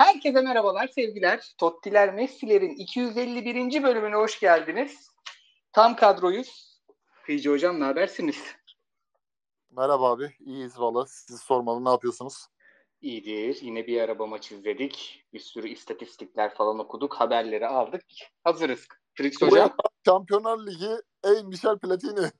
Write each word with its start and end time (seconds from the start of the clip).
Herkese 0.00 0.40
merhabalar, 0.40 0.88
sevgiler. 0.88 1.54
Tottiler 1.58 2.14
Messi'lerin 2.14 2.70
251. 2.70 3.82
bölümüne 3.82 4.14
hoş 4.14 4.40
geldiniz. 4.40 5.10
Tam 5.72 5.96
kadroyuz. 5.96 6.80
Kıyıcı 7.26 7.50
Hocam 7.50 7.80
ne 7.80 7.84
habersiniz? 7.84 8.42
Merhaba 9.70 10.10
abi, 10.10 10.30
iyiyiz 10.40 10.80
valla. 10.80 11.06
Sizi 11.06 11.38
sormalı, 11.38 11.84
ne 11.84 11.88
yapıyorsunuz? 11.88 12.46
İyidir. 13.00 13.58
Yine 13.62 13.86
bir 13.86 14.00
araba 14.00 14.26
maçı 14.26 14.54
izledik. 14.54 15.24
Bir 15.32 15.40
sürü 15.40 15.68
istatistikler 15.68 16.54
falan 16.54 16.78
okuduk. 16.78 17.14
Haberleri 17.14 17.66
aldık. 17.66 18.04
Hazırız. 18.44 18.88
Fritz 19.14 19.42
Hocam. 19.42 19.76
Şampiyonlar 20.06 20.66
Ligi 20.66 21.02
en 21.24 21.46
Michel 21.46 21.78
Platini. 21.78 22.30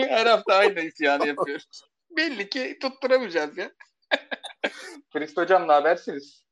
Her 0.08 0.26
hafta 0.26 0.54
aynı 0.54 0.80
isyanı 0.80 1.26
yapıyoruz. 1.26 1.82
Belli 2.10 2.48
ki 2.48 2.78
tutturamayacağız 2.80 3.58
ya. 3.58 3.70
Fritz 5.12 5.36
Hocam 5.36 5.68
ne 5.68 5.72
habersiniz? 5.72 6.44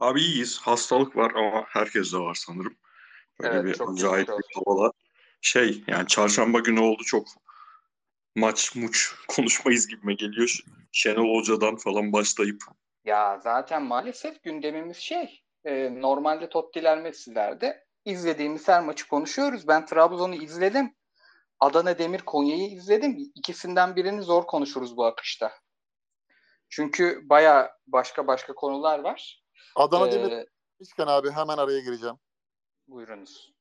Abi 0.00 0.20
iyiyiz. 0.20 0.58
Hastalık 0.58 1.16
var 1.16 1.32
ama 1.34 1.64
herkes 1.68 2.12
de 2.12 2.18
var 2.18 2.34
sanırım. 2.34 2.76
Böyle 3.40 3.54
Evet, 3.54 3.64
bir 3.64 3.74
çok 3.74 3.90
acayip 3.92 4.28
bir 4.28 4.54
havalar. 4.64 4.92
Şey 5.40 5.84
yani 5.86 6.06
çarşamba 6.06 6.58
günü 6.58 6.80
oldu 6.80 7.02
çok 7.04 7.26
maç 8.36 8.74
muç 8.76 9.14
konuşmayız 9.28 9.86
gibime 9.86 10.14
geliyor. 10.14 10.58
Şenol 10.92 11.38
Hoca'dan 11.38 11.76
falan 11.76 12.12
başlayıp. 12.12 12.62
Ya 13.04 13.40
zaten 13.44 13.82
maalesef 13.82 14.42
gündemimiz 14.42 14.96
şey. 14.96 15.42
e, 15.64 16.00
normalde 16.02 16.48
Tottiler 16.48 17.02
Messi'lerde 17.02 17.84
izlediğimiz 18.04 18.68
her 18.68 18.82
maçı 18.84 19.08
konuşuyoruz. 19.08 19.68
Ben 19.68 19.86
Trabzon'u 19.86 20.34
izledim. 20.34 20.94
Adana 21.60 21.98
Demir 21.98 22.20
Konya'yı 22.20 22.70
izledim. 22.70 23.18
İkisinden 23.34 23.96
birini 23.96 24.22
zor 24.22 24.46
konuşuruz 24.46 24.96
bu 24.96 25.04
akışta. 25.04 25.52
Çünkü 26.70 27.28
baya 27.28 27.76
başka 27.86 28.26
başka 28.26 28.54
konular 28.54 28.98
var. 28.98 29.42
Adana 29.76 30.08
Ee, 30.08 30.12
Demir 30.12 30.46
demişken 30.80 31.06
abi 31.06 31.30
hemen 31.30 31.58
araya 31.58 31.80
gireceğim. 31.80 32.16
Buyurunuz. 32.88 33.52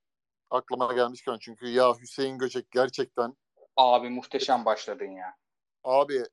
Aklıma 0.50 0.94
gelmişken 0.94 1.38
çünkü 1.42 1.68
ya 1.68 1.94
Hüseyin 2.00 2.38
Göçek 2.38 2.72
gerçekten 2.72 3.36
Abi 3.76 4.10
muhteşem 4.10 4.66
başladın 4.66 5.12
ya. 5.12 5.36
abi 5.84 6.24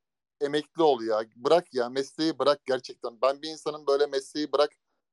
emekli 0.41 0.83
ol 0.83 1.03
ya. 1.03 1.23
Bırak 1.37 1.75
ya 1.75 1.89
mesleği 1.89 2.39
bırak 2.39 2.65
gerçekten. 2.65 3.19
Ben 3.23 3.43
bir 3.43 3.49
insanın 3.49 3.87
böyle 3.87 4.07
mesleği 4.07 4.53
bırak 4.53 4.71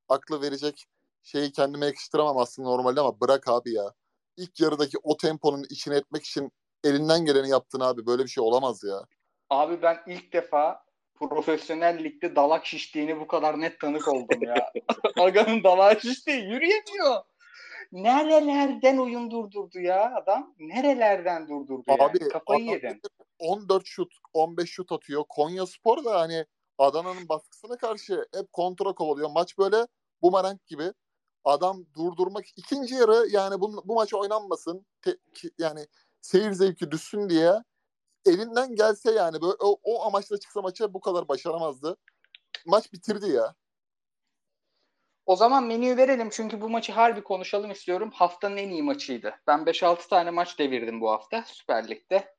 aklı 0.09 0.41
verecek 0.41 0.85
şeyi 1.23 1.51
kendime 1.51 1.85
yakıştıramam 1.85 2.37
aslında 2.37 2.69
normalde 2.69 2.99
ama 2.99 3.19
bırak 3.21 3.47
abi 3.47 3.73
ya. 3.73 3.93
İlk 4.37 4.59
yarıdaki 4.59 4.97
o 5.03 5.17
temponun 5.17 5.63
içine 5.69 5.95
etmek 5.95 6.23
için 6.25 6.51
elinden 6.83 7.25
geleni 7.25 7.49
yaptın 7.49 7.79
abi. 7.79 8.05
Böyle 8.05 8.23
bir 8.23 8.29
şey 8.29 8.43
olamaz 8.43 8.83
ya. 8.83 9.05
Abi 9.49 9.81
ben 9.81 10.03
ilk 10.07 10.33
defa 10.33 10.82
profesyonel 11.19 12.03
ligde 12.03 12.35
dalak 12.35 12.65
şiştiğini 12.65 13.19
bu 13.19 13.27
kadar 13.27 13.61
net 13.61 13.79
tanık 13.79 14.07
oldum 14.07 14.43
ya. 14.43 14.71
Aga'nın 15.19 15.63
dalağı 15.63 16.01
şişti. 16.01 16.31
Yürüyemiyor. 16.31 17.23
Nerelerden 17.91 18.97
oyun 18.97 19.31
durdurdu 19.31 19.79
ya 19.79 20.15
adam? 20.15 20.55
Nerelerden 20.59 21.47
durdurdu 21.47 21.83
yani? 21.87 22.03
Abi, 22.03 22.19
Kafayı 22.19 22.63
adam- 22.63 22.73
yedim. 22.73 23.01
14 23.39 23.85
şut, 23.85 24.13
15 24.33 24.69
şut 24.69 24.91
atıyor. 24.91 25.23
Konya 25.29 25.65
Spor 25.65 26.05
da 26.05 26.19
hani 26.19 26.45
Adana'nın 26.77 27.29
baskısına 27.29 27.77
karşı 27.77 28.25
hep 28.35 28.53
kontra 28.53 28.93
kovalıyor. 28.93 29.29
Maç 29.29 29.57
böyle 29.57 29.87
bumerang 30.21 30.59
gibi. 30.67 30.83
Adam 31.45 31.85
durdurmak 31.95 32.45
ikinci 32.55 32.95
yarı 32.95 33.27
yani 33.29 33.61
bu, 33.61 33.81
bu 33.85 33.95
maç 33.95 34.13
oynanmasın. 34.13 34.85
Te- 35.01 35.17
ki- 35.33 35.51
yani 35.57 35.87
seyir 36.21 36.51
zevki 36.51 36.91
düşsün 36.91 37.29
diye 37.29 37.53
elinden 38.25 38.75
gelse 38.75 39.11
yani 39.11 39.41
böyle 39.41 39.55
o, 39.59 39.79
o 39.83 40.03
amaçla 40.03 40.39
çıksa 40.39 40.61
maça 40.61 40.93
bu 40.93 41.01
kadar 41.01 41.27
başaramazdı. 41.27 41.97
Maç 42.65 42.93
bitirdi 42.93 43.29
ya. 43.29 43.55
O 45.25 45.35
zaman 45.35 45.63
menüyü 45.63 45.97
verelim 45.97 46.29
çünkü 46.29 46.61
bu 46.61 46.69
maçı 46.69 46.91
harbi 46.91 47.23
konuşalım 47.23 47.71
istiyorum. 47.71 48.11
Haftanın 48.13 48.57
en 48.57 48.69
iyi 48.69 48.83
maçıydı. 48.83 49.35
Ben 49.47 49.59
5-6 49.59 50.09
tane 50.09 50.31
maç 50.31 50.59
devirdim 50.59 51.01
bu 51.01 51.11
hafta 51.11 51.43
Süper 51.47 51.89
Lig'de. 51.89 52.33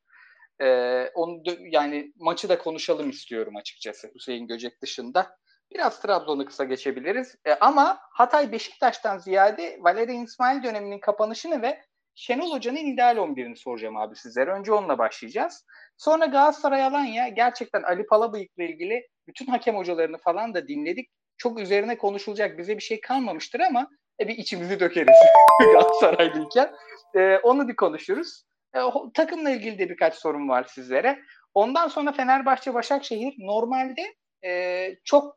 Ee, 0.61 1.11
onu 1.15 1.43
yani 1.71 2.13
maçı 2.17 2.49
da 2.49 2.59
konuşalım 2.59 3.11
istiyorum 3.11 3.57
açıkçası 3.57 4.11
Hüseyin 4.15 4.47
Göcek 4.47 4.83
dışında. 4.83 5.37
Biraz 5.71 6.01
Trabzon'u 6.01 6.47
kısa 6.47 6.65
geçebiliriz. 6.65 7.35
Ee, 7.47 7.55
ama 7.55 7.99
Hatay 8.13 8.53
Beşiktaş'tan 8.53 9.19
ziyade 9.19 9.79
Valerian 9.81 10.25
İsmail 10.25 10.63
döneminin 10.63 11.01
kapanışını 11.01 11.63
ve 11.63 11.85
Şenol 12.15 12.53
Hoca'nın 12.53 12.77
ideal 12.77 13.17
11'ini 13.17 13.57
soracağım 13.57 13.97
abi 13.97 14.17
sizlere. 14.17 14.51
Önce 14.51 14.73
onunla 14.73 14.99
başlayacağız. 14.99 15.65
Sonra 15.97 16.27
Galatasaray 16.27 16.85
Alanya 16.85 17.29
gerçekten 17.29 17.83
Ali 17.83 18.07
Palabıyık'la 18.07 18.65
ilgili 18.65 19.09
bütün 19.27 19.47
hakem 19.47 19.77
hocalarını 19.77 20.19
falan 20.19 20.55
da 20.55 20.69
dinledik. 20.69 21.11
Çok 21.37 21.61
üzerine 21.61 21.99
konuşulacak 21.99 22.59
bize 22.59 22.77
bir 22.77 22.83
şey 22.83 23.01
kalmamıştır 23.01 23.61
ama 23.61 23.89
e, 24.21 24.29
bir 24.29 24.39
içimizi 24.39 24.81
dökeriz 24.81 25.17
Galatasaraylıyken. 25.73 26.75
E, 27.15 27.39
onu 27.39 27.69
bir 27.69 27.77
konuşuruz. 27.77 28.45
E, 28.77 28.79
takımla 29.15 29.51
ilgili 29.51 29.79
de 29.79 29.89
birkaç 29.89 30.15
sorum 30.15 30.49
var 30.49 30.65
sizlere. 30.65 31.23
Ondan 31.55 31.89
sonra 31.89 32.13
Fenerbahçe 32.13 32.75
Başakşehir 32.75 33.35
normalde 33.39 34.15
e, 34.45 34.91
çok 35.05 35.37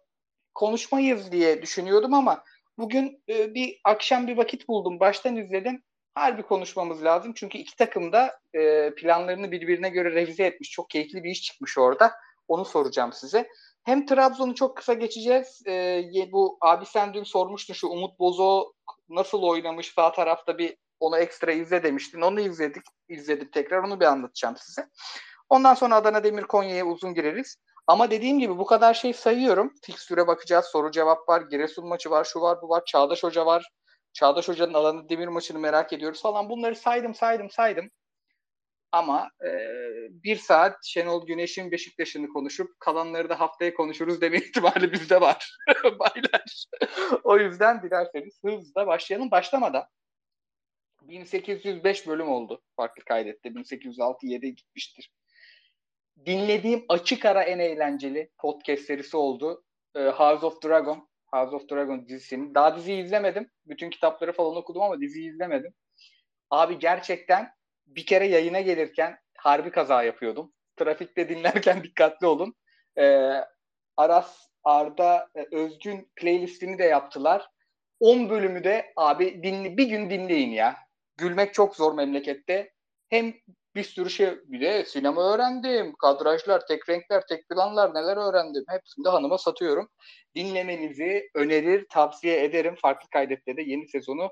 konuşmayız 0.54 1.32
diye 1.32 1.62
düşünüyordum 1.62 2.14
ama 2.14 2.44
bugün 2.78 3.24
e, 3.30 3.54
bir 3.54 3.80
akşam 3.84 4.28
bir 4.28 4.38
vakit 4.38 4.68
buldum. 4.68 5.00
Baştan 5.00 5.36
izledim. 5.36 5.84
Harbi 6.18 6.44
konuşmamız 6.44 7.04
lazım. 7.04 7.34
Çünkü 7.36 7.58
iki 7.58 7.76
takım 7.76 8.12
da 8.12 8.40
e, 8.54 8.94
planlarını 8.96 9.52
birbirine 9.52 9.90
göre 9.90 10.12
revize 10.12 10.46
etmiş. 10.46 10.72
Çok 10.72 10.90
keyifli 10.90 11.24
bir 11.24 11.30
iş 11.30 11.42
çıkmış 11.42 11.78
orada. 11.78 12.12
Onu 12.48 12.66
soracağım 12.66 13.14
size. 13.14 13.50
Hem 13.84 14.06
Trabzon'u 14.06 14.56
çok 14.56 14.78
kısa 14.78 14.94
geçeceğiz. 14.94 15.62
E, 15.68 16.04
bu 16.32 16.58
abi 16.62 16.86
sen 16.86 17.14
dün 17.14 17.24
sormuştun 17.24 17.74
şu 17.74 17.88
Umut 17.88 18.20
Bozo 18.20 18.74
nasıl 19.10 19.44
oynamış 19.44 19.94
sağ 19.94 20.12
tarafta 20.12 20.58
bir 20.58 20.78
onu 21.00 21.18
ekstra 21.18 21.52
izle 21.52 21.84
demiştin. 21.84 22.22
Onu 22.22 22.40
izledik. 22.40 22.84
izledik 23.10 23.54
tekrar. 23.54 23.84
Onu 23.84 24.00
bir 24.00 24.06
anlatacağım 24.06 24.56
size. 24.58 24.88
Ondan 25.50 25.74
sonra 25.74 25.96
Adana 25.96 26.24
Demir 26.24 26.44
Konya'ya 26.44 26.86
uzun 26.86 27.14
gireriz. 27.14 27.58
Ama 27.88 28.12
dediğim 28.12 28.40
gibi 28.40 28.58
bu 28.58 28.66
kadar 28.66 28.94
şey 28.94 29.14
sayıyorum. 29.14 29.74
Fikstüre 29.84 30.28
bakacağız. 30.28 30.66
Soru 30.66 30.92
cevap 30.92 31.30
var. 31.30 31.42
Giresun 31.42 31.88
maçı 31.88 32.10
var. 32.10 32.24
Şu 32.24 32.42
var 32.42 32.58
bu 32.62 32.70
var. 32.70 32.86
Çağdaş 32.86 33.24
Hoca 33.24 33.46
var. 33.46 33.72
Çağdaş 34.18 34.48
Hoca'nın 34.48 34.74
Adana 34.74 35.10
Demir 35.10 35.28
maçını 35.28 35.60
merak 35.60 35.94
ediyoruz 35.94 36.22
falan. 36.22 36.50
Bunları 36.50 36.76
saydım 36.76 37.16
saydım 37.16 37.50
saydım. 37.50 37.90
Ama 38.92 39.32
e, 39.46 39.50
bir 40.10 40.36
saat 40.36 40.86
Şenol 40.86 41.28
Güneş'in 41.28 41.72
Beşiktaş'ını 41.72 42.28
konuşup 42.28 42.80
kalanları 42.80 43.30
da 43.30 43.40
haftaya 43.40 43.74
konuşuruz 43.74 44.22
deme 44.22 44.38
ihtimali 44.48 44.92
bizde 44.92 45.22
var. 45.22 45.58
Baylar. 45.84 46.66
o 47.24 47.38
yüzden 47.38 47.84
dilerseniz 47.84 48.40
hızla 48.46 48.88
başlayalım. 48.88 49.32
Başlamadan 49.32 49.84
1805 51.02 52.08
bölüm 52.08 52.30
oldu. 52.30 52.62
Farklı 52.76 53.04
kaydetti. 53.04 53.50
1806-7 53.50 54.48
gitmiştir. 54.48 55.12
Dinlediğim 56.26 56.86
açık 56.90 57.26
ara 57.26 57.44
en 57.44 57.60
eğlenceli 57.60 58.32
podcast 58.38 58.84
serisi 58.84 59.18
oldu. 59.18 59.64
Ee, 59.96 60.00
House 60.00 60.46
of 60.46 60.64
Dragon. 60.64 61.10
House 61.28 61.56
of 61.56 61.70
Dragon 61.70 62.08
dizisini. 62.08 62.56
Daha 62.56 62.78
diziyi 62.78 63.04
izlemedim. 63.04 63.50
Bütün 63.66 63.90
kitapları 63.90 64.34
falan 64.34 64.56
okudum 64.56 64.82
ama 64.82 65.02
diziyi 65.02 65.30
izlemedim. 65.30 65.74
Abi 66.50 66.80
gerçekten 66.80 67.50
bir 67.88 68.06
kere 68.06 68.28
yayına 68.28 68.62
gelirken 68.62 69.18
harbi 69.38 69.72
kaza 69.72 70.04
yapıyordum. 70.04 70.54
Trafikte 70.76 71.30
dinlerken 71.30 71.84
dikkatli 71.84 72.28
olun. 72.28 72.56
Ee, 72.98 73.34
Aras, 73.98 74.48
Arda, 74.64 75.30
Özgün 75.52 76.12
playlistini 76.16 76.78
de 76.78 76.84
yaptılar. 76.84 77.50
10 78.00 78.30
bölümü 78.30 78.64
de 78.64 78.94
abi 78.96 79.44
dinle, 79.44 79.78
bir 79.78 79.88
gün 79.90 80.10
dinleyin 80.10 80.50
ya. 80.50 80.78
Gülmek 81.18 81.54
çok 81.54 81.76
zor 81.76 81.94
memlekette. 81.94 82.72
Hem 83.10 83.34
bir 83.78 83.84
sürü 83.84 84.10
şey 84.10 84.30
bir 84.46 84.62
de 84.62 84.86
sinema 84.86 85.34
öğrendim. 85.34 85.96
Kadrajlar, 85.96 86.68
tek 86.68 86.90
renkler, 86.90 87.28
tek 87.28 87.50
planlar 87.50 87.94
neler 87.94 88.18
öğrendim. 88.18 88.64
Hepsini 88.68 89.06
de 89.06 89.10
hanıma 89.10 89.38
satıyorum. 89.38 89.90
Dinlemenizi 90.36 91.30
önerir, 91.36 91.88
tavsiye 91.90 92.44
ederim. 92.44 92.76
Farklı 92.82 93.10
kaydette 93.10 93.58
de 93.58 93.62
yeni 93.62 93.88
sezonu 93.88 94.32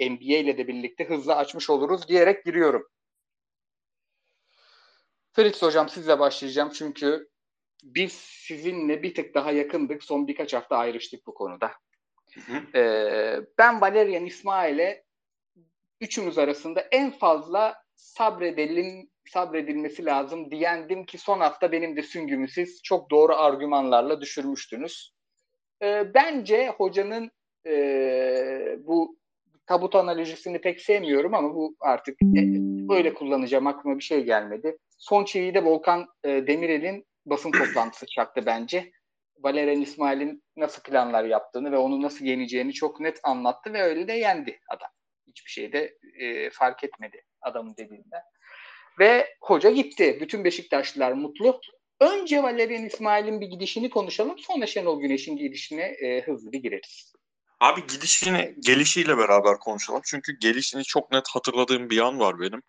NBA 0.00 0.36
ile 0.36 0.58
de 0.58 0.68
birlikte 0.68 1.04
hızla 1.04 1.36
açmış 1.36 1.70
oluruz 1.70 2.08
diyerek 2.08 2.44
giriyorum. 2.44 2.88
Fritz 5.32 5.62
hocam 5.62 5.88
sizle 5.88 6.18
başlayacağım 6.18 6.70
çünkü 6.74 7.28
biz 7.82 8.12
sizinle 8.12 9.02
bir 9.02 9.14
tık 9.14 9.34
daha 9.34 9.52
yakındık. 9.52 10.04
Son 10.04 10.28
birkaç 10.28 10.54
hafta 10.54 10.76
ayrıştık 10.76 11.26
bu 11.26 11.34
konuda. 11.34 11.72
hı. 12.34 12.78
Ee, 12.78 13.40
ben 13.58 13.80
Valerian 13.80 14.26
İsmail'e 14.26 15.04
üçümüz 16.00 16.38
arasında 16.38 16.80
en 16.80 17.10
fazla 17.10 17.83
sabredelim 17.94 19.08
sabredilmesi 19.28 20.04
lazım 20.04 20.50
diyendim 20.50 21.06
ki 21.06 21.18
son 21.18 21.40
hafta 21.40 21.72
benim 21.72 21.96
de 21.96 22.02
süngümü 22.02 22.48
siz 22.48 22.82
çok 22.82 23.10
doğru 23.10 23.34
argümanlarla 23.36 24.20
düşürmüştünüz. 24.20 25.14
Ee, 25.82 26.14
bence 26.14 26.68
hocanın 26.68 27.30
e, 27.66 28.78
bu 28.78 29.16
tabut 29.66 29.94
analojisini 29.94 30.60
pek 30.60 30.80
sevmiyorum 30.80 31.34
ama 31.34 31.54
bu 31.54 31.76
artık 31.80 32.22
e, 32.22 32.40
öyle 32.90 33.14
kullanacağım 33.14 33.66
aklıma 33.66 33.98
bir 33.98 34.04
şey 34.04 34.24
gelmedi. 34.24 34.76
Son 34.98 35.24
çiviyi 35.24 35.54
de 35.54 35.64
Volkan 35.64 36.06
e, 36.24 36.28
Demirel'in 36.46 37.06
basın 37.26 37.50
toplantısı 37.50 38.06
çaktı 38.06 38.42
bence. 38.46 38.90
Valerian 39.38 39.80
İsmail'in 39.80 40.42
nasıl 40.56 40.82
planlar 40.82 41.24
yaptığını 41.24 41.72
ve 41.72 41.76
onu 41.76 42.02
nasıl 42.02 42.24
yeneceğini 42.24 42.72
çok 42.72 43.00
net 43.00 43.20
anlattı 43.22 43.72
ve 43.72 43.82
öyle 43.82 44.08
de 44.08 44.12
yendi 44.12 44.60
adam. 44.68 44.88
Hiçbir 45.26 45.50
şey 45.50 45.72
de 45.72 45.98
e, 46.18 46.50
fark 46.50 46.84
etmedi 46.84 47.22
adamın 47.44 47.76
dediğinde. 47.76 48.16
Ve 48.98 49.36
hoca 49.40 49.70
gitti. 49.70 50.18
Bütün 50.20 50.44
Beşiktaşlılar 50.44 51.12
mutlu. 51.12 51.60
Önce 52.00 52.42
Valerian 52.42 52.84
İsmail'in 52.84 53.40
bir 53.40 53.46
gidişini 53.46 53.90
konuşalım. 53.90 54.38
Sonra 54.38 54.66
Şenol 54.66 55.00
Güneş'in 55.00 55.36
gidişine 55.36 55.82
e, 55.82 56.20
hızlı 56.20 56.52
bir 56.52 56.58
gireriz. 56.58 57.12
Abi 57.60 57.86
gidişini, 57.86 58.54
gelişiyle 58.60 59.18
beraber 59.18 59.58
konuşalım. 59.58 60.00
Çünkü 60.04 60.38
gelişini 60.38 60.84
çok 60.84 61.12
net 61.12 61.28
hatırladığım 61.28 61.90
bir 61.90 61.98
an 61.98 62.20
var 62.20 62.40
benim. 62.40 62.62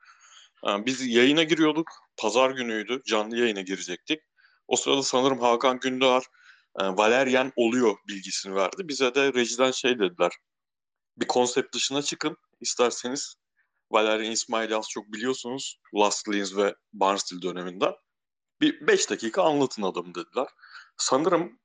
Ee, 0.68 0.86
biz 0.86 1.08
yayına 1.08 1.44
giriyorduk. 1.44 1.92
Pazar 2.18 2.52
günüydü. 2.52 3.02
Canlı 3.06 3.38
yayına 3.38 3.62
girecektik. 3.62 4.20
O 4.68 4.76
sırada 4.76 5.04
sanırım 5.04 5.40
Hakan 5.40 5.80
Gündoğar 5.80 6.24
e, 6.80 6.84
Valerian 6.84 7.52
oluyor 7.56 7.96
bilgisini 8.08 8.56
verdi. 8.56 8.88
Bize 8.88 9.16
de 9.16 9.34
rejiden 9.34 9.72
şey 9.72 10.00
dediler. 10.00 10.32
Bir 11.18 11.28
konsept 11.28 11.76
dışına 11.76 12.02
çıkın. 12.02 12.38
İsterseniz 12.62 13.36
Valerian 13.92 14.32
İsmail'i 14.32 14.76
az 14.76 14.90
çok 14.90 15.14
biliyorsunuz. 15.14 15.80
Last 15.96 16.30
Lins 16.30 16.56
ve 16.56 16.76
Barnstable 16.94 17.42
döneminden. 17.42 17.94
Bir 18.62 18.88
5 18.88 19.10
dakika 19.10 19.44
anlatın 19.44 19.82
adamı 19.82 20.16
dediler. 20.16 20.48
Sanırım 20.98 21.60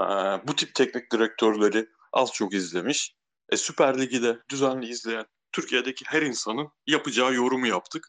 e, 0.00 0.04
bu 0.46 0.56
tip 0.56 0.74
teknik 0.74 1.12
direktörleri 1.12 1.88
az 2.12 2.32
çok 2.32 2.54
izlemiş. 2.54 3.14
E, 3.48 3.56
Süper 3.56 4.00
Lig'i 4.00 4.22
de 4.22 4.38
düzenli 4.50 4.88
izleyen 4.88 5.26
Türkiye'deki 5.52 6.04
her 6.08 6.22
insanın 6.22 6.68
yapacağı 6.86 7.34
yorumu 7.34 7.66
yaptık. 7.66 8.08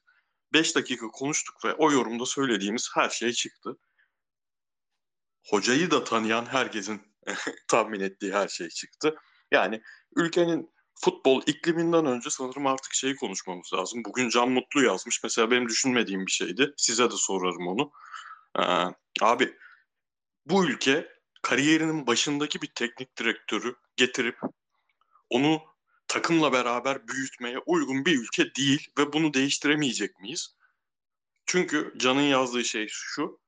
5 0.53 0.75
dakika 0.75 1.07
konuştuk 1.07 1.65
ve 1.65 1.73
o 1.73 1.91
yorumda 1.91 2.25
söylediğimiz 2.25 2.89
her 2.93 3.09
şey 3.09 3.31
çıktı. 3.31 3.77
Hocayı 5.49 5.91
da 5.91 6.03
tanıyan 6.03 6.45
herkesin 6.45 7.01
tahmin 7.67 7.99
ettiği 7.99 8.33
her 8.33 8.47
şey 8.47 8.69
çıktı. 8.69 9.15
Yani 9.51 9.81
ülkenin 10.15 10.72
futbol 10.95 11.41
ikliminden 11.45 12.05
önce 12.05 12.29
sanırım 12.29 12.67
artık 12.67 12.93
şeyi 12.93 13.15
konuşmamız 13.15 13.73
lazım. 13.73 14.01
Bugün 14.05 14.29
Can 14.29 14.49
Mutlu 14.49 14.83
yazmış. 14.83 15.23
Mesela 15.23 15.51
benim 15.51 15.69
düşünmediğim 15.69 16.25
bir 16.25 16.31
şeydi. 16.31 16.73
Size 16.77 17.11
de 17.11 17.15
sorarım 17.15 17.67
onu. 17.67 17.91
Ee, 18.59 18.93
abi 19.21 19.57
bu 20.45 20.65
ülke 20.65 21.09
kariyerinin 21.41 22.07
başındaki 22.07 22.61
bir 22.61 22.71
teknik 22.75 23.17
direktörü 23.17 23.75
getirip 23.95 24.37
onu 25.29 25.61
takımla 26.07 26.53
beraber 26.53 27.07
büyütmeye 27.07 27.59
uygun 27.65 28.05
bir 28.05 28.19
ülke 28.19 28.55
değil 28.55 28.87
ve 28.97 29.13
bunu 29.13 29.33
değiştiremeyecek 29.33 30.19
miyiz? 30.19 30.55
Çünkü 31.45 31.93
Can'ın 31.97 32.21
yazdığı 32.21 32.63
şey 32.63 32.87
şu. 32.89 33.39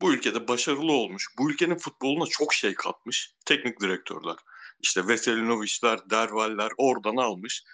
Bu 0.00 0.14
ülkede 0.14 0.48
başarılı 0.48 0.92
olmuş, 0.92 1.26
bu 1.38 1.50
ülkenin 1.50 1.76
futboluna 1.76 2.26
çok 2.26 2.54
şey 2.54 2.74
katmış 2.74 3.34
teknik 3.46 3.80
direktörler. 3.80 4.36
İşte 4.84 5.08
Veselinovic'ler, 5.08 6.10
Dervaller 6.10 6.72
oradan 6.76 7.16
almış. 7.16 7.64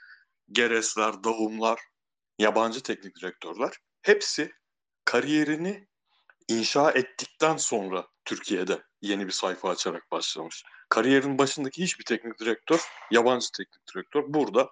Geresler, 0.53 1.25
Davumlar, 1.25 1.81
yabancı 2.39 2.83
teknik 2.83 3.17
direktörler. 3.17 3.77
Hepsi 4.03 4.53
kariyerini 5.05 5.89
inşa 6.49 6.91
ettikten 6.91 7.57
sonra 7.57 8.07
Türkiye'de 8.25 8.83
yeni 9.03 9.27
bir 9.27 9.33
sayfa 9.33 9.71
açarak 9.71 10.11
başlamış. 10.11 10.65
Kariyerin 10.89 11.39
başındaki 11.39 11.83
hiçbir 11.83 12.05
teknik 12.05 12.39
direktör, 12.39 12.81
yabancı 13.11 13.49
teknik 13.53 13.95
direktör 13.95 14.25
burada 14.27 14.71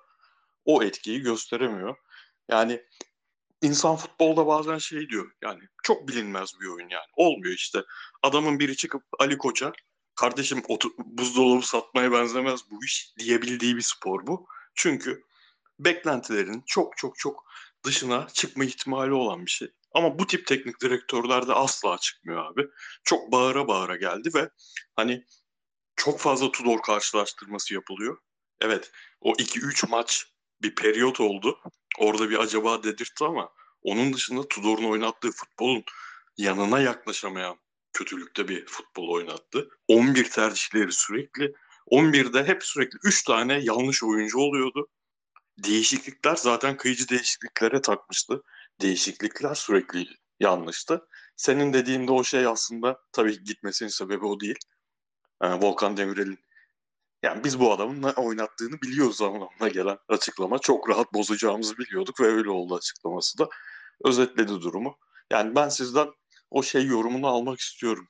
o 0.65 0.83
etkiyi 0.83 1.21
gösteremiyor. 1.21 1.97
Yani 2.49 2.83
insan 3.63 3.97
futbolda 3.97 4.47
bazen 4.47 4.79
şey 4.79 5.09
diyor 5.09 5.33
yani 5.43 5.61
çok 5.83 6.09
bilinmez 6.09 6.61
bir 6.61 6.67
oyun 6.67 6.89
yani. 6.89 7.11
Olmuyor 7.17 7.55
işte. 7.55 7.83
Adamın 8.23 8.59
biri 8.59 8.77
çıkıp 8.77 9.03
Ali 9.19 9.39
Koç'a 9.39 9.73
kardeşim 10.19 10.63
otu, 10.69 10.89
buzdolabı 10.99 11.67
satmaya 11.67 12.13
benzemez 12.13 12.71
bu 12.71 12.85
iş 12.85 13.13
diyebildiği 13.19 13.77
bir 13.77 13.83
spor 13.83 14.27
bu. 14.27 14.47
Çünkü 14.75 15.25
beklentilerin 15.79 16.63
çok 16.67 16.97
çok 16.97 17.19
çok 17.19 17.45
dışına 17.85 18.29
çıkma 18.33 18.65
ihtimali 18.65 19.13
olan 19.13 19.47
bir 19.47 19.51
şey. 19.51 19.69
Ama 19.95 20.19
bu 20.19 20.27
tip 20.27 20.47
teknik 20.47 20.81
direktörler 20.81 21.49
de 21.49 21.53
asla 21.53 21.99
çıkmıyor 21.99 22.53
abi. 22.53 22.67
Çok 23.05 23.33
bağıra 23.33 23.69
bağıra 23.69 23.97
geldi 23.97 24.31
ve 24.35 24.51
hani 24.97 25.25
çok 25.97 26.21
fazla 26.21 26.53
Tudor 26.53 26.83
karşılaştırması 26.83 27.75
yapılıyor. 27.75 28.19
Evet 28.61 28.91
o 29.21 29.33
2-3 29.33 29.91
maç 29.91 30.27
bir 30.63 30.75
periyot 30.75 31.21
oldu. 31.21 31.61
Orada 31.99 32.31
bir 32.31 32.39
acaba 32.39 32.83
dedirtti 32.83 33.25
ama 33.25 33.53
onun 33.83 34.13
dışında 34.13 34.49
Tudor'un 34.49 34.91
oynattığı 34.91 35.31
futbolun 35.31 35.85
yanına 36.37 36.81
yaklaşamayan 36.81 37.59
kötülükte 37.99 38.49
bir 38.49 38.67
futbol 38.67 39.09
oynattı. 39.09 39.69
11 39.89 40.31
tercihleri 40.31 40.93
sürekli. 40.93 41.55
11'de 41.91 42.45
hep 42.45 42.65
sürekli 42.65 42.99
3 43.05 43.25
tane 43.25 43.61
yanlış 43.63 44.05
oyuncu 44.05 44.39
oluyordu. 44.39 44.89
Değişiklikler 45.65 46.37
zaten 46.37 46.77
kıyıcı 46.77 47.09
değişikliklere 47.09 47.81
takmıştı. 47.81 48.43
Değişiklikler 48.81 49.55
sürekli 49.55 50.07
yanlıştı. 50.41 51.09
Senin 51.37 51.73
dediğinde 51.73 52.13
o 52.13 52.25
şey 52.25 52.47
aslında 52.47 53.01
tabii 53.13 53.45
gitmesinin 53.45 53.91
sebebi 53.91 54.27
o 54.27 54.41
değil. 54.41 54.59
Yani 55.43 55.63
Volkan 55.63 55.97
Demirel'in 55.97 56.39
yani 57.23 57.45
biz 57.45 57.61
bu 57.61 57.73
adamın 57.73 58.03
ne 58.03 58.11
oynattığını 58.11 58.83
biliyoruz 58.83 59.23
anlamına 59.23 59.69
gelen 59.73 59.99
açıklama. 60.09 60.59
Çok 60.59 60.89
rahat 60.89 61.15
bozacağımızı 61.15 61.79
biliyorduk 61.79 62.21
ve 62.21 62.27
öyle 62.27 62.51
oldu 62.51 62.75
açıklaması 62.75 63.39
da. 63.39 63.49
Özetledi 64.05 64.49
durumu. 64.49 64.99
Yani 65.31 65.55
ben 65.55 65.69
sizden 65.69 66.09
o 66.51 66.63
şey 66.63 66.87
yorumunu 66.87 67.27
almak 67.27 67.59
istiyorum. 67.59 68.09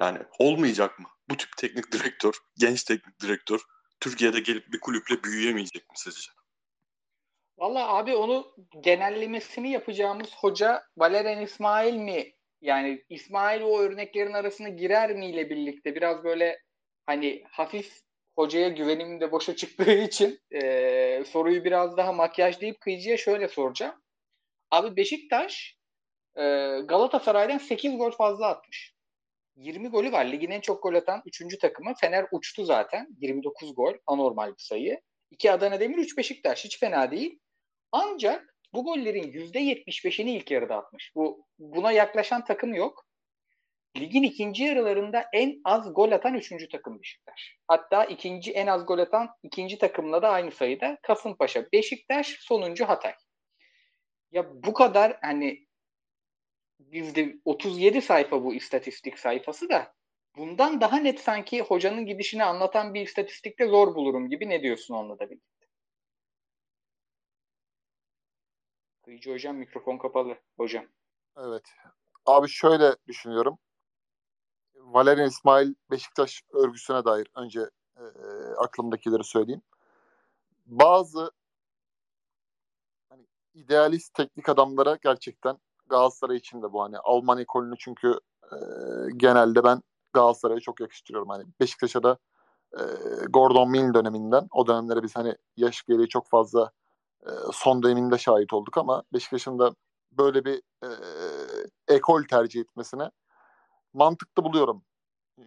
Yani 0.00 0.18
olmayacak 0.38 0.98
mı? 0.98 1.06
Bu 1.30 1.36
tip 1.36 1.56
teknik 1.56 1.92
direktör, 1.92 2.34
genç 2.58 2.84
teknik 2.84 3.20
direktör 3.20 3.60
Türkiye'de 4.00 4.40
gelip 4.40 4.72
bir 4.72 4.80
kulüple 4.80 5.24
büyüyemeyecek 5.24 5.90
mi 5.90 5.94
sizce? 5.96 6.30
Valla 7.58 7.88
abi 7.88 8.16
onu 8.16 8.54
genellemesini 8.80 9.70
yapacağımız 9.70 10.34
hoca 10.36 10.82
Valerian 10.96 11.42
İsmail 11.42 11.94
mi? 11.94 12.32
Yani 12.60 13.04
İsmail 13.08 13.62
o 13.62 13.80
örneklerin 13.80 14.32
arasına 14.32 14.68
girer 14.68 15.14
mi 15.14 15.30
ile 15.30 15.50
birlikte 15.50 15.94
biraz 15.94 16.24
böyle 16.24 16.58
hani 17.06 17.44
hafif 17.50 18.00
hocaya 18.36 18.68
güvenim 18.68 19.20
de 19.20 19.32
boşa 19.32 19.56
çıktığı 19.56 19.92
için 19.92 20.38
e, 20.50 21.24
soruyu 21.24 21.64
biraz 21.64 21.96
daha 21.96 22.12
makyajlayıp 22.12 22.80
kıyıcıya 22.80 23.16
şöyle 23.16 23.48
soracağım. 23.48 23.94
Abi 24.70 24.96
Beşiktaş 24.96 25.79
e, 26.36 26.42
Galatasaray'dan 26.84 27.58
8 27.58 27.98
gol 27.98 28.10
fazla 28.10 28.46
atmış. 28.46 28.94
20 29.56 29.88
golü 29.88 30.12
var. 30.12 30.24
Ligin 30.24 30.50
en 30.50 30.60
çok 30.60 30.82
gol 30.82 30.94
atan 30.94 31.22
3. 31.26 31.58
takımı. 31.58 31.94
Fener 31.94 32.26
uçtu 32.32 32.64
zaten. 32.64 33.08
29 33.20 33.74
gol. 33.74 33.94
Anormal 34.06 34.48
bir 34.48 34.62
sayı. 34.62 35.00
2 35.30 35.52
Adana 35.52 35.80
Demir, 35.80 35.98
3 35.98 36.18
Beşiktaş. 36.18 36.64
Hiç 36.64 36.80
fena 36.80 37.10
değil. 37.10 37.38
Ancak 37.92 38.56
bu 38.72 38.84
gollerin 38.84 39.32
%75'ini 39.32 40.30
ilk 40.30 40.50
yarıda 40.50 40.76
atmış. 40.76 41.12
Bu 41.14 41.46
Buna 41.58 41.92
yaklaşan 41.92 42.44
takım 42.44 42.74
yok. 42.74 43.06
Ligin 43.96 44.22
ikinci 44.22 44.64
yarılarında 44.64 45.24
en 45.32 45.60
az 45.64 45.94
gol 45.94 46.12
atan 46.12 46.34
üçüncü 46.34 46.68
takım 46.68 46.98
Beşiktaş. 46.98 47.56
Hatta 47.68 48.04
ikinci 48.04 48.52
en 48.52 48.66
az 48.66 48.86
gol 48.86 48.98
atan 48.98 49.28
ikinci 49.42 49.78
takımla 49.78 50.22
da 50.22 50.28
aynı 50.28 50.50
sayıda 50.50 50.98
Kasımpaşa. 51.02 51.66
Beşiktaş 51.72 52.36
sonuncu 52.40 52.84
Hatay. 52.84 53.14
Ya 54.30 54.46
bu 54.54 54.72
kadar 54.72 55.18
hani 55.22 55.66
bizde 56.80 57.36
37 57.44 58.02
sayfa 58.02 58.44
bu 58.44 58.54
istatistik 58.54 59.18
sayfası 59.18 59.68
da 59.68 59.94
bundan 60.36 60.80
daha 60.80 60.96
net 60.96 61.20
sanki 61.20 61.62
hocanın 61.62 62.06
gidişini 62.06 62.44
anlatan 62.44 62.94
bir 62.94 63.00
istatistikte 63.00 63.68
zor 63.68 63.94
bulurum 63.94 64.28
gibi 64.28 64.48
ne 64.48 64.62
diyorsun 64.62 64.94
onunla 64.94 65.18
da 65.18 65.30
birlikte? 65.30 65.66
Kıyıcı 69.04 69.32
hocam 69.32 69.56
mikrofon 69.56 69.98
kapalı 69.98 70.38
hocam. 70.56 70.84
Evet. 71.36 71.72
Abi 72.26 72.48
şöyle 72.48 72.96
düşünüyorum. 73.06 73.58
Valerian 74.74 75.28
İsmail 75.28 75.74
Beşiktaş 75.90 76.42
örgüsüne 76.52 77.04
dair 77.04 77.28
önce 77.36 77.60
e, 77.96 78.02
aklımdakileri 78.58 79.24
söyleyeyim. 79.24 79.62
Bazı 80.66 81.30
hani 83.08 83.26
idealist 83.54 84.14
teknik 84.14 84.48
adamlara 84.48 84.98
gerçekten 85.02 85.58
Galatasaray 85.90 86.36
için 86.36 86.62
de 86.62 86.72
bu 86.72 86.82
hani 86.82 86.98
Alman 86.98 87.38
ekolünü 87.38 87.74
çünkü 87.78 88.18
e, 88.52 88.56
genelde 89.16 89.64
ben 89.64 89.82
Galatasaray'a 90.12 90.60
çok 90.60 90.80
yakıştırıyorum. 90.80 91.28
Hani 91.28 91.44
Beşiktaş'a 91.60 92.02
da 92.02 92.18
e, 92.78 92.82
Gordon 93.30 93.70
Mill 93.70 93.94
döneminden 93.94 94.48
o 94.52 94.66
dönemlere 94.66 95.02
biz 95.02 95.16
hani 95.16 95.36
yaş 95.56 95.82
gereği 95.82 96.08
çok 96.08 96.28
fazla 96.28 96.70
e, 97.26 97.30
son 97.52 97.82
döneminde 97.82 98.18
şahit 98.18 98.52
olduk 98.52 98.78
ama 98.78 99.02
Beşiktaş'ın 99.12 99.58
da 99.58 99.74
böyle 100.12 100.44
bir 100.44 100.62
e, 100.84 100.88
ekol 101.88 102.22
tercih 102.22 102.60
etmesine 102.60 103.10
mantıklı 103.92 104.44
buluyorum. 104.44 104.82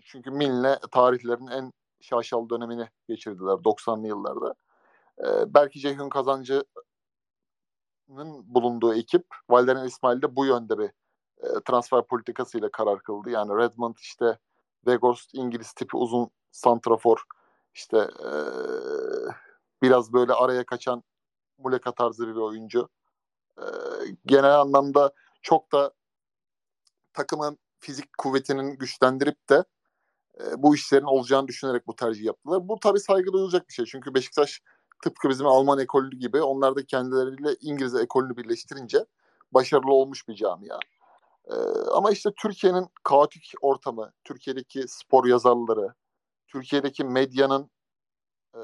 Çünkü 0.02 0.32
Milne 0.32 0.80
tarihlerin 0.92 1.48
en 1.48 1.74
şaşalı 2.02 2.50
dönemini 2.50 2.90
geçirdiler 3.08 3.54
90'lı 3.54 4.08
yıllarda. 4.08 4.56
E, 5.20 5.54
belki 5.54 5.80
Ceyhun 5.80 6.10
Kazancı'nın 6.10 6.64
bulunduğu 8.08 8.94
ekip 8.94 9.26
Valerian 9.50 9.88
İsmail 9.88 10.22
de 10.22 10.36
bu 10.36 10.46
yönde 10.46 10.78
bir 10.80 10.90
e, 11.38 11.48
transfer 11.66 12.08
politikasıyla 12.08 12.72
karar 12.72 13.00
kıldı. 13.00 13.30
Yani 13.30 13.58
Redmond 13.58 13.96
işte 13.98 14.38
Weghorst 14.86 15.30
İngiliz 15.34 15.74
tipi 15.74 15.98
uzun 15.98 16.30
santrafor. 16.52 17.24
İşte 17.74 17.98
ee, 17.98 18.32
biraz 19.82 20.14
böyle 20.14 20.34
araya 20.34 20.66
kaçan 20.66 21.04
Muleka 21.58 21.92
tarzı 21.92 22.28
bir 22.28 22.36
oyuncu. 22.36 22.90
Ee, 23.58 23.64
genel 24.26 24.60
anlamda 24.60 25.14
çok 25.42 25.72
da 25.72 25.94
takımın 27.14 27.58
fizik 27.80 28.18
kuvvetinin 28.18 28.78
güçlendirip 28.78 29.50
de 29.50 29.64
e, 30.40 30.44
bu 30.58 30.76
işlerin 30.76 31.06
olacağını 31.06 31.48
düşünerek 31.48 31.88
bu 31.88 31.96
tercih 31.96 32.24
yaptılar. 32.26 32.68
Bu 32.68 32.80
tabii 32.80 33.00
saygı 33.00 33.34
duyulacak 33.34 33.68
bir 33.70 33.74
şey. 33.74 33.86
Çünkü 33.86 34.14
Beşiktaş 34.14 34.62
tıpkı 35.04 35.30
bizim 35.30 35.48
Alman 35.48 35.80
ekolü 35.80 36.20
gibi 36.20 36.42
onlar 36.42 36.76
da 36.76 36.86
kendileriyle 36.86 37.56
İngiliz 37.62 37.96
ekolünü 37.96 38.38
birleştirince 38.38 39.06
başarılı 39.52 39.94
olmuş 39.94 40.28
bir 40.28 40.36
camia. 40.36 40.80
Ee, 41.48 41.54
ama 41.94 42.12
işte 42.12 42.30
Türkiye'nin 42.38 42.88
kaotik 43.04 43.52
ortamı, 43.62 44.14
Türkiye'deki 44.24 44.86
spor 44.88 45.26
yazarları, 45.26 45.94
Türkiye'deki 46.48 47.04
medyanın 47.04 47.72
e, 48.56 48.62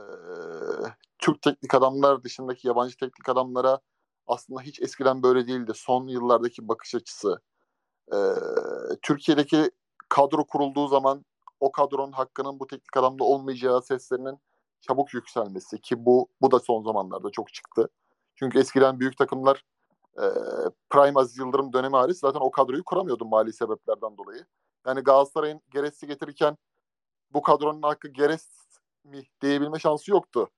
Türk 1.19 1.41
teknik 1.41 1.74
adamlar 1.74 2.24
dışındaki 2.24 2.67
yabancı 2.67 2.98
teknik 2.98 3.29
adamlara 3.29 3.79
aslında 4.27 4.62
hiç 4.62 4.81
eskiden 4.81 5.24
böyle 5.24 5.48
değildi. 5.48 5.72
Son 5.75 6.08
yıllardaki 6.08 6.67
bakış 6.67 6.96
açısı. 6.96 7.41
E, 8.13 8.17
Türkiye'deki 9.01 9.72
kadro 10.10 10.48
kurulduğu 10.48 10.88
zaman 10.88 11.25
o 11.60 11.72
kadronun 11.72 12.12
hakkının 12.12 12.60
bu 12.60 12.67
teknik 12.67 12.98
adamda 12.98 13.24
olmayacağı 13.24 13.81
seslerinin 13.81 14.39
çabuk 14.81 15.13
yükselmesi 15.13 15.81
ki 15.81 16.05
bu 16.05 16.27
bu 16.41 16.51
da 16.51 16.59
son 16.59 16.83
zamanlarda 16.83 17.29
çok 17.29 17.53
çıktı. 17.53 17.89
Çünkü 18.36 18.59
eskiden 18.59 19.00
büyük 19.00 19.17
takımlar 19.17 19.65
e, 20.17 20.25
Prime 20.89 21.19
Aziz 21.19 21.38
Yıldırım 21.38 21.74
dönemi 21.74 21.95
hariç 21.95 22.17
zaten 22.17 22.39
o 22.39 22.51
kadroyu 22.51 22.83
kuramıyordu 22.83 23.25
mali 23.25 23.53
sebeplerden 23.53 24.17
dolayı. 24.17 24.45
Yani 24.88 25.01
Galatasaray'ın 25.01 25.62
Geres'i 25.69 26.07
getirirken 26.07 26.57
bu 27.33 27.41
kadronun 27.41 27.81
hakkı 27.81 28.07
Geres 28.07 28.48
mi 29.03 29.24
diyebilme 29.41 29.79
şansı 29.79 30.12
yoktu. 30.12 30.50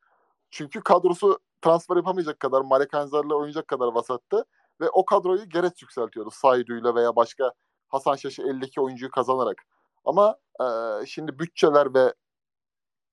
Çünkü 0.52 0.82
kadrosu 0.82 1.40
transfer 1.62 1.96
yapamayacak 1.96 2.40
kadar, 2.40 2.62
Malek 2.62 2.94
Enzar'la 2.94 3.36
oynayacak 3.36 3.68
kadar 3.68 3.88
vasattı. 3.88 4.46
Ve 4.82 4.90
o 4.90 5.06
kadroyu 5.06 5.50
Geres 5.50 5.82
yükseltiyordu. 5.82 6.32
Saydu'yla 6.32 6.96
veya 6.96 7.16
başka 7.16 7.54
Hasan 7.88 8.16
Şaş'ı 8.16 8.42
52 8.42 8.82
oyuncuyu 8.82 9.12
kazanarak. 9.12 9.64
Ama 10.06 10.38
e, 10.62 10.66
şimdi 11.06 11.40
bütçeler 11.40 11.94
ve 11.94 12.14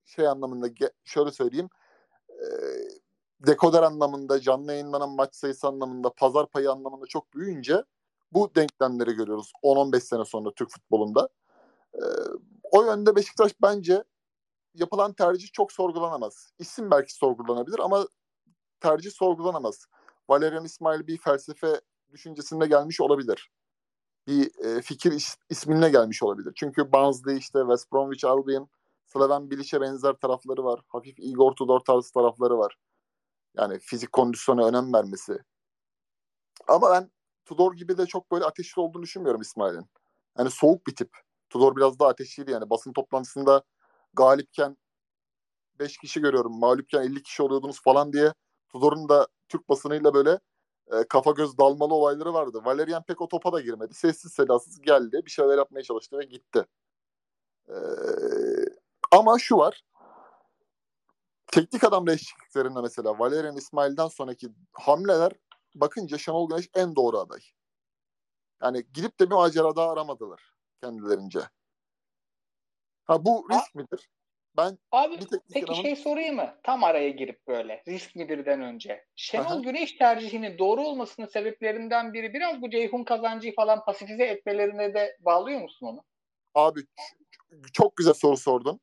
şey 0.08 0.28
anlamında 0.28 0.68
şöyle 1.04 1.30
söyleyeyim 1.30 1.70
e, 2.30 2.46
dekoder 3.46 3.82
anlamında, 3.82 4.40
canlı 4.40 4.72
yayınlanan 4.72 5.10
maç 5.10 5.34
sayısı 5.34 5.68
anlamında, 5.68 6.10
pazar 6.10 6.46
payı 6.46 6.70
anlamında 6.70 7.06
çok 7.06 7.34
büyüyünce 7.34 7.84
bu 8.32 8.54
denklemleri 8.54 9.12
görüyoruz 9.12 9.52
10-15 9.62 10.00
sene 10.00 10.24
sonra 10.24 10.50
Türk 10.54 10.70
futbolunda. 10.70 11.28
E, 11.94 12.02
o 12.72 12.84
yönde 12.84 13.16
Beşiktaş 13.16 13.52
bence 13.62 14.04
yapılan 14.74 15.12
tercih 15.12 15.52
çok 15.52 15.72
sorgulanamaz. 15.72 16.52
İsim 16.58 16.90
belki 16.90 17.14
sorgulanabilir 17.14 17.78
ama 17.78 18.08
tercih 18.80 19.10
sorgulanamaz. 19.10 19.86
Valerian 20.28 20.64
İsmail 20.64 21.06
bir 21.06 21.18
felsefe 21.18 21.80
düşüncesinde 22.10 22.66
gelmiş 22.66 23.00
olabilir. 23.00 23.50
Bir 24.26 24.64
e, 24.64 24.82
fikir 24.82 25.12
is, 25.12 25.36
ismine 25.50 25.90
gelmiş 25.90 26.22
olabilir. 26.22 26.52
Çünkü 26.56 26.92
Barnsley 26.92 27.36
işte 27.36 27.58
West 27.60 27.92
Bromwich 27.92 28.24
Albion, 28.24 28.68
Slaven 29.12 29.50
Bilic'e 29.50 29.80
benzer 29.80 30.12
tarafları 30.12 30.64
var. 30.64 30.80
Hafif 30.88 31.18
Igor 31.18 31.52
Tudor 31.52 31.80
tarzı 31.80 32.12
tarafları 32.12 32.58
var. 32.58 32.76
Yani 33.56 33.78
fizik 33.78 34.12
kondisyona 34.12 34.66
önem 34.66 34.92
vermesi. 34.92 35.38
Ama 36.68 36.90
ben 36.90 37.10
Tudor 37.44 37.72
gibi 37.74 37.98
de 37.98 38.06
çok 38.06 38.32
böyle 38.32 38.44
ateşli 38.44 38.82
olduğunu 38.82 39.02
düşünmüyorum 39.02 39.40
İsmail'in. 39.40 39.86
Yani 40.38 40.50
soğuk 40.50 40.86
bir 40.86 40.96
tip. 40.96 41.10
Tudor 41.50 41.76
biraz 41.76 41.98
daha 41.98 42.08
ateşliydi 42.08 42.50
yani. 42.50 42.70
Basın 42.70 42.92
toplantısında 42.92 43.62
galipken 44.12 44.76
5 45.78 45.98
kişi 45.98 46.20
görüyorum, 46.20 46.58
mağlupken 46.58 47.02
50 47.02 47.22
kişi 47.22 47.42
oluyordunuz 47.42 47.82
falan 47.82 48.12
diye 48.12 48.32
Tudor'un 48.68 49.08
da 49.08 49.28
Türk 49.48 49.68
basınıyla 49.68 50.14
böyle 50.14 50.40
e, 50.92 51.04
kafa 51.08 51.30
göz 51.30 51.58
dalmalı 51.58 51.94
olayları 51.94 52.34
vardı. 52.34 52.60
Valerian 52.64 53.02
pek 53.02 53.20
o 53.20 53.28
topa 53.28 53.52
da 53.52 53.60
girmedi. 53.60 53.94
Sessiz 53.94 54.32
sedasız 54.32 54.80
geldi. 54.80 55.20
Bir 55.26 55.30
şeyler 55.30 55.58
yapmaya 55.58 55.82
çalıştı 55.82 56.18
ve 56.18 56.24
gitti. 56.24 56.66
E, 57.68 57.74
ama 59.10 59.38
şu 59.38 59.56
var. 59.56 59.82
Teknik 61.52 61.84
adam 61.84 62.06
değişikliklerinde 62.06 62.80
mesela 62.80 63.18
Valerian 63.18 63.56
İsmail'den 63.56 64.08
sonraki 64.08 64.48
hamleler 64.72 65.32
bakınca 65.74 66.18
Şenol 66.18 66.48
Güneş 66.48 66.68
en 66.74 66.96
doğru 66.96 67.18
aday. 67.18 67.40
Yani 68.62 68.84
gidip 68.94 69.20
de 69.20 69.30
bir 69.30 69.34
macera 69.34 69.76
daha 69.76 69.92
aramadılar 69.92 70.52
kendilerince. 70.82 71.40
Ha 73.04 73.24
bu 73.24 73.48
risk 73.50 73.76
A- 73.76 73.78
midir? 73.78 74.10
Ben 74.56 74.78
Abi 74.92 75.18
peki 75.52 75.66
adamın... 75.66 75.82
şey 75.82 75.96
sorayım 75.96 76.36
mı? 76.36 76.54
Tam 76.62 76.84
araya 76.84 77.10
girip 77.10 77.46
böyle 77.48 77.82
risk 77.88 78.16
midirden 78.16 78.62
önce. 78.62 79.04
Şenol 79.16 79.44
Aha. 79.44 79.60
Güneş 79.60 79.92
tercihinin 79.92 80.58
doğru 80.58 80.80
olmasının 80.80 81.26
sebeplerinden 81.26 82.12
biri 82.12 82.34
biraz 82.34 82.62
bu 82.62 82.70
Ceyhun 82.70 83.04
kazancıyı 83.04 83.54
falan 83.54 83.84
pasifize 83.84 84.24
etmelerine 84.24 84.94
de 84.94 85.18
bağlıyor 85.20 85.60
musun 85.60 85.86
onu? 85.86 86.04
Abi 86.54 86.80
çok 87.72 87.96
güzel 87.96 88.14
soru 88.14 88.36
sordun. 88.36 88.80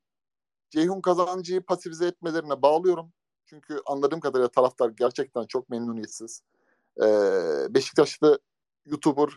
Ceyhun 0.69 1.01
kazancıyı 1.01 1.61
pasifize 1.61 2.07
etmelerine 2.07 2.61
bağlıyorum. 2.61 3.13
Çünkü 3.45 3.81
anladığım 3.85 4.19
kadarıyla 4.19 4.49
taraftar 4.49 4.89
gerçekten 4.89 5.45
çok 5.45 5.69
memnuniyetsiz. 5.69 6.41
Ee, 7.01 7.03
Beşiktaşlı 7.69 8.39
YouTuber 8.85 9.29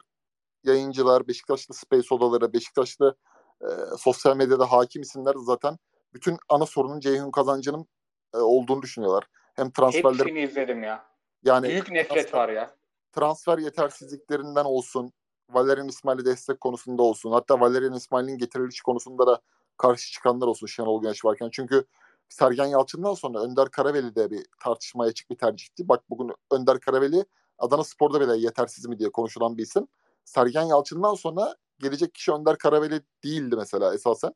yayıncılar, 0.65 1.29
Beşiktaşlı 1.29 1.75
Space 1.75 2.15
odaları, 2.15 2.53
Beşiktaşlı 2.53 3.17
e, 3.63 3.67
sosyal 3.99 4.37
medyada 4.37 4.73
hakim 4.73 5.03
isimler 5.03 5.35
zaten 5.39 5.79
bütün 6.15 6.37
ana 6.49 6.67
sorunun 6.67 7.01
Ceyhun 7.01 7.31
Kazancı'nın 7.31 7.87
e, 8.35 8.39
olduğunu 8.39 8.83
düşünüyorlar. 8.83 9.25
Hem 9.55 9.71
transferler 9.71 10.19
Hepsini 10.19 10.43
izledim 10.43 10.83
ya. 10.83 11.05
Yani 11.45 11.69
büyük 11.69 11.91
nefret 11.91 12.09
transfer, 12.09 12.39
var 12.39 12.49
ya. 12.49 12.71
Transfer 13.13 13.59
yetersizliklerinden 13.59 14.65
olsun, 14.65 15.13
Valerian 15.51 15.89
İsmail'e 15.89 16.25
destek 16.25 16.61
konusunda 16.61 17.03
olsun, 17.03 17.33
hatta 17.33 17.61
Valerian 17.61 17.93
İsmail'in 17.93 18.39
getirilişi 18.39 18.83
konusunda 18.83 19.27
da 19.27 19.41
karşı 19.79 20.13
çıkanlar 20.13 20.47
olsun 20.47 20.67
Şenol 20.67 21.03
Güneş 21.03 21.25
varken. 21.25 21.49
Çünkü 21.53 21.85
Sergen 22.29 22.67
Yalçın'dan 22.67 23.15
sonra 23.15 23.43
Önder 23.43 23.71
Karaveli 23.71 24.15
de 24.15 24.31
bir 24.31 24.47
tartışmaya 24.61 25.09
açık 25.09 25.31
bir 25.31 25.37
tercihti. 25.37 25.89
Bak 25.89 26.11
bugün 26.11 26.35
Önder 26.51 26.81
Karaveli 26.81 27.25
Adana 27.59 27.85
Spor'da 27.85 28.21
bile 28.21 28.37
yetersiz 28.37 28.87
mi 28.87 28.99
diye 28.99 29.11
konuşulan 29.11 29.59
bir 29.59 29.63
isim. 29.63 29.89
Sergen 30.25 30.63
Yalçın'dan 30.63 31.15
sonra 31.15 31.57
gelecek 31.79 32.15
kişi 32.15 32.33
Önder 32.33 32.59
Karaveli 32.59 33.03
değildi 33.25 33.57
mesela 33.57 33.95
esasen. 33.95 34.33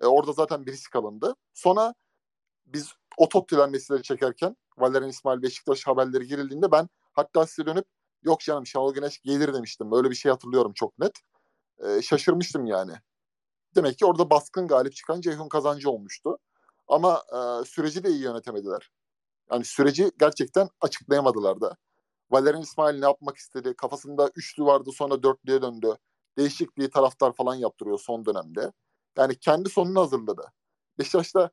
E, 0.00 0.06
orada 0.06 0.32
zaten 0.32 0.66
bir 0.66 0.72
risk 0.72 0.96
alındı. 0.96 1.34
Sonra 1.54 1.94
biz 2.66 2.92
o 3.16 3.28
top 3.28 3.52
meseleleri 3.70 4.02
çekerken 4.02 4.56
Valerian 4.78 5.10
İsmail 5.10 5.42
Beşiktaş 5.42 5.86
haberleri 5.86 6.26
girildiğinde 6.26 6.72
ben 6.72 6.88
hatta 7.12 7.46
size 7.46 7.66
dönüp 7.66 7.84
yok 8.22 8.40
canım 8.40 8.66
Şenol 8.66 8.94
Güneş 8.94 9.20
gelir 9.22 9.54
demiştim. 9.54 9.92
Öyle 9.92 10.10
bir 10.10 10.14
şey 10.14 10.32
hatırlıyorum 10.32 10.72
çok 10.72 10.98
net. 10.98 11.12
E, 11.78 12.02
şaşırmıştım 12.02 12.66
yani. 12.66 12.92
Demek 13.76 13.98
ki 13.98 14.06
orada 14.06 14.30
baskın 14.30 14.68
galip 14.68 14.92
çıkan 14.92 15.20
Ceyhun 15.20 15.48
Kazancı 15.48 15.90
olmuştu. 15.90 16.38
Ama 16.88 17.22
e, 17.32 17.64
süreci 17.64 18.04
de 18.04 18.08
iyi 18.08 18.22
yönetemediler. 18.22 18.90
Yani 19.52 19.64
süreci 19.64 20.10
gerçekten 20.18 20.68
açıklayamadılar 20.80 21.60
da. 21.60 21.76
Valerian 22.30 22.62
İsmail 22.62 22.98
ne 22.98 23.04
yapmak 23.04 23.36
istedi? 23.36 23.74
Kafasında 23.76 24.30
üçlü 24.36 24.64
vardı 24.64 24.90
sonra 24.92 25.22
dörtlüye 25.22 25.62
döndü. 25.62 25.96
Değişikliği 26.38 26.90
taraftar 26.90 27.32
falan 27.32 27.54
yaptırıyor 27.54 27.98
son 27.98 28.24
dönemde. 28.24 28.72
Yani 29.18 29.38
kendi 29.38 29.68
sonunu 29.68 30.00
hazırladı. 30.00 30.52
Beşiktaş'ta 30.98 31.50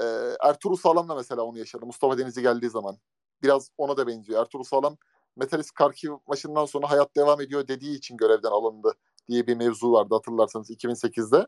e, 0.00 0.04
Ertuğrul 0.40 0.76
Sağlam 0.76 1.08
da 1.08 1.14
mesela 1.14 1.42
onu 1.42 1.58
yaşadı. 1.58 1.86
Mustafa 1.86 2.18
Denizli 2.18 2.42
geldiği 2.42 2.70
zaman. 2.70 2.98
Biraz 3.42 3.70
ona 3.78 3.96
da 3.96 4.06
benziyor. 4.06 4.40
Ertuğrul 4.40 4.64
Sağlam 4.64 4.96
Metalist 5.36 5.74
Karkiv 5.74 6.12
maçından 6.26 6.64
sonra 6.64 6.90
hayat 6.90 7.16
devam 7.16 7.40
ediyor 7.40 7.68
dediği 7.68 7.96
için 7.96 8.16
görevden 8.16 8.50
alındı 8.50 8.92
diye 9.28 9.46
bir 9.46 9.56
mevzu 9.56 9.92
vardı 9.92 10.14
hatırlarsanız 10.14 10.70
2008'de. 10.70 11.46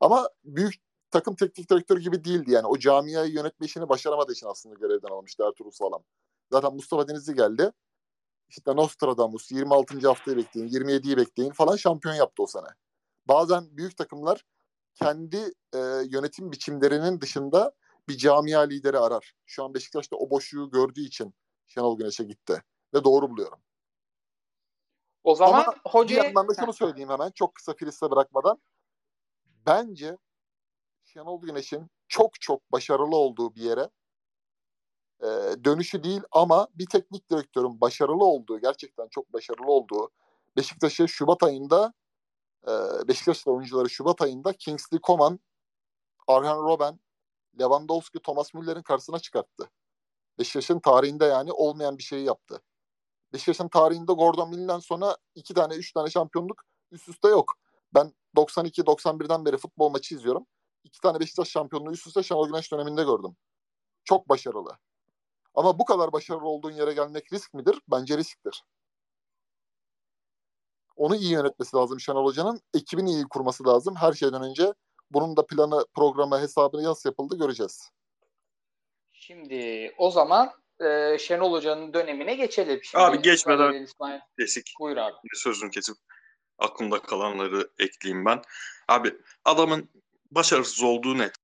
Ama 0.00 0.28
büyük 0.44 0.74
takım 1.10 1.36
teknik 1.36 1.70
direktörü 1.70 2.00
gibi 2.00 2.24
değildi 2.24 2.50
yani. 2.50 2.66
O 2.66 2.78
camiayı 2.78 3.32
yönetme 3.32 3.66
işini 3.66 3.88
başaramadığı 3.88 4.32
için 4.32 4.46
aslında 4.46 4.74
görevden 4.74 5.08
alınmıştı 5.08 5.44
Ertuğrul 5.48 5.70
Sağlam. 5.70 6.04
Zaten 6.52 6.74
Mustafa 6.74 7.08
Denizli 7.08 7.34
geldi. 7.34 7.72
İşte 8.48 8.76
Nostradamus 8.76 9.50
26. 9.50 10.08
haftayı 10.08 10.36
bekleyin, 10.36 10.68
27'yi 10.68 11.16
bekleyin 11.16 11.52
falan 11.52 11.76
şampiyon 11.76 12.14
yaptı 12.14 12.42
o 12.42 12.46
sene. 12.46 12.68
Bazen 13.26 13.76
büyük 13.76 13.96
takımlar 13.96 14.44
kendi 14.94 15.52
e, 15.74 15.78
yönetim 16.04 16.52
biçimlerinin 16.52 17.20
dışında 17.20 17.72
bir 18.08 18.16
camia 18.16 18.60
lideri 18.60 18.98
arar. 18.98 19.34
Şu 19.46 19.64
an 19.64 19.74
Beşiktaş'ta 19.74 20.16
o 20.16 20.30
boşluğu 20.30 20.70
gördüğü 20.70 21.00
için 21.00 21.34
Şenol 21.66 21.98
Güneş'e 21.98 22.24
gitti. 22.24 22.62
Ve 22.94 23.04
doğru 23.04 23.30
buluyorum. 23.30 23.58
O 25.24 25.34
zaman 25.34 25.62
Ama 25.62 25.74
hoca... 25.86 26.16
bir 26.16 26.24
yandan 26.24 26.48
da 26.48 26.54
şunu 26.54 26.72
söyleyeyim 26.72 27.10
hemen 27.10 27.30
çok 27.30 27.54
kısa 27.54 27.74
filiste 27.74 28.10
bırakmadan. 28.10 28.58
Bence 29.68 30.16
Şenol 31.04 31.42
Güneş'in 31.42 31.90
çok 32.08 32.40
çok 32.40 32.72
başarılı 32.72 33.16
olduğu 33.16 33.54
bir 33.54 33.62
yere 33.62 33.90
e, 35.20 35.26
dönüşü 35.64 36.04
değil 36.04 36.22
ama 36.32 36.68
bir 36.74 36.86
teknik 36.86 37.30
direktörün 37.30 37.80
başarılı 37.80 38.24
olduğu, 38.24 38.60
gerçekten 38.60 39.08
çok 39.08 39.32
başarılı 39.32 39.70
olduğu 39.70 40.10
Beşiktaş'ı 40.56 41.08
Şubat 41.08 41.42
ayında 41.42 41.92
e, 42.68 42.72
Beşiktaş'ta 43.08 43.50
oyuncuları 43.50 43.90
Şubat 43.90 44.22
ayında 44.22 44.52
Kingsley 44.52 45.00
Coman, 45.00 45.40
Arjen 46.26 46.56
Robben, 46.56 47.00
Lewandowski, 47.60 48.18
Thomas 48.18 48.54
Müller'in 48.54 48.82
karşısına 48.82 49.18
çıkarttı. 49.18 49.70
Beşiktaş'ın 50.38 50.80
tarihinde 50.80 51.24
yani 51.24 51.52
olmayan 51.52 51.98
bir 51.98 52.02
şeyi 52.02 52.24
yaptı. 52.24 52.62
Beşiktaş'ın 53.32 53.68
tarihinde 53.68 54.12
Gordon 54.12 54.50
Mill'den 54.50 54.78
sonra 54.78 55.16
iki 55.34 55.54
tane, 55.54 55.74
üç 55.74 55.92
tane 55.92 56.10
şampiyonluk 56.10 56.62
üst 56.90 57.08
üste 57.08 57.28
yok. 57.28 57.54
Ben 57.94 58.14
92-91'den 58.38 59.44
beri 59.44 59.56
futbol 59.56 59.90
maçı 59.90 60.14
izliyorum. 60.14 60.46
İki 60.84 61.00
tane 61.00 61.20
Beşiktaş 61.20 61.48
şampiyonluğu 61.48 61.92
üst 61.92 62.06
üste 62.06 62.22
Şenol 62.22 62.48
Güneş 62.48 62.72
döneminde 62.72 63.04
gördüm. 63.04 63.36
Çok 64.04 64.28
başarılı. 64.28 64.78
Ama 65.54 65.78
bu 65.78 65.84
kadar 65.84 66.12
başarılı 66.12 66.48
olduğun 66.48 66.72
yere 66.72 66.92
gelmek 66.92 67.32
risk 67.32 67.54
midir? 67.54 67.80
Bence 67.88 68.18
risktir. 68.18 68.64
Onu 70.96 71.16
iyi 71.16 71.32
yönetmesi 71.32 71.76
lazım 71.76 72.00
Şenol 72.00 72.24
Hoca'nın. 72.24 72.60
Ekibini 72.74 73.10
iyi 73.10 73.24
kurması 73.24 73.66
lazım. 73.66 73.94
Her 73.96 74.12
şeyden 74.12 74.42
önce 74.42 74.74
bunun 75.10 75.36
da 75.36 75.46
planı, 75.46 75.86
programı, 75.94 76.40
hesabını 76.40 76.82
nasıl 76.82 77.08
yapıldı 77.08 77.38
göreceğiz. 77.38 77.90
Şimdi 79.12 79.94
o 79.98 80.10
zaman 80.10 80.52
e, 80.80 81.18
Şenol 81.18 81.52
Hoca'nın 81.52 81.92
dönemine 81.92 82.34
geçelim. 82.34 82.80
Şimdi 82.82 83.04
abi 83.04 83.22
geçmeden 83.22 83.86
desik. 84.38 84.72
Buyur 84.80 84.96
abi. 84.96 85.14
Sözünü 85.34 85.70
kesip 85.70 85.96
aklımda 86.58 87.02
kalanları 87.02 87.70
ekleyeyim 87.78 88.24
ben. 88.24 88.42
Abi 88.88 89.16
adamın 89.44 89.90
başarısız 90.30 90.82
olduğu 90.82 91.18
net. 91.18 91.34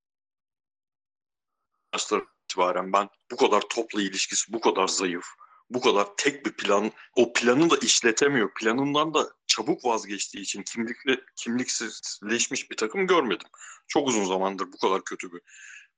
Maçlar 1.92 2.22
itibaren 2.44 2.92
ben 2.92 3.08
bu 3.30 3.36
kadar 3.36 3.60
topla 3.60 4.02
ilişkisi 4.02 4.52
bu 4.52 4.60
kadar 4.60 4.88
zayıf, 4.88 5.26
bu 5.70 5.80
kadar 5.80 6.16
tek 6.16 6.46
bir 6.46 6.52
plan, 6.52 6.92
o 7.16 7.32
planı 7.32 7.70
da 7.70 7.76
işletemiyor. 7.76 8.54
Planından 8.54 9.14
da 9.14 9.30
çabuk 9.46 9.84
vazgeçtiği 9.84 10.44
için 10.44 10.62
kimlikle 10.62 11.20
kimliksizleşmiş 11.36 12.70
bir 12.70 12.76
takım 12.76 13.06
görmedim. 13.06 13.48
Çok 13.88 14.08
uzun 14.08 14.24
zamandır 14.24 14.72
bu 14.72 14.78
kadar 14.78 15.04
kötü 15.04 15.32
bir 15.32 15.40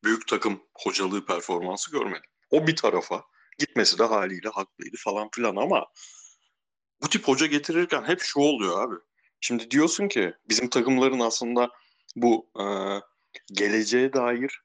büyük 0.05 0.29
takım 0.29 0.63
hocalığı 0.75 1.27
performansı 1.27 1.91
görmedim. 1.91 2.31
O 2.51 2.67
bir 2.67 2.77
tarafa 2.77 3.25
gitmesi 3.59 3.99
de 3.99 4.05
haliyle 4.05 4.49
haklıydı 4.49 4.97
falan 4.99 5.29
filan 5.35 5.57
ama 5.57 5.87
bu 7.03 7.09
tip 7.09 7.29
hoca 7.29 7.47
getirirken 7.47 8.05
hep 8.05 8.21
şu 8.21 8.41
oluyor 8.41 8.83
abi. 8.89 8.95
Şimdi 9.41 9.71
diyorsun 9.71 10.09
ki 10.09 10.35
bizim 10.49 10.69
takımların 10.69 11.21
aslında 11.21 11.71
bu 12.17 12.51
e, 12.61 12.65
geleceğe 13.53 14.13
dair 14.13 14.61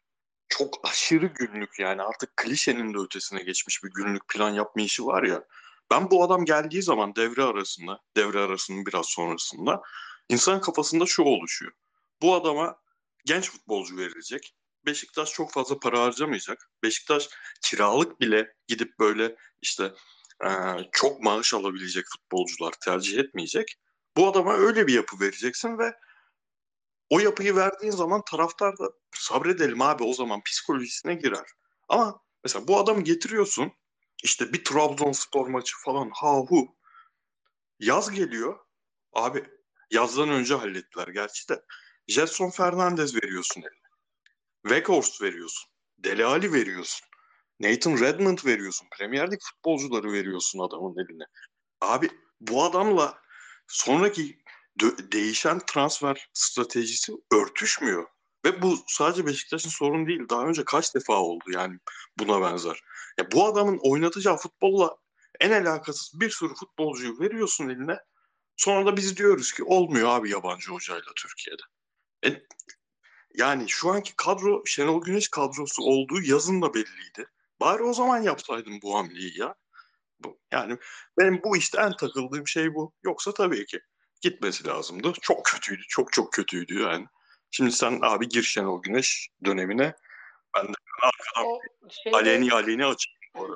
çok 0.50 0.90
aşırı 0.90 1.26
günlük 1.26 1.80
yani 1.80 2.02
artık 2.02 2.38
klişenin 2.38 2.94
de 2.94 2.98
ötesine 2.98 3.44
geçmiş 3.44 3.84
bir 3.84 3.90
günlük 3.90 4.28
plan 4.28 4.50
yapma 4.50 4.82
işi 4.82 5.06
var 5.06 5.24
ya. 5.24 5.44
Ben 5.92 6.12
bu 6.12 6.24
adam 6.24 6.46
geldiği 6.46 6.82
zaman 6.82 7.16
devre 7.16 7.44
arasında, 7.44 8.00
devre 8.18 8.40
arasının 8.40 8.86
biraz 8.86 9.06
sonrasında 9.06 9.82
insan 10.30 10.62
kafasında 10.62 11.06
şu 11.06 11.24
oluşuyor. 11.24 11.72
Bu 12.22 12.36
adama 12.36 12.76
genç 13.26 13.52
futbolcu 13.52 13.98
verilecek. 13.98 14.56
Beşiktaş 14.86 15.32
çok 15.32 15.52
fazla 15.52 15.80
para 15.80 16.02
harcamayacak. 16.02 16.70
Beşiktaş 16.84 17.30
kiralık 17.62 18.22
bile 18.22 18.54
gidip 18.68 19.00
böyle 19.00 19.36
işte 19.62 19.92
e, 20.46 20.52
çok 20.92 21.22
maaş 21.22 21.54
alabilecek 21.54 22.06
futbolcular 22.14 22.74
tercih 22.86 23.20
etmeyecek. 23.20 23.76
Bu 24.18 24.28
adama 24.28 24.54
öyle 24.54 24.88
bir 24.88 24.94
yapı 24.94 25.20
vereceksin 25.20 25.78
ve 25.78 25.94
o 27.10 27.20
yapıyı 27.20 27.56
verdiğin 27.56 27.92
zaman 27.92 28.22
taraftar 28.32 28.78
da 28.78 28.92
sabredelim 29.16 29.82
abi 29.82 30.04
o 30.04 30.14
zaman 30.14 30.44
psikolojisine 30.44 31.16
girer. 31.16 31.46
Ama 31.90 32.22
mesela 32.44 32.68
bu 32.68 32.80
adamı 32.80 33.02
getiriyorsun 33.02 33.72
işte 34.24 34.54
bir 34.54 34.64
Trabzonspor 34.64 35.48
maçı 35.48 35.76
falan 35.86 36.10
ha 36.14 36.38
hu. 36.38 36.76
Yaz 37.80 38.12
geliyor. 38.12 38.60
Abi 39.14 39.46
yazdan 39.92 40.30
önce 40.30 40.56
hallettiler 40.56 41.08
gerçi 41.08 41.50
de. 41.50 41.62
Jetson 42.08 42.50
Fernandez 42.50 43.16
veriyorsun 43.16 43.62
eline. 43.62 43.92
Weghorst 44.64 45.22
veriyorsun. 45.22 45.72
Dele 45.98 46.26
Ali 46.26 46.54
veriyorsun. 46.54 47.11
Nathan 47.62 48.00
Redmond 48.00 48.40
veriyorsun. 48.46 48.88
Premier 48.98 49.32
Lig 49.32 49.40
futbolcuları 49.42 50.12
veriyorsun 50.12 50.60
adamın 50.60 50.96
eline. 50.98 51.24
Abi 51.82 52.10
bu 52.40 52.64
adamla 52.64 53.22
sonraki 53.68 54.40
de- 54.82 55.12
değişen 55.12 55.60
transfer 55.60 56.30
stratejisi 56.34 57.14
örtüşmüyor. 57.34 58.08
Ve 58.46 58.62
bu 58.62 58.78
sadece 58.88 59.26
Beşiktaş'ın 59.26 59.70
sorunu 59.70 60.08
değil. 60.08 60.30
Daha 60.30 60.46
önce 60.46 60.64
kaç 60.66 60.96
defa 60.96 61.14
oldu 61.14 61.44
yani 61.54 61.78
buna 62.20 62.42
benzer. 62.42 62.82
Ya 63.20 63.32
bu 63.32 63.46
adamın 63.46 63.80
oynatacağı 63.84 64.38
futbolla 64.38 64.96
en 65.40 65.52
alakasız 65.52 66.20
bir 66.20 66.30
sürü 66.30 66.54
futbolcuyu 66.54 67.20
veriyorsun 67.20 67.70
eline. 67.70 67.98
Sonra 68.58 68.86
da 68.86 68.98
biz 68.98 69.18
diyoruz 69.18 69.54
ki 69.54 69.64
olmuyor 69.64 70.10
abi 70.10 70.30
yabancı 70.30 70.72
hocayla 70.72 71.12
Türkiye'de. 71.16 71.62
E, 72.26 72.44
yani 73.36 73.70
şu 73.70 73.90
anki 73.90 74.16
kadro 74.16 74.66
Şenol 74.66 75.02
Güneş 75.04 75.30
kadrosu 75.30 75.84
olduğu 75.84 76.22
yazın 76.22 76.62
da 76.62 76.74
belliydi. 76.74 77.28
Bari 77.62 77.84
o 77.84 77.94
zaman 77.94 78.22
yapsaydın 78.22 78.82
bu 78.82 78.96
hamleyi 78.98 79.40
ya. 79.40 79.56
Bu, 80.20 80.40
yani 80.52 80.78
benim 81.20 81.44
bu 81.44 81.58
işte 81.58 81.82
en 81.82 81.92
takıldığım 81.92 82.48
şey 82.48 82.74
bu. 82.76 82.94
Yoksa 83.04 83.34
tabii 83.34 83.66
ki 83.66 83.80
gitmesi 84.22 84.68
lazımdı. 84.68 85.14
Çok 85.22 85.46
kötüydü. 85.46 85.82
Çok 85.90 86.14
çok 86.14 86.34
kötüydü 86.34 86.82
yani. 86.82 87.06
Şimdi 87.52 87.72
sen 87.72 88.00
abi 88.02 88.30
gir 88.30 88.44
Şenol 88.44 88.82
Güneş 88.82 89.30
dönemine. 89.46 89.96
Ben 90.56 90.68
de 90.68 90.74
arkadan 91.02 91.60
şeyde... 91.90 92.18
aleni 92.18 92.54
aleni 92.54 92.86
açayım. 92.86 93.56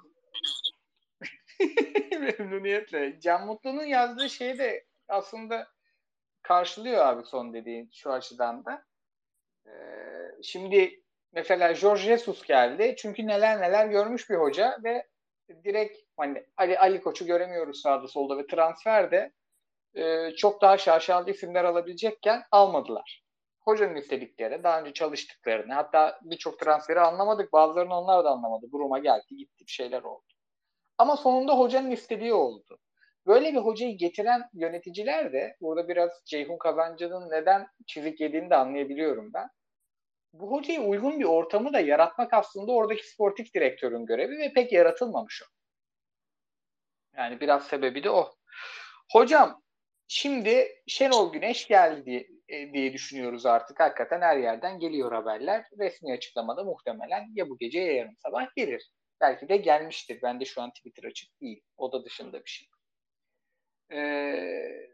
Memnuniyetle. 2.39 3.19
Can 3.21 3.45
Mutlu'nun 3.45 3.85
yazdığı 3.85 4.29
şeyi 4.29 4.57
de 4.57 4.85
aslında 5.07 5.67
karşılıyor 6.41 7.05
abi 7.05 7.25
son 7.25 7.53
dediğin 7.53 7.89
şu 7.93 8.11
açıdan 8.11 8.65
da. 8.65 8.85
Ee, 9.67 9.71
şimdi 10.43 11.04
mesela 11.35 11.71
George 11.71 12.01
Jesus 12.01 12.43
geldi. 12.43 12.95
Çünkü 12.97 13.27
neler 13.27 13.61
neler 13.61 13.85
görmüş 13.85 14.29
bir 14.29 14.35
hoca 14.35 14.77
ve 14.83 15.07
direkt 15.63 15.97
hani 16.17 16.45
Ali, 16.57 16.79
Ali 16.79 17.01
Koç'u 17.01 17.25
göremiyoruz 17.25 17.81
sağda 17.81 18.07
solda 18.07 18.37
ve 18.37 18.47
transferde 18.47 19.31
e, 19.95 20.31
çok 20.31 20.61
daha 20.61 20.77
şaşalı 20.77 21.29
isimler 21.29 21.63
alabilecekken 21.63 22.43
almadılar. 22.51 23.23
Hocanın 23.61 23.95
istedikleri, 23.95 24.63
daha 24.63 24.81
önce 24.81 24.93
çalıştıklarını, 24.93 25.73
hatta 25.73 26.19
birçok 26.23 26.59
transferi 26.59 26.99
anlamadık. 26.99 27.53
Bazılarını 27.53 27.99
onlar 27.99 28.25
da 28.25 28.29
anlamadı. 28.29 28.65
Buruma 28.71 28.99
geldi, 28.99 29.35
gitti 29.37 29.65
bir 29.67 29.71
şeyler 29.71 30.01
oldu. 30.01 30.25
Ama 30.97 31.17
sonunda 31.17 31.57
hocanın 31.57 31.91
istediği 31.91 32.33
oldu. 32.33 32.79
Böyle 33.27 33.53
bir 33.53 33.57
hocayı 33.57 33.97
getiren 33.97 34.49
yöneticiler 34.53 35.33
de 35.33 35.57
burada 35.61 35.87
biraz 35.87 36.11
Ceyhun 36.25 36.57
Kazancı'nın 36.57 37.29
neden 37.29 37.67
çizik 37.87 38.19
yediğini 38.19 38.49
de 38.49 38.55
anlayabiliyorum 38.55 39.33
ben. 39.33 39.49
Bu 40.39 40.51
hocaya 40.51 40.81
uygun 40.81 41.19
bir 41.19 41.25
ortamı 41.25 41.73
da 41.73 41.79
yaratmak 41.79 42.33
aslında 42.33 42.71
oradaki 42.71 43.07
sportif 43.09 43.53
direktörün 43.53 44.05
görevi 44.05 44.37
ve 44.37 44.53
pek 44.53 44.71
yaratılmamış 44.71 45.43
o. 45.43 45.45
Yani 47.17 47.41
biraz 47.41 47.67
sebebi 47.67 48.03
de 48.03 48.09
o. 48.09 48.35
Hocam 49.11 49.61
Şimdi 50.07 50.67
Şenol 50.87 51.33
Güneş 51.33 51.67
geldi 51.67 52.27
e, 52.49 52.73
diye 52.73 52.93
düşünüyoruz 52.93 53.45
artık. 53.45 53.79
Hakikaten 53.79 54.21
her 54.21 54.37
yerden 54.37 54.79
geliyor 54.79 55.11
haberler. 55.11 55.65
Resmi 55.79 56.13
açıklamada 56.13 56.63
muhtemelen 56.63 57.27
ya 57.35 57.49
bu 57.49 57.57
gece 57.57 57.79
ya 57.79 57.93
yarın 57.93 58.15
sabah 58.23 58.55
gelir. 58.55 58.91
Belki 59.21 59.49
de 59.49 59.57
gelmiştir. 59.57 60.19
Ben 60.23 60.39
de 60.39 60.45
şu 60.45 60.61
an 60.61 60.69
Twitter 60.73 61.03
açık 61.03 61.41
değil. 61.41 61.61
O 61.77 61.91
da 61.91 62.05
dışında 62.05 62.45
bir 62.45 62.49
şey. 62.49 62.67
Ee, 63.91 64.89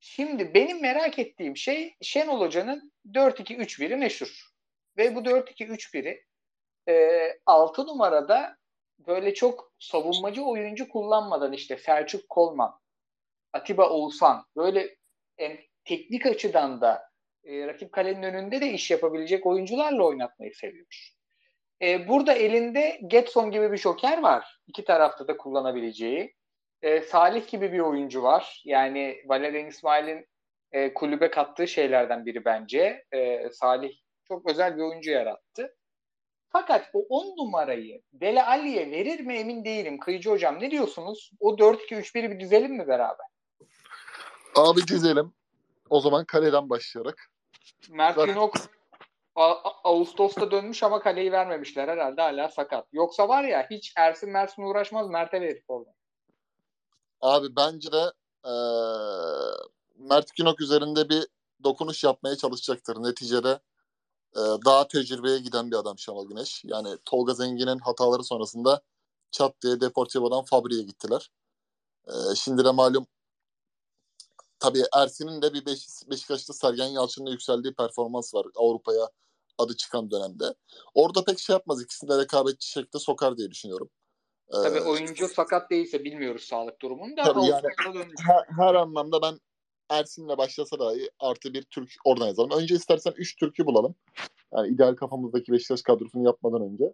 şimdi 0.00 0.54
benim 0.54 0.82
merak 0.82 1.18
ettiğim 1.18 1.56
şey 1.56 1.96
Şenol 2.02 2.40
Hoca'nın 2.40 2.92
4-2-3-1'i 3.12 3.96
meşhur. 3.96 4.55
Ve 4.98 5.14
bu 5.14 5.20
4-2-3-1'i 5.20 6.24
e, 6.88 7.38
6 7.46 7.86
numarada 7.86 8.56
böyle 8.98 9.34
çok 9.34 9.72
savunmacı 9.78 10.44
oyuncu 10.44 10.88
kullanmadan 10.88 11.52
işte 11.52 11.76
Selçuk 11.76 12.28
Kolman, 12.28 12.78
Atiba 13.52 13.90
Oğuzhan 13.90 14.44
böyle 14.56 14.96
en 15.38 15.58
teknik 15.84 16.26
açıdan 16.26 16.80
da 16.80 17.10
e, 17.44 17.66
rakip 17.66 17.92
kalenin 17.92 18.22
önünde 18.22 18.60
de 18.60 18.70
iş 18.70 18.90
yapabilecek 18.90 19.46
oyuncularla 19.46 20.04
oynatmayı 20.04 20.54
seviyor. 20.54 20.86
E, 21.82 22.08
burada 22.08 22.32
elinde 22.32 23.00
Getson 23.06 23.50
gibi 23.50 23.72
bir 23.72 23.76
joker 23.76 24.22
var. 24.22 24.58
İki 24.66 24.84
tarafta 24.84 25.28
da 25.28 25.36
kullanabileceği. 25.36 26.34
E, 26.82 27.00
Salih 27.00 27.48
gibi 27.48 27.72
bir 27.72 27.78
oyuncu 27.78 28.22
var. 28.22 28.62
Yani 28.64 29.22
Valerian 29.26 29.66
İsmail'in 29.66 30.26
e, 30.72 30.94
kulübe 30.94 31.30
kattığı 31.30 31.68
şeylerden 31.68 32.26
biri 32.26 32.44
bence. 32.44 33.04
E, 33.12 33.50
Salih 33.52 33.92
çok 34.28 34.50
özel 34.50 34.76
bir 34.76 34.82
oyuncu 34.82 35.10
yarattı. 35.10 35.76
Fakat 36.48 36.90
o 36.92 37.06
10 37.08 37.36
numarayı 37.36 38.02
Dele 38.12 38.44
Alli'ye 38.44 38.90
verir 38.90 39.20
mi 39.20 39.34
emin 39.34 39.64
değilim. 39.64 39.98
Kıyıcı 39.98 40.30
hocam 40.30 40.60
ne 40.60 40.70
diyorsunuz? 40.70 41.30
O 41.40 41.50
4-2-3-1'i 41.50 42.30
bir 42.30 42.40
düzelim 42.40 42.76
mi 42.76 42.86
beraber? 42.86 43.26
Abi 44.56 44.88
dizelim. 44.88 45.32
O 45.90 46.00
zaman 46.00 46.24
kaleden 46.24 46.70
başlayarak. 46.70 47.30
Mert 47.90 48.26
Günok 48.26 48.54
Ağustos'ta 49.84 50.50
dönmüş 50.50 50.82
ama 50.82 51.00
kaleyi 51.00 51.32
vermemişler 51.32 51.88
herhalde 51.88 52.22
hala 52.22 52.48
sakat. 52.48 52.86
Yoksa 52.92 53.28
var 53.28 53.44
ya 53.44 53.66
hiç 53.70 53.92
Ersin 53.96 54.30
Mersin 54.30 54.62
uğraşmaz 54.62 55.08
Mert'e 55.08 55.40
verir 55.40 55.64
orada. 55.68 55.94
Abi 57.20 57.56
bence 57.56 57.92
de 57.92 58.12
ee, 58.46 58.52
Mert 59.98 60.36
Günok 60.36 60.60
üzerinde 60.60 61.08
bir 61.08 61.26
dokunuş 61.64 62.04
yapmaya 62.04 62.36
çalışacaktır. 62.36 63.02
Neticede 63.02 63.60
e, 64.36 64.42
daha 64.64 64.88
tecrübeye 64.88 65.38
giden 65.38 65.70
bir 65.70 65.76
adam 65.76 65.98
Şenol 65.98 66.28
Güneş. 66.28 66.62
Yani 66.64 66.98
Tolga 67.04 67.34
Zengin'in 67.34 67.78
hataları 67.78 68.24
sonrasında 68.24 68.82
çat 69.30 69.62
diye 69.62 69.80
Deportivo'dan 69.80 70.44
Fabri'ye 70.44 70.82
gittiler. 70.82 71.30
E, 72.08 72.12
şimdi 72.34 72.64
de 72.64 72.70
malum 72.70 73.06
tabii 74.58 74.82
Ersin'in 74.96 75.42
de 75.42 75.54
bir 75.54 75.66
Beş, 75.66 75.86
Beşiktaş'ta 76.10 76.52
Sergen 76.52 76.86
Yalçın'la 76.86 77.30
yükseldiği 77.30 77.74
performans 77.74 78.34
var 78.34 78.46
Avrupa'ya 78.56 79.08
adı 79.58 79.76
çıkan 79.76 80.10
dönemde. 80.10 80.54
Orada 80.94 81.24
pek 81.24 81.38
şey 81.38 81.54
yapmaz. 81.54 81.82
İkisini 81.82 82.10
de 82.10 82.18
rekabetçi 82.18 82.70
şekilde 82.70 82.98
sokar 82.98 83.36
diye 83.36 83.50
düşünüyorum. 83.50 83.90
Tabii 84.52 84.78
ee, 84.78 84.80
oyuncu 84.80 85.28
sakat 85.28 85.70
değilse 85.70 86.04
bilmiyoruz 86.04 86.42
sağlık 86.42 86.80
durumunu 86.80 87.16
da. 87.16 87.22
Tabii 87.22 87.46
yani 87.46 87.68
her, 88.26 88.64
her 88.64 88.74
anlamda 88.74 89.22
ben 89.22 89.40
Ersin'le 89.90 90.38
başlasa 90.38 90.78
dahi 90.78 91.10
artı 91.18 91.54
bir 91.54 91.62
Türk 91.62 91.90
oradan 92.04 92.26
yazalım. 92.26 92.50
Önce 92.50 92.74
istersen 92.74 93.12
3 93.16 93.36
Türk'ü 93.36 93.66
bulalım. 93.66 93.94
Yani 94.52 94.68
ideal 94.68 94.96
kafamızdaki 94.96 95.52
Beşiktaş 95.52 95.82
kadrosunu 95.82 96.24
yapmadan 96.24 96.62
önce. 96.62 96.84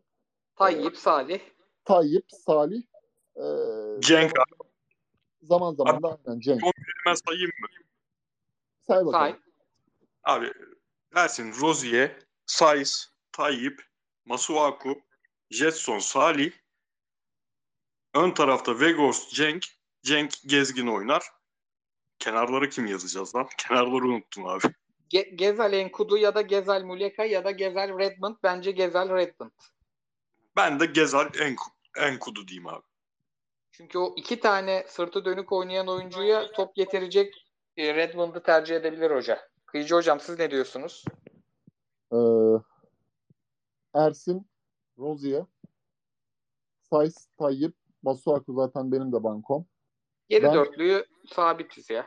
Tayyip, 0.56 0.96
Salih. 0.96 1.40
Tayyip, 1.84 2.24
Salih. 2.28 2.82
E, 3.36 3.44
Cenk 4.00 4.32
zaman, 4.32 4.46
zaman 5.42 5.74
zaman 5.74 5.94
abi, 5.94 6.02
da 6.02 6.18
aynen 6.26 6.40
Cenk. 6.40 6.60
Kelime 6.60 7.16
sayayım 7.26 7.50
mı? 7.60 7.66
Say 8.86 9.06
bakalım. 9.06 9.12
Say. 9.12 9.36
Abi 10.24 10.52
Ersin, 11.14 11.52
Rozier, 11.60 12.16
Saiz, 12.46 13.12
Tayyip, 13.32 13.82
Masuaku, 14.24 15.02
Jetson, 15.50 15.98
Salih. 15.98 16.52
Ön 18.14 18.30
tarafta 18.30 18.80
Vegors, 18.80 19.28
Cenk. 19.28 19.64
Cenk 20.02 20.32
Gezgin 20.46 20.86
oynar. 20.86 21.22
Kenarları 22.22 22.68
kim 22.70 22.86
yazacağız 22.86 23.34
lan? 23.34 23.48
Kenarları 23.58 24.04
unuttum 24.04 24.46
abi. 24.46 24.62
Ge- 25.10 25.34
Gezel 25.36 25.72
Enkudu 25.72 26.16
ya 26.16 26.34
da 26.34 26.40
Gezel 26.40 26.84
Muleka 26.84 27.24
ya 27.24 27.44
da 27.44 27.50
Gezel 27.50 27.98
Redmond. 27.98 28.36
Bence 28.42 28.70
Gezel 28.70 29.14
Redmond. 29.14 29.50
Ben 30.56 30.80
de 30.80 30.86
Gezel 30.86 31.26
Enk- 31.26 31.72
Enkudu 31.98 32.48
diyeyim 32.48 32.66
abi. 32.68 32.82
Çünkü 33.72 33.98
o 33.98 34.14
iki 34.16 34.40
tane 34.40 34.84
sırtı 34.88 35.24
dönük 35.24 35.52
oynayan 35.52 35.88
oyuncuya 35.88 36.52
top 36.52 36.74
getirecek 36.74 37.46
e, 37.76 37.94
Redmond'u 37.94 38.42
tercih 38.42 38.76
edebilir 38.76 39.10
hoca. 39.10 39.48
Kıyıcı 39.66 39.94
hocam 39.94 40.20
siz 40.20 40.38
ne 40.38 40.50
diyorsunuz? 40.50 41.04
Ee, 42.12 42.16
Ersin, 43.94 44.48
Rozier, 44.98 45.44
Says, 46.90 47.28
Tayyip, 47.38 47.74
Masuaku 48.02 48.54
zaten 48.54 48.92
benim 48.92 49.12
de 49.12 49.22
bankom. 49.24 49.66
Geri 50.28 50.42
ben, 50.42 50.54
dörtlüyü 50.54 51.06
sabitiz 51.26 51.90
ya. 51.90 52.06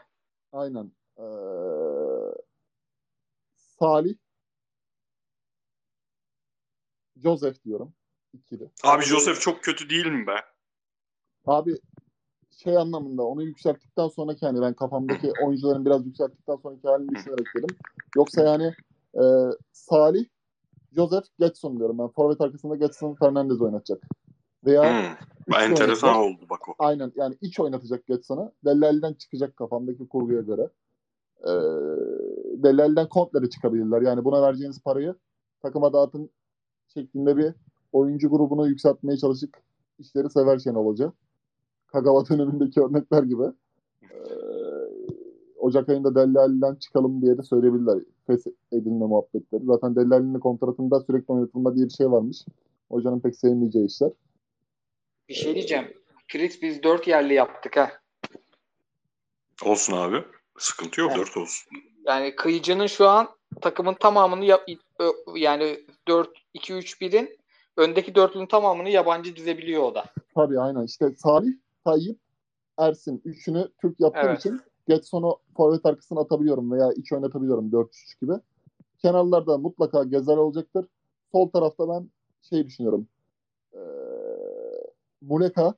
Aynen. 0.52 0.92
Ee, 1.18 1.24
Salih, 3.56 4.16
Joseph 7.24 7.64
diyorum. 7.66 7.94
İkili. 8.34 8.72
Abi 8.84 9.04
Joseph 9.04 9.40
çok 9.40 9.64
kötü 9.64 9.90
değil 9.90 10.06
mi 10.06 10.28
be? 10.28 10.36
Abi 11.46 11.76
şey 12.64 12.78
anlamında 12.78 13.24
onu 13.24 13.44
yükselttikten 13.44 14.08
sonraki 14.08 14.46
yani 14.46 14.62
ben 14.62 14.74
kafamdaki 14.74 15.32
oyuncuların 15.46 15.86
biraz 15.86 16.06
yükselttikten 16.06 16.56
sonraki 16.56 16.88
halini 16.88 17.10
düşünerek 17.16 17.48
dedim. 17.56 17.78
Yoksa 18.16 18.44
yani 18.44 18.74
e, 19.16 19.24
Salih, 19.72 20.26
Joseph, 20.96 21.26
Getson 21.40 21.78
diyorum 21.78 21.98
ben. 21.98 22.08
Forvet 22.08 22.42
arkasında 22.42 22.76
Getson 22.76 23.16
Fernandez 23.16 23.62
oynatacak. 23.62 24.04
Veya 24.66 25.18
hmm. 25.48 25.72
enteresan 25.72 26.16
oldu 26.16 26.46
bak 26.50 26.70
o. 26.70 26.74
Aynen 26.80 27.12
yani 27.16 27.36
iç 27.42 27.60
oynatacak 27.60 28.08
Getson'a. 28.08 28.52
Dellal'den 28.66 29.14
çıkacak 29.14 29.58
kafamdaki 29.58 30.08
kurguya 30.08 30.42
göre. 30.42 30.70
Ee, 31.44 31.52
Dellal'den 32.64 33.10
komple 33.10 33.50
çıkabilirler. 33.50 34.02
Yani 34.02 34.26
buna 34.26 34.42
vereceğiniz 34.42 34.82
parayı 34.84 35.16
takıma 35.62 35.94
dağıtın 35.94 36.30
şeklinde 36.94 37.38
bir 37.38 37.54
oyuncu 37.92 38.30
grubunu 38.30 38.68
yükseltmeye 38.68 39.18
çalışıp 39.18 39.58
işleri 40.00 40.30
sever 40.30 40.60
Şenol 40.60 40.86
Hoca. 40.86 41.14
Kagawa 41.88 42.30
dönemindeki 42.30 42.82
örnekler 42.82 43.24
gibi. 43.24 43.44
Ee, 44.04 44.16
Ocak 45.58 45.90
ayında 45.90 46.16
Dellal'den 46.16 46.76
çıkalım 46.76 47.22
diye 47.22 47.38
de 47.38 47.44
söyleyebilirler. 47.44 48.00
Fes 48.28 48.48
edilme 48.72 49.06
muhabbetleri. 49.06 49.66
Zaten 49.66 49.96
Dellal'in 49.96 50.40
kontratında 50.40 51.00
sürekli 51.00 51.34
oynatılma 51.34 51.76
diye 51.76 51.86
bir 51.86 51.94
şey 51.94 52.12
varmış. 52.12 52.46
Hocanın 52.90 53.20
pek 53.20 53.36
sevmeyeceği 53.36 53.86
işler. 53.86 54.12
Bir 55.30 55.34
şey 55.34 55.56
diyeceğim. 55.56 55.94
Chris 56.32 56.62
biz 56.62 56.84
dört 56.84 57.08
yerli 57.08 57.34
yaptık 57.34 57.78
ha. 57.78 57.92
Olsun 59.64 59.94
abi. 59.94 60.24
Sıkıntı 60.58 61.02
yok. 61.02 61.12
Yani, 61.12 61.20
dört 61.20 61.38
olsun. 61.38 61.72
Yani 62.06 62.36
kıyıcının 62.36 62.88
şu 62.88 63.08
an 63.08 63.30
takımın 63.62 63.94
tamamını 63.94 64.46
yap, 64.46 64.70
yani 65.36 65.86
4-2-3-1'in 66.08 67.38
öndeki 67.78 68.16
dörtlünün 68.16 68.46
tamamını 68.46 68.90
yabancı 68.90 69.36
dizebiliyor 69.36 69.84
o 69.84 69.96
da. 69.96 70.06
Tabii 70.36 70.60
aynen. 70.60 70.84
İşte 70.84 71.16
Salih, 71.18 71.54
Tayyip, 71.84 72.20
Ersin 72.78 73.22
üçünü 73.26 73.70
Türk 73.82 74.00
yaptığım 74.00 74.30
evet. 74.30 74.40
için 74.40 74.62
Getson'u 74.88 75.40
forvet 75.58 75.86
arkasına 75.86 76.20
atabiliyorum 76.20 76.72
veya 76.72 76.94
iç 76.94 77.14
oynatabiliyorum 77.14 77.70
4-3 77.70 78.22
gibi. 78.22 78.34
Kenarlarda 79.02 79.58
mutlaka 79.58 80.04
Gezer 80.04 80.38
olacaktır. 80.38 80.86
Sol 81.32 81.50
tarafta 81.50 81.90
ben 81.90 82.10
şey 82.50 82.66
düşünüyorum. 82.66 83.08
Ee, 83.74 83.80
Muleka 85.30 85.74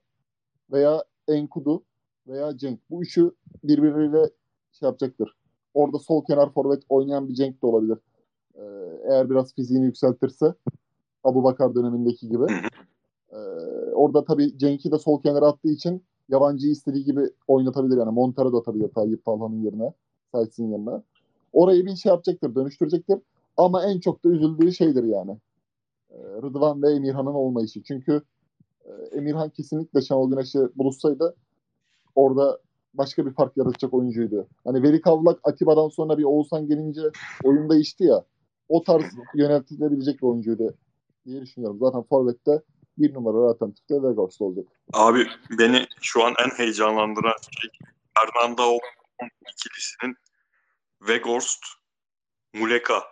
veya 0.72 1.04
Enkudu 1.28 1.84
veya 2.28 2.58
Cenk. 2.58 2.80
Bu 2.90 3.04
üçü 3.04 3.32
birbiriyle 3.64 4.30
şey 4.72 4.88
yapacaktır. 4.88 5.36
Orada 5.74 6.00
sol 6.00 6.26
kenar 6.26 6.54
forvet 6.54 6.84
oynayan 6.90 7.30
bir 7.30 7.34
Cenk 7.34 7.62
de 7.62 7.68
olabilir. 7.68 7.98
Ee, 8.56 8.62
eğer 9.10 9.30
biraz 9.30 9.56
fiziğini 9.56 9.86
yükseltirse 9.86 10.54
Abu 11.24 11.44
Bakar 11.44 11.76
dönemindeki 11.76 12.30
gibi. 12.30 12.46
Ee, 13.32 13.38
orada 13.94 14.24
tabii 14.24 14.58
Cenk'i 14.58 14.92
de 14.92 14.98
sol 14.98 15.22
kenara 15.22 15.46
attığı 15.46 15.70
için 15.70 16.04
yabancıyı 16.30 16.72
istediği 16.72 17.06
gibi 17.06 17.22
oynatabilir. 17.48 17.98
Yani 17.98 18.12
Montero 18.12 18.54
da 18.54 18.58
atabilir 18.58 18.90
Tayyip 18.90 19.26
Talhan'ın 19.26 19.64
yerine. 19.64 19.94
Saits'in 20.32 20.72
yerine. 20.72 21.02
Orayı 21.54 21.86
bir 21.86 21.96
şey 21.96 22.10
yapacaktır, 22.10 22.56
dönüştürecektir. 22.56 23.20
Ama 23.58 23.86
en 23.86 24.00
çok 24.00 24.24
da 24.24 24.30
üzüldüğü 24.30 24.74
şeydir 24.74 25.04
yani. 25.04 25.38
Ee, 26.12 26.16
Rıdvan 26.42 26.82
ve 26.82 26.94
Emirhan'ın 26.94 27.34
olmayışı. 27.34 27.84
Çünkü 27.84 28.22
Emirhan 29.12 29.50
kesinlikle 29.50 30.02
Şenol 30.02 30.30
Güneş'e 30.30 30.60
buluşsaydı 30.76 31.36
orada 32.16 32.60
başka 32.94 33.26
bir 33.26 33.34
fark 33.34 33.58
yaratacak 33.58 33.94
oyuncuydu. 33.94 34.48
Hani 34.64 34.84
Veri 34.84 35.02
Kavlak 35.02 35.40
Atiba'dan 35.44 35.90
sonra 35.90 36.18
bir 36.18 36.24
Oğuzhan 36.24 36.68
gelince 36.68 37.02
oyun 37.44 37.70
değişti 37.70 38.04
ya. 38.04 38.26
O 38.70 38.84
tarz 38.84 39.04
yöneltilebilecek 39.36 40.22
bir 40.22 40.28
oyuncuydu 40.28 40.78
diye 41.26 41.42
düşünüyorum. 41.42 41.78
Zaten 41.80 42.04
Forvet'te 42.04 42.62
bir 42.98 43.14
numara 43.14 43.52
alternatifte 43.52 44.04
Vegas 44.04 44.42
olacak. 44.42 44.66
Abi 44.94 45.28
beni 45.60 45.86
şu 46.02 46.26
an 46.26 46.34
en 46.46 46.58
heyecanlandıran 46.58 47.36
şey 47.62 47.70
Fernando 48.18 48.78
ikilisinin 49.54 50.16
Weghorst, 51.00 51.66
Muleka. 52.54 53.04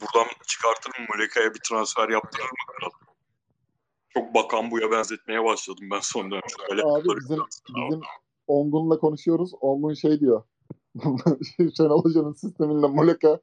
Buradan 0.00 0.30
çıkartır 0.46 1.00
mı 1.00 1.06
Muleka'ya 1.14 1.54
bir 1.54 1.60
transfer 1.68 2.08
yaptırır 2.08 2.44
mı? 2.44 2.88
Çok 4.14 4.34
bakan 4.34 4.70
buya 4.70 4.90
benzetmeye 4.90 5.44
başladım 5.44 5.88
ben 5.90 6.00
son 6.02 6.30
dönem. 6.30 6.42
Şöyle 6.68 6.82
Abi 6.82 7.08
bizim, 7.20 7.38
bizim 7.68 8.00
Ongun'la 8.46 8.98
konuşuyoruz. 8.98 9.52
Ongun 9.60 9.94
şey 9.94 10.20
diyor. 10.20 10.42
Şenol 11.76 12.04
Hoca'nın 12.04 12.32
sisteminde 12.32 12.86
Muleka 12.86 13.40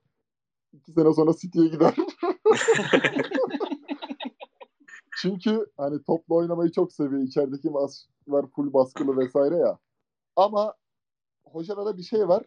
iki 0.73 0.91
sene 0.91 1.13
sonra 1.13 1.31
City'ye 1.41 1.67
gider. 1.67 1.95
Çünkü 5.21 5.65
hani 5.77 6.03
topla 6.03 6.35
oynamayı 6.35 6.71
çok 6.71 6.93
seviyor. 6.93 7.21
İçerideki 7.21 7.69
maçlar 7.69 8.49
full 8.55 8.73
baskılı 8.73 9.17
vesaire 9.17 9.55
ya. 9.55 9.79
Ama 10.35 10.73
hocada 11.43 11.85
da 11.85 11.97
bir 11.97 12.03
şey 12.03 12.27
var. 12.27 12.43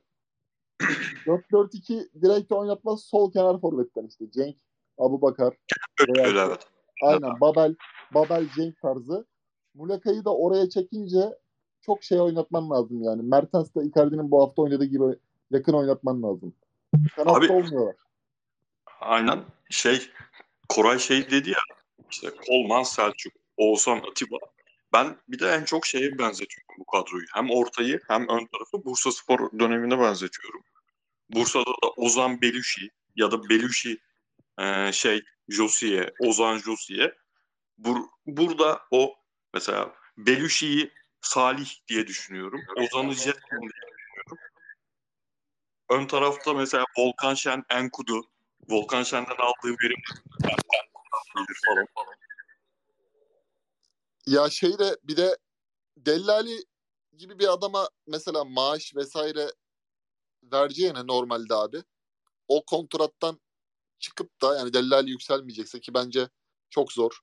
4-4-2 1.26 2.22
direkt 2.22 2.52
oynatmaz 2.52 3.04
sol 3.04 3.32
kenar 3.32 3.60
forvetten 3.60 4.06
işte. 4.06 4.30
Cenk, 4.30 4.56
Abu 4.98 5.22
Bakar. 5.22 5.56
Öyle 6.08 6.40
evet. 6.40 6.66
Aynen 7.02 7.40
Babel, 7.40 7.74
Babel 8.14 8.48
Cenk 8.56 8.80
tarzı. 8.80 9.26
Muleka'yı 9.74 10.24
da 10.24 10.36
oraya 10.36 10.68
çekince 10.68 11.38
çok 11.80 12.02
şey 12.02 12.20
oynatman 12.20 12.70
lazım 12.70 13.02
yani. 13.02 13.22
Mertens 13.22 13.74
de 13.74 13.84
Icardi'nin 13.84 14.30
bu 14.30 14.42
hafta 14.42 14.62
oynadığı 14.62 14.84
gibi 14.84 15.04
yakın 15.50 15.72
oynatman 15.72 16.22
lazım. 16.22 16.54
Kanatta 17.16 17.52
olmuyorlar. 17.52 17.96
Aynen. 19.00 19.44
Şey 19.70 20.10
Koray 20.68 20.98
şey 20.98 21.30
dedi 21.30 21.50
ya 21.50 21.58
işte 22.10 22.30
Kolman, 22.46 22.82
Selçuk, 22.82 23.32
Oğuzhan, 23.56 24.02
Atiba. 24.10 24.36
Ben 24.92 25.16
bir 25.28 25.38
de 25.38 25.48
en 25.48 25.64
çok 25.64 25.86
şeye 25.86 26.18
benzetiyorum 26.18 26.74
bu 26.78 26.84
kadroyu. 26.84 27.24
Hem 27.34 27.50
ortayı 27.50 28.00
hem 28.08 28.22
ön 28.22 28.46
tarafı 28.46 28.84
Bursa 28.84 29.12
Spor 29.12 29.58
dönemine 29.58 29.98
benzetiyorum. 29.98 30.62
Bursa'da 31.30 31.70
da 31.70 31.90
Ozan 31.96 32.40
Belüşi 32.40 32.90
ya 33.16 33.30
da 33.30 33.48
Belüşi 33.48 33.98
e, 34.58 34.92
şey 34.92 35.22
Josiye, 35.48 36.12
Ozan 36.20 36.58
Josiye. 36.58 37.14
Bur, 37.78 37.96
burada 38.26 38.82
o 38.90 39.14
mesela 39.54 39.94
Belüşi'yi 40.16 40.92
Salih 41.20 41.70
diye 41.88 42.06
düşünüyorum. 42.06 42.64
Ozan'ı 42.76 43.14
Jetson 43.14 43.60
diye 43.60 43.96
düşünüyorum. 43.98 44.38
Ön 45.90 46.06
tarafta 46.06 46.54
mesela 46.54 46.84
Volkan 46.98 47.34
Şen, 47.34 47.64
Enkudu. 47.70 48.30
Volkan 48.68 49.02
Şen'den 49.02 49.36
aldığı 49.36 49.76
verim 49.84 50.02
falan. 51.94 52.16
Ya 54.26 54.50
şeyde 54.50 54.96
bir 55.02 55.16
de 55.16 55.38
Dellali 55.96 56.64
gibi 57.16 57.38
bir 57.38 57.52
adama 57.52 57.88
mesela 58.06 58.44
maaş 58.44 58.96
vesaire 58.96 59.52
vereceğine 60.42 61.06
normalde 61.06 61.54
abi 61.54 61.82
o 62.48 62.64
kontrattan 62.64 63.40
çıkıp 63.98 64.42
da 64.42 64.56
yani 64.56 64.74
Dellali 64.74 65.10
yükselmeyecekse 65.10 65.80
ki 65.80 65.94
bence 65.94 66.28
çok 66.70 66.92
zor. 66.92 67.18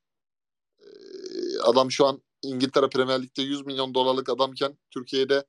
Ee, 1.59 1.61
adam 1.61 1.91
şu 1.91 2.05
an 2.05 2.21
İngiltere 2.43 2.89
Premier 2.89 3.21
Lig'de 3.23 3.41
100 3.41 3.65
milyon 3.65 3.93
dolarlık 3.93 4.29
adamken 4.29 4.77
Türkiye'de 4.91 5.45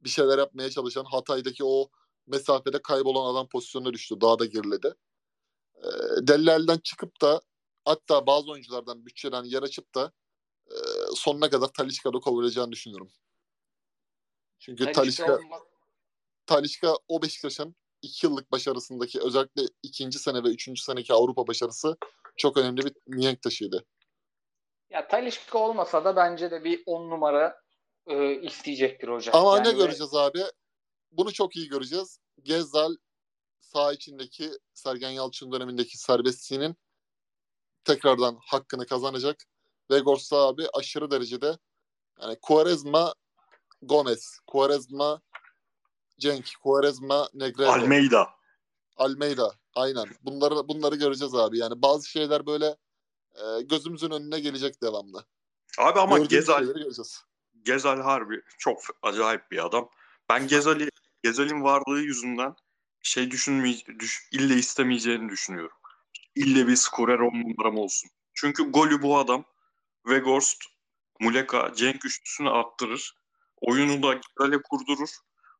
bir 0.00 0.08
şeyler 0.08 0.38
yapmaya 0.38 0.70
çalışan 0.70 1.04
Hatay'daki 1.04 1.64
o 1.64 1.90
mesafede 2.26 2.82
kaybolan 2.82 3.34
adam 3.34 3.48
pozisyonuna 3.48 3.92
düştü. 3.92 4.20
Daha 4.20 4.38
da 4.38 4.46
geriledi. 4.46 4.94
E, 5.76 5.88
Dellali'den 6.28 6.78
çıkıp 6.78 7.20
da 7.20 7.40
hatta 7.84 8.26
bazı 8.26 8.50
oyunculardan 8.50 9.06
bütçeden 9.06 9.44
yer 9.44 9.62
açıp 9.62 9.94
da 9.94 10.12
e, 10.70 10.76
sonuna 11.14 11.50
kadar 11.50 11.72
Talişka'da 11.72 12.20
kovulacağını 12.20 12.72
düşünüyorum. 12.72 13.10
Çünkü 14.58 14.92
Talişka 14.92 15.40
Talişka 16.46 16.96
o 17.08 17.22
Beşiktaş'ın 17.22 17.76
iki 18.02 18.26
yıllık 18.26 18.52
başarısındaki 18.52 19.20
özellikle 19.20 19.62
ikinci 19.82 20.18
sene 20.18 20.44
ve 20.44 20.48
üçüncü 20.48 20.82
seneki 20.82 21.12
Avrupa 21.12 21.46
başarısı 21.46 21.96
çok 22.36 22.56
önemli 22.56 22.84
bir 22.84 22.92
mihenk 23.06 23.42
taşıydı. 23.42 23.84
Ya 24.90 25.08
Talişka 25.08 25.58
olmasa 25.58 26.04
da 26.04 26.16
bence 26.16 26.50
de 26.50 26.64
bir 26.64 26.82
on 26.86 27.10
numara 27.10 27.60
e, 28.06 28.34
isteyecektir 28.40 29.08
hocam. 29.08 29.36
Ama 29.36 29.56
yani 29.56 29.68
ne 29.68 29.72
göreceğiz 29.72 30.14
abi? 30.14 30.42
Bunu 31.10 31.32
çok 31.32 31.56
iyi 31.56 31.68
göreceğiz. 31.68 32.20
Gezzal 32.42 32.94
sağ 33.60 33.92
içindeki 33.92 34.50
Sergen 34.74 35.10
Yalçın 35.10 35.52
dönemindeki 35.52 35.98
serbestliğinin 35.98 36.76
tekrardan 37.84 38.38
hakkını 38.46 38.86
kazanacak. 38.86 39.36
Vegors 39.90 40.32
abi 40.32 40.66
aşırı 40.74 41.10
derecede 41.10 41.58
yani 42.20 42.38
Quaresma 42.42 43.14
Gomez, 43.82 44.38
Quaresma 44.46 45.20
Cenk, 46.18 46.48
Quaresma 46.62 47.28
Negrete. 47.34 47.70
Almeida. 47.70 48.28
Almeida. 48.96 49.54
Aynen. 49.74 50.06
Bunları 50.22 50.68
bunları 50.68 50.96
göreceğiz 50.96 51.34
abi. 51.34 51.58
Yani 51.58 51.82
bazı 51.82 52.08
şeyler 52.08 52.46
böyle 52.46 52.76
e, 53.34 53.62
gözümüzün 53.62 54.10
önüne 54.10 54.40
gelecek 54.40 54.82
devamlı. 54.82 55.26
Abi 55.78 56.00
ama 56.00 56.18
Gezal 56.18 56.66
Gezal 57.62 58.00
harbi 58.00 58.42
çok 58.58 58.80
acayip 59.02 59.50
bir 59.50 59.66
adam. 59.66 59.88
Ben 60.28 60.46
Gezal'i 60.48 60.88
Gezal'in 61.22 61.62
varlığı 61.62 62.00
yüzünden 62.00 62.54
şey 63.02 63.30
düşünmeye 63.30 63.76
düş, 63.98 64.28
ille 64.32 64.54
istemeyeceğini 64.54 65.28
düşünüyorum. 65.28 65.76
İlle 66.34 66.66
bir 66.66 66.76
skorer 66.76 67.18
on 67.18 67.40
numaram 67.40 67.78
olsun. 67.78 68.10
Çünkü 68.34 68.62
golü 68.62 69.02
bu 69.02 69.18
adam 69.18 69.44
Weghorst, 70.06 70.62
Muleka, 71.20 71.72
Cenk 71.76 72.04
üçlüsünü 72.04 72.50
attırır. 72.50 73.14
Oyunu 73.60 74.02
da 74.02 74.14
Gezal'e 74.14 74.62
kurdurur. 74.62 75.10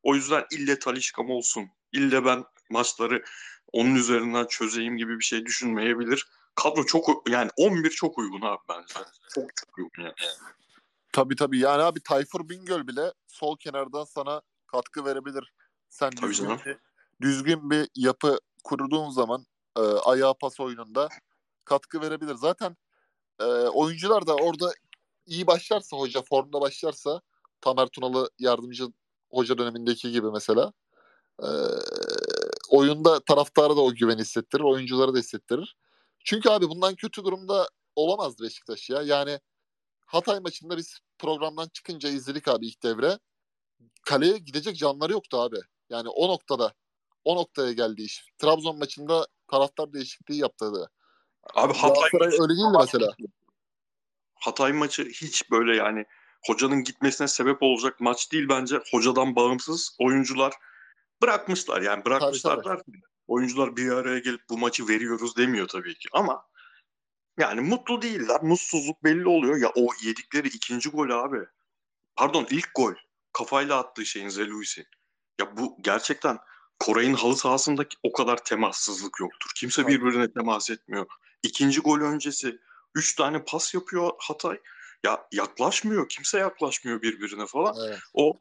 O 0.03 0.15
yüzden 0.15 0.45
ille 0.51 0.79
Talişkam 0.79 1.29
olsun. 1.29 1.69
İlle 1.91 2.25
ben 2.25 2.43
maçları 2.69 3.23
onun 3.71 3.95
üzerinden 3.95 4.45
çözeyim 4.45 4.97
gibi 4.97 5.19
bir 5.19 5.23
şey 5.23 5.45
düşünmeyebilir. 5.45 6.27
Kadro 6.55 6.85
çok 6.85 7.29
yani 7.29 7.49
11 7.57 7.89
çok 7.89 8.17
uygun 8.17 8.41
abi 8.41 8.61
bence. 8.69 8.93
Çok 9.35 9.55
çok 9.55 9.77
uygun 9.77 10.03
yani. 10.03 10.13
Tabii 11.13 11.35
tabii. 11.35 11.59
Yani 11.59 11.83
abi 11.83 11.99
Tayfur 11.99 12.49
Bingöl 12.49 12.87
bile 12.87 13.13
sol 13.27 13.57
kenardan 13.57 14.03
sana 14.03 14.41
katkı 14.67 15.05
verebilir. 15.05 15.53
Sen 15.89 16.09
tabii 16.09 16.29
düzgün, 16.29 16.45
canım. 16.45 16.61
bir, 16.65 16.77
düzgün 17.21 17.69
bir 17.69 17.89
yapı 17.95 18.39
kurduğun 18.63 19.09
zaman 19.09 19.45
e, 19.77 19.81
ayağı 19.81 20.33
pas 20.37 20.59
oyununda 20.59 21.09
katkı 21.65 22.01
verebilir. 22.01 22.35
Zaten 22.35 22.77
e, 23.39 23.43
oyuncular 23.53 24.27
da 24.27 24.35
orada 24.35 24.73
iyi 25.25 25.47
başlarsa 25.47 25.97
hoca 25.97 26.21
formda 26.21 26.61
başlarsa 26.61 27.21
Tamer 27.61 27.87
Tunalı 27.87 28.29
yardımcı 28.39 28.85
hoca 29.31 29.57
dönemindeki 29.57 30.11
gibi 30.11 30.31
mesela 30.31 30.73
e, 31.43 31.49
oyunda 32.69 33.19
taraftara 33.19 33.75
da 33.75 33.81
o 33.81 33.93
güveni 33.93 34.21
hissettirir, 34.21 34.63
oyuncuları 34.63 35.13
da 35.13 35.17
hissettirir. 35.17 35.75
Çünkü 36.23 36.49
abi 36.49 36.69
bundan 36.69 36.95
kötü 36.95 37.23
durumda 37.23 37.69
olamazdı 37.95 38.43
Beşiktaş 38.43 38.89
ya. 38.89 39.01
Yani 39.01 39.39
Hatay 40.05 40.39
maçında 40.39 40.77
biz 40.77 40.99
programdan 41.19 41.67
çıkınca 41.73 42.09
izledik 42.09 42.47
abi 42.47 42.67
ilk 42.67 42.83
devre. 42.83 43.19
Kaleye 44.05 44.37
gidecek 44.37 44.77
canları 44.77 45.11
yoktu 45.11 45.37
abi. 45.37 45.57
Yani 45.89 46.09
o 46.09 46.27
noktada 46.27 46.73
o 47.23 47.35
noktaya 47.35 47.71
geldi 47.71 48.01
iş. 48.01 48.25
Trabzon 48.37 48.79
maçında 48.79 49.27
taraftar 49.47 49.93
değişikliği 49.93 50.37
yaptırdı. 50.37 50.91
Abi 51.53 51.73
Hatay 51.73 52.09
öyle 52.13 52.53
değildi 52.53 52.77
mesela. 52.79 53.15
Hatay 54.35 54.73
maçı 54.73 55.03
hiç 55.03 55.51
böyle 55.51 55.75
yani 55.75 56.05
hocanın 56.45 56.83
gitmesine 56.83 57.27
sebep 57.27 57.63
olacak 57.63 57.99
maç 57.99 58.31
değil 58.31 58.49
bence. 58.49 58.79
Hocadan 58.91 59.35
bağımsız 59.35 59.95
oyuncular 59.99 60.53
bırakmışlar 61.21 61.81
yani 61.81 62.05
bırakmışlar 62.05 62.63
tabii, 62.63 62.83
tabii. 62.85 63.01
Oyuncular 63.31 63.77
bir 63.77 63.91
araya 63.91 64.19
gelip 64.19 64.49
bu 64.49 64.57
maçı 64.57 64.87
veriyoruz 64.87 65.37
demiyor 65.37 65.67
tabii 65.67 65.95
ki 65.95 66.09
ama 66.11 66.45
yani 67.39 67.61
mutlu 67.61 68.01
değiller. 68.01 68.43
Mutsuzluk 68.43 69.03
belli 69.03 69.27
oluyor. 69.27 69.57
Ya 69.57 69.71
o 69.75 69.87
yedikleri 70.03 70.47
ikinci 70.47 70.89
gol 70.89 71.09
abi. 71.09 71.37
Pardon 72.15 72.47
ilk 72.49 72.69
gol. 72.75 72.93
Kafayla 73.33 73.79
attığı 73.79 74.05
şeyin 74.05 74.29
Zeluis'in. 74.29 74.85
Ya 75.39 75.57
bu 75.57 75.77
gerçekten 75.81 76.39
Koray'ın 76.79 77.13
halı 77.13 77.37
sahasındaki 77.37 77.97
o 78.03 78.11
kadar 78.11 78.43
temassızlık 78.43 79.19
yoktur. 79.19 79.51
Kimse 79.55 79.87
birbirine 79.87 80.33
temas 80.33 80.69
etmiyor. 80.69 81.05
İkinci 81.43 81.81
gol 81.81 81.99
öncesi 81.99 82.59
üç 82.95 83.15
tane 83.15 83.43
pas 83.43 83.73
yapıyor 83.73 84.11
Hatay. 84.19 84.59
Ya 85.03 85.27
yaklaşmıyor. 85.31 86.09
Kimse 86.09 86.39
yaklaşmıyor 86.39 87.01
birbirine 87.01 87.45
falan. 87.45 87.75
Evet. 87.87 87.99
O 88.13 88.39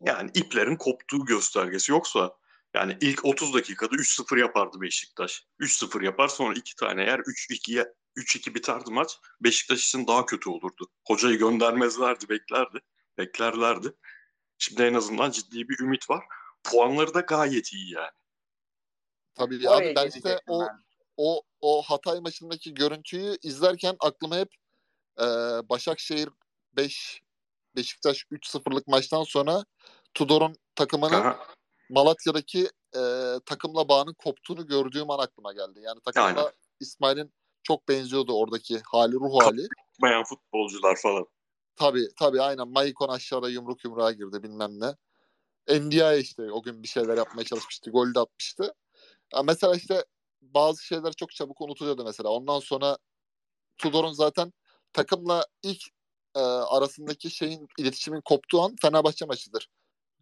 yani 0.00 0.30
iplerin 0.34 0.76
koptuğu 0.76 1.24
göstergesi. 1.24 1.92
Yoksa 1.92 2.36
yani 2.74 2.98
ilk 3.00 3.24
30 3.24 3.54
dakikada 3.54 3.94
3-0 3.94 4.38
yapardı 4.38 4.80
Beşiktaş. 4.80 5.46
3-0 5.60 6.04
yapar 6.04 6.28
sonra 6.28 6.54
2 6.54 6.76
tane 6.76 7.02
yer 7.02 7.18
3-2'ye 7.18 7.92
3-2 8.16 8.54
biterdi 8.54 8.90
maç. 8.90 9.18
Beşiktaş 9.40 9.84
için 9.84 10.06
daha 10.06 10.26
kötü 10.26 10.50
olurdu. 10.50 10.90
Hocayı 11.06 11.38
göndermezlerdi, 11.38 12.28
beklerdi. 12.28 12.78
Beklerlerdi. 13.18 13.92
Şimdi 14.58 14.82
en 14.82 14.94
azından 14.94 15.30
ciddi 15.30 15.68
bir 15.68 15.80
ümit 15.80 16.10
var. 16.10 16.24
Puanları 16.64 17.14
da 17.14 17.20
gayet 17.20 17.72
iyi 17.72 17.92
yani. 17.92 18.10
Tabii 19.34 19.68
Oraya 19.68 19.90
abi 19.90 19.96
ben 19.96 20.08
işte 20.08 20.40
o 20.46 20.60
ben. 20.60 20.82
o 21.16 21.42
o 21.60 21.82
Hatay 21.82 22.20
maçındaki 22.20 22.74
görüntüyü 22.74 23.36
izlerken 23.42 23.96
aklıma 24.00 24.36
hep 24.36 24.54
e, 25.18 25.24
Başakşehir 25.68 26.28
5 26.72 27.22
Beşiktaş 27.76 28.24
3-0'lık 28.32 28.86
maçtan 28.86 29.22
sonra 29.22 29.64
Tudor'un 30.14 30.56
takımının 30.74 31.20
Aha. 31.20 31.53
Malatya'daki 31.90 32.68
e, 32.96 33.02
takımla 33.46 33.88
bağının 33.88 34.14
koptuğunu 34.14 34.66
gördüğüm 34.66 35.10
an 35.10 35.18
aklıma 35.18 35.52
geldi. 35.52 35.80
Yani 35.82 36.00
takımla 36.00 36.52
İsmail'in 36.80 37.32
çok 37.62 37.88
benziyordu 37.88 38.32
oradaki 38.32 38.80
hali, 38.84 39.14
ruh 39.14 39.40
hali. 39.40 39.68
Bayan 40.02 40.24
futbolcular 40.24 40.96
falan. 41.02 41.26
Tabii 41.76 42.08
tabii 42.18 42.42
aynen. 42.42 42.68
Maicon 42.68 43.08
aşağıda 43.08 43.48
yumruk 43.48 43.84
yumruğa 43.84 44.12
girdi 44.12 44.42
bilmem 44.42 44.80
ne. 44.80 44.94
NDI 45.68 46.20
işte 46.20 46.52
o 46.52 46.62
gün 46.62 46.82
bir 46.82 46.88
şeyler 46.88 47.16
yapmaya 47.16 47.44
çalışmıştı. 47.44 47.90
Gol 47.90 48.14
de 48.14 48.20
atmıştı. 48.20 48.74
Ya 49.34 49.42
mesela 49.42 49.74
işte 49.74 50.04
bazı 50.42 50.84
şeyler 50.84 51.12
çok 51.12 51.30
çabuk 51.30 51.60
unutuluyordu 51.60 52.04
mesela. 52.04 52.28
Ondan 52.28 52.58
sonra 52.58 52.98
Tudor'un 53.78 54.12
zaten 54.12 54.52
takımla 54.92 55.46
ilk 55.62 55.82
e, 56.36 56.40
arasındaki 56.40 57.30
şeyin 57.30 57.68
iletişimin 57.78 58.20
koptuğu 58.20 58.62
an 58.62 58.76
Fenerbahçe 58.82 59.24
maçıdır. 59.24 59.68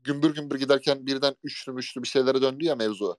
Gümbür 0.04 0.34
gümbür 0.34 0.58
giderken 0.58 1.06
birden 1.06 1.34
üçlü 1.42 1.72
müşlü 1.72 2.02
bir 2.02 2.08
şeylere 2.08 2.42
döndü 2.42 2.64
ya 2.64 2.76
mevzu. 2.76 3.16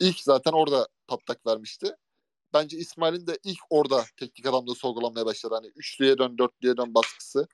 İlk 0.00 0.20
zaten 0.20 0.52
orada 0.52 0.88
patlak 1.08 1.46
vermişti 1.46 1.96
bence 2.54 2.76
İsmail'in 2.76 3.26
de 3.26 3.38
ilk 3.44 3.60
orada 3.70 4.04
teknik 4.16 4.46
adamda 4.46 4.74
sorgulanmaya 4.74 5.26
başladı. 5.26 5.54
Hani 5.54 5.66
üçlüye 5.66 6.18
dön, 6.18 6.38
dörtlüye 6.38 6.76
dön 6.76 6.94
baskısı. 6.94 7.48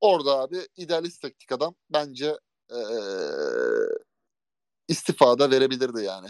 Orada 0.00 0.38
abi 0.38 0.58
idealist 0.76 1.22
teknik 1.22 1.52
adam 1.52 1.74
bence 1.90 2.36
ee, 2.70 2.76
istifada 4.88 5.50
verebilirdi 5.50 6.02
yani. 6.04 6.28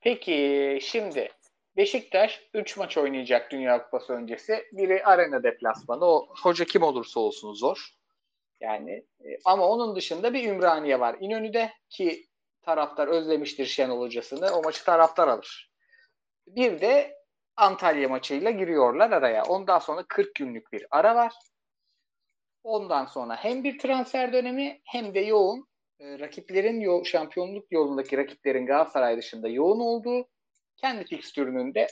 Peki 0.00 0.78
şimdi 0.82 1.32
Beşiktaş 1.76 2.40
3 2.54 2.76
maç 2.76 2.98
oynayacak 2.98 3.50
Dünya 3.50 3.84
Kupası 3.84 4.12
öncesi. 4.12 4.64
Biri 4.72 5.04
arena 5.04 5.42
deplasmanı. 5.42 6.04
O 6.04 6.28
hoca 6.42 6.64
kim 6.64 6.82
olursa 6.82 7.20
olsun 7.20 7.52
zor. 7.52 7.94
Yani 8.62 9.04
ama 9.44 9.68
onun 9.68 9.96
dışında 9.96 10.34
bir 10.34 10.48
Ümraniye 10.48 11.00
var. 11.00 11.16
İnönü'de 11.20 11.72
ki 11.90 12.26
taraftar 12.62 13.08
özlemiştir 13.08 13.66
Şenol 13.66 14.00
hocasını. 14.00 14.50
O 14.56 14.62
maçı 14.62 14.84
taraftar 14.84 15.28
alır. 15.28 15.72
Bir 16.46 16.80
de 16.80 17.16
Antalya 17.56 18.08
maçıyla 18.08 18.50
giriyorlar 18.50 19.10
araya. 19.10 19.44
Ondan 19.44 19.78
sonra 19.78 20.04
40 20.08 20.34
günlük 20.34 20.72
bir 20.72 20.86
ara 20.90 21.14
var. 21.14 21.32
Ondan 22.64 23.06
sonra 23.06 23.36
hem 23.36 23.64
bir 23.64 23.78
transfer 23.78 24.32
dönemi 24.32 24.80
hem 24.84 25.14
de 25.14 25.20
yoğun 25.20 25.68
e, 26.00 26.18
rakiplerin 26.18 26.80
yo- 26.80 27.04
şampiyonluk 27.04 27.72
yolundaki 27.72 28.16
rakiplerin 28.16 28.66
Galatasaray 28.66 29.16
dışında 29.16 29.48
yoğun 29.48 29.80
olduğu, 29.80 30.28
kendi 30.76 31.04
fikstürünün 31.04 31.74
de 31.74 31.86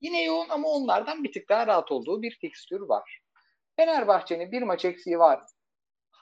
yine 0.00 0.24
yoğun 0.24 0.48
ama 0.48 0.68
onlardan 0.68 1.24
bir 1.24 1.32
tık 1.32 1.48
daha 1.48 1.66
rahat 1.66 1.92
olduğu 1.92 2.22
bir 2.22 2.38
fikstür 2.40 2.80
var. 2.80 3.20
Fenerbahçe'nin 3.76 4.52
bir 4.52 4.62
maç 4.62 4.84
eksiği 4.84 5.18
var. 5.18 5.42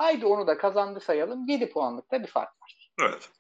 Haydi 0.01 0.27
onu 0.27 0.47
da 0.47 0.59
kazandı 0.59 1.01
sayalım. 1.01 1.47
7 1.49 1.71
puanlıkta 1.71 2.23
bir 2.23 2.27
fark 2.27 2.63
var. 2.63 2.91
Evet. 3.01 3.31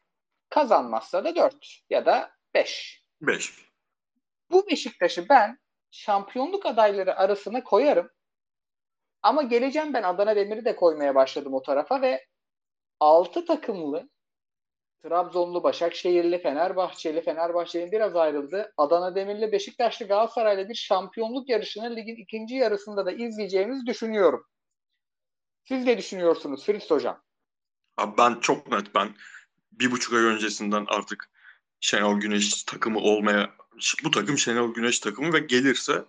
Kazanmazsa 0.48 1.24
da 1.24 1.36
4 1.36 1.54
ya 1.90 2.06
da 2.06 2.30
5. 2.54 3.04
5. 3.20 3.52
Bu 4.50 4.66
Beşiktaş'ı 4.70 5.28
ben 5.28 5.58
şampiyonluk 5.90 6.66
adayları 6.66 7.16
arasına 7.16 7.64
koyarım. 7.64 8.10
Ama 9.22 9.42
geleceğim 9.42 9.94
ben 9.94 10.02
Adana 10.02 10.36
Demir'i 10.36 10.64
de 10.64 10.76
koymaya 10.76 11.14
başladım 11.14 11.54
o 11.54 11.62
tarafa 11.62 12.02
ve 12.02 12.26
6 13.00 13.44
takımlı 13.44 14.10
Trabzonlu, 15.02 15.62
Başakşehirli, 15.62 16.42
Fenerbahçeli, 16.42 17.20
Fenerbahçe'nin 17.22 17.92
biraz 17.92 18.16
ayrıldı. 18.16 18.72
Adana 18.76 19.14
Demirli, 19.14 19.52
Beşiktaşlı, 19.52 20.06
Galatasaray'la 20.06 20.68
bir 20.68 20.74
şampiyonluk 20.74 21.48
yarışını 21.48 21.96
ligin 21.96 22.16
ikinci 22.16 22.54
yarısında 22.54 23.06
da 23.06 23.12
izleyeceğimizi 23.12 23.86
düşünüyorum. 23.86 24.46
Siz 25.70 25.84
ne 25.84 25.98
düşünüyorsunuz 25.98 26.66
Fritz 26.66 26.90
Hocam? 26.90 27.22
Abi 27.96 28.18
ben 28.18 28.40
çok 28.40 28.72
net 28.72 28.94
ben 28.94 29.14
bir 29.72 29.90
buçuk 29.90 30.14
ay 30.14 30.20
öncesinden 30.20 30.86
artık 30.88 31.30
Şenol 31.80 32.20
Güneş 32.20 32.62
takımı 32.62 32.98
olmaya 32.98 33.50
bu 34.04 34.10
takım 34.10 34.38
Şenol 34.38 34.74
Güneş 34.74 34.98
takımı 34.98 35.32
ve 35.32 35.38
gelirse 35.38 36.04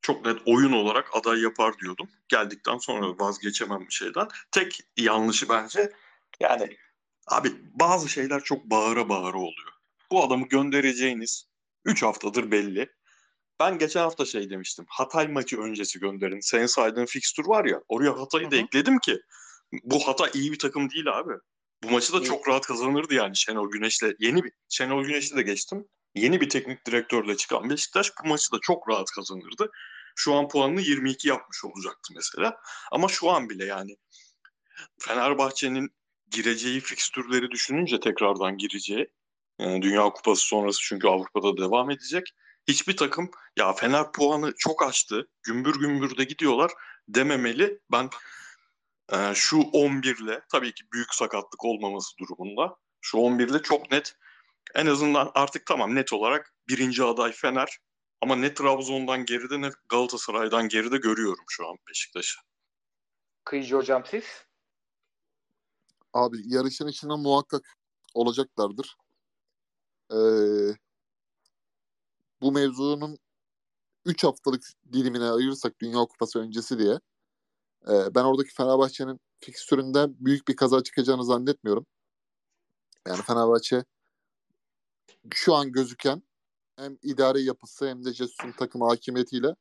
çok 0.00 0.26
net 0.26 0.36
oyun 0.46 0.72
olarak 0.72 1.16
aday 1.16 1.40
yapar 1.40 1.78
diyordum. 1.78 2.08
Geldikten 2.28 2.78
sonra 2.78 3.18
vazgeçemem 3.18 3.80
bir 3.80 3.94
şeyden. 3.94 4.28
Tek 4.50 4.80
yanlışı 4.96 5.48
bence 5.48 5.92
yani 6.40 6.76
abi 7.26 7.52
bazı 7.74 8.08
şeyler 8.08 8.42
çok 8.44 8.64
bağıra 8.64 9.08
bağıra 9.08 9.38
oluyor. 9.38 9.72
Bu 10.10 10.24
adamı 10.24 10.48
göndereceğiniz 10.48 11.48
3 11.84 12.02
haftadır 12.02 12.50
belli. 12.50 12.95
Ben 13.60 13.78
geçen 13.78 14.00
hafta 14.00 14.24
şey 14.24 14.50
demiştim. 14.50 14.84
Hatay 14.88 15.28
maçı 15.28 15.60
öncesi 15.60 15.98
gönderin. 15.98 16.40
Senin 16.40 16.66
saydığın 16.66 17.06
fikstür 17.06 17.46
var 17.46 17.64
ya. 17.64 17.80
Oraya 17.88 18.18
Hatay'ı 18.18 18.50
da 18.50 18.56
ekledim 18.56 18.98
ki. 18.98 19.18
Bu 19.82 20.08
Hatay 20.08 20.30
iyi 20.34 20.52
bir 20.52 20.58
takım 20.58 20.90
değil 20.90 21.18
abi. 21.18 21.32
Bu 21.82 21.90
maçı 21.90 22.12
da 22.12 22.22
çok 22.22 22.48
rahat 22.48 22.66
kazanırdı 22.66 23.14
yani 23.14 23.36
Şenol 23.36 23.70
Güneş'le. 23.70 24.14
Yeni 24.18 24.44
bir 24.44 24.52
Şenol 24.68 25.04
Güneş'le 25.04 25.36
de 25.36 25.42
geçtim. 25.42 25.88
Yeni 26.14 26.40
bir 26.40 26.48
teknik 26.48 26.86
direktörle 26.86 27.36
çıkan 27.36 27.70
Beşiktaş 27.70 28.12
bu 28.24 28.28
maçı 28.28 28.52
da 28.52 28.58
çok 28.62 28.88
rahat 28.88 29.10
kazanırdı. 29.10 29.70
Şu 30.16 30.34
an 30.34 30.48
puanını 30.48 30.80
22 30.80 31.28
yapmış 31.28 31.64
olacaktı 31.64 32.12
mesela. 32.14 32.60
Ama 32.92 33.08
şu 33.08 33.30
an 33.30 33.50
bile 33.50 33.64
yani 33.64 33.96
Fenerbahçe'nin 35.00 35.90
gireceği 36.30 36.80
fikstürleri 36.80 37.50
düşününce 37.50 38.00
tekrardan 38.00 38.56
gireceği 38.58 39.08
yani 39.58 39.82
Dünya 39.82 40.02
Kupası 40.02 40.46
sonrası 40.46 40.80
çünkü 40.82 41.08
Avrupa'da 41.08 41.56
devam 41.56 41.90
edecek. 41.90 42.32
Hiçbir 42.68 42.96
takım 42.96 43.30
ya 43.56 43.72
Fener 43.72 44.12
puanı 44.12 44.52
çok 44.58 44.82
açtı. 44.82 45.28
Gümbür 45.42 45.80
gümbür 45.80 46.16
de 46.16 46.24
gidiyorlar 46.24 46.72
dememeli. 47.08 47.80
Ben 47.92 48.10
e, 49.12 49.34
şu 49.34 49.56
11'le 49.56 50.42
tabii 50.52 50.74
ki 50.74 50.84
büyük 50.92 51.14
sakatlık 51.14 51.64
olmaması 51.64 52.18
durumunda 52.18 52.76
şu 53.00 53.18
11'le 53.18 53.62
çok 53.62 53.90
net 53.90 54.16
en 54.74 54.86
azından 54.86 55.30
artık 55.34 55.66
tamam 55.66 55.94
net 55.94 56.12
olarak 56.12 56.54
birinci 56.68 57.04
aday 57.04 57.32
Fener 57.32 57.78
ama 58.20 58.36
ne 58.36 58.54
Trabzon'dan 58.54 59.24
geride 59.24 59.60
ne 59.60 59.70
Galatasaray'dan 59.88 60.68
geride 60.68 60.96
görüyorum 60.96 61.44
şu 61.48 61.68
an 61.68 61.76
Beşiktaş'ı. 61.88 62.40
Kıyıcı 63.44 63.76
hocam 63.76 64.02
siz? 64.06 64.24
Abi 66.12 66.36
yarışın 66.44 66.88
içinde 66.88 67.14
muhakkak 67.14 67.76
olacaklardır. 68.14 68.96
Ee, 70.12 70.16
bu 72.40 72.52
mevzunun 72.52 73.18
3 74.04 74.24
haftalık 74.24 74.64
dilimine 74.92 75.24
ayırırsak 75.24 75.80
Dünya 75.80 76.00
Kupası 76.00 76.38
öncesi 76.38 76.78
diye 76.78 77.00
e, 77.88 78.14
ben 78.14 78.24
oradaki 78.24 78.54
Fenerbahçe'nin 78.54 79.20
fikstüründe 79.40 80.06
büyük 80.08 80.48
bir 80.48 80.56
kaza 80.56 80.82
çıkacağını 80.82 81.24
zannetmiyorum. 81.24 81.86
Yani 83.08 83.22
Fenerbahçe 83.22 83.84
şu 85.34 85.54
an 85.54 85.72
gözüken 85.72 86.22
hem 86.76 86.98
idari 87.02 87.42
yapısı 87.42 87.88
hem 87.88 88.04
de 88.04 88.12
Jesus'un 88.14 88.52
takım 88.52 88.80
hakimiyetiyle 88.80 89.54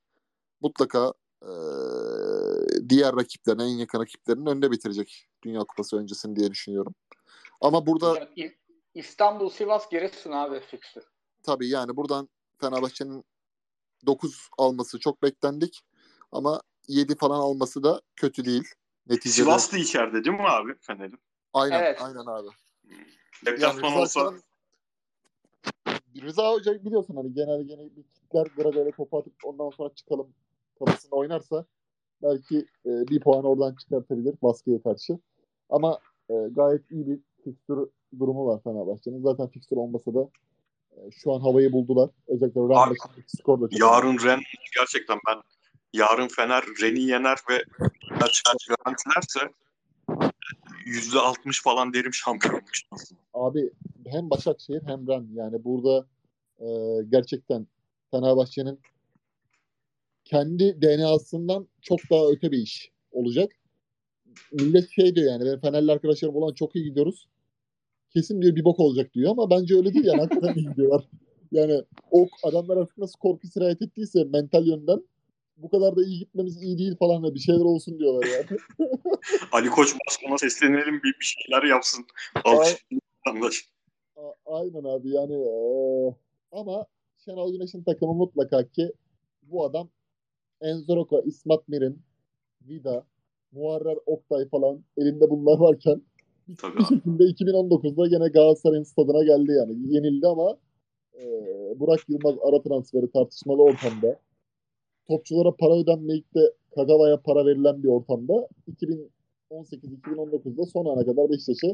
mutlaka 0.62 1.14
e, 1.42 1.52
diğer 2.90 3.16
rakiplerin, 3.16 3.60
en 3.60 3.66
yakın 3.66 4.00
rakiplerinin 4.00 4.46
önünde 4.46 4.72
bitirecek 4.72 5.28
Dünya 5.44 5.60
Kupası 5.60 5.98
öncesini 5.98 6.36
diye 6.36 6.52
düşünüyorum. 6.52 6.96
Ama 7.62 7.88
burada 7.88 8.30
İstanbul, 8.94 9.50
Sivas, 9.50 9.90
Giresun 9.90 10.32
abi 10.32 10.60
fikstür. 10.60 11.04
tabii 11.44 11.70
yani 11.70 11.96
buradan 11.96 12.30
Fenerbahçe'nin 12.70 13.24
9 14.06 14.50
alması 14.58 15.00
çok 15.00 15.24
beklendik 15.24 15.82
ama 16.32 16.62
7 16.88 17.16
falan 17.16 17.40
alması 17.40 17.84
da 17.84 18.02
kötü 18.16 18.46
değil. 18.46 18.64
Neticede. 19.10 19.34
Sivas 19.34 19.74
da 19.74 19.78
içeride 19.78 20.24
değil 20.24 20.36
mi 20.36 20.50
abi 20.50 20.76
Fener'in? 20.80 21.20
Aynen, 21.54 21.80
Evet. 21.80 22.02
aynen 22.02 22.26
abi. 22.26 22.48
Deplasman 23.46 23.90
Rıza 23.90 24.02
olsa 24.02 24.34
Rıza 26.22 26.52
Hoca 26.52 26.86
biliyorsun 26.86 27.16
hani 27.16 27.34
genel 27.34 27.62
genel 27.62 27.96
bir 27.96 28.04
kitler 28.04 28.48
biraz 28.58 28.76
öyle 28.76 28.92
topu 28.92 29.18
atıp 29.18 29.34
ondan 29.44 29.70
sonra 29.70 29.90
çıkalım 29.96 30.34
kafasında 30.80 31.16
oynarsa 31.16 31.66
belki 32.24 32.58
e, 32.86 33.08
bir 33.08 33.20
puan 33.20 33.46
oradan 33.46 33.76
çıkartabilir 33.76 34.36
baskıya 34.44 34.82
karşı. 34.82 35.20
Ama 35.70 36.00
e, 36.30 36.34
gayet 36.52 36.92
iyi 36.92 37.08
bir 37.08 37.20
fikstür 37.44 37.90
durumu 38.20 38.46
var 38.46 38.64
Fenerbahçe'nin. 38.64 39.22
Zaten 39.22 39.48
fikstür 39.48 39.78
olmasa 39.78 40.14
da 40.14 40.30
şu 41.12 41.34
an 41.34 41.40
havayı 41.40 41.72
buldular. 41.72 42.10
Özellikle 42.28 42.62
Ren 42.62 42.66
Abi, 42.66 42.90
maçındaki 42.90 43.38
skor 43.38 43.62
da 43.62 43.70
çok 43.70 43.80
yarın 43.80 44.18
Ren 44.24 44.40
gerçekten 44.78 45.20
ben 45.28 45.42
yarın 45.94 46.28
Fener 46.28 46.64
Ren'i 46.82 47.02
yener 47.02 47.38
ve 47.50 47.64
çıkar 48.32 48.56
garantilerse 48.70 49.40
yüzde 50.86 51.20
altmış 51.20 51.64
falan 51.64 51.94
derim 51.94 52.14
şampiyonluk. 52.14 52.64
Abi 53.34 53.72
hem 54.08 54.30
Başakşehir 54.30 54.82
hem 54.86 55.08
Ren 55.08 55.28
yani 55.34 55.64
burada 55.64 56.08
e, 56.60 56.68
gerçekten 57.10 57.68
Fenerbahçe'nin 58.12 58.80
kendi 60.26 60.82
DNA'sından 60.82 61.68
çok 61.82 62.00
daha 62.12 62.32
öte 62.32 62.52
bir 62.52 62.58
iş 62.58 62.92
olacak. 63.12 63.52
Millet 64.52 64.90
şey 64.90 65.16
diyor 65.16 65.32
yani 65.32 65.46
ben 65.46 65.60
Fenerli 65.60 65.92
arkadaşlarım 65.92 66.36
olan 66.36 66.54
çok 66.54 66.76
iyi 66.76 66.86
gidiyoruz. 66.86 67.28
Kesin 68.16 68.42
diyor 68.42 68.56
bir 68.56 68.64
bok 68.66 68.80
olacak 68.80 69.14
diyor 69.14 69.32
ama 69.32 69.50
bence 69.50 69.76
öyle 69.76 69.94
değil 69.94 70.06
yani 70.06 70.22
hakikaten 70.22 70.54
iyi 70.56 70.70
gidiyorlar. 70.70 71.04
Yani 71.52 71.82
o 72.12 72.28
adamlar 72.44 72.78
artık 72.78 72.98
nasıl 72.98 73.20
korku 73.20 73.48
sirayet 73.48 73.82
ettiyse 73.82 74.24
mental 74.24 74.68
yönden 74.68 75.04
bu 75.58 75.70
kadar 75.70 75.96
da 75.96 76.04
iyi 76.04 76.20
gitmemiz 76.20 76.64
iyi 76.64 76.78
değil 76.78 76.96
falan 77.00 77.24
da 77.24 77.34
bir 77.36 77.40
şeyler 77.40 77.62
olsun 77.66 78.00
diyorlar 78.00 78.28
yani. 78.28 78.60
Ali 79.52 79.70
Koç 79.70 79.96
Başkan'a 80.08 80.38
seslenelim 80.38 80.96
bir, 81.04 81.14
bir 81.20 81.26
şeyler 81.26 81.64
yapsın. 81.64 82.06
Alkışlayın 82.44 83.02
vatandaş. 83.28 83.56
A- 84.16 84.56
Aynen 84.60 84.84
abi 84.84 85.10
yani 85.10 85.34
eee, 85.34 86.16
ama 86.52 86.86
Şenol 87.26 87.52
Güneş'in 87.54 87.84
takımı 87.84 88.14
mutlaka 88.14 88.68
ki 88.68 88.92
bu 89.42 89.66
adam 89.66 89.90
Enzoroka, 90.62 91.22
İsmat 91.26 91.68
Mirin, 91.68 92.02
Vida, 92.62 93.06
Muharrer 93.52 93.98
Oktay 94.06 94.50
falan 94.50 94.84
elinde 94.98 95.30
bunlar 95.30 95.58
varken 95.60 96.02
Tabii 96.58 96.78
bir 96.78 96.84
şekilde 96.86 97.24
2019'da 97.24 98.08
gene 98.08 98.28
Galatasaray'ın 98.28 98.84
stadına 98.84 99.24
geldi 99.24 99.52
yani. 99.52 99.96
Yenildi 99.96 100.28
ama 100.28 100.58
eee, 101.14 101.74
Burak 101.76 102.10
Yılmaz 102.10 102.36
ara 102.48 102.62
transferi 102.62 103.12
tartışmalı 103.12 103.62
ortamda. 103.62 104.20
Topçulara 105.08 105.56
para 105.56 105.74
ödenmeyip 105.74 106.36
de 106.36 106.54
Kagawa'ya 106.76 107.22
para 107.22 107.46
verilen 107.46 107.84
bir 107.84 107.88
ortamda 107.88 108.48
2018-2019'da 109.52 110.66
son 110.66 110.86
ana 110.86 111.06
kadar 111.06 111.30
Beşiktaş'ı 111.30 111.74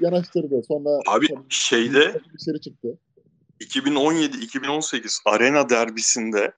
yanaştırdı. 0.00 0.62
Sonra 0.68 0.90
Abi 1.08 1.26
tabii 1.26 1.44
şeyde 1.48 2.20
dışarı 2.38 2.60
çıktı. 2.60 2.98
2017-2018 3.60 5.20
Arena 5.26 5.68
derbisinde 5.68 6.52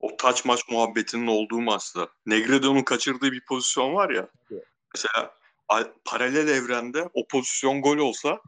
o 0.00 0.08
taç 0.18 0.44
maç 0.44 0.60
muhabbetinin 0.70 1.26
olduğu 1.26 1.60
maçta 1.60 2.08
Negredo'nun 2.26 2.82
kaçırdığı 2.82 3.32
bir 3.32 3.44
pozisyon 3.48 3.94
var 3.94 4.10
ya. 4.10 4.28
Evet. 4.50 4.64
Mesela 4.94 5.30
paralel 6.04 6.48
evrende 6.48 7.08
o 7.14 7.26
pozisyon 7.26 7.82
gol 7.82 7.98
olsa 7.98 8.40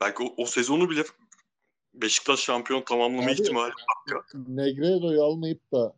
belki 0.00 0.22
o, 0.22 0.42
o 0.42 0.46
sezonu 0.46 0.90
bile 0.90 1.02
Beşiktaş 1.94 2.40
şampiyon 2.40 2.82
tamamlama 2.82 3.26
Abi- 3.26 3.32
ihtimali. 3.32 3.72
Negredo'yu 4.48 5.22
almayıp 5.22 5.72
da 5.72 5.94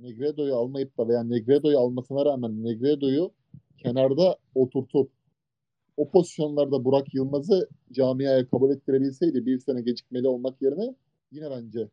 Negredo'yu 0.00 0.54
almayıp 0.56 0.98
da 0.98 1.08
veya 1.08 1.22
Negredo'yu 1.22 1.78
almasına 1.78 2.24
rağmen 2.24 2.64
Negredo'yu 2.64 3.32
kenarda 3.78 4.38
oturtup 4.54 5.10
o 5.96 6.10
pozisyonlarda 6.10 6.84
Burak 6.84 7.14
Yılmaz'ı 7.14 7.68
camiaya 7.92 8.48
kabul 8.48 8.70
ettirebilseydi 8.70 9.46
bir 9.46 9.58
sene 9.58 9.80
gecikmeli 9.80 10.28
olmak 10.28 10.62
yerine 10.62 10.94
yine 11.30 11.50
bence 11.50 11.88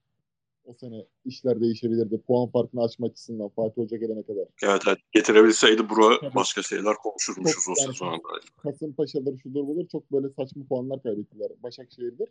o 0.67 0.73
sene 0.73 1.05
işler 1.25 1.61
değişebilirdi. 1.61 2.21
Puan 2.27 2.49
farkını 2.49 2.83
açmak 2.83 3.11
açısından 3.11 3.49
Fatih 3.49 3.81
Hoca 3.81 3.97
gelene 3.97 4.23
kadar. 4.23 4.45
Evet, 4.63 4.81
evet. 4.87 4.97
getirebilseydi 5.11 5.89
bura 5.89 6.35
başka 6.35 6.63
şeyler 6.63 6.95
konuşurmuşuz 6.95 7.63
çok, 7.65 7.77
o 7.77 7.81
yani, 7.81 7.93
sezonda. 7.93 8.17
Kasımpaşa'dır 8.57 9.37
şudur 9.37 9.67
budur 9.67 9.87
çok 9.91 10.11
böyle 10.11 10.29
saçma 10.29 10.63
puanlar 10.69 11.03
kaybettiler. 11.03 11.47
Başakşehir'dir. 11.63 12.29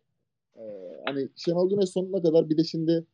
Ee, 0.56 0.62
hani 1.06 1.28
Şenol 1.36 1.70
Güneş 1.70 1.90
sonuna 1.90 2.22
kadar 2.22 2.50
bir 2.50 2.56
de 2.58 2.64
şimdi 2.64 3.06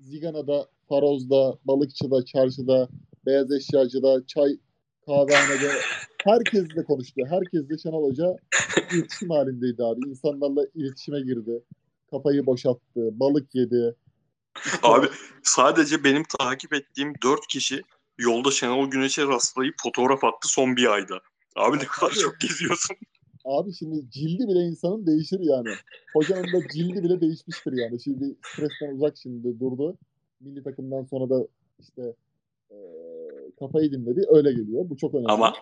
Zigana'da, 0.00 0.68
Faroz'da, 0.88 1.58
Balıkçı'da, 1.64 2.24
Çarşı'da, 2.24 2.88
Beyaz 3.26 3.52
Eşyacı'da, 3.52 4.26
Çay 4.26 4.58
Kahvehanede 5.06 5.70
herkesle 6.24 6.84
konuştu. 6.84 7.22
Herkesle 7.28 7.78
Şenol 7.78 8.10
Hoca 8.10 8.36
iletişim 8.94 9.30
halindeydi 9.30 9.84
abi. 9.84 10.08
İnsanlarla 10.08 10.66
iletişime 10.74 11.20
girdi. 11.20 11.62
Kafayı 12.10 12.46
boşalttı. 12.46 13.20
Balık 13.20 13.54
yedi. 13.54 13.94
Abi 14.82 15.06
sadece 15.42 16.04
benim 16.04 16.24
takip 16.38 16.74
ettiğim 16.74 17.14
dört 17.22 17.46
kişi 17.46 17.82
yolda 18.18 18.50
Şenol 18.50 18.90
Güneş'e 18.90 19.26
rastlayıp 19.26 19.74
fotoğraf 19.82 20.24
attı 20.24 20.48
son 20.48 20.76
bir 20.76 20.92
ayda. 20.92 21.20
Abi 21.56 21.78
ne 21.78 21.84
kadar 21.84 22.12
abi, 22.12 22.18
çok 22.18 22.40
geziyorsun. 22.40 22.96
Abi 23.44 23.74
şimdi 23.74 24.10
cildi 24.10 24.48
bile 24.48 24.58
insanın 24.58 25.06
değişir 25.06 25.40
yani. 25.40 25.68
Hocanın 26.12 26.52
da 26.52 26.68
cildi 26.68 27.02
bile 27.02 27.20
değişmiştir 27.20 27.72
yani. 27.72 28.02
Şimdi 28.02 28.36
stresten 28.52 28.94
uzak 28.94 29.16
şimdi 29.22 29.60
durdu. 29.60 29.98
Milli 30.40 30.62
takımdan 30.62 31.04
sonra 31.04 31.30
da 31.30 31.46
işte 31.78 32.02
e, 32.70 32.76
kafayı 33.60 33.92
dinledi. 33.92 34.26
Öyle 34.28 34.52
geliyor. 34.52 34.90
Bu 34.90 34.96
çok 34.96 35.14
önemli. 35.14 35.32
Ama 35.32 35.54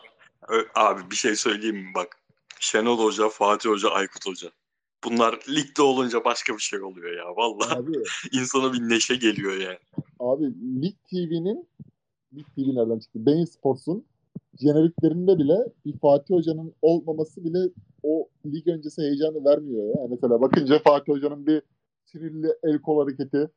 abi 0.74 1.11
bir 1.11 1.16
şey 1.16 1.36
söyleyeyim 1.36 1.76
mi 1.76 1.92
bak. 1.94 2.18
Şenol 2.61 2.99
Hoca, 2.99 3.28
Fatih 3.28 3.70
Hoca, 3.70 3.88
Aykut 3.88 4.26
Hoca. 4.26 4.51
Bunlar 5.07 5.40
ligde 5.48 5.82
olunca 5.82 6.24
başka 6.24 6.54
bir 6.54 6.62
şey 6.62 6.82
oluyor 6.82 7.16
ya. 7.16 7.36
Vallahi 7.36 7.78
abi, 7.78 7.92
insana 8.32 8.72
bir 8.72 8.80
neşe 8.80 9.16
geliyor 9.16 9.52
yani. 9.52 9.78
Abi 10.20 10.44
Lig 10.82 10.94
TV'nin 11.11 11.68
Lig 12.34 12.46
TV 12.46 12.61
nereden 12.74 12.98
çıktı? 12.98 13.26
Bein 13.26 13.44
Sports'un 13.44 14.04
jeneriklerinde 14.61 15.38
bile 15.38 15.57
bir 15.84 15.98
Fatih 15.98 16.34
Hoca'nın 16.34 16.74
olmaması 16.82 17.44
bile 17.44 17.59
o 18.02 18.28
lig 18.46 18.68
öncesi 18.68 19.02
heyecanı 19.02 19.44
vermiyor 19.44 19.88
ya. 19.88 20.07
Mesela 20.11 20.40
bakınca 20.40 20.78
Fatih 20.78 21.12
Hoca'nın 21.12 21.46
bir 21.46 21.62
sinirli 22.04 22.48
el 22.62 22.78
kol 22.78 23.02
hareketi, 23.02 23.50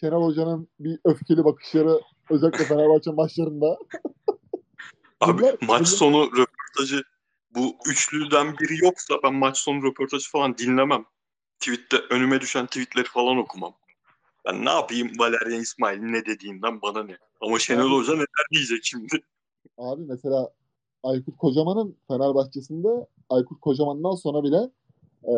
Şenol 0.00 0.24
Hoca'nın 0.24 0.68
bir 0.80 0.98
öfkeli 1.04 1.44
bakışları 1.44 2.00
özellikle 2.30 2.64
Fenerbahçe 2.64 3.10
maçlarında. 3.10 3.78
Abi 5.20 5.38
bunlar, 5.38 5.52
maç 5.52 5.60
bunlar... 5.68 5.84
sonu 5.84 6.24
röportajı 6.24 7.02
bu 7.54 7.76
üçlüden 7.86 8.58
biri 8.58 8.84
yoksa 8.84 9.14
ben 9.22 9.34
maç 9.34 9.58
sonu 9.58 9.82
röportajı 9.82 10.30
falan 10.30 10.58
dinlemem. 10.58 11.04
Tweette 11.60 11.96
önüme 12.10 12.40
düşen 12.40 12.66
tweetleri 12.66 13.06
falan 13.06 13.36
okumam. 13.36 13.74
Ben 14.44 14.64
ne 14.64 14.70
yapayım 14.70 15.10
Valerian 15.18 15.60
İsmail'in 15.60 16.12
ne 16.12 16.26
dediğinden 16.26 16.82
bana 16.82 17.02
ne. 17.02 17.18
Ama 17.40 17.58
Şenol 17.58 17.98
Hoca 17.98 18.12
neler 18.12 18.46
diyecek 18.52 18.84
şimdi? 18.84 19.22
Abi 19.78 20.02
mesela 20.02 20.50
Aykut 21.02 21.36
Kocaman'ın 21.36 21.96
Fenerbahçe'sinde 22.08 23.06
Aykut 23.28 23.60
Kocaman'dan 23.60 24.14
sonra 24.14 24.44
bile 24.44 24.70
e, 25.24 25.34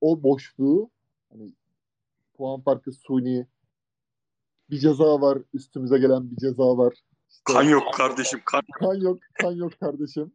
o 0.00 0.22
boşluğu 0.22 0.90
hani 1.32 1.52
puan 2.34 2.60
farkı 2.60 2.92
suni 2.92 3.46
bir 4.70 4.78
ceza 4.78 5.20
var 5.20 5.38
üstümüze 5.54 5.98
gelen 5.98 6.30
bir 6.30 6.36
ceza 6.36 6.78
var. 6.78 6.92
İşte, 7.30 7.42
kan 7.44 7.62
yok 7.62 7.94
kardeşim 7.94 8.40
kan. 8.44 8.62
Kan 8.78 8.94
yok 8.94 9.18
kan 9.42 9.52
yok 9.52 9.80
kardeşim. 9.80 10.32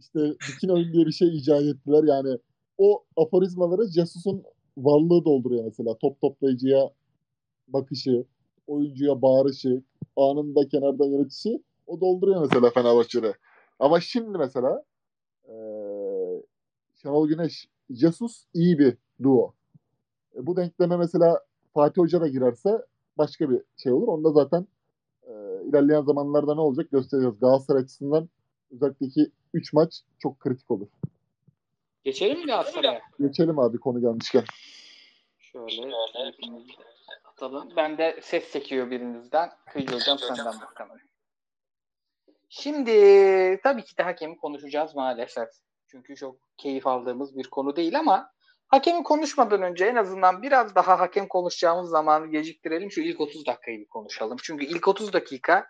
İşte 0.00 0.34
dikin 0.48 0.68
oyun 0.68 0.92
diye 0.92 1.06
bir 1.06 1.12
şey 1.12 1.36
icat 1.36 1.62
ettiler 1.62 2.04
yani 2.04 2.38
o 2.78 3.04
aforizmaları 3.16 3.86
Jesus'un 3.86 4.42
varlığı 4.76 5.24
dolduruyor 5.24 5.64
mesela 5.64 5.98
top 5.98 6.20
toplayıcıya 6.20 6.90
bakışı, 7.68 8.24
oyuncuya 8.66 9.22
bağırışı, 9.22 9.82
anında 10.16 10.68
kenardan 10.68 11.06
yönetişi 11.06 11.62
o 11.86 12.00
dolduruyor 12.00 12.40
mesela 12.40 12.70
Fenerbahçe'de. 12.70 13.34
Ama 13.78 14.00
şimdi 14.00 14.38
mesela 14.38 14.84
e, 15.48 15.54
Şenol 17.02 17.28
Güneş, 17.28 17.68
Jesus 17.90 18.44
iyi 18.54 18.78
bir 18.78 18.96
duo. 19.22 19.52
E, 20.36 20.46
bu 20.46 20.56
denkleme 20.56 20.96
mesela 20.96 21.40
Fatih 21.74 22.02
Hoca 22.02 22.20
da 22.20 22.28
girerse 22.28 22.86
başka 23.18 23.50
bir 23.50 23.62
şey 23.76 23.92
olur. 23.92 24.08
Onda 24.08 24.30
zaten 24.30 24.66
e, 25.22 25.32
ilerleyen 25.68 26.02
zamanlarda 26.02 26.54
ne 26.54 26.60
olacak 26.60 26.90
göstereceğiz. 26.90 27.40
Galatasaray 27.40 27.82
açısından 27.82 28.28
özellikle 28.70 29.06
3 29.54 29.72
maç 29.72 30.00
çok 30.18 30.40
kritik 30.40 30.70
olur. 30.70 30.86
Geçelim 32.04 32.38
mi 32.38 32.46
Galatasaray'a? 32.46 33.00
Geçelim 33.20 33.58
abi 33.58 33.78
konu 33.78 34.00
gelmişken. 34.00 34.44
Şöyle 35.38 35.92
atalım. 37.24 37.68
Ben 37.76 37.98
de 37.98 38.20
ses 38.22 38.52
çekiyor 38.52 38.90
birinizden. 38.90 39.50
Kıyıcı 39.72 39.94
hocam 39.94 40.18
senden 40.18 40.60
bakalım. 40.60 40.98
Şimdi 42.48 42.90
tabii 43.62 43.84
ki 43.84 43.96
de 43.98 44.02
hakemi 44.02 44.36
konuşacağız 44.36 44.94
maalesef. 44.94 45.48
Çünkü 45.86 46.16
çok 46.16 46.36
keyif 46.56 46.86
aldığımız 46.86 47.36
bir 47.36 47.50
konu 47.50 47.76
değil 47.76 47.98
ama 47.98 48.32
hakemi 48.68 49.02
konuşmadan 49.02 49.62
önce 49.62 49.84
en 49.84 49.96
azından 49.96 50.42
biraz 50.42 50.74
daha 50.74 51.00
hakem 51.00 51.28
konuşacağımız 51.28 51.90
zamanı 51.90 52.26
geciktirelim. 52.26 52.90
Şu 52.90 53.00
ilk 53.00 53.20
30 53.20 53.46
dakikayı 53.46 53.78
bir 53.80 53.88
konuşalım. 53.88 54.36
Çünkü 54.42 54.64
ilk 54.64 54.88
30 54.88 55.12
dakika 55.12 55.66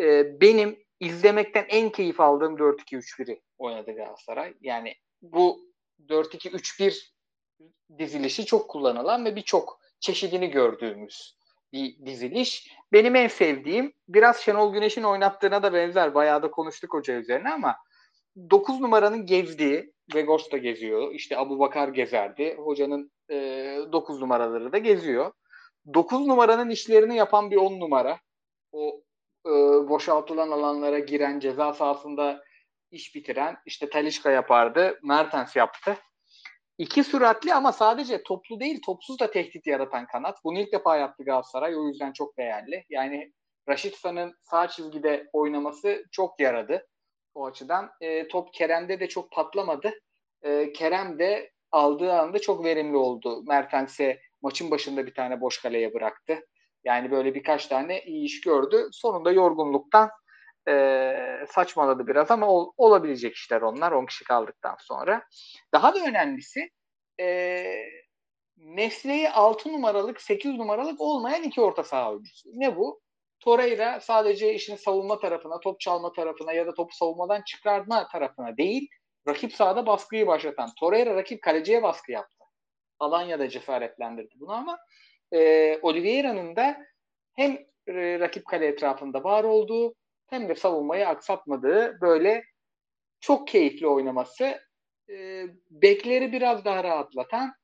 e, 0.00 0.40
benim 0.40 0.85
izlemekten 1.00 1.66
en 1.68 1.90
keyif 1.90 2.20
aldığım 2.20 2.56
4-2-3-1'i 2.56 3.40
oynadı 3.58 3.92
Galatasaray. 3.92 4.54
Yani 4.60 4.94
bu 5.22 5.60
4-2-3-1 6.08 7.10
dizilişi 7.98 8.46
çok 8.46 8.70
kullanılan 8.70 9.24
ve 9.24 9.36
birçok 9.36 9.80
çeşidini 10.00 10.50
gördüğümüz 10.50 11.36
bir 11.72 12.06
diziliş. 12.06 12.70
Benim 12.92 13.16
en 13.16 13.28
sevdiğim 13.28 13.92
biraz 14.08 14.36
Şenol 14.40 14.72
Güneş'in 14.72 15.02
oynattığına 15.02 15.62
da 15.62 15.72
benzer. 15.72 16.14
Bayağı 16.14 16.42
da 16.42 16.50
konuştuk 16.50 16.94
hoca 16.94 17.14
üzerine 17.14 17.52
ama 17.52 17.76
9 18.50 18.80
numaranın 18.80 19.26
gezdiği, 19.26 19.92
Vegos 20.14 20.50
da 20.50 20.56
geziyor. 20.56 21.14
İşte 21.14 21.38
Abu 21.38 21.58
Bakar 21.58 21.88
gezerdi. 21.88 22.54
Hocanın 22.58 23.10
e, 23.30 23.34
9 23.92 24.20
numaraları 24.20 24.72
da 24.72 24.78
geziyor. 24.78 25.32
9 25.94 26.26
numaranın 26.26 26.70
işlerini 26.70 27.16
yapan 27.16 27.50
bir 27.50 27.56
10 27.56 27.80
numara. 27.80 28.18
O 28.72 29.00
e, 29.46 29.50
boşaltılan 29.88 30.50
alanlara 30.50 30.98
giren, 30.98 31.40
ceza 31.40 31.72
sahasında 31.72 32.42
iş 32.90 33.14
bitiren 33.14 33.56
işte 33.66 33.90
Talişka 33.90 34.30
yapardı, 34.30 34.98
Mertens 35.02 35.56
yaptı. 35.56 35.96
İki 36.78 37.04
süratli 37.04 37.54
ama 37.54 37.72
sadece 37.72 38.22
toplu 38.22 38.60
değil 38.60 38.80
topsuz 38.86 39.20
da 39.20 39.30
tehdit 39.30 39.66
yaratan 39.66 40.06
kanat. 40.06 40.38
Bunu 40.44 40.58
ilk 40.58 40.72
defa 40.72 40.96
yaptı 40.96 41.24
Galatasaray 41.24 41.76
o 41.76 41.88
yüzden 41.88 42.12
çok 42.12 42.38
değerli. 42.38 42.84
Yani 42.90 43.32
Raşitsa'nın 43.68 44.34
sağ 44.42 44.68
çizgide 44.68 45.28
oynaması 45.32 46.04
çok 46.12 46.40
yaradı 46.40 46.86
o 47.34 47.46
açıdan. 47.46 47.90
E, 48.00 48.28
top 48.28 48.54
Kerem'de 48.54 49.00
de 49.00 49.08
çok 49.08 49.32
patlamadı. 49.32 49.92
E, 50.42 50.72
Kerem 50.72 51.18
de 51.18 51.50
aldığı 51.72 52.12
anda 52.12 52.38
çok 52.38 52.64
verimli 52.64 52.96
oldu. 52.96 53.42
Mertens'e 53.46 54.20
maçın 54.42 54.70
başında 54.70 55.06
bir 55.06 55.14
tane 55.14 55.40
boş 55.40 55.62
kaleye 55.62 55.94
bıraktı. 55.94 56.46
Yani 56.86 57.10
böyle 57.10 57.34
birkaç 57.34 57.66
tane 57.66 58.02
iyi 58.02 58.24
iş 58.24 58.40
gördü. 58.40 58.88
Sonunda 58.92 59.32
yorgunluktan 59.32 60.10
e, 60.68 61.14
saçmaladı 61.48 62.06
biraz 62.06 62.30
ama 62.30 62.48
ol, 62.48 62.72
olabilecek 62.76 63.34
işler 63.34 63.62
onlar 63.62 63.92
10 63.92 64.06
kişi 64.06 64.24
kaldıktan 64.24 64.76
sonra. 64.80 65.22
Daha 65.72 65.94
da 65.94 66.00
önemlisi 66.00 66.70
e, 67.20 67.66
mesleği 68.56 69.30
6 69.30 69.72
numaralık 69.72 70.20
8 70.20 70.54
numaralık 70.54 71.00
olmayan 71.00 71.42
iki 71.42 71.60
orta 71.60 71.84
saha 71.84 72.10
oyuncusu. 72.10 72.48
Ne 72.54 72.76
bu? 72.76 73.00
Torreira 73.40 74.00
sadece 74.00 74.54
işin 74.54 74.76
savunma 74.76 75.18
tarafına, 75.20 75.60
top 75.60 75.80
çalma 75.80 76.12
tarafına 76.12 76.52
ya 76.52 76.66
da 76.66 76.74
topu 76.74 76.94
savunmadan 76.94 77.42
çıkarma 77.42 78.08
tarafına 78.08 78.56
değil, 78.56 78.88
rakip 79.28 79.52
sahada 79.52 79.86
baskıyı 79.86 80.26
başlatan. 80.26 80.70
Torreira 80.80 81.14
rakip 81.14 81.42
kaleciye 81.42 81.82
baskı 81.82 82.12
yaptı. 82.12 82.44
Alanya'da 82.98 83.48
cesaretlendirdi 83.48 84.34
bunu 84.40 84.52
ama 84.52 84.78
e, 85.32 85.78
Oliveira'nın 85.82 86.56
da 86.56 86.76
hem 87.34 87.52
e, 87.86 88.18
rakip 88.20 88.46
kale 88.46 88.66
etrafında 88.66 89.24
var 89.24 89.44
olduğu 89.44 89.94
hem 90.26 90.48
de 90.48 90.54
savunmayı 90.54 91.08
aksatmadığı 91.08 92.00
böyle 92.00 92.44
çok 93.20 93.48
keyifli 93.48 93.86
oynaması 93.86 94.60
e, 95.10 95.44
bekleri 95.70 96.32
biraz 96.32 96.64
daha 96.64 96.84
rahatlatan 96.84 97.54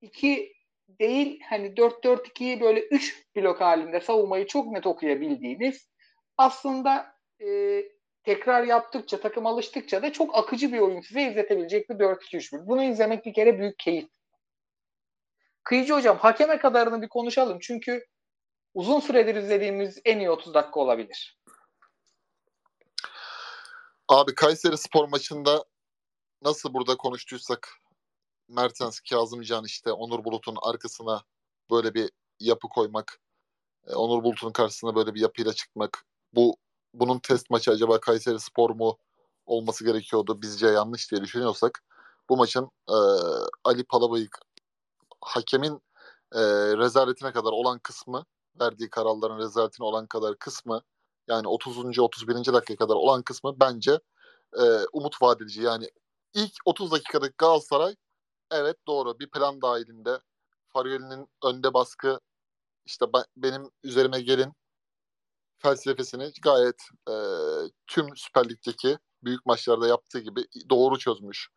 iki 0.00 0.52
değil 0.88 1.40
hani 1.48 1.76
4-4-2'yi 1.76 2.60
böyle 2.60 2.80
3 2.80 3.26
blok 3.36 3.60
halinde 3.60 4.00
savunmayı 4.00 4.46
çok 4.46 4.72
net 4.72 4.86
okuyabildiğiniz 4.86 5.90
aslında 6.38 7.06
e, 7.40 7.82
tekrar 8.22 8.64
yaptıkça 8.64 9.20
takım 9.20 9.46
alıştıkça 9.46 10.02
da 10.02 10.12
çok 10.12 10.34
akıcı 10.34 10.72
bir 10.72 10.78
oyun 10.78 11.00
size 11.00 11.22
izletebilecek 11.22 11.90
bir 11.90 11.94
4-2-3-1. 11.94 12.66
Bunu 12.66 12.82
izlemek 12.82 13.26
bir 13.26 13.34
kere 13.34 13.58
büyük 13.58 13.78
keyif. 13.78 14.08
Kıyıcı 15.66 15.94
hocam 15.94 16.18
hakeme 16.18 16.58
kadarını 16.58 17.02
bir 17.02 17.08
konuşalım 17.08 17.58
çünkü 17.60 18.06
uzun 18.74 19.00
süredir 19.00 19.34
izlediğimiz 19.34 19.98
en 20.04 20.18
iyi 20.18 20.30
30 20.30 20.54
dakika 20.54 20.80
olabilir. 20.80 21.38
Abi 24.08 24.34
Kayseri 24.34 24.78
spor 24.78 25.08
maçında 25.08 25.64
nasıl 26.42 26.74
burada 26.74 26.96
konuştuysak 26.96 27.68
Mertens, 28.48 29.00
Kazımcan 29.00 29.64
işte 29.64 29.92
Onur 29.92 30.24
Bulut'un 30.24 30.56
arkasına 30.62 31.24
böyle 31.70 31.94
bir 31.94 32.10
yapı 32.40 32.68
koymak, 32.68 33.20
e, 33.86 33.94
Onur 33.94 34.24
Bulut'un 34.24 34.52
karşısına 34.52 34.94
böyle 34.94 35.14
bir 35.14 35.20
yapıyla 35.20 35.52
çıkmak. 35.52 36.04
Bu 36.32 36.56
bunun 36.94 37.18
test 37.18 37.50
maçı 37.50 37.70
acaba 37.70 38.00
Kayseri 38.00 38.40
Spor 38.40 38.70
mu 38.70 38.98
olması 39.46 39.84
gerekiyordu 39.84 40.42
bizce 40.42 40.66
yanlış 40.66 41.10
diye 41.10 41.22
düşünüyorsak 41.22 41.82
bu 42.28 42.36
maçın 42.36 42.70
e, 42.88 42.96
Ali 43.64 43.84
Palabıyık 43.84 44.46
hakemin 45.26 45.82
e, 46.34 46.40
rezaletine 46.78 47.32
kadar 47.32 47.52
olan 47.52 47.78
kısmı 47.78 48.24
verdiği 48.60 48.90
kararların 48.90 49.38
rezaletine 49.38 49.86
olan 49.86 50.06
kadar 50.06 50.38
kısmı 50.38 50.82
yani 51.28 51.48
30. 51.48 51.98
31. 51.98 52.34
dakika 52.34 52.76
kadar 52.76 52.94
olan 52.94 53.22
kısmı 53.22 53.60
bence 53.60 54.00
e, 54.58 54.62
umut 54.92 55.22
vadedici. 55.22 55.62
Yani 55.62 55.90
ilk 56.34 56.52
30 56.64 56.92
dakikadaki 56.92 57.34
Galatasaray 57.38 57.96
evet 58.50 58.76
doğru 58.86 59.18
bir 59.18 59.30
plan 59.30 59.62
dahilinde 59.62 60.20
Farioli'nin 60.68 61.28
önde 61.44 61.74
baskı 61.74 62.20
işte 62.86 63.06
benim 63.36 63.70
üzerime 63.84 64.20
gelin 64.20 64.52
felsefesini 65.58 66.32
gayet 66.42 66.82
e, 67.10 67.14
tüm 67.86 68.16
Süper 68.16 68.48
Lig'deki 68.48 68.98
büyük 69.22 69.46
maçlarda 69.46 69.88
yaptığı 69.88 70.20
gibi 70.20 70.44
doğru 70.70 70.98
çözmüş. 70.98 71.48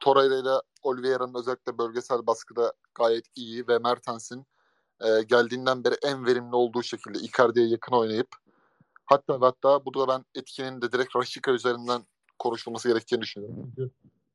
Torreira 0.00 0.34
ile 0.34 0.62
Oliveira'nın 0.82 1.34
özellikle 1.34 1.78
bölgesel 1.78 2.26
baskıda 2.26 2.72
gayet 2.94 3.26
iyi 3.34 3.68
ve 3.68 3.78
Mertens'in 3.78 4.46
e, 5.00 5.22
geldiğinden 5.22 5.84
beri 5.84 5.94
en 6.02 6.26
verimli 6.26 6.56
olduğu 6.56 6.82
şekilde 6.82 7.18
Icardi'ye 7.18 7.66
yakın 7.68 7.92
oynayıp 7.92 8.28
hatta 9.04 9.40
hatta 9.40 9.84
burada 9.84 10.08
ben 10.08 10.24
etkinin 10.34 10.82
de 10.82 10.92
direkt 10.92 11.16
Rashica 11.16 11.52
üzerinden 11.52 12.06
konuşulması 12.38 12.88
gerektiğini 12.88 13.20
düşünüyorum. 13.20 13.72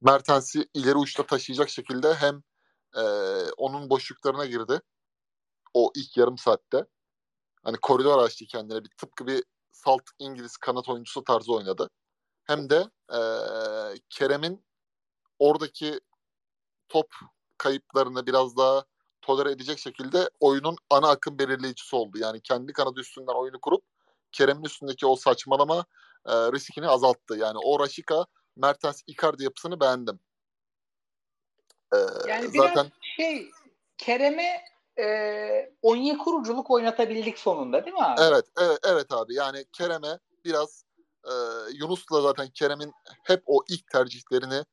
Mertens'i 0.02 0.68
ileri 0.74 0.96
uçta 0.96 1.26
taşıyacak 1.26 1.70
şekilde 1.70 2.14
hem 2.14 2.44
e, 2.96 3.02
onun 3.58 3.90
boşluklarına 3.90 4.46
girdi 4.46 4.82
o 5.74 5.92
ilk 5.96 6.18
yarım 6.18 6.38
saatte. 6.38 6.86
Hani 7.64 7.78
koridor 7.82 8.24
açtı 8.24 8.46
kendine 8.46 8.84
bir 8.84 8.90
tıpkı 8.98 9.28
bir 9.28 9.44
salt 9.72 10.04
İngiliz 10.20 10.58
kanat 10.58 10.90
oyuncusu 10.90 11.24
tarzı 11.24 11.54
oynadı. 11.54 11.90
Hem 12.44 12.70
de 12.70 12.90
e, 13.14 13.20
Kerem'in 14.10 14.66
oradaki 15.40 16.00
top 16.90 17.08
kayıplarını 17.58 18.26
biraz 18.26 18.58
daha 18.58 18.86
tolere 19.22 19.52
edecek 19.52 19.80
şekilde 19.80 20.30
oyunun 20.40 20.76
ana 20.90 21.10
akım 21.10 21.40
belirleyicisi 21.40 21.96
oldu. 21.96 22.18
Yani 22.18 22.42
kendi 22.42 22.74
kanadı 22.74 23.00
üstünden 23.00 23.34
oyunu 23.34 23.60
kurup 23.62 23.84
Kerem'in 24.32 24.64
üstündeki 24.64 25.06
o 25.08 25.16
saçmalama 25.16 25.86
e, 26.26 26.34
riskini 26.34 26.88
azalttı. 26.88 27.36
Yani 27.38 27.58
o 27.64 27.80
Raşika, 27.80 28.26
Mertens, 28.56 29.02
Icardi 29.08 29.44
yapısını 29.44 29.80
beğendim. 29.80 30.20
Ee, 31.94 31.98
yani 32.28 32.54
biraz 32.54 32.68
zaten... 32.68 32.92
şey 33.18 33.52
Kerem'e 33.98 34.64
e, 35.00 36.18
kuruculuk 36.18 36.72
oynatabildik 36.72 37.40
sonunda 37.40 37.86
değil 37.86 37.96
mi 37.96 38.04
abi? 38.04 38.22
Evet, 38.22 38.46
evet, 38.60 38.80
evet 38.84 39.12
abi. 39.12 39.34
Yani 39.34 39.66
Kerem'e 39.74 40.20
biraz 40.46 40.86
e, 41.26 41.34
Yunus'la 41.74 42.22
zaten 42.22 42.50
Kerem'in 42.50 42.94
hep 43.24 43.44
o 43.46 43.64
ilk 43.70 43.88
tercihlerini 43.88 44.66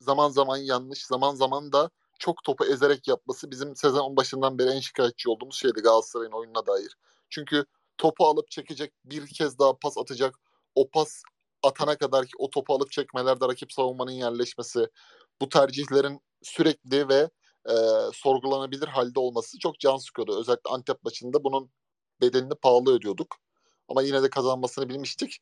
zaman 0.00 0.28
zaman 0.30 0.56
yanlış, 0.56 1.06
zaman 1.06 1.34
zaman 1.34 1.72
da 1.72 1.90
çok 2.18 2.44
topu 2.44 2.64
ezerek 2.64 3.08
yapması 3.08 3.50
bizim 3.50 3.76
sezon 3.76 4.16
başından 4.16 4.58
beri 4.58 4.70
en 4.70 4.80
şikayetçi 4.80 5.30
olduğumuz 5.30 5.56
şeydi 5.56 5.80
Galatasaray'ın 5.80 6.32
oyununa 6.32 6.66
dair. 6.66 6.96
Çünkü 7.30 7.64
topu 7.98 8.26
alıp 8.26 8.50
çekecek, 8.50 8.92
bir 9.04 9.26
kez 9.26 9.58
daha 9.58 9.78
pas 9.78 9.98
atacak. 9.98 10.34
O 10.74 10.90
pas 10.90 11.22
atana 11.62 11.96
kadar 11.98 12.24
ki 12.26 12.32
o 12.38 12.50
topu 12.50 12.74
alıp 12.74 12.92
çekmelerde 12.92 13.48
rakip 13.48 13.72
savunmanın 13.72 14.10
yerleşmesi, 14.10 14.88
bu 15.40 15.48
tercihlerin 15.48 16.20
sürekli 16.42 17.08
ve 17.08 17.30
e, 17.68 17.74
sorgulanabilir 18.12 18.88
halde 18.88 19.20
olması 19.20 19.58
çok 19.58 19.80
can 19.80 19.96
sıkıyordu. 19.96 20.40
Özellikle 20.40 20.70
Antep 20.70 21.04
maçında 21.04 21.44
bunun 21.44 21.70
bedelini 22.20 22.54
pahalı 22.54 22.92
ödüyorduk. 22.94 23.36
Ama 23.88 24.02
yine 24.02 24.22
de 24.22 24.30
kazanmasını 24.30 24.88
bilmiştik. 24.88 25.40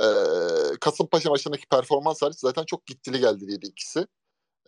E, 0.00 0.06
Kasımpaşa 0.80 1.30
maçındaki 1.30 1.66
performans 1.66 2.22
hariç 2.22 2.38
zaten 2.38 2.64
çok 2.64 2.86
gittili 2.86 3.20
geldi 3.20 3.46
diye 3.48 3.58
ikisi. 3.62 4.06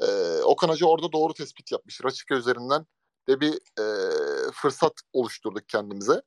E, 0.01 0.07
Okan 0.43 0.68
Hacı 0.68 0.87
orada 0.87 1.12
doğru 1.12 1.35
tespit 1.35 1.72
yapmış. 1.72 2.05
Raçika 2.05 2.35
üzerinden 2.35 2.87
de 3.29 3.41
bir 3.41 3.55
e, 3.55 3.85
fırsat 4.53 4.93
oluşturduk 5.12 5.68
kendimize. 5.68 6.22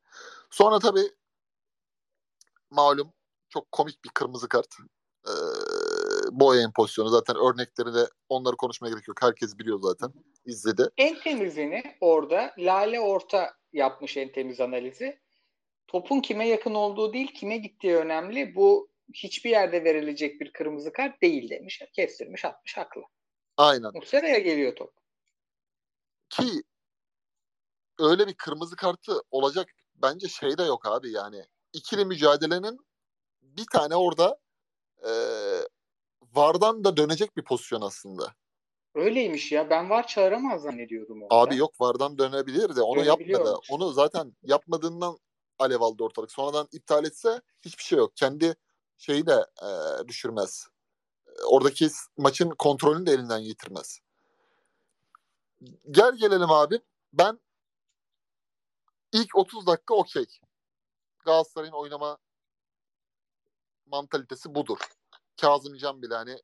Sonra 0.52 0.80
tabii 0.80 1.12
malum 2.72 3.14
çok 3.50 3.72
komik 3.72 4.04
bir 4.04 4.10
kırmızı 4.10 4.50
kart. 4.50 4.76
E, 5.28 5.34
Boyen 6.32 6.72
pozisyonu 6.74 7.10
zaten 7.10 7.36
örnekleri 7.36 7.94
de 7.94 8.10
onları 8.30 8.56
konuşmaya 8.56 8.90
gerek 8.90 9.08
yok. 9.08 9.18
Herkes 9.22 9.58
biliyor 9.58 9.80
zaten. 9.82 10.14
izledi. 10.46 10.90
En 10.98 11.20
temizini 11.20 11.84
orada 12.02 12.54
Lale 12.58 13.00
Orta 13.00 13.54
yapmış 13.74 14.18
en 14.18 14.32
temiz 14.32 14.60
analizi. 14.60 15.20
Topun 15.90 16.22
kime 16.22 16.48
yakın 16.48 16.74
olduğu 16.74 17.14
değil 17.14 17.34
kime 17.34 17.58
gittiği 17.58 17.96
önemli. 17.96 18.56
Bu 18.56 18.90
hiçbir 19.14 19.50
yerde 19.50 19.84
verilecek 19.84 20.42
bir 20.42 20.52
kırmızı 20.52 20.94
kart 20.94 21.22
değil 21.22 21.50
demiş. 21.50 21.82
Kestirmiş 21.94 22.46
atmış 22.46 22.78
haklı. 22.78 23.02
Aynen. 23.58 23.92
Muslera'ya 23.94 24.40
geliyor 24.40 24.76
top. 24.76 24.94
Ki 26.30 26.64
öyle 28.00 28.28
bir 28.28 28.34
kırmızı 28.34 28.76
kartı 28.76 29.22
olacak 29.32 29.70
bence 29.96 30.28
şey 30.28 30.58
de 30.58 30.64
yok 30.64 30.88
abi 30.88 31.12
yani. 31.12 31.46
ikili 31.74 32.06
mücadelenin 32.06 32.80
bir 33.42 33.66
tane 33.74 33.96
orada 33.96 34.40
e, 35.04 35.12
Vardan 36.34 36.84
da 36.84 36.98
dönecek 36.98 37.38
bir 37.38 37.44
pozisyon 37.44 37.82
aslında. 37.82 38.34
Öyleymiş 38.96 39.52
ya. 39.52 39.70
Ben 39.70 39.90
var 39.90 40.08
çağıramaz 40.08 40.62
zannediyordum 40.62 41.24
orada. 41.24 41.36
Abi 41.36 41.58
yok 41.58 41.82
Vardan 41.82 42.18
dönebilir 42.18 42.76
de 42.76 42.82
onu 42.82 43.06
yapmadı. 43.06 43.56
Onu 43.70 43.92
zaten 43.92 44.34
yapmadığından 44.44 45.18
alev 45.60 45.82
aldı 45.82 46.04
ortalık. 46.04 46.32
Sonradan 46.32 46.68
iptal 46.72 47.06
etse 47.06 47.42
hiçbir 47.62 47.84
şey 47.84 48.00
yok. 48.00 48.16
Kendi 48.16 48.56
şeyi 48.98 49.28
de 49.28 49.46
e, 49.64 50.08
düşürmez. 50.08 50.68
Oradaki 51.46 51.90
maçın 52.18 52.50
kontrolünü 52.50 53.06
de 53.06 53.12
elinden 53.12 53.44
getirmez. 53.44 54.00
Gel 55.92 56.16
gelelim 56.16 56.52
abi. 56.52 56.82
Ben 57.14 57.40
ilk 59.12 59.36
30 59.36 59.68
dakika 59.68 59.94
okey. 59.94 60.26
Galatasaray'ın 61.26 61.74
oynama 61.74 62.18
mantalitesi 63.86 64.56
budur. 64.56 64.78
Kazımcan 65.42 66.02
bile 66.02 66.16
hani 66.16 66.42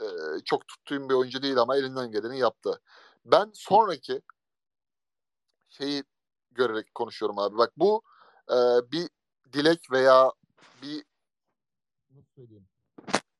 e, 0.00 0.06
çok 0.44 0.68
tuttuğum 0.68 1.08
bir 1.08 1.14
oyuncu 1.14 1.42
değil 1.42 1.58
ama 1.58 1.76
elinden 1.76 2.10
geleni 2.10 2.38
yaptı. 2.38 2.80
Ben 3.24 3.50
sonraki 3.54 4.22
şeyi 5.68 6.04
görerek 6.50 6.94
konuşuyorum 6.94 7.38
abi. 7.38 7.58
Bak 7.58 7.72
bu 7.76 8.02
e, 8.50 8.56
bir 8.92 9.08
dilek 9.52 9.92
veya 9.92 10.32
bir 10.82 11.04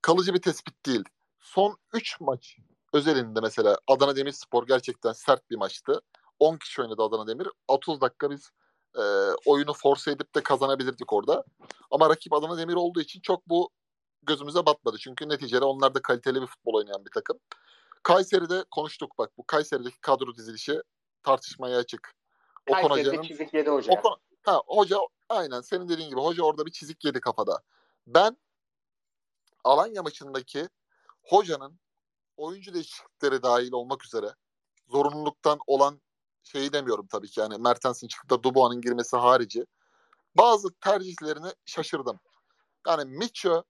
kalıcı 0.02 0.34
bir 0.34 0.42
tespit 0.42 0.86
değil. 0.86 1.04
Son 1.40 1.76
3 1.92 2.20
maç 2.20 2.56
özelinde 2.92 3.40
mesela 3.40 3.78
Adana 3.86 4.16
Demirspor 4.16 4.66
gerçekten 4.66 5.12
sert 5.12 5.50
bir 5.50 5.56
maçtı. 5.56 6.00
10 6.38 6.56
kişi 6.56 6.82
oynadı 6.82 7.02
Adana 7.02 7.26
Demir. 7.26 7.48
30 7.68 8.00
dakika 8.00 8.30
biz 8.30 8.50
e, 8.96 9.02
oyunu 9.46 9.72
force 9.72 10.10
edip 10.10 10.34
de 10.34 10.42
kazanabilirdik 10.42 11.12
orada. 11.12 11.44
Ama 11.90 12.10
rakip 12.10 12.32
Adana 12.32 12.58
Demir 12.58 12.74
olduğu 12.74 13.00
için 13.00 13.20
çok 13.20 13.48
bu 13.48 13.70
gözümüze 14.22 14.66
batmadı. 14.66 14.96
Çünkü 14.98 15.28
neticede 15.28 15.64
onlar 15.64 15.94
da 15.94 16.02
kaliteli 16.02 16.42
bir 16.42 16.46
futbol 16.46 16.74
oynayan 16.74 17.04
bir 17.04 17.10
takım. 17.10 17.38
Kayseri'de 18.02 18.64
konuştuk 18.70 19.18
bak. 19.18 19.30
Bu 19.38 19.44
Kayseri'deki 19.46 20.00
kadro 20.00 20.34
dizilişi 20.34 20.82
tartışmaya 21.22 21.78
açık. 21.78 22.14
O 22.70 22.72
Kayseri'de 22.72 23.22
çizik 23.22 23.54
yedi 23.54 23.70
hoca. 23.70 23.92
O, 24.04 24.16
ha, 24.42 24.62
hoca 24.66 24.98
aynen 25.28 25.60
senin 25.60 25.88
dediğin 25.88 26.08
gibi 26.10 26.20
hoca 26.20 26.42
orada 26.42 26.66
bir 26.66 26.72
çizik 26.72 27.04
yedi 27.04 27.20
kafada. 27.20 27.62
Ben 28.06 28.36
Alanya 29.64 30.02
maçındaki 30.02 30.68
hocanın 31.22 31.80
oyuncu 32.36 32.74
değişiklikleri 32.74 33.42
dahil 33.42 33.72
olmak 33.72 34.04
üzere 34.04 34.34
zorunluluktan 34.88 35.58
olan 35.66 36.02
şeyi 36.42 36.72
demiyorum 36.72 37.06
tabii 37.06 37.28
ki. 37.28 37.40
Yani 37.40 37.58
Mertens'in 37.58 38.08
çıkıp 38.08 38.30
da 38.30 38.42
Dubois'un 38.42 38.80
girmesi 38.80 39.16
harici. 39.16 39.66
Bazı 40.34 40.68
tercihlerini 40.80 41.52
şaşırdım. 41.64 42.20
Yani 42.86 43.04
Mitchell 43.04 43.62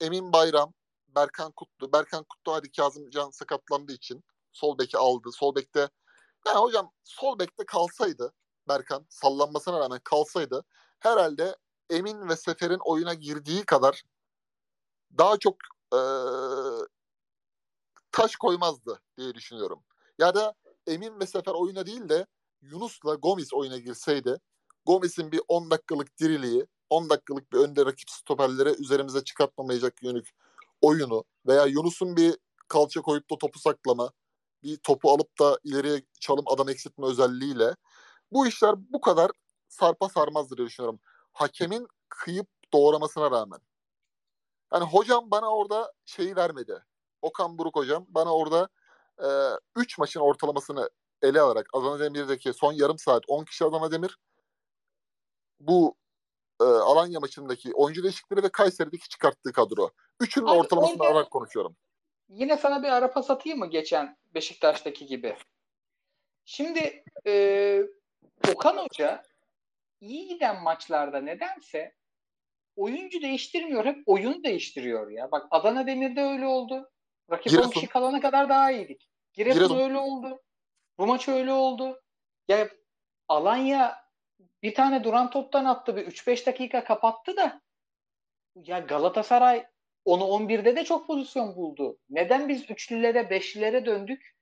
Emin 0.00 0.32
Bayram, 0.32 0.72
Berkan 1.08 1.52
Kutlu. 1.52 1.92
Berkan 1.92 2.24
Kutlu 2.24 2.54
hadi 2.54 2.72
Kazımcan 2.72 3.30
sakatlandığı 3.30 3.92
için 3.92 4.24
sol 4.52 4.78
beki 4.78 4.98
aldı. 4.98 5.32
Sol 5.32 5.54
bekte 5.54 5.88
yani 6.46 6.58
hocam 6.58 6.92
sol 7.04 7.38
bekte 7.38 7.66
kalsaydı 7.66 8.32
Berkan 8.68 9.06
sallanmasına 9.08 9.80
rağmen 9.80 10.00
kalsaydı 10.04 10.64
herhalde 11.00 11.56
Emin 11.90 12.28
ve 12.28 12.36
Sefer'in 12.36 12.80
oyuna 12.84 13.14
girdiği 13.14 13.64
kadar 13.64 14.02
daha 15.18 15.38
çok 15.38 15.56
e, 15.92 16.00
taş 18.12 18.36
koymazdı 18.36 19.00
diye 19.18 19.34
düşünüyorum. 19.34 19.84
Ya 20.18 20.34
da 20.34 20.54
Emin 20.86 21.20
ve 21.20 21.26
Sefer 21.26 21.52
oyuna 21.52 21.86
değil 21.86 22.08
de 22.08 22.26
Yunus'la 22.62 23.14
Gomis 23.14 23.54
oyuna 23.54 23.78
girseydi 23.78 24.40
Gomis'in 24.86 25.32
bir 25.32 25.40
10 25.48 25.70
dakikalık 25.70 26.18
diriliği 26.18 26.66
10 26.90 27.10
dakikalık 27.10 27.52
bir 27.52 27.58
önde 27.58 27.86
rakip 27.86 28.10
stoperlere 28.10 28.74
üzerimize 28.78 29.24
çıkartmamayacak 29.24 30.02
yönük 30.02 30.30
oyunu 30.80 31.24
veya 31.46 31.66
Yunus'un 31.66 32.16
bir 32.16 32.36
kalça 32.68 33.02
koyup 33.02 33.30
da 33.30 33.38
topu 33.38 33.58
saklama, 33.58 34.10
bir 34.62 34.76
topu 34.76 35.10
alıp 35.10 35.38
da 35.40 35.58
ileriye 35.64 36.02
çalım 36.20 36.44
adam 36.48 36.68
eksiltme 36.68 37.06
özelliğiyle 37.06 37.76
bu 38.32 38.46
işler 38.46 38.74
bu 38.92 39.00
kadar 39.00 39.30
sarpa 39.68 40.08
sarmazdır 40.08 40.56
diye 40.56 40.66
düşünüyorum. 40.66 41.00
Hakemin 41.32 41.88
kıyıp 42.08 42.48
doğramasına 42.72 43.30
rağmen. 43.30 43.60
Yani 44.72 44.84
hocam 44.84 45.30
bana 45.30 45.56
orada 45.56 45.92
şeyi 46.04 46.36
vermedi. 46.36 46.84
Okan 47.22 47.58
Buruk 47.58 47.76
hocam 47.76 48.06
bana 48.08 48.34
orada 48.34 48.68
3 49.76 49.92
e, 49.92 49.94
maçın 49.98 50.20
ortalamasını 50.20 50.90
ele 51.22 51.40
alarak 51.40 51.68
Adana 51.72 52.00
Demir'deki 52.00 52.52
son 52.52 52.72
yarım 52.72 52.98
saat 52.98 53.24
10 53.28 53.44
kişi 53.44 53.64
Adana 53.64 53.92
Demir 53.92 54.18
bu 55.60 55.96
e, 56.60 56.64
Alanya 56.64 57.20
maçındaki 57.20 57.74
oyuncu 57.74 58.02
değişiklikleri 58.02 58.42
ve 58.42 58.48
Kayseri'deki 58.48 59.08
çıkarttığı 59.08 59.52
kadro. 59.52 59.90
Üçünün 60.20 60.46
Abi, 60.46 60.58
ortalamasını 60.58 61.02
orada, 61.02 61.12
alarak 61.12 61.30
konuşuyorum. 61.30 61.76
Yine 62.28 62.56
sana 62.56 62.82
bir 62.82 62.88
ara 62.88 63.10
pas 63.10 63.30
atayım 63.30 63.58
mı 63.58 63.66
geçen 63.66 64.16
Beşiktaş'taki 64.34 65.06
gibi? 65.06 65.36
Şimdi 66.44 67.04
e, 67.26 67.82
Okan 68.54 68.76
Hoca 68.76 69.22
iyi 70.00 70.28
giden 70.28 70.62
maçlarda 70.62 71.20
nedense 71.20 71.94
oyuncu 72.76 73.22
değiştirmiyor. 73.22 73.84
Hep 73.84 74.02
oyun 74.06 74.44
değiştiriyor 74.44 75.10
ya. 75.10 75.30
Bak 75.32 75.46
Adana 75.50 75.86
Demir'de 75.86 76.22
öyle 76.22 76.46
oldu. 76.46 76.90
Rakip 77.30 77.50
Giresun. 77.52 77.68
10 77.68 77.72
kişi 77.72 77.86
kalana 77.86 78.20
kadar 78.20 78.48
daha 78.48 78.70
iyiydik. 78.70 79.10
Giresun, 79.32 79.58
Giresun 79.58 79.78
öyle 79.78 79.98
oldu. 79.98 80.42
Bu 80.98 81.06
maç 81.06 81.28
öyle 81.28 81.52
oldu. 81.52 82.02
Ya 82.48 82.68
Alanya 83.28 83.96
bir 84.62 84.74
tane 84.74 85.04
duran 85.04 85.30
toptan 85.30 85.64
attı. 85.64 85.96
Bir 85.96 86.06
3-5 86.06 86.46
dakika 86.46 86.84
kapattı 86.84 87.36
da 87.36 87.60
ya 88.54 88.78
Galatasaray 88.78 89.66
onu 90.04 90.22
11'de 90.24 90.76
de 90.76 90.84
çok 90.84 91.06
pozisyon 91.06 91.56
buldu. 91.56 91.98
Neden 92.10 92.48
biz 92.48 92.70
üçlülere, 92.70 93.30
beşlilere 93.30 93.86
döndük? 93.86 94.35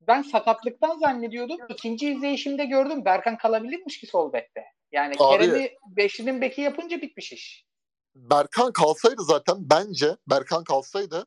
Ben 0.00 0.22
sakatlıktan 0.22 0.98
zannediyordum. 0.98 1.58
İkinci 1.68 2.10
izleyişimde 2.12 2.64
gördüm. 2.64 3.04
Berkan 3.04 3.38
kalabilirmiş 3.38 4.00
ki 4.00 4.06
sol 4.06 4.32
bekte. 4.32 4.64
Yani 4.92 5.14
Abi, 5.18 5.38
Kerem'i 5.38 5.74
beşlinin 5.86 6.40
beki 6.40 6.60
yapınca 6.60 7.02
bitmiş 7.02 7.32
iş. 7.32 7.66
Berkan 8.14 8.72
kalsaydı 8.72 9.22
zaten 9.22 9.56
bence 9.60 10.16
Berkan 10.26 10.64
kalsaydı 10.64 11.26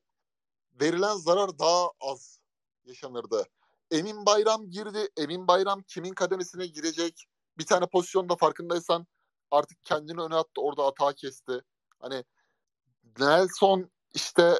verilen 0.82 1.15
zarar 1.15 1.59
daha 1.59 1.91
az 2.01 2.39
yaşanırdı. 2.86 3.47
Emin 3.91 4.26
Bayram 4.26 4.70
girdi. 4.70 5.07
Emin 5.17 5.47
Bayram 5.47 5.84
kimin 5.84 6.13
kademesine 6.13 6.67
girecek? 6.67 7.26
Bir 7.57 7.65
tane 7.65 7.86
pozisyonda 7.86 8.36
farkındaysan 8.36 9.07
artık 9.51 9.84
kendini 9.84 10.22
öne 10.22 10.36
attı. 10.36 10.61
Orada 10.61 10.86
hata 10.86 11.13
kesti. 11.13 11.61
Hani 11.99 12.24
Nelson 13.20 13.91
işte 14.13 14.59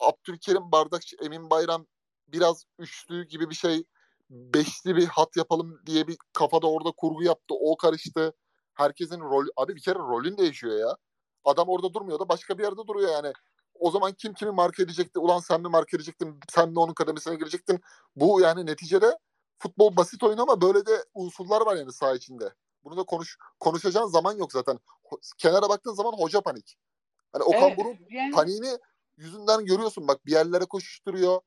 Abdülkerim 0.00 0.72
Bardakçı, 0.72 1.16
Emin 1.22 1.50
Bayram 1.50 1.86
biraz 2.32 2.64
üçlü 2.78 3.28
gibi 3.28 3.50
bir 3.50 3.54
şey 3.54 3.84
beşli 4.30 4.96
bir 4.96 5.06
hat 5.06 5.36
yapalım 5.36 5.80
diye 5.86 6.08
bir 6.08 6.16
kafada 6.32 6.70
orada 6.70 6.90
kurgu 6.90 7.22
yaptı. 7.22 7.54
O 7.60 7.76
karıştı. 7.76 8.32
Herkesin 8.74 9.20
rol 9.20 9.46
abi 9.56 9.76
bir 9.76 9.80
kere 9.80 9.98
rolün 9.98 10.36
değişiyor 10.36 10.78
ya. 10.78 10.96
Adam 11.44 11.68
orada 11.68 11.94
durmuyor 11.94 12.18
da 12.18 12.28
başka 12.28 12.58
bir 12.58 12.62
yerde 12.62 12.86
duruyor 12.86 13.12
yani. 13.12 13.32
O 13.74 13.90
zaman 13.90 14.12
kim 14.12 14.34
kimi 14.34 14.50
marka 14.50 14.82
edecekti? 14.82 15.18
Ulan 15.18 15.38
sen 15.38 15.60
mi 15.60 15.68
marka 15.68 15.96
edecektin? 15.96 16.40
Sen 16.50 16.68
mi 16.68 16.78
onun 16.78 16.94
kademesine 16.94 17.34
girecektin? 17.34 17.80
Bu 18.16 18.40
yani 18.40 18.66
neticede 18.66 19.18
futbol 19.58 19.96
basit 19.96 20.22
oyun 20.22 20.38
ama 20.38 20.60
böyle 20.60 20.86
de 20.86 21.04
unsurlar 21.14 21.66
var 21.66 21.76
yani 21.76 21.92
saha 21.92 22.14
içinde. 22.14 22.54
Bunu 22.84 22.96
da 22.96 23.02
konuş 23.02 23.38
konuşacağın 23.60 24.06
zaman 24.06 24.36
yok 24.36 24.52
zaten. 24.52 24.78
Kenara 25.38 25.68
baktığın 25.68 25.94
zaman 25.94 26.12
hoca 26.12 26.40
panik. 26.40 26.78
Hani 27.32 27.42
Okan 27.42 27.62
evet, 27.62 27.78
Buruk 27.78 27.96
yani... 28.10 28.30
paniğini 28.30 28.78
yüzünden 29.16 29.64
görüyorsun. 29.64 30.08
Bak 30.08 30.26
bir 30.26 30.32
yerlere 30.32 30.64
koşuşturuyor. 30.64 31.40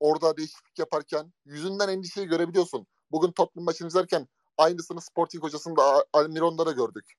Orada 0.00 0.36
değişiklik 0.36 0.78
yaparken 0.78 1.32
yüzünden 1.44 1.88
endişeyi 1.88 2.26
görebiliyorsun. 2.26 2.86
Bugün 3.10 3.32
Tottenham 3.32 3.64
maçını 3.64 3.88
izlerken 3.88 4.28
aynısını 4.58 5.00
Sporting 5.00 5.44
hocasında 5.44 6.06
Almiron'da 6.12 6.66
da 6.66 6.72
gördük. 6.72 7.14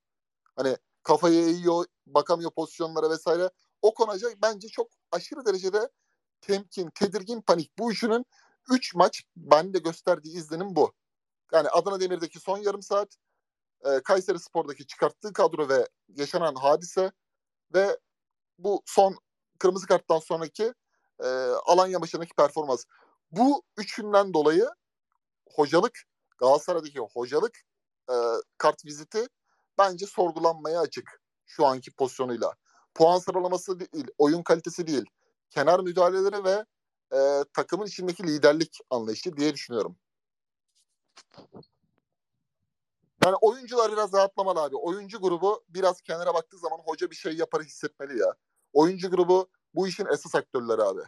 Hani 0.55 0.77
kafayı 1.03 1.45
eğiyor, 1.45 1.85
bakamıyor 2.07 2.51
pozisyonlara 2.51 3.09
vesaire. 3.09 3.49
O 3.81 3.93
konuca 3.93 4.27
bence 4.43 4.67
çok 4.67 4.89
aşırı 5.11 5.45
derecede 5.45 5.89
temkin, 6.41 6.89
tedirgin, 6.95 7.41
panik. 7.41 7.77
Bu 7.77 7.91
üçünün 7.91 8.25
3 8.71 8.95
maç 8.95 9.23
bende 9.35 9.79
gösterdiği 9.79 10.37
izlenim 10.37 10.75
bu. 10.75 10.93
Yani 11.53 11.69
Adana 11.69 11.99
Demir'deki 11.99 12.39
son 12.39 12.57
yarım 12.57 12.81
saat, 12.81 13.15
e, 13.85 13.99
Kayseri 14.03 14.39
Spor'daki 14.39 14.87
çıkarttığı 14.87 15.33
kadro 15.33 15.69
ve 15.69 15.87
yaşanan 16.07 16.55
hadise 16.55 17.11
ve 17.73 17.99
bu 18.57 18.83
son 18.85 19.17
kırmızı 19.59 19.87
karttan 19.87 20.19
sonraki 20.19 20.73
e, 21.23 21.27
Alanya 21.65 21.99
maçındaki 21.99 22.33
performans. 22.33 22.85
Bu 23.31 23.63
üçünden 23.77 24.33
dolayı 24.33 24.69
hocalık, 25.49 25.99
Galatasaray'daki 26.37 26.99
hocalık 26.99 27.57
e, 28.09 28.15
kart 28.57 28.85
viziti 28.85 29.27
bence 29.77 30.05
sorgulanmaya 30.05 30.79
açık 30.79 31.21
şu 31.45 31.65
anki 31.65 31.91
pozisyonuyla. 31.91 32.53
Puan 32.93 33.19
sıralaması 33.19 33.79
değil, 33.79 34.07
oyun 34.17 34.43
kalitesi 34.43 34.87
değil. 34.87 35.05
Kenar 35.49 35.79
müdahaleleri 35.79 36.43
ve 36.43 36.65
e, 37.17 37.43
takımın 37.53 37.85
içindeki 37.85 38.23
liderlik 38.23 38.79
anlayışı 38.89 39.37
diye 39.37 39.53
düşünüyorum. 39.53 39.95
Yani 43.25 43.35
oyuncular 43.41 43.91
biraz 43.91 44.13
rahatlamalı 44.13 44.61
abi. 44.61 44.75
Oyuncu 44.75 45.21
grubu 45.21 45.63
biraz 45.69 46.01
kenara 46.01 46.33
baktığı 46.33 46.57
zaman 46.57 46.77
hoca 46.77 47.09
bir 47.11 47.15
şey 47.15 47.33
yapar 47.37 47.63
hissetmeli 47.63 48.19
ya. 48.19 48.35
Oyuncu 48.73 49.11
grubu 49.11 49.49
bu 49.75 49.87
işin 49.87 50.05
esas 50.05 50.35
aktörleri 50.35 50.81
abi. 50.81 51.01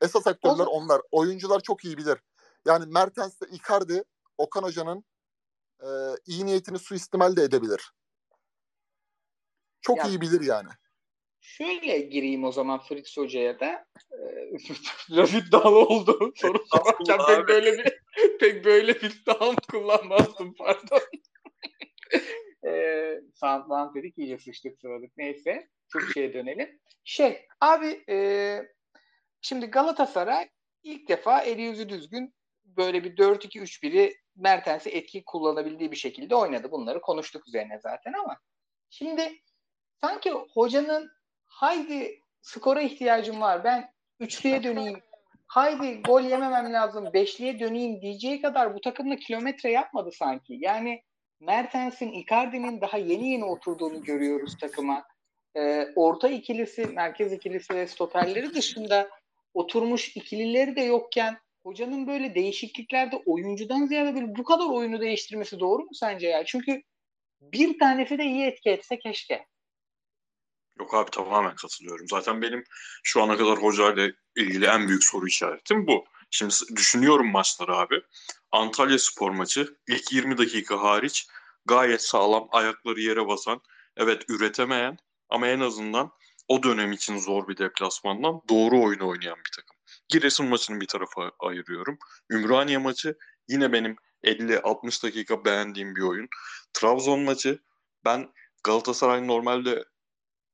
Esas 0.00 0.26
aktörler 0.26 0.66
onlar. 0.66 1.00
Oyuncular 1.10 1.60
çok 1.60 1.84
iyi 1.84 1.96
bilir. 1.96 2.18
Yani 2.66 2.86
Mertens 2.86 3.40
de 3.40 3.46
Icardi 3.46 4.04
Okan 4.38 4.62
Hoca'nın 4.62 5.04
e, 5.80 5.88
iyi 6.26 6.46
niyetini 6.46 6.78
suistimal 6.78 7.36
de 7.36 7.42
edebilir. 7.42 7.92
Çok 9.80 9.98
ya, 9.98 10.04
iyi 10.04 10.20
bilir 10.20 10.40
yani. 10.40 10.68
Şöyle 11.40 11.98
gireyim 11.98 12.44
o 12.44 12.52
zaman 12.52 12.80
Fritz 12.80 13.16
Hoca'ya 13.16 13.60
da. 13.60 13.86
Laf 15.10 15.34
iddialı 15.34 15.78
oldu. 15.78 16.32
Soru 16.36 16.64
sorarken 16.66 17.26
pek 17.26 17.48
böyle 17.48 17.78
bir 17.78 18.00
pek 18.40 18.64
böyle 18.64 18.94
bir 18.94 19.10
iddiam 19.10 19.56
kullanmazdım 19.70 20.54
pardon. 20.54 21.00
e, 22.66 23.20
Soundland 23.34 23.94
dedik 23.94 24.18
iyice 24.18 24.38
sıçtık 24.38 24.78
sıradık. 24.80 25.16
Neyse. 25.16 25.68
Türkiye'ye 25.94 26.34
dönelim. 26.34 26.80
Şey 27.04 27.46
abi 27.60 28.04
e, 28.08 28.58
şimdi 29.40 29.66
Galatasaray 29.66 30.48
ilk 30.82 31.08
defa 31.08 31.40
eli 31.40 31.62
yüzü 31.62 31.88
düzgün 31.88 32.34
böyle 32.64 33.04
bir 33.04 33.16
4-2-3-1'i 33.16 34.16
Mertens'i 34.36 34.90
etki 34.90 35.24
kullanabildiği 35.24 35.90
bir 35.90 35.96
şekilde 35.96 36.34
oynadı. 36.34 36.70
Bunları 36.70 37.00
konuştuk 37.00 37.48
üzerine 37.48 37.78
zaten 37.78 38.12
ama 38.12 38.38
şimdi 38.90 39.32
sanki 40.00 40.30
hocanın 40.30 41.10
haydi 41.46 42.20
skora 42.42 42.80
ihtiyacım 42.80 43.40
var 43.40 43.64
ben 43.64 43.92
üçlüye 44.20 44.62
döneyim 44.62 45.02
haydi 45.46 46.02
gol 46.02 46.22
yememem 46.22 46.72
lazım 46.72 47.12
beşliye 47.12 47.60
döneyim 47.60 48.00
diyeceği 48.00 48.42
kadar 48.42 48.74
bu 48.74 48.80
takımla 48.80 49.16
kilometre 49.16 49.70
yapmadı 49.70 50.10
sanki. 50.12 50.56
Yani 50.60 51.02
Mertens'in, 51.40 52.12
Icardi'nin 52.12 52.80
daha 52.80 52.98
yeni 52.98 53.28
yeni 53.28 53.44
oturduğunu 53.44 54.02
görüyoruz 54.02 54.58
takıma. 54.58 55.04
Ee, 55.56 55.88
orta 55.96 56.28
ikilisi, 56.28 56.86
merkez 56.86 57.32
ikilisi 57.32 57.74
ve 57.74 57.86
stoperleri 57.86 58.54
dışında 58.54 59.10
oturmuş 59.54 60.16
ikilileri 60.16 60.76
de 60.76 60.80
yokken 60.80 61.38
hocanın 61.62 62.06
böyle 62.06 62.34
değişikliklerde 62.34 63.22
oyuncudan 63.26 63.86
ziyade 63.86 64.14
böyle 64.14 64.36
bu 64.36 64.44
kadar 64.44 64.66
oyunu 64.66 65.00
değiştirmesi 65.00 65.60
doğru 65.60 65.82
mu 65.82 65.94
sence 65.94 66.26
ya? 66.26 66.44
Çünkü 66.44 66.82
bir 67.40 67.78
tanesi 67.78 68.18
de 68.18 68.24
iyi 68.24 68.46
etki 68.46 68.70
etse 68.70 68.98
keşke. 68.98 69.46
Yok 70.78 70.94
abi 70.94 71.10
tamamen 71.10 71.54
katılıyorum. 71.54 72.08
Zaten 72.08 72.42
benim 72.42 72.64
şu 73.02 73.22
ana 73.22 73.36
kadar 73.36 73.58
hocayla 73.58 74.10
ilgili 74.36 74.66
en 74.66 74.88
büyük 74.88 75.04
soru 75.04 75.26
işaretim 75.26 75.86
bu. 75.86 76.04
Şimdi 76.30 76.54
düşünüyorum 76.76 77.30
maçları 77.30 77.76
abi. 77.76 78.00
Antalya 78.52 78.98
spor 78.98 79.30
maçı 79.30 79.76
ilk 79.88 80.12
20 80.12 80.38
dakika 80.38 80.82
hariç 80.82 81.26
gayet 81.64 82.02
sağlam 82.02 82.48
ayakları 82.52 83.00
yere 83.00 83.28
basan, 83.28 83.60
evet 83.96 84.22
üretemeyen 84.28 84.98
ama 85.28 85.48
en 85.48 85.60
azından 85.60 86.10
o 86.48 86.62
dönem 86.62 86.92
için 86.92 87.18
zor 87.18 87.48
bir 87.48 87.56
deplasmandan 87.56 88.40
doğru 88.48 88.82
oyunu 88.82 89.08
oynayan 89.08 89.36
bir 89.36 89.50
takım. 89.56 89.76
Giresun 90.08 90.46
maçını 90.46 90.80
bir 90.80 90.86
tarafa 90.86 91.30
ayırıyorum. 91.38 91.98
Ümraniye 92.30 92.78
maçı 92.78 93.18
yine 93.48 93.72
benim 93.72 93.96
50-60 94.24 95.04
dakika 95.04 95.44
beğendiğim 95.44 95.96
bir 95.96 96.02
oyun. 96.02 96.28
Trabzon 96.72 97.20
maçı 97.20 97.58
ben 98.04 98.32
Galatasaray 98.64 99.26
normalde 99.26 99.84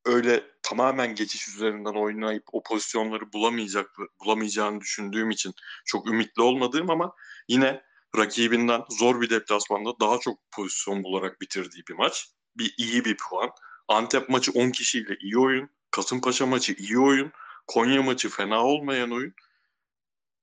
öyle 0.04 0.44
tamamen 0.62 1.14
geçiş 1.14 1.48
üzerinden 1.48 1.94
oynayıp 1.94 2.44
o 2.52 2.62
pozisyonları 2.62 3.32
bulamayacak 3.32 3.90
bulamayacağını 4.24 4.80
düşündüğüm 4.80 5.30
için 5.30 5.54
çok 5.84 6.06
ümitli 6.06 6.42
olmadığım 6.42 6.90
ama 6.90 7.12
yine 7.48 7.82
rakibinden 8.16 8.82
zor 8.90 9.20
bir 9.20 9.30
deplasmanda 9.30 9.90
daha 10.00 10.18
çok 10.18 10.38
pozisyon 10.52 11.04
bularak 11.04 11.40
bitirdiği 11.40 11.82
bir 11.88 11.94
maç. 11.94 12.28
Bir 12.56 12.74
iyi 12.78 13.04
bir 13.04 13.16
puan. 13.16 13.50
Antep 13.90 14.28
maçı 14.28 14.52
10 14.52 14.70
kişiyle 14.70 15.16
iyi 15.20 15.38
oyun. 15.38 15.70
Kasımpaşa 15.90 16.46
maçı 16.46 16.72
iyi 16.72 16.98
oyun. 16.98 17.32
Konya 17.66 18.02
maçı 18.02 18.28
fena 18.28 18.64
olmayan 18.64 19.10
oyun. 19.10 19.34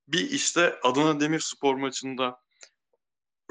Bir 0.08 0.30
işte 0.30 0.80
Adana 0.84 1.20
Demirspor 1.20 1.76
maçında 1.76 2.42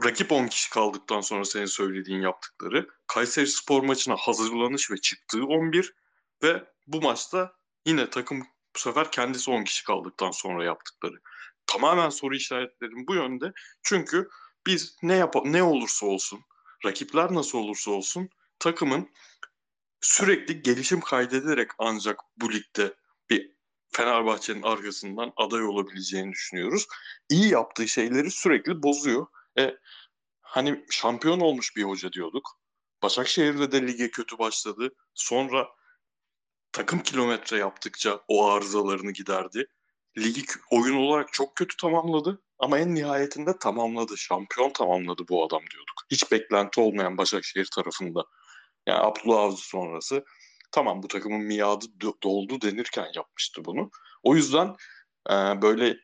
rakip 0.04 0.32
10 0.32 0.46
kişi 0.46 0.70
kaldıktan 0.70 1.20
sonra 1.20 1.44
senin 1.44 1.66
söylediğin 1.66 2.20
yaptıkları, 2.20 2.88
Kayseri 3.06 3.46
Spor 3.46 3.82
maçına 3.82 4.16
hazırlanış 4.16 4.90
ve 4.90 4.96
çıktığı 4.96 5.44
11 5.44 5.94
ve 6.42 6.64
bu 6.86 7.02
maçta 7.02 7.52
yine 7.86 8.10
takım 8.10 8.40
bu 8.76 8.78
sefer 8.78 9.12
kendisi 9.12 9.50
10 9.50 9.64
kişi 9.64 9.84
kaldıktan 9.84 10.30
sonra 10.30 10.64
yaptıkları. 10.64 11.20
Tamamen 11.66 12.10
soru 12.10 12.36
işaretlerim 12.36 13.06
bu 13.06 13.14
yönde. 13.14 13.52
Çünkü 13.82 14.28
biz 14.66 14.96
ne 15.02 15.14
yap 15.14 15.34
ne 15.44 15.62
olursa 15.62 16.06
olsun, 16.06 16.40
rakipler 16.84 17.34
nasıl 17.34 17.58
olursa 17.58 17.90
olsun 17.90 18.30
takımın 18.58 19.10
sürekli 20.00 20.62
gelişim 20.62 21.00
kaydederek 21.00 21.70
ancak 21.78 22.20
bu 22.36 22.52
ligde 22.52 22.94
bir 23.30 23.56
Fenerbahçe'nin 23.92 24.62
arkasından 24.62 25.32
aday 25.36 25.64
olabileceğini 25.64 26.32
düşünüyoruz. 26.32 26.86
İyi 27.30 27.48
yaptığı 27.48 27.88
şeyleri 27.88 28.30
sürekli 28.30 28.82
bozuyor. 28.82 29.26
E, 29.58 29.76
hani 30.40 30.84
şampiyon 30.90 31.40
olmuş 31.40 31.76
bir 31.76 31.82
hoca 31.82 32.12
diyorduk. 32.12 32.60
Başakşehir'de 33.02 33.72
de 33.72 33.86
lige 33.86 34.10
kötü 34.10 34.38
başladı. 34.38 34.94
Sonra 35.14 35.68
takım 36.72 37.02
kilometre 37.02 37.58
yaptıkça 37.58 38.20
o 38.28 38.50
arızalarını 38.50 39.10
giderdi. 39.10 39.66
Ligi 40.18 40.44
oyun 40.70 40.96
olarak 40.96 41.32
çok 41.32 41.56
kötü 41.56 41.76
tamamladı 41.76 42.42
ama 42.58 42.78
en 42.78 42.94
nihayetinde 42.94 43.58
tamamladı. 43.58 44.18
Şampiyon 44.18 44.70
tamamladı 44.70 45.22
bu 45.28 45.44
adam 45.46 45.60
diyorduk. 45.60 46.02
Hiç 46.10 46.32
beklenti 46.32 46.80
olmayan 46.80 47.18
Başakşehir 47.18 47.68
tarafında. 47.74 48.24
Yani 48.86 49.00
Abdullah 49.00 49.38
Avcı 49.38 49.62
sonrası 49.68 50.24
tamam 50.72 51.02
bu 51.02 51.08
takımın 51.08 51.40
miadı 51.40 51.86
doldu 52.22 52.60
denirken 52.60 53.08
yapmıştı 53.14 53.64
bunu. 53.64 53.90
O 54.22 54.36
yüzden 54.36 54.76
e, 55.30 55.32
böyle 55.62 55.96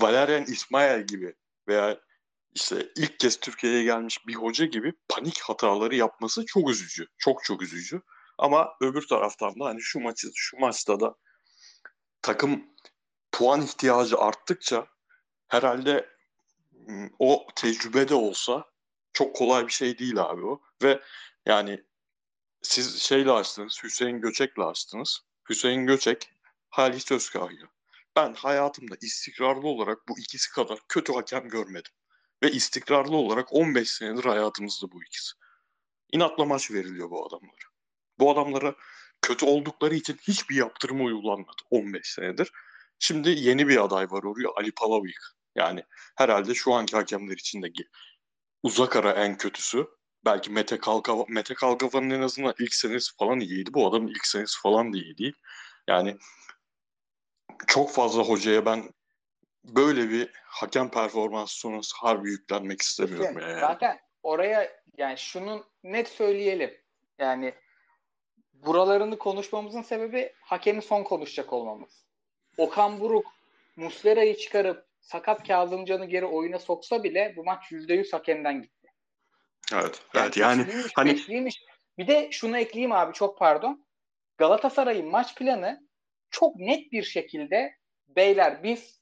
Valerian 0.00 0.44
İsmail 0.44 1.06
gibi 1.06 1.34
veya 1.68 2.00
işte 2.54 2.88
ilk 2.96 3.18
kez 3.18 3.40
Türkiye'ye 3.40 3.82
gelmiş 3.82 4.26
bir 4.26 4.34
hoca 4.34 4.64
gibi 4.64 4.92
panik 5.08 5.40
hataları 5.40 5.96
yapması 5.96 6.46
çok 6.46 6.70
üzücü. 6.70 7.06
Çok 7.18 7.44
çok 7.44 7.62
üzücü. 7.62 8.02
Ama 8.38 8.68
öbür 8.80 9.06
taraftan 9.06 9.60
da 9.60 9.64
hani 9.64 9.80
şu 9.82 10.00
maçı 10.00 10.30
şu 10.34 10.58
maçta 10.58 11.00
da 11.00 11.14
takım 12.22 12.64
puan 13.32 13.62
ihtiyacı 13.62 14.18
arttıkça 14.18 14.86
herhalde 15.48 16.08
o 17.18 17.46
tecrübe 17.56 18.08
de 18.08 18.14
olsa 18.14 18.64
çok 19.12 19.36
kolay 19.36 19.66
bir 19.66 19.72
şey 19.72 19.98
değil 19.98 20.22
abi 20.22 20.46
o. 20.46 20.60
Ve 20.82 21.00
yani 21.46 21.84
siz 22.62 23.02
şeyle 23.02 23.30
açtınız, 23.30 23.80
Hüseyin 23.84 24.20
Göçek'le 24.20 24.58
açtınız. 24.58 25.20
Hüseyin 25.48 25.86
Göçek, 25.86 26.30
Halis 26.68 27.12
Özkahya. 27.12 27.68
Ben 28.16 28.34
hayatımda 28.34 28.94
istikrarlı 29.02 29.68
olarak 29.68 30.08
bu 30.08 30.18
ikisi 30.18 30.52
kadar 30.52 30.78
kötü 30.88 31.12
hakem 31.12 31.48
görmedim. 31.48 31.92
Ve 32.42 32.50
istikrarlı 32.50 33.16
olarak 33.16 33.52
15 33.52 33.90
senedir 33.90 34.24
hayatımızda 34.24 34.92
bu 34.92 35.02
ikisi. 35.04 35.32
İnatla 36.12 36.44
maç 36.44 36.70
veriliyor 36.70 37.10
bu 37.10 37.26
adamlara. 37.26 37.70
Bu 38.18 38.30
adamlara 38.30 38.74
kötü 39.22 39.46
oldukları 39.46 39.94
için 39.94 40.16
hiçbir 40.22 40.56
yaptırım 40.56 41.06
uygulanmadı 41.06 41.62
15 41.70 42.06
senedir. 42.06 42.52
Şimdi 42.98 43.30
yeni 43.30 43.68
bir 43.68 43.84
aday 43.84 44.10
var 44.10 44.22
oraya 44.22 44.48
Ali 44.56 44.72
Palavik. 44.72 45.16
Yani 45.54 45.84
herhalde 46.16 46.54
şu 46.54 46.72
anki 46.72 46.96
hakemler 46.96 47.36
içindeki 47.36 47.88
uzak 48.62 48.96
ara 48.96 49.12
en 49.12 49.36
kötüsü. 49.36 49.86
Belki 50.24 50.50
Mete 50.50 50.78
Kalkava, 50.78 51.24
Mete 51.28 51.54
Kalkava'nın 51.54 52.10
en 52.10 52.22
azından 52.22 52.54
ilk 52.58 52.74
senesi 52.74 53.16
falan 53.16 53.40
iyiydi. 53.40 53.74
Bu 53.74 53.86
adamın 53.86 54.08
ilk 54.08 54.26
senesi 54.26 54.60
falan 54.60 54.92
da 54.92 54.96
iyi 54.96 55.18
değil. 55.18 55.36
Yani 55.88 56.16
çok 57.66 57.90
fazla 57.92 58.22
hocaya 58.22 58.66
ben 58.66 58.90
böyle 59.64 60.10
bir 60.10 60.30
hakem 60.44 60.90
performansı 60.90 61.58
sonrası 61.58 61.96
harbi 61.96 62.30
yüklenmek 62.30 62.82
istemiyorum. 62.82 63.38
İşte, 63.38 63.50
yani. 63.50 63.60
Zaten 63.60 64.00
oraya 64.22 64.82
yani 64.96 65.18
şunu 65.18 65.66
net 65.84 66.08
söyleyelim. 66.08 66.74
Yani 67.18 67.54
buralarını 68.52 69.18
konuşmamızın 69.18 69.82
sebebi 69.82 70.32
hakemin 70.40 70.80
son 70.80 71.02
konuşacak 71.02 71.52
olmamız. 71.52 72.04
Okan 72.56 73.00
Buruk 73.00 73.26
Muslera'yı 73.76 74.36
çıkarıp 74.36 74.86
sakat 75.00 75.48
Kazımcan'ı 75.48 76.04
geri 76.04 76.26
oyuna 76.26 76.58
soksa 76.58 77.04
bile 77.04 77.34
bu 77.36 77.44
maç 77.44 77.72
%100 77.72 78.12
hakemden 78.12 78.62
gitti. 78.62 78.79
Evet. 79.72 80.02
Yani 80.14 80.24
evet 80.24 80.36
yani 80.36 80.66
hani 80.94 81.12
beşliymiş. 81.12 81.64
Bir 81.98 82.06
de 82.06 82.28
şunu 82.32 82.58
ekleyeyim 82.58 82.92
abi 82.92 83.12
çok 83.12 83.38
pardon. 83.38 83.86
Galatasaray'ın 84.38 85.10
maç 85.10 85.34
planı 85.34 85.80
çok 86.30 86.56
net 86.56 86.92
bir 86.92 87.02
şekilde 87.02 87.74
beyler 88.08 88.62
biz 88.62 89.00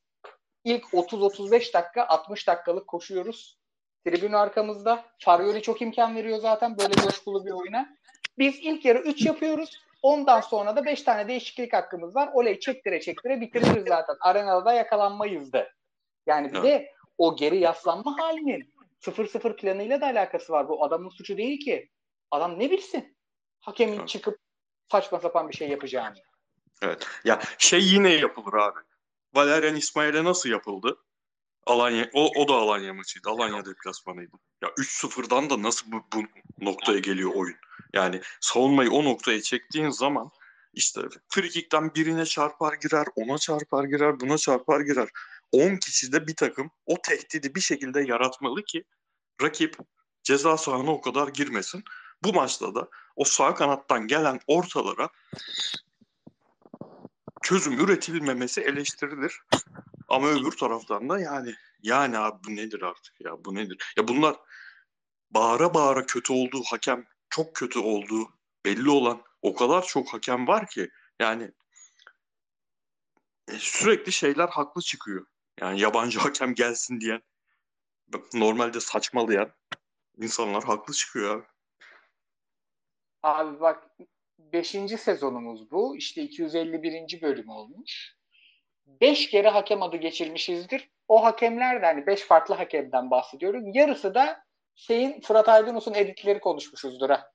ilk 0.64 0.84
30-35 0.84 1.72
dakika 1.72 2.06
60 2.08 2.46
dakikalık 2.46 2.86
koşuyoruz. 2.86 3.58
Tribün 4.06 4.32
arkamızda. 4.32 5.04
Farioli 5.18 5.62
çok 5.62 5.82
imkan 5.82 6.16
veriyor 6.16 6.38
zaten 6.38 6.78
böyle 6.78 6.94
coşkulu 6.94 7.46
bir 7.46 7.50
oyuna. 7.50 7.96
Biz 8.38 8.58
ilk 8.58 8.84
yarı 8.84 8.98
3 8.98 9.26
yapıyoruz. 9.26 9.82
Ondan 10.02 10.40
sonra 10.40 10.76
da 10.76 10.84
5 10.84 11.02
tane 11.02 11.28
değişiklik 11.28 11.72
hakkımız 11.72 12.16
var. 12.16 12.30
Oley 12.32 12.60
çektire 12.60 13.00
çektire 13.00 13.40
bitiririz 13.40 13.84
zaten. 13.88 14.16
Arenada 14.20 14.64
da 14.64 14.72
yakalanmayız 14.72 15.52
da. 15.52 15.68
Yani 16.26 16.52
bir 16.52 16.62
de 16.62 16.92
o 17.18 17.36
geri 17.36 17.58
yaslanma 17.58 18.18
halinin 18.18 18.74
0-0 19.00 19.56
planıyla 19.56 20.00
da 20.00 20.06
alakası 20.06 20.52
var. 20.52 20.68
Bu 20.68 20.84
adamın 20.84 21.08
suçu 21.08 21.36
değil 21.36 21.64
ki. 21.64 21.90
Adam 22.30 22.58
ne 22.58 22.70
bilsin? 22.70 23.16
Hakemin 23.60 23.98
evet. 23.98 24.08
çıkıp 24.08 24.38
saçma 24.92 25.20
sapan 25.20 25.48
bir 25.48 25.56
şey 25.56 25.68
yapacağını. 25.68 26.16
Evet. 26.82 27.06
Ya 27.24 27.40
şey 27.58 27.80
yine 27.84 28.10
yapılır 28.10 28.54
abi. 28.54 28.80
Valerian 29.34 29.76
İsmail'e 29.76 30.24
nasıl 30.24 30.48
yapıldı? 30.48 30.98
Alanya 31.66 32.10
o, 32.14 32.42
o 32.42 32.48
da 32.48 32.54
Alanya 32.54 32.94
maçıydı. 32.94 33.28
Alanya 33.30 33.64
deplasmanıydı. 33.64 34.36
Ya 34.62 34.68
3-0'dan 34.68 35.50
da 35.50 35.62
nasıl 35.62 35.92
bu, 35.92 36.02
bu 36.14 36.22
noktaya 36.64 36.98
geliyor 36.98 37.30
oyun? 37.34 37.56
Yani 37.92 38.20
savunmayı 38.40 38.90
o 38.90 39.04
noktaya 39.04 39.42
çektiğin 39.42 39.90
zaman 39.90 40.30
işte 40.72 41.00
frikikten 41.28 41.94
birine 41.94 42.24
çarpar 42.24 42.74
girer, 42.74 43.06
ona 43.16 43.38
çarpar 43.38 43.84
girer, 43.84 44.20
buna 44.20 44.38
çarpar 44.38 44.80
girer. 44.80 45.08
10 45.52 45.76
kişi 45.76 46.12
de 46.12 46.26
bir 46.26 46.36
takım 46.36 46.70
o 46.86 47.02
tehdidi 47.02 47.54
bir 47.54 47.60
şekilde 47.60 48.00
yaratmalı 48.00 48.62
ki 48.64 48.84
rakip 49.42 49.76
ceza 50.22 50.56
sahana 50.56 50.90
o 50.90 51.00
kadar 51.00 51.28
girmesin. 51.28 51.84
Bu 52.24 52.32
maçta 52.32 52.74
da 52.74 52.88
o 53.16 53.24
sağ 53.24 53.54
kanattan 53.54 54.06
gelen 54.06 54.40
ortalara 54.46 55.08
çözüm 57.42 57.80
üretilmemesi 57.80 58.60
eleştirilir. 58.60 59.40
Ama 60.08 60.28
öbür 60.28 60.52
taraftan 60.52 61.08
da 61.08 61.20
yani 61.20 61.54
yani 61.82 62.18
abi 62.18 62.44
bu 62.44 62.56
nedir 62.56 62.82
artık 62.82 63.20
ya 63.20 63.44
bu 63.44 63.54
nedir? 63.54 63.92
Ya 63.96 64.08
bunlar 64.08 64.36
bağıra 65.30 65.74
bağıra 65.74 66.06
kötü 66.06 66.32
olduğu 66.32 66.62
hakem 66.62 67.06
çok 67.30 67.54
kötü 67.54 67.78
olduğu 67.78 68.28
belli 68.64 68.90
olan 68.90 69.22
o 69.42 69.54
kadar 69.54 69.86
çok 69.86 70.12
hakem 70.12 70.46
var 70.46 70.66
ki 70.66 70.90
yani 71.20 71.52
e, 73.48 73.58
sürekli 73.58 74.12
şeyler 74.12 74.48
haklı 74.48 74.82
çıkıyor. 74.82 75.26
Yani 75.60 75.80
yabancı 75.80 76.18
hakem 76.20 76.54
gelsin 76.54 77.00
diyen 77.00 77.22
normalde 78.34 78.80
saçmalayan 78.80 79.52
insanlar 80.16 80.64
haklı 80.64 80.94
çıkıyor 80.94 81.36
abi. 81.36 81.46
Abi 83.22 83.60
bak 83.60 83.90
5. 84.38 84.68
sezonumuz 85.00 85.70
bu. 85.70 85.96
İşte 85.96 86.22
251. 86.22 87.22
bölüm 87.22 87.48
olmuş. 87.48 88.16
5 88.86 89.30
kere 89.30 89.48
hakem 89.48 89.82
adı 89.82 89.96
geçirmişizdir. 89.96 90.90
O 91.08 91.24
hakemler 91.24 91.82
de 91.82 91.86
hani 91.86 92.06
5 92.06 92.20
farklı 92.20 92.54
hakemden 92.54 93.10
bahsediyorum. 93.10 93.72
Yarısı 93.72 94.14
da 94.14 94.44
şeyin 94.74 95.20
Fırat 95.20 95.48
Aydınus'un 95.48 95.94
editleri 95.94 96.40
konuşmuşuzdur 96.40 97.10
ha. 97.10 97.32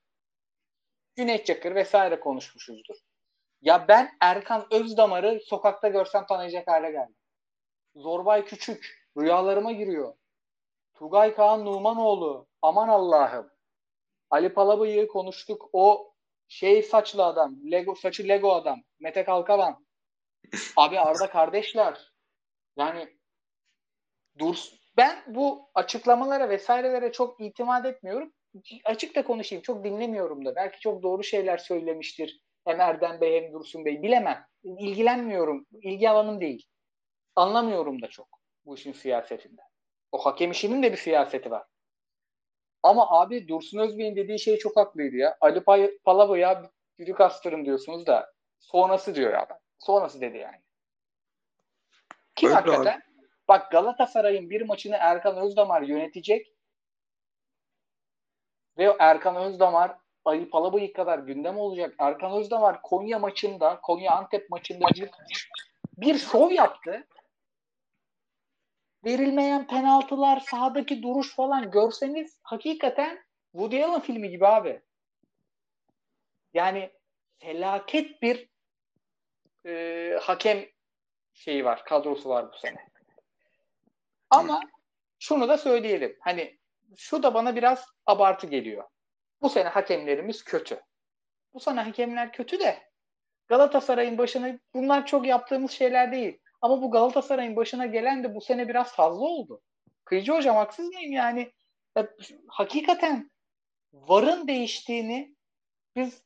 Cüneyt 1.18 1.46
Çakır 1.46 1.76
vesaire 1.76 2.20
konuşmuşuzdur. 2.20 2.96
Ya 3.62 3.88
ben 3.88 4.18
Erkan 4.22 4.68
Özdamar'ı 4.72 5.40
sokakta 5.46 5.88
görsem 5.88 6.26
tanıyacak 6.26 6.68
hale 6.68 6.92
geldim. 6.92 7.16
Zorbay 7.96 8.46
Küçük 8.46 9.10
rüyalarıma 9.18 9.72
giriyor. 9.72 10.14
Tugay 10.94 11.36
Kaan 11.36 11.66
Numanoğlu 11.66 12.48
aman 12.62 12.88
Allah'ım. 12.88 13.52
Ali 14.30 14.54
Palabıyık'ı 14.54 15.08
konuştuk. 15.08 15.70
O 15.74 16.14
şey 16.48 16.84
saçlı 16.84 17.26
adam. 17.26 17.56
Lego 17.72 17.96
saçı 17.96 18.28
Lego 18.28 18.52
adam. 18.54 18.82
Mete 19.00 19.24
Kalkavan. 19.24 19.86
Abi 20.76 21.00
Arda 21.00 21.30
kardeşler. 21.30 22.14
Yani 22.78 23.18
dur 24.40 24.58
ben 24.98 25.24
bu 25.28 25.70
açıklamalara 25.76 26.50
vesairelere 26.50 27.12
çok 27.12 27.42
itimat 27.42 27.86
etmiyorum. 27.86 28.34
Açık 28.86 29.16
da 29.16 29.24
konuşayım. 29.24 29.62
Çok 29.62 29.84
dinlemiyorum 29.84 30.46
da. 30.46 30.56
Belki 30.56 30.80
çok 30.80 31.04
doğru 31.04 31.24
şeyler 31.24 31.58
söylemiştir. 31.58 32.42
Hem 32.66 32.82
Erdem 32.82 33.22
Bey 33.22 33.42
hem 33.42 33.54
Dursun 33.54 33.86
Bey. 33.86 34.02
Bilemem. 34.02 34.46
İlgilenmiyorum. 34.64 35.66
İlgi 35.82 36.10
alanım 36.10 36.42
değil. 36.42 36.68
Anlamıyorum 37.36 38.02
da 38.02 38.08
çok 38.08 38.28
bu 38.66 38.76
işin 38.76 38.92
siyasetinden. 38.94 39.66
O 40.12 40.18
hakem 40.18 40.52
işinin 40.52 40.84
de 40.84 40.92
bir 40.92 40.98
siyaseti 40.98 41.52
var. 41.52 41.64
Ama 42.84 43.08
abi 43.10 43.48
Dursun 43.48 43.80
Özbey'in 43.80 44.16
dediği 44.16 44.40
şey 44.40 44.58
çok 44.58 44.78
haklıydı 44.78 45.16
ya. 45.16 45.38
Ali 45.42 45.64
Palabo 46.04 46.36
ya 46.36 46.72
düdük 47.00 47.22
astırın 47.22 47.66
diyorsunuz 47.66 48.08
da 48.08 48.34
sonrası 48.60 49.16
diyor 49.16 49.34
ya. 49.34 49.48
Sonrası 49.80 50.22
dedi 50.22 50.38
yani. 50.38 50.62
Ki 52.36 52.48
Öyle 52.48 52.56
hakikaten 52.56 52.96
abi. 52.96 53.28
bak 53.48 53.72
Galatasaray'ın 53.72 54.50
bir 54.50 54.62
maçını 54.62 54.96
Erkan 55.00 55.38
Özdamar 55.38 55.82
yönetecek. 55.82 56.54
Ve 58.78 58.96
Erkan 59.00 59.36
Özdamar 59.36 59.98
Ali 60.26 60.50
Palabıyık 60.50 60.96
kadar 60.96 61.20
gündem 61.20 61.58
olacak. 61.58 61.96
Erkan 62.00 62.32
Özdamar 62.32 62.82
Konya 62.82 63.20
maçında, 63.20 63.80
Konya 63.82 64.12
Antep 64.12 64.50
maçında 64.50 64.86
bir, 64.96 65.10
bir 65.98 66.18
şov 66.18 66.52
yaptı. 66.52 67.08
Verilmeyen 69.06 69.68
penaltılar, 69.68 70.40
sahadaki 70.40 71.04
duruş 71.04 71.36
falan 71.36 71.72
görseniz 71.72 72.40
hakikaten 72.44 73.26
Woody 73.52 73.84
Allen 73.84 74.02
filmi 74.02 74.30
gibi 74.30 74.48
abi. 74.48 74.82
Yani 76.54 76.92
felaket 77.38 78.22
bir 78.22 78.50
e, 79.66 80.20
hakem 80.22 80.66
şeyi 81.34 81.66
var, 81.66 81.86
kadrosu 81.86 82.30
var 82.30 82.54
bu 82.54 82.58
sene. 82.58 82.88
Ama 84.30 84.62
şunu 85.20 85.48
da 85.48 85.58
söyleyelim. 85.58 86.18
Hani 86.20 86.60
şu 86.98 87.24
da 87.24 87.34
bana 87.34 87.56
biraz 87.56 87.86
abartı 88.06 88.48
geliyor. 88.48 88.84
Bu 89.42 89.50
sene 89.50 89.70
hakemlerimiz 89.70 90.44
kötü. 90.44 90.82
Bu 91.54 91.60
sene 91.60 91.82
hakemler 91.82 92.34
kötü 92.34 92.60
de 92.60 92.90
Galatasaray'ın 93.48 94.18
başına 94.18 94.60
bunlar 94.74 95.06
çok 95.06 95.26
yaptığımız 95.28 95.72
şeyler 95.72 96.12
değil. 96.12 96.40
Ama 96.64 96.82
bu 96.82 96.92
Galatasaray'ın 96.92 97.56
başına 97.56 97.86
gelen 97.86 98.24
de 98.24 98.36
bu 98.36 98.42
sene 98.42 98.70
biraz 98.70 98.96
fazla 98.96 99.26
oldu. 99.26 99.62
Kıyıcı 100.06 100.32
hocam 100.32 100.56
haksız 100.56 100.88
mıyım 100.88 101.12
yani? 101.12 101.52
Ya, 101.98 102.08
hakikaten 102.48 103.32
VAR'ın 103.94 104.48
değiştiğini 104.48 105.36
biz 105.96 106.22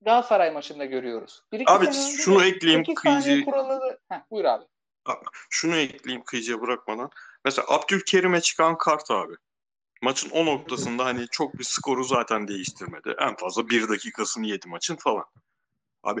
Galatasaray 0.00 0.50
maçında 0.50 0.84
görüyoruz. 0.84 1.42
Bir 1.52 1.60
iki 1.60 1.72
abi 1.72 1.92
şunu 1.92 2.44
ekleyeyim 2.44 2.94
kıyıcı. 2.94 3.44
Kuralı... 3.44 3.98
Heh, 4.08 4.20
buyur 4.30 4.44
abi. 4.44 4.64
Şunu 5.50 5.76
ekleyeyim 5.76 6.24
kıyıcıya 6.24 6.60
bırakmadan. 6.60 7.10
Mesela 7.44 7.66
Abdülkerim'e 7.68 8.40
çıkan 8.40 8.78
kart 8.78 9.10
abi. 9.10 9.34
Maçın 10.02 10.30
o 10.30 10.46
noktasında 10.46 11.04
hani 11.04 11.28
çok 11.30 11.58
bir 11.58 11.64
skoru 11.64 12.04
zaten 12.04 12.48
değiştirmedi. 12.48 13.14
En 13.18 13.36
fazla 13.36 13.68
bir 13.68 13.88
dakikasını 13.88 14.46
yedi 14.46 14.68
maçın 14.68 14.96
falan. 14.96 15.24
Abi 16.02 16.20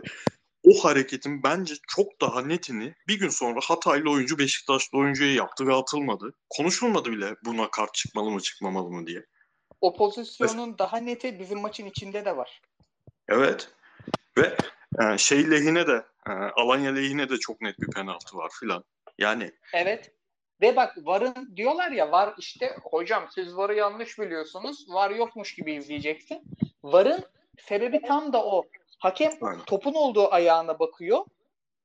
o 0.66 0.84
hareketin 0.84 1.42
bence 1.42 1.74
çok 1.88 2.20
daha 2.20 2.42
netini 2.42 2.94
bir 3.08 3.18
gün 3.18 3.28
sonra 3.28 3.60
Hataylı 3.62 4.10
oyuncu 4.10 4.38
Beşiktaşlı 4.38 4.98
oyuncuya 4.98 5.34
yaptı 5.34 5.66
ve 5.66 5.74
atılmadı. 5.74 6.34
Konuşulmadı 6.50 7.12
bile 7.12 7.34
buna 7.44 7.70
kart 7.70 7.94
çıkmalı 7.94 8.30
mı 8.30 8.40
çıkmamalı 8.40 8.90
mı 8.90 9.06
diye. 9.06 9.26
O 9.80 9.96
pozisyonun 9.96 10.72
Ve, 10.72 10.78
daha 10.78 10.96
neti 10.96 11.38
bizim 11.38 11.60
maçın 11.60 11.86
içinde 11.86 12.24
de 12.24 12.36
var. 12.36 12.60
Evet. 13.28 13.68
Ve 14.38 14.56
e, 15.02 15.18
şey 15.18 15.50
lehine 15.50 15.86
de 15.86 16.04
e, 16.28 16.30
Alanya 16.32 16.92
lehine 16.92 17.28
de 17.28 17.36
çok 17.36 17.60
net 17.60 17.80
bir 17.80 17.90
penaltı 17.90 18.36
var 18.36 18.50
filan. 18.60 18.84
Yani 19.18 19.52
Evet. 19.74 20.12
Ve 20.60 20.76
bak 20.76 20.96
varın 21.02 21.56
diyorlar 21.56 21.90
ya 21.90 22.12
var 22.12 22.34
işte 22.38 22.76
hocam 22.82 23.28
siz 23.34 23.56
varı 23.56 23.74
yanlış 23.74 24.18
biliyorsunuz. 24.18 24.86
Var 24.88 25.10
yokmuş 25.10 25.54
gibi 25.54 25.74
izleyeceksin. 25.74 26.42
Varın 26.82 27.24
sebebi 27.58 28.00
tam 28.02 28.32
da 28.32 28.44
o. 28.44 28.64
Hakem 28.98 29.32
Aynen. 29.40 29.64
topun 29.64 29.94
olduğu 29.94 30.32
ayağına 30.32 30.78
bakıyor. 30.78 31.24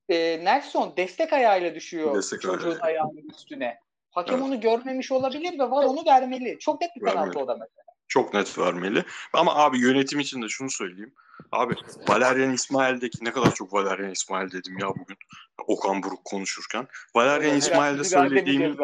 E, 0.10 0.46
Nelson 0.46 0.94
destek 0.98 1.34
ayağıyla 1.34 1.76
düşüyor 1.76 2.16
destek 2.16 2.42
çocuğun 2.42 2.70
ayağı. 2.70 2.82
ayağının 2.82 3.30
üstüne. 3.30 3.80
Hakem 4.12 4.36
evet. 4.36 4.46
onu 4.46 4.62
görmemiş 4.62 5.12
olabilir 5.12 5.60
ve 5.60 5.64
var 5.64 5.84
onu 5.84 6.06
vermeli. 6.06 6.60
Çok 6.60 6.82
net 6.82 6.90
bir 6.96 7.02
penaltı 7.02 7.40
o 7.40 7.48
da 7.48 7.54
mesela. 7.54 7.84
Çok 8.08 8.34
net 8.34 8.58
vermeli. 8.58 9.04
Ama 9.34 9.56
abi 9.56 9.80
yönetim 9.80 10.20
için 10.20 10.42
de 10.42 10.48
şunu 10.50 10.70
söyleyeyim. 10.70 11.14
Abi 11.52 11.76
Valerian 12.08 12.54
İsmail'deki 12.54 13.26
ne 13.26 13.32
kadar 13.32 13.54
çok 13.54 13.74
Valerian 13.74 14.12
İsmail 14.12 14.52
dedim 14.52 14.78
ya 14.78 14.90
bugün. 14.90 15.18
Okan 15.68 16.04
Buruk 16.04 16.26
konuşurken. 16.26 16.88
Valerian 17.16 17.58
İsmail'de 17.58 18.04
söylediğim... 18.04 18.78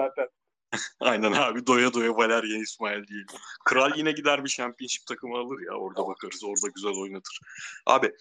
Aynen 1.00 1.32
abi 1.32 1.68
doya 1.68 1.94
doya 1.94 2.16
Valerian 2.16 2.62
İsmail 2.62 3.08
değil. 3.08 3.26
Kral 3.66 3.92
yine 3.96 4.12
gider 4.12 4.44
bir 4.44 4.50
championship 4.50 5.06
takımı 5.06 5.38
alır 5.38 5.60
ya 5.66 5.74
orada 5.74 6.08
bakarız 6.08 6.44
orada 6.44 6.68
güzel 6.76 6.92
oynatır. 6.92 7.40
Abi 7.86 8.16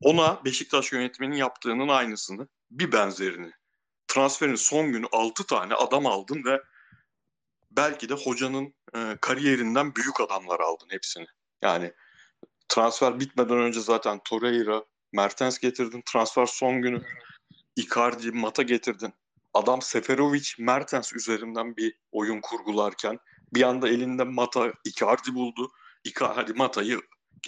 ona 0.00 0.44
Beşiktaş 0.44 0.92
yönetiminin 0.92 1.36
yaptığının 1.36 1.88
aynısını 1.88 2.48
bir 2.70 2.92
benzerini 2.92 3.52
transferin 4.08 4.54
son 4.54 4.92
günü 4.92 5.06
6 5.12 5.46
tane 5.46 5.74
adam 5.74 6.06
aldın 6.06 6.44
ve 6.44 6.62
belki 7.70 8.08
de 8.08 8.14
hocanın 8.14 8.74
e, 8.94 9.16
kariyerinden 9.20 9.94
büyük 9.94 10.20
adamlar 10.20 10.60
aldın 10.60 10.88
hepsini. 10.90 11.26
Yani 11.62 11.92
transfer 12.68 13.20
bitmeden 13.20 13.58
önce 13.58 13.80
zaten 13.80 14.20
Torreira, 14.24 14.84
Mertens 15.12 15.58
getirdin. 15.58 16.02
Transfer 16.12 16.46
son 16.46 16.82
günü 16.82 17.02
Icardi, 17.76 18.32
Mata 18.32 18.62
getirdin. 18.62 19.12
Adam 19.56 19.82
Seferovic, 19.82 20.48
Mertens 20.58 21.12
üzerinden 21.12 21.76
bir 21.76 21.98
oyun 22.12 22.40
kurgularken 22.40 23.18
bir 23.54 23.62
anda 23.62 23.88
elinde 23.88 24.24
Mata, 24.24 24.72
Icardi 24.84 25.34
buldu. 25.34 25.72
Icardi 26.04 26.52
Mata'yı 26.52 27.00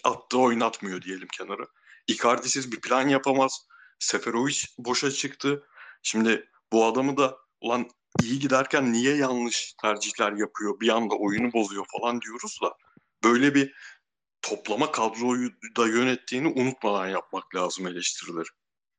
attı 0.05 0.39
oynatmıyor 0.39 1.03
diyelim 1.03 1.29
kenara. 1.39 1.67
Icardi'siz 2.07 2.73
bir 2.73 2.81
plan 2.81 3.09
yapamaz. 3.09 3.67
Seferovic 3.99 4.57
boşa 4.79 5.11
çıktı. 5.11 5.67
Şimdi 6.03 6.49
bu 6.73 6.85
adamı 6.85 7.17
da 7.17 7.39
ulan 7.61 7.91
iyi 8.23 8.39
giderken 8.39 8.93
niye 8.93 9.17
yanlış 9.17 9.73
tercihler 9.73 10.33
yapıyor, 10.33 10.81
bir 10.81 10.89
anda 10.89 11.15
oyunu 11.15 11.53
bozuyor 11.53 11.87
falan 12.01 12.21
diyoruz 12.21 12.59
da 12.63 12.75
böyle 13.25 13.55
bir 13.55 13.75
toplama 14.43 14.93
kadroyu 14.93 15.51
da 15.77 15.87
yönettiğini 15.87 16.49
unutmadan 16.49 17.09
yapmak 17.09 17.55
lazım 17.55 17.87
eleştirileri. 17.87 18.49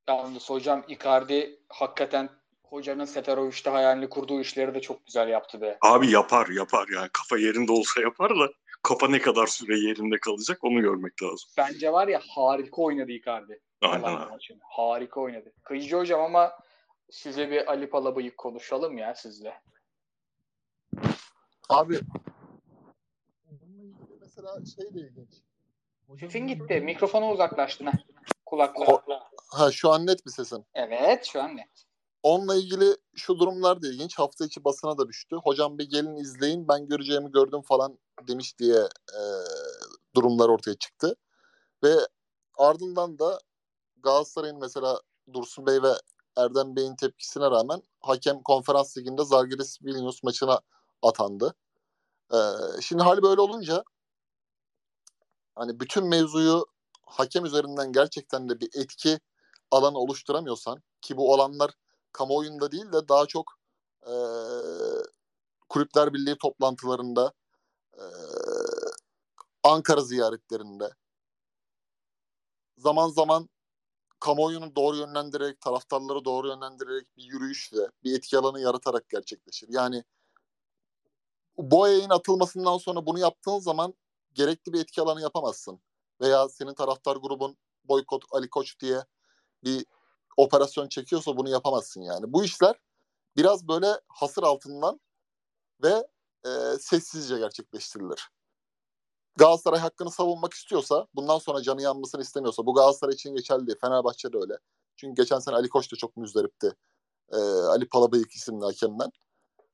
Yalnız 0.09 0.49
hocam 0.49 0.83
Icardi 0.87 1.59
hakikaten 1.69 2.39
hocanın 2.69 3.05
Seferovic'te 3.05 3.69
hayalini 3.69 4.09
kurduğu 4.09 4.41
işleri 4.41 4.73
de 4.73 4.81
çok 4.81 5.05
güzel 5.05 5.29
yaptı 5.29 5.61
be. 5.61 5.77
Abi 5.81 6.11
yapar 6.11 6.47
yapar 6.47 6.87
yani 6.95 7.09
kafa 7.13 7.37
yerinde 7.37 7.71
olsa 7.71 8.01
yapar 8.01 8.29
da 8.29 8.49
kafa 8.83 9.07
ne 9.07 9.21
kadar 9.21 9.47
süre 9.47 9.79
yerinde 9.79 10.19
kalacak 10.19 10.63
onu 10.63 10.81
görmek 10.81 11.23
lazım. 11.23 11.49
Bence 11.57 11.91
var 11.91 12.07
ya 12.07 12.21
harika 12.35 12.81
oynadı 12.81 13.11
Icardi. 13.11 13.59
Aynen 13.81 14.17
Harika 14.63 15.21
oynadı. 15.21 15.53
Kıyıcı 15.63 15.97
hocam 15.97 16.21
ama 16.21 16.53
size 17.11 17.51
bir 17.51 17.71
Ali 17.71 17.89
Palabıyık 17.89 18.37
konuşalım 18.37 18.97
ya 18.97 19.15
sizle. 19.15 19.61
Abi 21.69 21.99
mesela 24.21 24.65
şey 24.75 24.93
de 24.93 24.99
ilginç. 24.99 25.29
Sesin 26.19 26.47
gitti. 26.47 26.81
Mikrofona 26.81 27.31
uzaklaştın 27.31 27.85
ha. 27.85 27.91
Kulakla. 28.45 29.01
Ha 29.51 29.71
şu 29.71 29.89
an 29.89 30.07
net 30.07 30.25
mi 30.25 30.31
sesin? 30.31 30.65
Evet 30.73 31.25
şu 31.25 31.41
an 31.41 31.57
net. 31.57 31.88
Onunla 32.23 32.55
ilgili 32.55 32.97
şu 33.15 33.39
durumlar 33.39 33.81
da 33.81 33.87
ilginç. 33.87 34.19
Hafta 34.19 34.45
içi 34.45 34.63
basına 34.63 34.97
da 34.97 35.07
düştü. 35.07 35.35
Hocam 35.35 35.77
bir 35.77 35.89
gelin 35.89 36.15
izleyin 36.15 36.67
ben 36.67 36.87
göreceğimi 36.87 37.31
gördüm 37.31 37.61
falan 37.61 37.99
demiş 38.27 38.59
diye 38.59 38.79
e, 39.13 39.21
durumlar 40.15 40.49
ortaya 40.49 40.75
çıktı. 40.75 41.15
Ve 41.83 41.95
ardından 42.57 43.19
da 43.19 43.39
Galatasaray'ın 43.97 44.59
mesela 44.59 45.01
Dursun 45.33 45.65
Bey 45.65 45.81
ve 45.83 45.93
Erdem 46.37 46.75
Bey'in 46.75 46.95
tepkisine 46.95 47.43
rağmen 47.43 47.81
hakem 48.01 48.43
konferans 48.43 48.97
liginde 48.97 49.23
Zalgiris 49.23 49.81
Vilnius 49.81 50.23
maçına 50.23 50.59
atandı. 51.01 51.55
Ee, 52.33 52.37
şimdi 52.81 53.03
hali 53.03 53.21
böyle 53.21 53.41
olunca 53.41 53.83
hani 55.55 55.79
bütün 55.79 56.07
mevzuyu 56.07 56.65
hakem 57.05 57.45
üzerinden 57.45 57.91
gerçekten 57.91 58.49
de 58.49 58.59
bir 58.59 58.69
etki 58.73 59.19
alanı 59.71 59.97
oluşturamıyorsan 59.97 60.83
ki 61.01 61.17
bu 61.17 61.33
olanlar 61.33 61.71
kamuoyunda 62.11 62.71
değil 62.71 62.91
de 62.91 63.07
daha 63.07 63.25
çok 63.25 63.59
e, 64.03 64.13
kulüpler 65.69 66.13
birliği 66.13 66.37
toplantılarında 66.37 67.33
e, 67.93 68.03
Ankara 69.63 70.01
ziyaretlerinde 70.01 70.89
zaman 72.77 73.09
zaman 73.09 73.49
kamuoyunu 74.19 74.75
doğru 74.75 74.97
yönlendirerek, 74.97 75.61
taraftarları 75.61 76.25
doğru 76.25 76.47
yönlendirerek 76.47 77.17
bir 77.17 77.23
yürüyüşle, 77.23 77.91
bir 78.03 78.17
etki 78.17 78.37
alanı 78.37 78.59
yaratarak 78.59 79.09
gerçekleşir. 79.09 79.67
Yani 79.71 80.03
bu 81.57 81.87
yayın 81.87 82.09
atılmasından 82.09 82.77
sonra 82.77 83.05
bunu 83.05 83.19
yaptığın 83.19 83.59
zaman 83.59 83.93
gerekli 84.33 84.73
bir 84.73 84.81
etki 84.81 85.01
alanı 85.01 85.21
yapamazsın. 85.21 85.81
Veya 86.21 86.49
senin 86.49 86.73
taraftar 86.73 87.15
grubun 87.15 87.57
boykot 87.83 88.23
Ali 88.31 88.49
Koç 88.49 88.79
diye 88.79 89.05
bir 89.63 89.85
operasyon 90.43 90.87
çekiyorsa 90.87 91.37
bunu 91.37 91.49
yapamazsın 91.49 92.01
yani. 92.01 92.33
Bu 92.33 92.43
işler 92.43 92.75
biraz 93.37 93.67
böyle 93.67 94.01
hasır 94.07 94.43
altından 94.43 94.99
ve 95.83 96.07
e, 96.45 96.49
sessizce 96.79 97.37
gerçekleştirilir. 97.37 98.29
Galatasaray 99.37 99.79
hakkını 99.79 100.11
savunmak 100.11 100.53
istiyorsa, 100.53 101.07
bundan 101.15 101.37
sonra 101.39 101.61
canı 101.61 101.81
yanmasını 101.81 102.21
istemiyorsa, 102.21 102.65
bu 102.65 102.73
Galatasaray 102.73 103.13
için 103.13 103.35
geçerli. 103.35 103.77
Fenerbahçe 103.81 104.33
de 104.33 104.37
öyle. 104.37 104.57
Çünkü 104.95 105.21
geçen 105.21 105.39
sene 105.39 105.55
Ali 105.55 105.69
Koç 105.69 105.91
da 105.91 105.95
çok 105.95 106.17
müzdaripti. 106.17 106.75
Ee, 107.31 107.37
Ali 107.37 107.87
Palabıyık 107.87 108.31
isimli 108.31 108.65
hakemden. 108.65 109.11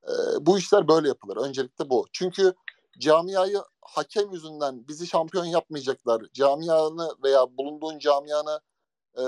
Ee, 0.07 0.11
bu 0.41 0.57
işler 0.57 0.87
böyle 0.87 1.07
yapılır. 1.07 1.37
Öncelikle 1.37 1.89
bu. 1.89 2.05
Çünkü 2.13 2.53
camiayı 2.99 3.61
hakem 3.81 4.31
yüzünden 4.31 4.87
bizi 4.87 5.07
şampiyon 5.07 5.45
yapmayacaklar. 5.45 6.21
Camianı 6.33 7.15
veya 7.23 7.57
bulunduğun 7.57 7.99
camianı 7.99 8.61
e, 9.17 9.23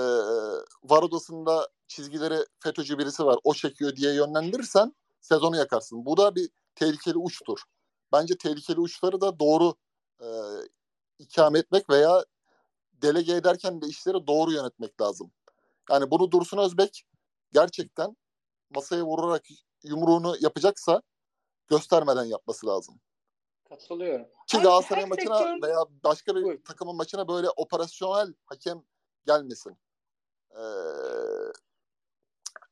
var 0.84 1.02
odasında 1.02 1.68
çizgileri 1.86 2.46
FETÖ'cü 2.58 2.98
birisi 2.98 3.24
var 3.24 3.38
o 3.44 3.54
çekiyor 3.54 3.96
diye 3.96 4.14
yönlendirirsen 4.14 4.94
sezonu 5.20 5.56
yakarsın. 5.56 6.06
Bu 6.06 6.16
da 6.16 6.34
bir 6.34 6.50
tehlikeli 6.74 7.18
uçtur. 7.18 7.58
Bence 8.12 8.36
tehlikeli 8.36 8.80
uçları 8.80 9.20
da 9.20 9.38
doğru 9.38 9.74
e, 10.20 10.28
ikame 11.18 11.58
etmek 11.58 11.90
veya 11.90 12.24
delege 12.92 13.32
ederken 13.32 13.82
de 13.82 13.86
işleri 13.86 14.26
doğru 14.26 14.52
yönetmek 14.52 15.00
lazım. 15.00 15.30
Yani 15.90 16.10
bunu 16.10 16.30
Dursun 16.30 16.58
Özbek 16.58 17.04
gerçekten 17.52 18.16
masaya 18.70 19.04
vurarak 19.04 19.44
yumruğunu 19.82 20.36
yapacaksa 20.40 21.02
göstermeden 21.68 22.24
yapması 22.24 22.66
lazım. 22.66 23.00
Katılıyorum. 23.68 24.26
Ki 24.46 24.58
Galatasaray 24.58 25.06
maçına 25.06 25.38
sektör... 25.38 25.62
veya 25.62 25.84
başka 26.04 26.36
bir 26.36 26.42
Buyur. 26.42 26.64
takımın 26.64 26.96
maçına 26.96 27.28
böyle 27.28 27.50
operasyonel 27.50 28.34
hakem 28.46 28.82
gelmesin. 29.26 29.76
Ee, 30.50 30.62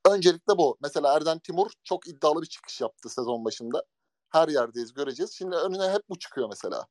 öncelikle 0.09 0.57
bu. 0.57 0.77
Mesela 0.81 1.15
Erden 1.15 1.39
Timur 1.39 1.71
çok 1.83 2.07
iddialı 2.07 2.41
bir 2.41 2.47
çıkış 2.47 2.81
yaptı 2.81 3.09
sezon 3.09 3.45
başında. 3.45 3.83
Her 4.29 4.47
yerdeyiz 4.47 4.93
göreceğiz. 4.93 5.33
Şimdi 5.37 5.55
önüne 5.55 5.93
hep 5.93 6.01
bu 6.09 6.19
çıkıyor 6.19 6.49
mesela. 6.49 6.87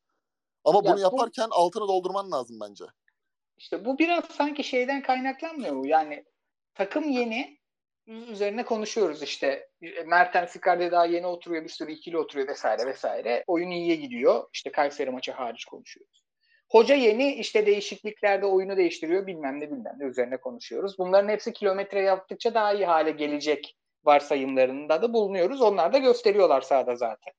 Ama 0.64 0.80
ya 0.84 0.92
bunu 0.92 1.00
yaparken 1.00 1.50
bu... 1.50 1.54
altını 1.54 1.88
doldurman 1.88 2.32
lazım 2.32 2.61
bence. 2.61 2.84
İşte 3.57 3.84
bu 3.84 3.98
biraz 3.98 4.24
sanki 4.24 4.64
şeyden 4.64 5.02
kaynaklanmıyor 5.02 5.74
mu? 5.74 5.86
Yani 5.86 6.24
takım 6.74 7.11
yeni 7.11 7.61
üzerine 8.07 8.64
konuşuyoruz 8.64 9.22
işte. 9.22 9.70
Mertens 10.07 10.57
Icardi 10.57 10.90
daha 10.90 11.07
yeni 11.07 11.26
oturuyor, 11.26 11.64
bir 11.64 11.68
sürü 11.68 11.92
ikili 11.92 12.18
oturuyor 12.18 12.48
vesaire 12.48 12.86
vesaire. 12.86 13.44
Oyun 13.46 13.70
iyiye 13.70 13.96
gidiyor. 13.96 14.48
İşte 14.52 14.72
Kayseri 14.72 15.11
maçı 15.11 15.32
hariç 15.32 15.64
konuşuyoruz. 15.64 16.25
Hoca 16.76 16.94
yeni 16.94 17.34
işte 17.34 17.66
değişikliklerde 17.66 18.46
oyunu 18.46 18.76
değiştiriyor 18.76 19.26
bilmem 19.26 19.60
ne 19.60 19.70
bilmem 19.70 19.94
ne 19.98 20.04
üzerine 20.04 20.36
konuşuyoruz. 20.36 20.98
Bunların 20.98 21.28
hepsi 21.28 21.52
kilometre 21.52 22.00
yaptıkça 22.00 22.54
daha 22.54 22.72
iyi 22.72 22.86
hale 22.86 23.10
gelecek 23.10 23.76
varsayımlarında 24.04 25.02
da 25.02 25.12
bulunuyoruz. 25.12 25.62
Onlar 25.62 25.92
da 25.92 25.98
gösteriyorlar 25.98 26.60
sahada 26.60 26.96
zaten. 26.96 27.32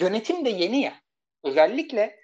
Yönetim 0.00 0.44
de 0.44 0.50
yeni 0.50 0.80
ya. 0.80 0.92
Özellikle 1.44 2.16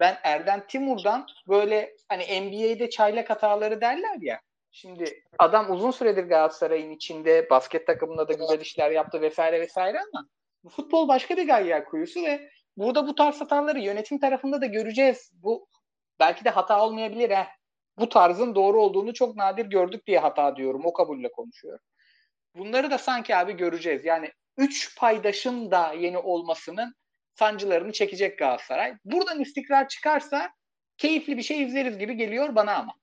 ben 0.00 0.16
Erden 0.22 0.66
Timur'dan 0.66 1.26
böyle 1.48 1.94
hani 2.08 2.40
NBA'de 2.40 2.90
çaylak 2.90 3.30
hataları 3.30 3.80
derler 3.80 4.16
ya. 4.20 4.40
Şimdi 4.70 5.22
adam 5.38 5.70
uzun 5.70 5.90
süredir 5.90 6.24
Galatasaray'ın 6.24 6.90
içinde 6.90 7.50
basket 7.50 7.86
takımında 7.86 8.28
da 8.28 8.32
güzel 8.32 8.60
işler 8.60 8.90
yaptı 8.90 9.20
vesaire 9.20 9.60
vesaire 9.60 9.98
ama 10.12 10.28
futbol 10.70 11.08
başka 11.08 11.36
bir 11.36 11.46
gayyar 11.46 11.84
kuyusu 11.84 12.22
ve 12.22 12.48
burada 12.76 13.06
bu 13.06 13.14
tarz 13.14 13.40
hataları 13.40 13.80
yönetim 13.80 14.18
tarafında 14.18 14.60
da 14.60 14.66
göreceğiz. 14.66 15.30
Bu 15.34 15.68
belki 16.22 16.44
de 16.44 16.50
hata 16.50 16.84
olmayabilir 16.84 17.30
ha. 17.30 17.48
Bu 17.98 18.08
tarzın 18.08 18.54
doğru 18.54 18.82
olduğunu 18.82 19.14
çok 19.14 19.36
nadir 19.36 19.66
gördük 19.66 20.06
diye 20.06 20.18
hata 20.18 20.56
diyorum. 20.56 20.82
O 20.84 20.92
kabulle 20.92 21.32
konuşuyorum. 21.32 21.84
Bunları 22.54 22.90
da 22.90 22.98
sanki 22.98 23.36
abi 23.36 23.52
göreceğiz. 23.52 24.04
Yani 24.04 24.32
üç 24.56 24.96
paydaşın 24.98 25.70
da 25.70 25.92
yeni 25.92 26.18
olmasının 26.18 26.94
sancılarını 27.34 27.92
çekecek 27.92 28.38
Galatasaray. 28.38 28.94
Buradan 29.04 29.40
istikrar 29.40 29.88
çıkarsa 29.88 30.50
keyifli 30.96 31.36
bir 31.36 31.42
şey 31.42 31.62
izleriz 31.62 31.98
gibi 31.98 32.16
geliyor 32.16 32.54
bana 32.54 32.74
ama. 32.74 32.94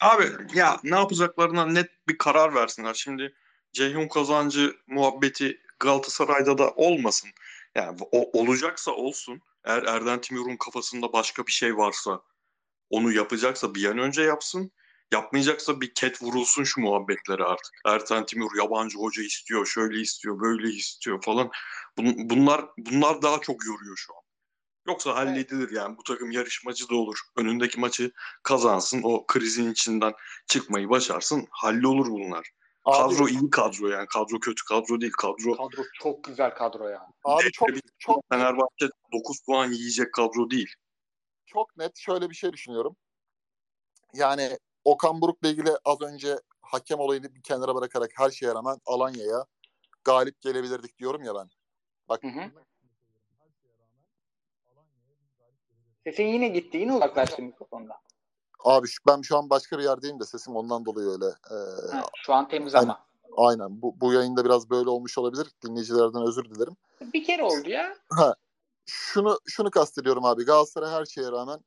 Abi 0.00 0.24
ya 0.54 0.80
ne 0.84 0.96
yapacaklarına 0.96 1.66
net 1.66 1.90
bir 2.08 2.18
karar 2.18 2.54
versinler. 2.54 2.94
Şimdi 2.94 3.34
Ceyhun 3.72 4.08
kazancı 4.08 4.76
muhabbeti 4.86 5.60
Galatasaray'da 5.80 6.58
da 6.58 6.70
olmasın. 6.70 7.30
Yani 7.74 7.98
o 8.12 8.40
olacaksa 8.40 8.90
olsun. 8.90 9.40
Eğer 9.64 9.82
Erden 9.82 10.20
Timur'un 10.20 10.56
kafasında 10.56 11.12
başka 11.12 11.46
bir 11.46 11.52
şey 11.52 11.76
varsa 11.76 12.20
onu 12.90 13.12
yapacaksa 13.12 13.74
bir 13.74 13.84
an 13.84 13.98
önce 13.98 14.22
yapsın. 14.22 14.72
Yapmayacaksa 15.12 15.80
bir 15.80 15.94
ket 15.94 16.22
vurulsun 16.22 16.64
şu 16.64 16.80
muhabbetlere 16.80 17.44
artık. 17.44 17.74
Erten 17.86 18.26
Timur 18.26 18.56
yabancı 18.58 18.98
hoca 18.98 19.22
istiyor, 19.22 19.66
şöyle 19.66 20.00
istiyor, 20.00 20.40
böyle 20.40 20.68
istiyor 20.68 21.22
falan. 21.22 21.50
Bun, 21.98 22.30
bunlar 22.30 22.64
bunlar 22.78 23.22
daha 23.22 23.40
çok 23.40 23.66
yoruyor 23.66 23.96
şu 23.96 24.14
an. 24.14 24.22
Yoksa 24.86 25.16
halledilir 25.16 25.70
yani 25.70 25.96
bu 25.98 26.02
takım 26.02 26.30
yarışmacı 26.30 26.88
da 26.88 26.94
olur. 26.94 27.18
Önündeki 27.36 27.80
maçı 27.80 28.12
kazansın, 28.42 29.00
o 29.02 29.26
krizin 29.26 29.72
içinden 29.72 30.12
çıkmayı 30.46 30.88
başarsın. 30.88 31.46
Hallolur 31.50 32.06
bunlar. 32.06 32.50
Abi, 32.84 33.14
kadro 33.14 33.28
iyi 33.28 33.50
kadro 33.50 33.88
yani. 33.88 34.06
Kadro 34.06 34.40
kötü 34.40 34.64
kadro 34.64 35.00
değil. 35.00 35.12
Kadro 35.12 35.56
kadro 35.56 35.82
çok 35.94 36.24
güzel 36.24 36.54
kadro 36.54 36.88
yani. 36.88 37.08
Abi 37.24 37.52
çok 37.52 37.68
çok 37.98 38.24
Fenerbahçe 38.32 38.88
9 39.12 39.40
puan 39.46 39.72
yiyecek 39.72 40.14
kadro 40.14 40.50
değil. 40.50 40.74
Çok 41.46 41.76
net 41.76 41.96
şöyle 41.96 42.30
bir 42.30 42.34
şey 42.34 42.52
düşünüyorum. 42.52 42.96
Yani 44.14 44.58
Okan 44.84 45.20
Buruk'la 45.20 45.48
ilgili 45.48 45.70
az 45.84 46.02
önce 46.02 46.40
hakem 46.60 46.98
olayını 46.98 47.34
bir 47.34 47.42
kenara 47.42 47.74
bırakarak 47.74 48.10
her 48.16 48.30
şeye 48.30 48.54
rağmen 48.54 48.76
Alanya'ya 48.86 49.44
galip 50.04 50.40
gelebilirdik 50.40 50.98
diyorum 50.98 51.22
ya 51.22 51.34
ben. 51.34 51.48
Bak 52.08 52.22
hı 52.22 52.28
hı. 52.28 52.50
Sesin 56.04 56.24
yine 56.24 56.48
gitti. 56.48 56.78
Yine 56.78 56.92
uzaklaştı 56.92 57.42
mikrofonda. 57.42 58.00
Abi 58.64 58.86
ben 59.06 59.22
şu 59.22 59.36
an 59.36 59.50
başka 59.50 59.78
bir 59.78 59.84
yerdeyim 59.84 60.20
de 60.20 60.24
sesim 60.24 60.56
ondan 60.56 60.84
dolayı 60.84 61.08
öyle. 61.08 61.26
Ee, 61.26 61.96
ha, 61.96 62.04
şu 62.16 62.34
an 62.34 62.48
temiz 62.48 62.74
ama. 62.74 63.06
Aynen. 63.36 63.82
Bu, 63.82 64.00
bu 64.00 64.12
yayında 64.12 64.44
biraz 64.44 64.70
böyle 64.70 64.90
olmuş 64.90 65.18
olabilir. 65.18 65.46
Dinleyicilerden 65.64 66.22
özür 66.22 66.44
dilerim. 66.44 66.76
Bir 67.00 67.24
kere 67.24 67.42
oldu 67.42 67.68
ya. 67.68 67.96
Ha, 68.10 68.34
şunu 68.86 69.38
şunu 69.46 69.70
kastediyorum 69.70 70.24
abi. 70.24 70.44
Galatasaray 70.44 70.90
her 70.90 71.04
şeye 71.04 71.32
rağmen 71.32 71.60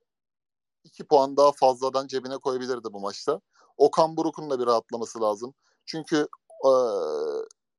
iki 0.84 1.08
puan 1.08 1.38
daha 1.38 1.52
fazladan 1.52 2.08
cebine 2.08 2.38
koyabilirdi 2.38 2.94
bu 2.94 3.00
maçta. 3.00 3.42
Okan 3.78 4.18
Buruk'un 4.18 4.50
da 4.50 4.60
bir 4.60 4.66
rahatlaması 4.66 5.22
lazım. 5.22 5.54
Çünkü 5.86 6.28
e, 6.66 6.72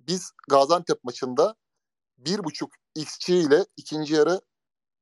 biz 0.00 0.32
Gaziantep 0.48 1.04
maçında 1.04 1.54
bir 2.18 2.44
buçuk 2.44 2.70
XG 2.94 3.28
ile 3.28 3.66
ikinci 3.76 4.14
yarı 4.14 4.40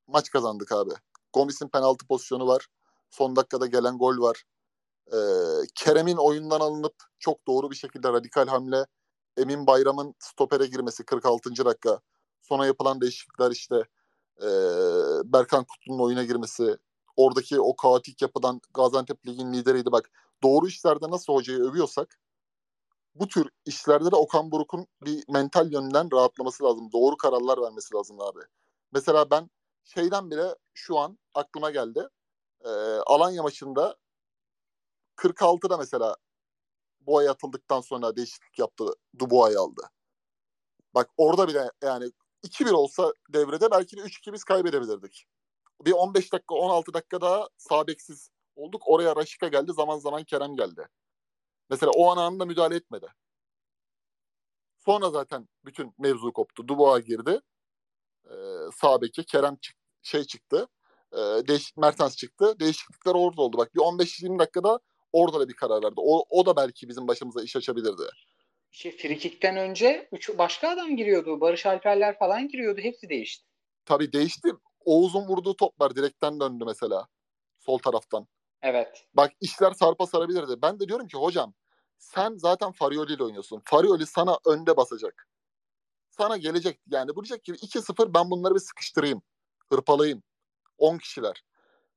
maç 0.06 0.30
kazandık 0.30 0.72
abi. 0.72 0.94
Gomis'in 1.32 1.68
penaltı 1.68 2.06
pozisyonu 2.06 2.46
var. 2.46 2.66
Son 3.10 3.36
dakikada 3.36 3.66
gelen 3.66 3.98
gol 3.98 4.18
var. 4.18 4.44
Ee, 5.12 5.16
Kerem'in 5.74 6.16
oyundan 6.16 6.60
alınıp 6.60 6.94
çok 7.18 7.46
doğru 7.46 7.70
bir 7.70 7.76
şekilde 7.76 8.08
radikal 8.08 8.48
hamle. 8.48 8.86
Emin 9.36 9.66
Bayram'ın 9.66 10.14
stopere 10.18 10.66
girmesi 10.66 11.04
46. 11.04 11.64
dakika. 11.64 12.00
Sonra 12.42 12.66
yapılan 12.66 13.00
değişiklikler 13.00 13.50
işte 13.50 13.84
e, 14.42 14.48
Berkan 15.32 15.64
Kutlu'nun 15.64 15.98
oyuna 15.98 16.24
girmesi. 16.24 16.76
Oradaki 17.16 17.60
o 17.60 17.76
kaotik 17.76 18.22
yapıdan 18.22 18.60
Gaziantep 18.74 19.26
Ligi'nin 19.26 19.52
lideriydi. 19.52 19.92
Bak 19.92 20.10
doğru 20.42 20.66
işlerde 20.66 21.10
nasıl 21.10 21.34
hocayı 21.34 21.58
övüyorsak 21.58 22.18
bu 23.14 23.28
tür 23.28 23.48
işlerde 23.64 24.10
de 24.10 24.16
Okan 24.16 24.50
Buruk'un 24.52 24.86
bir 25.02 25.24
mental 25.28 25.72
yönden 25.72 26.12
rahatlaması 26.12 26.64
lazım. 26.64 26.92
Doğru 26.92 27.16
kararlar 27.16 27.62
vermesi 27.62 27.94
lazım 27.94 28.20
abi. 28.20 28.40
Mesela 28.92 29.30
ben 29.30 29.50
şeyden 29.84 30.30
bile 30.30 30.54
şu 30.74 30.98
an 30.98 31.18
aklıma 31.34 31.70
geldi. 31.70 32.08
Ee, 32.64 32.68
Alanya 33.06 33.42
maçında 33.42 33.96
46'da 35.16 35.76
mesela 35.76 36.16
Boğa'ya 37.00 37.30
atıldıktan 37.30 37.80
sonra 37.80 38.16
değişiklik 38.16 38.58
yaptı. 38.58 38.84
Dubois'ı 39.18 39.60
aldı. 39.60 39.82
Bak 40.94 41.10
orada 41.16 41.48
bile 41.48 41.70
yani 41.82 42.10
2-1 42.42 42.72
olsa 42.72 43.12
devrede 43.32 43.70
belki 43.70 43.96
de 43.96 44.00
3-2 44.00 44.32
biz 44.32 44.44
kaybedebilirdik. 44.44 45.26
Bir 45.84 45.92
15 45.92 46.32
dakika 46.32 46.54
16 46.54 46.94
dakika 46.94 47.20
daha 47.20 47.48
sabeksiz 47.56 48.30
olduk. 48.56 48.82
Oraya 48.86 49.16
Raşika 49.16 49.48
geldi. 49.48 49.72
Zaman 49.72 49.98
zaman 49.98 50.24
Kerem 50.24 50.56
geldi. 50.56 50.88
Mesela 51.70 51.92
o 51.96 52.10
an 52.10 52.16
anında 52.16 52.44
müdahale 52.44 52.74
etmedi. 52.74 53.06
Sonra 54.84 55.10
zaten 55.10 55.48
bütün 55.64 55.94
mevzu 55.98 56.32
koptu. 56.32 56.68
Dubois 56.68 57.04
girdi. 57.04 57.40
Ee, 58.30 58.34
sağ 58.76 58.98
Kerem 59.26 59.56
çık 59.56 59.76
şey 60.02 60.24
çıktı. 60.24 60.68
E, 61.12 61.16
değiş 61.18 61.76
Mertens 61.76 62.16
çıktı. 62.16 62.60
Değişiklikler 62.60 63.14
orada 63.14 63.42
oldu. 63.42 63.58
Bak 63.58 63.74
bir 63.74 63.80
15-20 63.80 64.38
dakikada 64.38 64.80
orada 65.12 65.40
da 65.40 65.48
bir 65.48 65.54
karar 65.54 65.82
verdi. 65.82 65.94
O, 65.96 66.24
o 66.30 66.46
da 66.46 66.56
belki 66.56 66.88
bizim 66.88 67.08
başımıza 67.08 67.42
iş 67.42 67.56
açabilirdi. 67.56 68.02
Şey, 68.70 68.96
frikikten 68.96 69.56
önce 69.56 70.08
üç 70.12 70.38
başka 70.38 70.68
adam 70.68 70.96
giriyordu. 70.96 71.40
Barış 71.40 71.66
Alperler 71.66 72.18
falan 72.18 72.48
giriyordu. 72.48 72.80
Hepsi 72.80 73.08
değişti. 73.08 73.46
Tabii 73.84 74.12
değişti. 74.12 74.48
Oğuz'un 74.84 75.26
vurduğu 75.26 75.56
toplar 75.56 75.96
direkten 75.96 76.40
döndü 76.40 76.64
mesela. 76.66 77.08
Sol 77.58 77.78
taraftan. 77.78 78.26
Evet. 78.62 79.06
Bak 79.14 79.32
işler 79.40 79.72
sarpa 79.72 80.06
sarabilirdi. 80.06 80.62
Ben 80.62 80.80
de 80.80 80.88
diyorum 80.88 81.06
ki 81.06 81.16
hocam 81.16 81.54
sen 81.98 82.34
zaten 82.36 82.72
Farioli 82.72 83.12
ile 83.12 83.24
oynuyorsun. 83.24 83.62
Farioli 83.64 84.06
sana 84.06 84.38
önde 84.46 84.76
basacak. 84.76 85.28
Sana 86.10 86.36
gelecek 86.36 86.80
yani 86.90 87.16
bu 87.16 87.24
diyecek 87.24 87.44
ki 87.44 87.52
2-0 87.52 88.14
ben 88.14 88.30
bunları 88.30 88.54
bir 88.54 88.60
sıkıştırayım. 88.60 89.22
Hırpalayayım. 89.72 90.22
10 90.78 90.98
kişiler. 90.98 91.44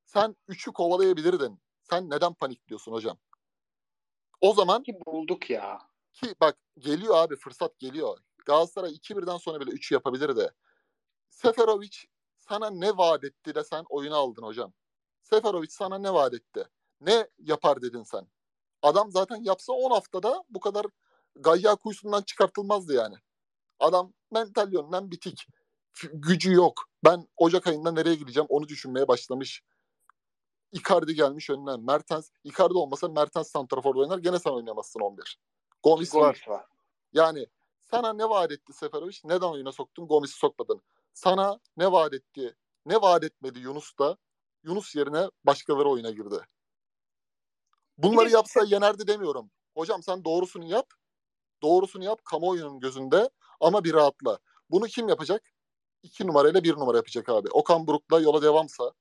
Sen 0.05 0.35
3'ü 0.49 0.73
kovalayabilirdin. 0.73 1.59
Sen 1.83 2.09
neden 2.09 2.33
panikliyorsun 2.33 2.91
hocam? 2.91 3.17
O 4.41 4.53
zaman 4.53 4.83
ki 4.83 4.99
bulduk 5.05 5.49
ya. 5.49 5.90
Ki 6.13 6.35
bak 6.41 6.57
geliyor 6.79 7.15
abi 7.17 7.35
fırsat 7.35 7.79
geliyor. 7.79 8.17
Galatasaray 8.45 8.91
2-1'den 8.91 9.37
sonra 9.37 9.59
bile 9.59 9.71
3'ü 9.71 9.93
yapabilirdi. 9.93 10.51
Seferovic 11.29 11.97
sana 12.37 12.69
ne 12.69 12.97
vaat 12.97 13.23
etti 13.23 13.55
de 13.55 13.63
sen 13.63 13.85
oyunu 13.89 14.15
aldın 14.15 14.43
hocam. 14.43 14.73
Seferovic 15.23 15.69
sana 15.69 15.97
ne 15.97 16.13
vaat 16.13 16.33
etti? 16.33 16.65
Ne 17.01 17.29
yapar 17.39 17.81
dedin 17.81 18.03
sen? 18.03 18.27
Adam 18.81 19.11
zaten 19.11 19.43
yapsa 19.43 19.73
10 19.73 19.91
haftada 19.91 20.43
bu 20.49 20.59
kadar 20.59 20.85
gayya 21.35 21.75
kuyusundan 21.75 22.21
çıkartılmazdı 22.21 22.93
yani. 22.93 23.15
Adam 23.79 24.13
mental 24.31 24.73
yönden 24.73 25.11
bitik. 25.11 25.47
gücü 26.13 26.53
yok. 26.53 26.83
Ben 27.05 27.27
Ocak 27.37 27.67
ayında 27.67 27.91
nereye 27.91 28.15
gideceğim 28.15 28.47
onu 28.49 28.67
düşünmeye 28.67 29.07
başlamış. 29.07 29.63
Icardi 30.71 31.15
gelmiş 31.15 31.49
önüne. 31.49 31.77
Mertens, 31.77 32.29
Icardi 32.43 32.73
olmasa 32.73 33.07
Mertens 33.07 33.51
santrafor 33.51 33.95
oynar. 33.95 34.17
Gene 34.17 34.39
sen 34.39 34.51
oynayamazsın 34.51 34.99
11. 34.99 35.39
Gomis, 35.83 36.15
var. 36.15 36.45
var. 36.47 36.65
Yani 37.13 37.47
sana 37.81 38.13
ne 38.13 38.29
vaat 38.29 38.51
etti 38.51 38.73
Seferovic? 38.73 39.19
Neden 39.23 39.47
oyuna 39.47 39.71
soktun? 39.71 40.07
Gomis'i 40.07 40.37
sokmadın. 40.37 40.81
Sana 41.13 41.59
ne 41.77 41.91
vaat 41.91 42.13
etti? 42.13 42.55
Ne 42.85 43.01
vaat 43.01 43.23
etmedi 43.23 43.59
Yunus 43.59 43.97
da? 43.99 44.17
Yunus 44.63 44.95
yerine 44.95 45.29
başkaları 45.43 45.89
oyuna 45.89 46.11
girdi. 46.11 46.45
Bunları 47.97 48.29
yapsa 48.29 48.63
yenerdi 48.63 49.07
demiyorum. 49.07 49.51
Hocam 49.73 50.03
sen 50.03 50.23
doğrusunu 50.23 50.65
yap. 50.65 50.87
Doğrusunu 51.61 52.03
yap 52.03 52.25
kamuoyunun 52.25 52.79
gözünde 52.79 53.29
ama 53.59 53.83
bir 53.83 53.93
rahatla. 53.93 54.39
Bunu 54.69 54.85
kim 54.85 55.09
yapacak? 55.09 55.53
İki 56.03 56.27
numarayla 56.27 56.63
bir 56.63 56.73
numara 56.73 56.97
yapacak 56.97 57.29
abi. 57.29 57.49
Okan 57.49 57.87
Buruk'la 57.87 58.19
yola 58.19 58.41
devamsa. 58.41 58.91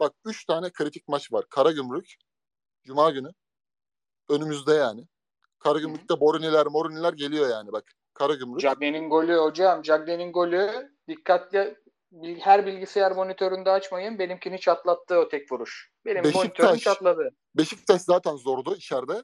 Bak 0.00 0.12
üç 0.24 0.44
tane 0.44 0.70
kritik 0.72 1.08
maç 1.08 1.32
var. 1.32 1.44
Karagümrük, 1.48 2.14
Cuma 2.84 3.10
günü. 3.10 3.30
Önümüzde 4.28 4.74
yani. 4.74 5.08
Karagümrük'te 5.64 6.20
Boruniler, 6.20 6.66
Moruniler 6.66 7.12
geliyor 7.12 7.48
yani 7.48 7.72
bak. 7.72 7.84
Karagümrük. 8.14 8.60
Cagney'in 8.60 9.10
golü 9.10 9.36
hocam. 9.36 9.82
Cagney'in 9.82 10.32
golü 10.32 10.90
dikkatli 11.08 11.76
her 12.38 12.66
bilgisayar 12.66 13.12
monitöründe 13.12 13.70
açmayın. 13.70 14.18
Benimkini 14.18 14.60
çatlattı 14.60 15.18
o 15.18 15.28
tek 15.28 15.52
vuruş. 15.52 15.90
Benim 16.04 16.24
Beşiktaş, 16.24 16.44
monitörüm 16.44 16.78
çatladı. 16.78 17.30
Beşiktaş 17.54 18.02
zaten 18.02 18.36
zordu 18.36 18.76
içeride. 18.76 19.22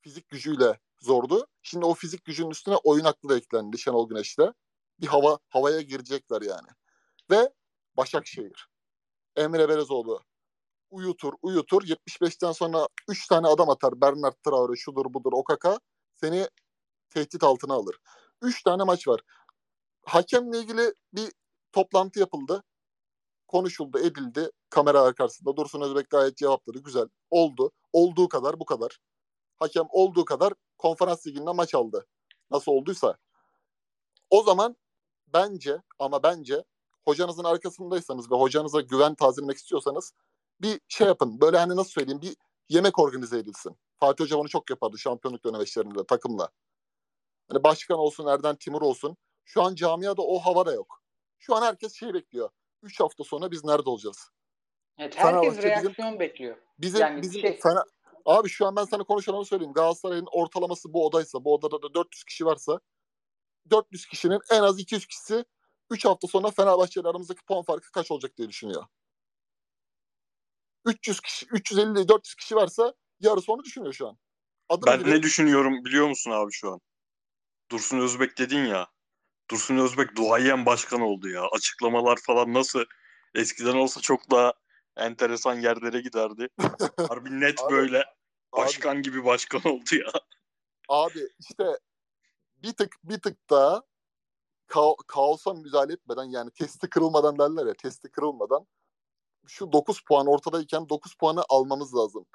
Fizik 0.00 0.28
gücüyle 0.28 0.78
zordu. 1.00 1.46
Şimdi 1.62 1.84
o 1.84 1.94
fizik 1.94 2.24
gücünün 2.24 2.50
üstüne 2.50 2.76
oyun 2.76 3.04
aklı 3.04 3.28
da 3.28 3.36
eklendi 3.36 3.78
Şenol 3.78 4.08
Güneş'le. 4.08 4.52
Bir 5.00 5.06
hava 5.06 5.38
havaya 5.48 5.80
girecekler 5.80 6.42
yani. 6.42 6.68
Ve 7.30 7.50
Başakşehir. 7.96 8.68
Emre 9.36 9.68
Belezoğlu 9.68 10.20
uyutur 10.94 11.32
uyutur. 11.42 11.82
75'ten 11.82 12.52
sonra 12.52 12.88
3 13.08 13.28
tane 13.28 13.46
adam 13.46 13.70
atar. 13.70 14.00
Bernard 14.00 14.34
Traore 14.44 14.76
şudur 14.76 15.14
budur 15.14 15.32
Okaka. 15.32 15.80
Seni 16.14 16.48
tehdit 17.10 17.44
altına 17.44 17.74
alır. 17.74 17.98
3 18.42 18.62
tane 18.62 18.84
maç 18.84 19.08
var. 19.08 19.20
Hakemle 20.06 20.58
ilgili 20.58 20.94
bir 21.12 21.32
toplantı 21.72 22.20
yapıldı. 22.20 22.62
Konuşuldu, 23.48 23.98
edildi. 23.98 24.50
Kamera 24.70 25.12
karşısında 25.12 25.56
Dursun 25.56 25.80
Özbek 25.80 26.10
gayet 26.10 26.36
cevapladı. 26.36 26.78
Güzel. 26.78 27.08
Oldu. 27.30 27.72
Olduğu 27.92 28.28
kadar 28.28 28.60
bu 28.60 28.64
kadar. 28.64 28.98
Hakem 29.56 29.84
olduğu 29.90 30.24
kadar 30.24 30.52
konferans 30.78 31.26
liginde 31.26 31.52
maç 31.52 31.74
aldı. 31.74 32.06
Nasıl 32.50 32.72
olduysa. 32.72 33.16
O 34.30 34.42
zaman 34.42 34.76
bence 35.28 35.82
ama 35.98 36.22
bence 36.22 36.64
hocanızın 37.04 37.44
arkasındaysanız 37.44 38.30
ve 38.30 38.36
hocanıza 38.36 38.80
güven 38.80 39.14
tazelemek 39.14 39.56
istiyorsanız 39.56 40.12
bir 40.60 40.80
şey 40.88 41.06
yapın. 41.06 41.40
Böyle 41.40 41.58
hani 41.58 41.76
nasıl 41.76 41.90
söyleyeyim 41.90 42.22
bir 42.22 42.36
yemek 42.68 42.98
organize 42.98 43.38
edilsin. 43.38 43.76
Fatih 44.00 44.24
Hoca 44.24 44.36
onu 44.36 44.48
çok 44.48 44.70
yapardı 44.70 44.98
şampiyonluk 44.98 45.44
dönemeçlerinde 45.44 46.06
takımla. 46.06 46.48
Hani 47.48 47.64
başkan 47.64 47.98
olsun, 47.98 48.26
Erden 48.26 48.56
Timur 48.56 48.82
olsun. 48.82 49.16
Şu 49.44 49.62
an 49.62 49.74
camiada 49.74 50.22
o 50.22 50.38
hava 50.38 50.66
da 50.66 50.72
yok. 50.72 51.02
Şu 51.38 51.54
an 51.56 51.62
herkes 51.62 51.94
şey 51.94 52.14
bekliyor. 52.14 52.50
3 52.82 53.00
hafta 53.00 53.24
sonra 53.24 53.50
biz 53.50 53.64
nerede 53.64 53.90
olacağız? 53.90 54.30
Evet, 54.98 55.14
herkes 55.16 55.62
reaksiyon 55.62 55.94
bizim, 55.96 56.20
bekliyor. 56.20 56.56
Bizim, 56.78 57.00
yani 57.00 57.22
bizim 57.22 57.40
şey... 57.40 57.60
Fena, 57.60 57.84
abi 58.24 58.48
şu 58.48 58.66
an 58.66 58.76
ben 58.76 58.84
sana 58.84 59.04
konuşanımı 59.04 59.44
söyleyeyim. 59.44 59.72
Galatasaray'ın 59.72 60.28
ortalaması 60.32 60.92
bu 60.92 61.06
odaysa, 61.06 61.44
bu 61.44 61.54
odada 61.54 61.82
da 61.82 61.94
400 61.94 62.24
kişi 62.24 62.46
varsa 62.46 62.80
400 63.70 64.06
kişinin 64.06 64.40
en 64.50 64.62
az 64.62 64.78
200 64.78 65.06
kişisi 65.06 65.44
3 65.90 66.04
hafta 66.04 66.28
sonra 66.28 66.50
Fenerbahçe 66.50 67.00
ile 67.00 67.08
aramızdaki 67.08 67.44
puan 67.44 67.62
farkı 67.62 67.92
kaç 67.92 68.10
olacak 68.10 68.36
diye 68.36 68.48
düşünüyor. 68.48 68.84
300 70.84 71.20
kişi, 71.20 71.46
350 71.46 72.08
400 72.08 72.34
kişi 72.34 72.56
varsa 72.56 72.94
yarısı 73.20 73.52
onu 73.52 73.64
düşünüyor 73.64 73.92
şu 73.92 74.08
an. 74.08 74.18
Adım 74.68 74.86
ben 74.86 75.00
bile... 75.00 75.10
ne 75.10 75.22
düşünüyorum 75.22 75.84
biliyor 75.84 76.08
musun 76.08 76.30
abi 76.30 76.52
şu 76.52 76.72
an? 76.72 76.80
Dursun 77.70 77.98
Özbek 77.98 78.38
dedin 78.38 78.64
ya. 78.64 78.86
Dursun 79.50 79.76
Özbek 79.76 80.16
duayen 80.16 80.66
başkan 80.66 81.00
oldu 81.00 81.28
ya. 81.28 81.42
Açıklamalar 81.52 82.16
falan 82.16 82.54
nasıl 82.54 82.84
eskiden 83.34 83.74
olsa 83.74 84.00
çok 84.00 84.30
daha 84.30 84.52
enteresan 84.96 85.54
yerlere 85.60 86.00
giderdi. 86.00 86.48
Harbi 87.08 87.40
net 87.40 87.62
abi, 87.62 87.72
böyle 87.72 88.04
başkan 88.52 88.94
abi, 88.96 89.02
gibi 89.02 89.24
başkan 89.24 89.62
oldu 89.72 89.94
ya. 89.94 90.12
Abi 90.88 91.28
işte 91.38 91.78
bir 92.62 92.72
tık 92.72 92.96
bir 93.04 93.20
tık 93.20 93.50
daha 93.50 93.82
ka- 94.68 95.06
kaosa 95.06 95.54
müdahale 95.54 95.92
etmeden 95.92 96.24
yani 96.24 96.50
testi 96.50 96.90
kırılmadan 96.90 97.38
derler 97.38 97.66
ya 97.66 97.74
testi 97.74 98.10
kırılmadan 98.10 98.66
şu 99.46 99.72
9 99.72 100.00
puan 100.04 100.26
ortadayken 100.26 100.88
9 100.88 101.14
puanı 101.14 101.42
almamız 101.48 101.94
lazım. 101.94 102.26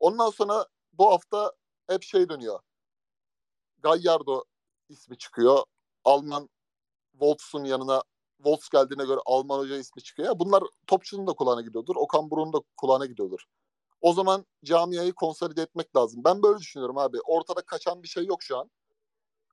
Ondan 0.00 0.30
sonra 0.30 0.66
bu 0.92 1.10
hafta 1.10 1.52
hep 1.88 2.02
şey 2.02 2.28
dönüyor. 2.28 2.60
Gallardo 3.78 4.44
ismi 4.88 5.18
çıkıyor. 5.18 5.64
Alman 6.04 6.48
Wolfs'un 7.12 7.64
yanına 7.64 8.02
Wolfs 8.36 8.68
geldiğine 8.68 9.04
göre 9.04 9.20
Alman 9.26 9.58
hoca 9.58 9.76
ismi 9.76 10.02
çıkıyor. 10.02 10.38
Bunlar 10.38 10.62
topçunun 10.86 11.26
da 11.26 11.32
kulağına 11.32 11.60
gidiyordur. 11.62 11.96
Okan 11.96 12.30
Buruk'un 12.30 12.52
da 12.52 12.58
kulağına 12.76 13.06
gidiyordur. 13.06 13.40
O 14.00 14.12
zaman 14.12 14.46
camiayı 14.64 15.12
konsolide 15.12 15.62
etmek 15.62 15.96
lazım. 15.96 16.24
Ben 16.24 16.42
böyle 16.42 16.58
düşünüyorum 16.58 16.98
abi. 16.98 17.20
Ortada 17.20 17.62
kaçan 17.62 18.02
bir 18.02 18.08
şey 18.08 18.26
yok 18.26 18.42
şu 18.42 18.58
an. 18.58 18.70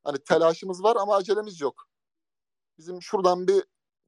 Hani 0.04 0.18
telaşımız 0.20 0.84
var 0.84 0.96
ama 0.96 1.16
acelemiz 1.16 1.62
yok. 1.62 1.88
Bizim 2.78 3.02
şuradan 3.02 3.48
bir 3.48 3.64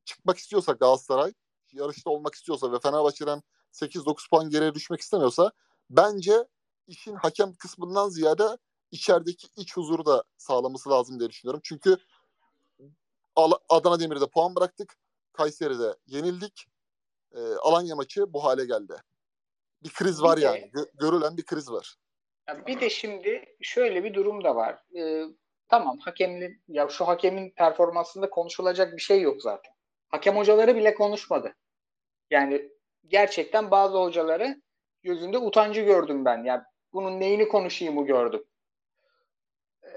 çıkmak 0.05 0.37
istiyorsa 0.37 0.71
Galatasaray, 0.71 1.33
yarışta 1.75 2.09
olmak 2.09 2.35
istiyorsa 2.35 2.71
ve 2.71 2.79
Fenerbahçe'den 2.79 3.41
8-9 3.73 4.29
puan 4.29 4.49
geriye 4.49 4.73
düşmek 4.73 5.01
istemiyorsa 5.01 5.51
bence 5.89 6.45
işin 6.87 7.15
hakem 7.15 7.53
kısmından 7.53 8.09
ziyade 8.09 8.57
içerideki 8.91 9.47
iç 9.57 9.77
huzuru 9.77 10.05
da 10.05 10.23
sağlaması 10.37 10.89
lazım 10.89 11.19
diye 11.19 11.29
düşünüyorum. 11.29 11.61
Çünkü 11.63 11.97
Adana 13.69 13.99
Demir'de 13.99 14.27
puan 14.27 14.55
bıraktık. 14.55 14.97
Kayseri'de 15.33 15.95
yenildik. 16.07 16.65
E, 17.35 17.39
Alanya 17.39 17.95
maçı 17.95 18.33
bu 18.33 18.43
hale 18.43 18.65
geldi. 18.65 18.95
Bir 19.83 19.89
kriz 19.89 20.23
var 20.23 20.37
bir 20.37 20.41
yani. 20.41 20.71
Gö- 20.73 20.89
görülen 20.93 21.37
bir 21.37 21.45
kriz 21.45 21.71
var. 21.71 21.95
bir 22.67 22.81
de 22.81 22.89
şimdi 22.89 23.45
şöyle 23.61 24.03
bir 24.03 24.13
durum 24.13 24.43
da 24.43 24.55
var. 24.55 24.79
Ee, 24.97 25.23
tamam 25.69 25.97
hakemli 25.99 26.59
ya 26.67 26.87
şu 26.87 27.07
hakemin 27.07 27.49
performansında 27.49 28.29
konuşulacak 28.29 28.93
bir 28.93 29.01
şey 29.01 29.21
yok 29.21 29.41
zaten. 29.41 29.73
Hakem 30.07 30.37
hocaları 30.37 30.75
bile 30.75 30.93
konuşmadı. 30.93 31.55
Yani 32.35 32.69
gerçekten 33.07 33.71
bazı 33.71 33.97
hocaları 33.97 34.61
gözünde 35.03 35.37
utancı 35.37 35.81
gördüm 35.81 36.25
ben. 36.25 36.43
Yani 36.43 36.61
bunun 36.93 37.19
neyini 37.19 37.47
konuşayım 37.47 37.95
bu 37.95 38.05
gördüm. 38.05 38.43
Ee, 39.83 39.89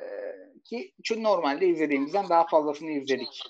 ki 0.65 0.93
çünkü 1.05 1.23
normalde 1.23 1.67
izlediğimizden 1.67 2.29
daha 2.29 2.47
fazlasını 2.47 2.91
izledik. 2.91 3.43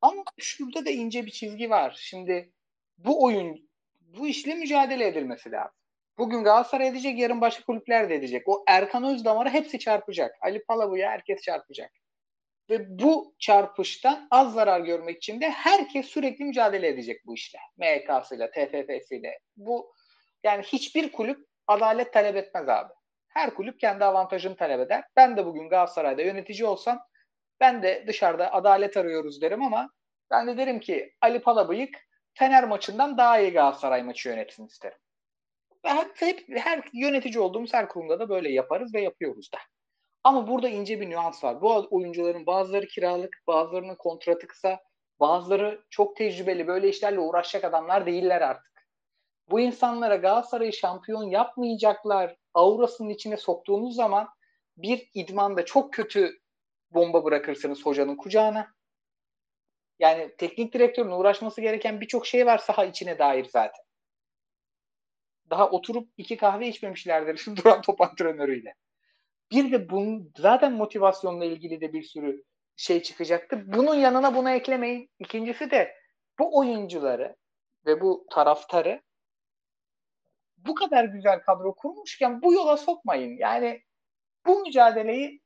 Ama 0.00 0.22
şurada 0.38 0.86
da 0.86 0.90
ince 0.90 1.26
bir 1.26 1.30
çizgi 1.30 1.70
var. 1.70 1.96
Şimdi 2.00 2.52
bu 2.98 3.24
oyun 3.24 3.70
bu 4.00 4.26
işle 4.26 4.54
mücadele 4.54 5.06
edilmesi 5.06 5.52
lazım. 5.52 5.76
Bugün 6.18 6.44
Galatasaray 6.44 6.88
edecek, 6.88 7.18
yarın 7.18 7.40
başka 7.40 7.64
kulüpler 7.64 8.10
de 8.10 8.14
edecek. 8.14 8.48
O 8.48 8.64
Erkan 8.68 9.04
Özdamar'a 9.04 9.50
hepsi 9.50 9.78
çarpacak. 9.78 10.34
Ali 10.40 10.64
Palabu'ya 10.64 11.10
herkes 11.10 11.42
çarpacak. 11.42 11.92
Ve 12.70 12.98
bu 12.98 13.34
çarpışta 13.38 14.28
az 14.30 14.52
zarar 14.54 14.80
görmek 14.80 15.16
için 15.16 15.40
de 15.40 15.50
herkes 15.50 16.06
sürekli 16.06 16.44
mücadele 16.44 16.88
edecek 16.88 17.26
bu 17.26 17.34
işle. 17.34 17.58
MHK'sıyla, 17.76 18.50
TFF'siyle. 18.50 19.38
Bu 19.56 19.92
yani 20.44 20.62
hiçbir 20.62 21.12
kulüp 21.12 21.46
adalet 21.66 22.12
talep 22.12 22.36
etmez 22.36 22.68
abi. 22.68 22.92
Her 23.28 23.54
kulüp 23.54 23.80
kendi 23.80 24.04
avantajını 24.04 24.56
talep 24.56 24.80
eder. 24.80 25.04
Ben 25.16 25.36
de 25.36 25.46
bugün 25.46 25.68
Galatasaray'da 25.68 26.22
yönetici 26.22 26.66
olsam 26.66 27.00
ben 27.60 27.82
de 27.82 28.04
dışarıda 28.06 28.52
adalet 28.52 28.96
arıyoruz 28.96 29.42
derim 29.42 29.62
ama 29.62 29.90
ben 30.30 30.46
de 30.46 30.56
derim 30.56 30.80
ki 30.80 31.12
Ali 31.20 31.40
Palabıyık 31.40 32.04
Fener 32.34 32.64
maçından 32.64 33.18
daha 33.18 33.38
iyi 33.38 33.52
Galatasaray 33.52 34.02
maçı 34.02 34.28
yönetsin 34.28 34.66
isterim. 34.66 34.98
Ve 35.84 35.88
hep, 36.14 36.44
her 36.48 36.82
yönetici 36.92 37.38
olduğumuz 37.38 37.74
her 37.74 37.88
kurumda 37.88 38.20
da 38.20 38.28
böyle 38.28 38.52
yaparız 38.52 38.94
ve 38.94 39.00
yapıyoruz 39.00 39.52
da. 39.52 39.58
Ama 40.24 40.48
burada 40.48 40.68
ince 40.68 41.00
bir 41.00 41.10
nüans 41.10 41.44
var. 41.44 41.60
Bu 41.60 41.86
oyuncuların 41.90 42.46
bazıları 42.46 42.86
kiralık, 42.86 43.42
bazılarının 43.46 43.94
kontratı 43.94 44.46
kısa, 44.46 44.80
bazıları 45.20 45.84
çok 45.90 46.16
tecrübeli 46.16 46.66
böyle 46.66 46.88
işlerle 46.88 47.18
uğraşacak 47.18 47.64
adamlar 47.64 48.06
değiller 48.06 48.40
artık. 48.40 48.86
Bu 49.50 49.60
insanlara 49.60 50.16
Galatasaray'ı 50.16 50.72
şampiyon 50.72 51.24
yapmayacaklar 51.24 52.36
aurasının 52.54 53.08
içine 53.08 53.36
soktuğunuz 53.36 53.96
zaman 53.96 54.28
bir 54.76 55.10
idmanda 55.14 55.64
çok 55.64 55.92
kötü 55.92 56.38
bomba 56.90 57.24
bırakırsınız 57.24 57.86
hocanın 57.86 58.16
kucağına. 58.16 58.74
Yani 59.98 60.34
teknik 60.38 60.74
direktörün 60.74 61.10
uğraşması 61.10 61.60
gereken 61.60 62.00
birçok 62.00 62.26
şey 62.26 62.46
var 62.46 62.58
saha 62.58 62.84
içine 62.84 63.18
dair 63.18 63.44
zaten. 63.44 63.84
Daha 65.50 65.70
oturup 65.70 66.08
iki 66.16 66.36
kahve 66.36 66.68
içmemişlerdir 66.68 67.46
duran 67.56 67.82
top 67.82 68.00
antrenörüyle. 68.00 68.74
Bir 69.50 69.72
de 69.72 69.90
bunun 69.90 70.32
zaten 70.36 70.72
motivasyonla 70.72 71.44
ilgili 71.44 71.80
de 71.80 71.92
bir 71.92 72.02
sürü 72.02 72.44
şey 72.76 73.02
çıkacaktı. 73.02 73.62
Bunun 73.66 73.94
yanına 73.94 74.34
bunu 74.34 74.50
eklemeyin. 74.50 75.10
İkincisi 75.18 75.70
de 75.70 75.94
bu 76.38 76.58
oyuncuları 76.58 77.36
ve 77.86 78.00
bu 78.00 78.26
taraftarı 78.30 79.02
bu 80.56 80.74
kadar 80.74 81.04
güzel 81.04 81.40
kadro 81.40 81.74
kurmuşken 81.74 82.42
bu 82.42 82.52
yola 82.52 82.76
sokmayın. 82.76 83.36
Yani 83.38 83.82
bu 84.46 84.60
mücadeleyi 84.60 85.40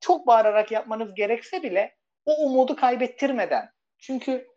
çok 0.00 0.26
bağırarak 0.26 0.72
yapmanız 0.72 1.14
gerekse 1.14 1.62
bile 1.62 1.96
o 2.24 2.34
umudu 2.34 2.76
kaybettirmeden. 2.76 3.70
Çünkü 3.98 4.48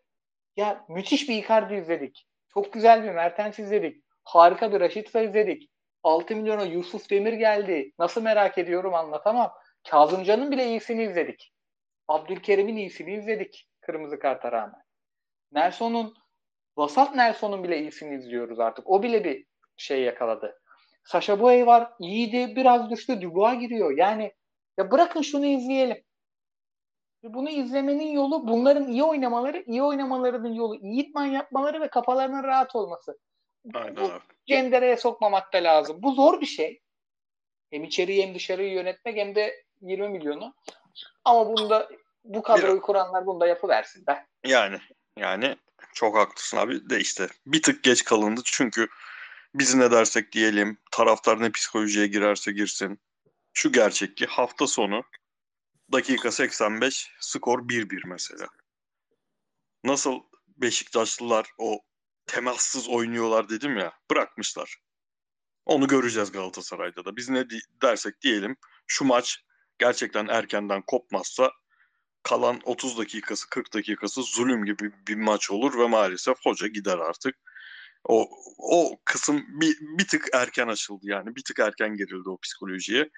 ya 0.57 0.85
müthiş 0.89 1.29
bir 1.29 1.43
Icardi 1.43 1.75
izledik. 1.75 2.27
Çok 2.53 2.73
güzel 2.73 3.03
bir 3.03 3.11
Mertens 3.11 3.59
izledik. 3.59 4.03
Harika 4.23 4.73
bir 4.73 4.79
Raşitsa 4.79 5.21
izledik. 5.21 5.69
6 6.05 6.35
milyona 6.35 6.63
Yusuf 6.63 7.09
Demir 7.09 7.33
geldi. 7.33 7.91
Nasıl 7.99 8.21
merak 8.21 8.57
ediyorum 8.57 8.93
anlatamam. 8.93 9.51
Kazımcan'ın 9.89 10.51
bile 10.51 10.67
iyisini 10.67 11.03
izledik. 11.03 11.53
Abdülkerim'in 12.07 12.77
iyisini 12.77 13.13
izledik. 13.13 13.67
Kırmızı 13.81 14.19
karta 14.19 14.51
rağmen. 14.51 14.81
Nelson'un 15.51 16.13
Vasat 16.77 17.15
Nelson'un 17.15 17.63
bile 17.63 17.79
iyisini 17.79 18.15
izliyoruz 18.15 18.59
artık. 18.59 18.89
O 18.89 19.03
bile 19.03 19.23
bir 19.23 19.45
şey 19.77 20.01
yakaladı. 20.01 20.59
Sasha 21.03 21.39
Boye 21.39 21.65
var. 21.65 21.91
iyiydi. 21.99 22.55
Biraz 22.55 22.89
düştü. 22.89 23.21
Dubois 23.21 23.59
giriyor. 23.59 23.97
Yani 23.97 24.33
ya 24.77 24.91
bırakın 24.91 25.21
şunu 25.21 25.45
izleyelim. 25.45 26.03
Bunu 27.23 27.49
izlemenin 27.49 28.11
yolu 28.11 28.47
bunların 28.47 28.87
iyi 28.87 29.03
oynamaları, 29.03 29.63
iyi 29.67 29.83
oynamalarının 29.83 30.53
yolu 30.53 30.75
iyi 30.75 31.03
itman 31.03 31.25
yapmaları 31.25 31.81
ve 31.81 31.87
kafalarının 31.87 32.43
rahat 32.43 32.75
olması. 32.75 33.17
Aynen 33.73 33.95
Bu 33.95 34.11
cendereye 34.47 34.97
sokmamak 34.97 35.53
da 35.53 35.57
lazım. 35.57 35.97
Bu 35.99 36.13
zor 36.13 36.41
bir 36.41 36.45
şey. 36.45 36.81
Hem 37.71 37.83
içeriği 37.83 38.23
hem 38.23 38.35
dışarıyı 38.35 38.73
yönetmek 38.73 39.17
hem 39.17 39.35
de 39.35 39.65
20 39.81 40.09
milyonu. 40.09 40.55
Ama 41.25 41.47
bunda 41.47 41.89
bu 42.23 42.41
kadroyu 42.41 42.81
kuranlar 42.81 43.25
bunu 43.25 43.39
da 43.39 43.47
yapıversin 43.47 44.07
be. 44.07 44.25
Yani 44.45 44.79
yani 45.17 45.57
çok 45.93 46.17
haklısın 46.17 46.57
abi 46.57 46.89
de 46.89 46.99
işte 46.99 47.27
bir 47.45 47.61
tık 47.61 47.83
geç 47.83 48.03
kalındı 48.03 48.41
çünkü 48.45 48.87
biz 49.55 49.75
ne 49.75 49.91
dersek 49.91 50.31
diyelim 50.31 50.77
taraftar 50.91 51.41
ne 51.41 51.51
psikolojiye 51.51 52.07
girerse 52.07 52.51
girsin. 52.51 52.99
Şu 53.53 53.71
gerçek 53.71 54.17
ki 54.17 54.25
hafta 54.25 54.67
sonu 54.67 55.03
dakika 55.91 56.31
85 56.31 57.11
skor 57.19 57.59
1-1 57.59 58.07
mesela. 58.07 58.47
Nasıl 59.83 60.19
Beşiktaşlılar 60.57 61.47
o 61.57 61.79
temassız 62.27 62.89
oynuyorlar 62.89 63.49
dedim 63.49 63.77
ya 63.77 63.93
bırakmışlar. 64.11 64.77
Onu 65.65 65.87
göreceğiz 65.87 66.31
Galatasaray'da 66.31 67.05
da. 67.05 67.15
Biz 67.15 67.29
ne 67.29 67.45
dersek 67.81 68.21
diyelim 68.21 68.57
şu 68.87 69.05
maç 69.05 69.43
gerçekten 69.79 70.27
erkenden 70.27 70.81
kopmazsa 70.81 71.51
kalan 72.23 72.61
30 72.63 72.97
dakikası 72.97 73.49
40 73.49 73.73
dakikası 73.73 74.23
zulüm 74.23 74.65
gibi 74.65 74.91
bir 75.07 75.15
maç 75.15 75.51
olur 75.51 75.79
ve 75.79 75.87
maalesef 75.87 76.37
hoca 76.43 76.67
gider 76.67 76.97
artık. 76.97 77.35
O 78.03 78.29
o 78.57 78.99
kısım 79.05 79.45
bir, 79.47 79.77
bir 79.81 80.07
tık 80.07 80.27
erken 80.33 80.67
açıldı 80.67 81.01
yani 81.03 81.35
bir 81.35 81.43
tık 81.43 81.59
erken 81.59 81.95
girildi 81.95 82.29
o 82.29 82.37
psikolojiye. 82.37 83.09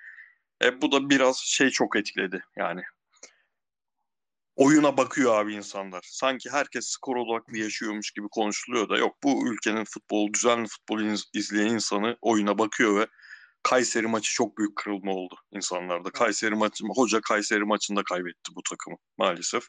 E, 0.64 0.82
bu 0.82 0.92
da 0.92 1.10
biraz 1.10 1.38
şey 1.38 1.70
çok 1.70 1.96
etkiledi 1.96 2.44
yani. 2.56 2.82
Oyuna 4.58 4.98
bakıyor 4.98 5.36
abi 5.36 5.56
insanlar. 5.56 6.08
Sanki 6.12 6.50
herkes 6.50 6.88
skor 6.88 7.16
odaklı 7.16 7.58
yaşıyormuş 7.58 8.12
gibi 8.12 8.28
konuşuluyor 8.32 8.90
da 8.90 8.98
yok 8.98 9.16
bu 9.24 9.54
ülkenin 9.54 9.84
futbol, 9.84 10.34
düzenli 10.34 10.68
futbol 10.68 11.00
izleyen 11.34 11.70
insanı 11.70 12.18
oyuna 12.22 12.58
bakıyor 12.58 13.00
ve 13.00 13.08
Kayseri 13.64 14.08
maçı 14.08 14.34
çok 14.34 14.58
büyük 14.58 14.76
kırılma 14.76 15.12
oldu 15.12 15.36
insanlarda. 15.52 16.10
Kayseri 16.10 16.56
maçı, 16.56 16.84
hoca 16.96 17.22
Kayseri 17.22 17.64
maçında 17.64 18.04
kaybetti 18.04 18.56
bu 18.56 18.62
takımı 18.70 18.98
maalesef. 19.18 19.64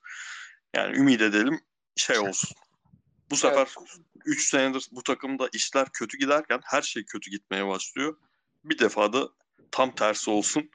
Yani 0.76 0.96
ümit 0.96 1.20
edelim 1.20 1.60
şey 1.96 2.18
olsun. 2.18 2.50
Bu 3.30 3.36
sefer 3.36 3.68
3 4.24 4.38
evet. 4.38 4.40
senedir 4.40 4.88
bu 4.92 5.02
takımda 5.02 5.48
işler 5.52 5.88
kötü 5.92 6.18
giderken 6.18 6.60
her 6.64 6.82
şey 6.82 7.04
kötü 7.04 7.30
gitmeye 7.30 7.66
başlıyor. 7.66 8.16
Bir 8.64 8.78
defa 8.78 9.12
da 9.12 9.28
tam 9.70 9.94
tersi 9.94 10.30
olsun. 10.30 10.70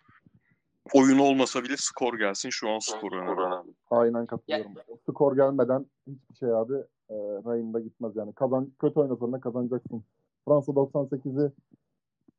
Oyun 0.93 1.19
olmasa 1.19 1.64
bile 1.64 1.76
skor 1.77 2.18
gelsin. 2.18 2.49
Şu 2.49 2.69
an 2.69 2.80
skor 2.80 3.11
önemli. 3.11 3.73
Aynen 3.91 4.26
katılıyorum. 4.26 4.72
Ya. 4.76 4.95
Skor 5.10 5.35
gelmeden 5.35 5.85
hiçbir 6.07 6.35
şey 6.35 6.53
abi 6.53 6.73
e, 7.10 7.15
rayında 7.45 7.80
gitmez 7.80 8.15
yani. 8.15 8.34
Kazan, 8.34 8.72
kötü 8.80 8.99
oynasan 8.99 9.34
da 9.34 9.39
kazanacaksın. 9.39 10.03
Fransa 10.45 10.72
98'i 10.72 11.51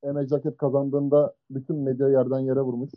Eme 0.02 0.26
Jacket 0.26 0.56
kazandığında 0.56 1.34
bütün 1.50 1.76
medya 1.76 2.08
yerden 2.08 2.38
yere 2.38 2.60
vurmuş. 2.60 2.90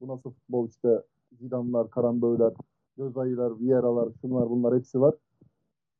Bu 0.00 0.08
nasıl 0.08 0.30
futbol 0.30 0.68
işte 0.68 1.02
Zidane'lar, 1.40 1.90
Karamböyler, 1.90 2.52
Gözayılar, 2.96 3.60
Vieira'lar, 3.60 4.08
şunlar 4.20 4.50
bunlar 4.50 4.74
hepsi 4.76 5.00
var. 5.00 5.14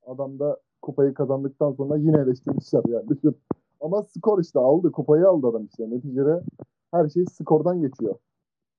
Adam 0.07 0.39
da 0.39 0.61
kupayı 0.83 1.15
kazandıktan 1.15 1.73
sonra 1.73 1.97
yine 1.97 2.21
eleştirmişler 2.21 2.83
yani. 2.89 3.09
Düşün. 3.09 3.37
Ama 3.81 4.03
skor 4.03 4.43
işte 4.43 4.59
aldı. 4.59 4.93
Kupayı 4.93 5.29
aldı 5.29 5.47
adam 5.47 5.65
işte. 5.65 5.91
Neticede 5.91 6.43
her 6.91 7.09
şey 7.09 7.25
skordan 7.27 7.81
geçiyor. 7.81 8.15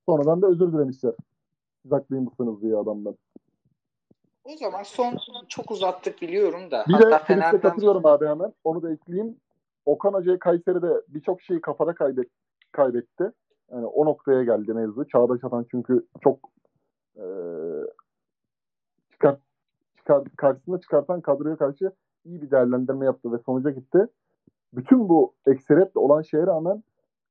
Sonradan 0.05 0.41
da 0.41 0.47
özür 0.47 0.73
dilemişler. 0.73 1.13
Siz 1.81 1.91
haklıymışsınız 1.91 2.61
diye 2.61 2.77
adamdan. 2.77 3.15
O 4.43 4.57
zaman 4.57 4.83
son 4.83 5.17
çok 5.47 5.71
uzattık 5.71 6.21
biliyorum 6.21 6.71
da. 6.71 6.85
Bir 6.87 6.93
Hatta 6.93 7.11
de 7.11 7.23
Fener'den... 7.23 7.61
katılıyorum 7.61 8.05
abi 8.05 8.25
hemen. 8.25 8.53
Onu 8.63 8.81
da 8.81 8.91
ekleyeyim. 8.91 9.37
Okan 9.85 10.13
Hoca'ya 10.13 10.39
Kayseri'de 10.39 11.01
birçok 11.07 11.41
şeyi 11.41 11.61
kafada 11.61 11.93
kaybet, 11.93 12.27
kaybetti. 12.71 13.31
Yani 13.71 13.85
o 13.85 14.05
noktaya 14.05 14.43
geldi 14.43 14.73
mevzu. 14.73 15.07
Çağdaş 15.07 15.43
Atan 15.43 15.65
çünkü 15.71 16.05
çok 16.23 16.39
e, 17.15 17.23
çıkar, 19.11 19.37
çıkar, 19.97 20.23
karşısında 20.37 20.79
çıkartan 20.79 21.21
kadroya 21.21 21.55
karşı 21.55 21.91
iyi 22.25 22.41
bir 22.41 22.51
değerlendirme 22.51 23.05
yaptı 23.05 23.31
ve 23.31 23.37
sonuca 23.45 23.69
gitti. 23.69 24.07
Bütün 24.73 25.09
bu 25.09 25.33
ekseriyetle 25.47 25.99
olan 25.99 26.21
şeye 26.21 26.47
rağmen 26.47 26.83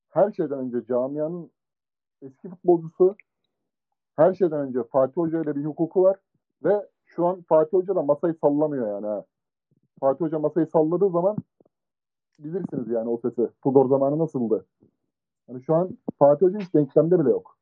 her 0.08 0.32
şeyden 0.32 0.58
önce 0.58 0.86
camianın 0.88 1.50
eski 2.22 2.48
futbolcusu 2.48 3.16
her 4.16 4.34
şeyden 4.34 4.60
önce 4.60 4.82
Fatih 4.82 5.16
Hoca 5.16 5.42
ile 5.42 5.56
bir 5.56 5.64
hukuku 5.64 6.02
var 6.02 6.16
ve 6.64 6.88
şu 7.04 7.26
an 7.26 7.42
Fatih 7.42 7.72
Hoca 7.72 7.94
da 7.94 8.02
masayı 8.02 8.34
sallamıyor 8.34 8.88
yani. 8.88 9.06
Ha. 9.06 9.24
Fatih 10.00 10.24
Hoca 10.24 10.38
masayı 10.38 10.66
salladığı 10.66 11.10
zaman 11.10 11.36
bilirsiniz 12.38 12.88
yani 12.88 13.08
o 13.08 13.16
sesi. 13.16 13.48
Tudor 13.62 13.88
zamanı 13.88 14.18
nasıldı? 14.18 14.66
Yani 15.48 15.62
şu 15.62 15.74
an 15.74 15.98
Fatih 16.18 16.46
Hoca 16.46 16.58
hiç 16.58 16.74
denklemde 16.74 17.20
bile 17.20 17.30
yok. 17.30 17.56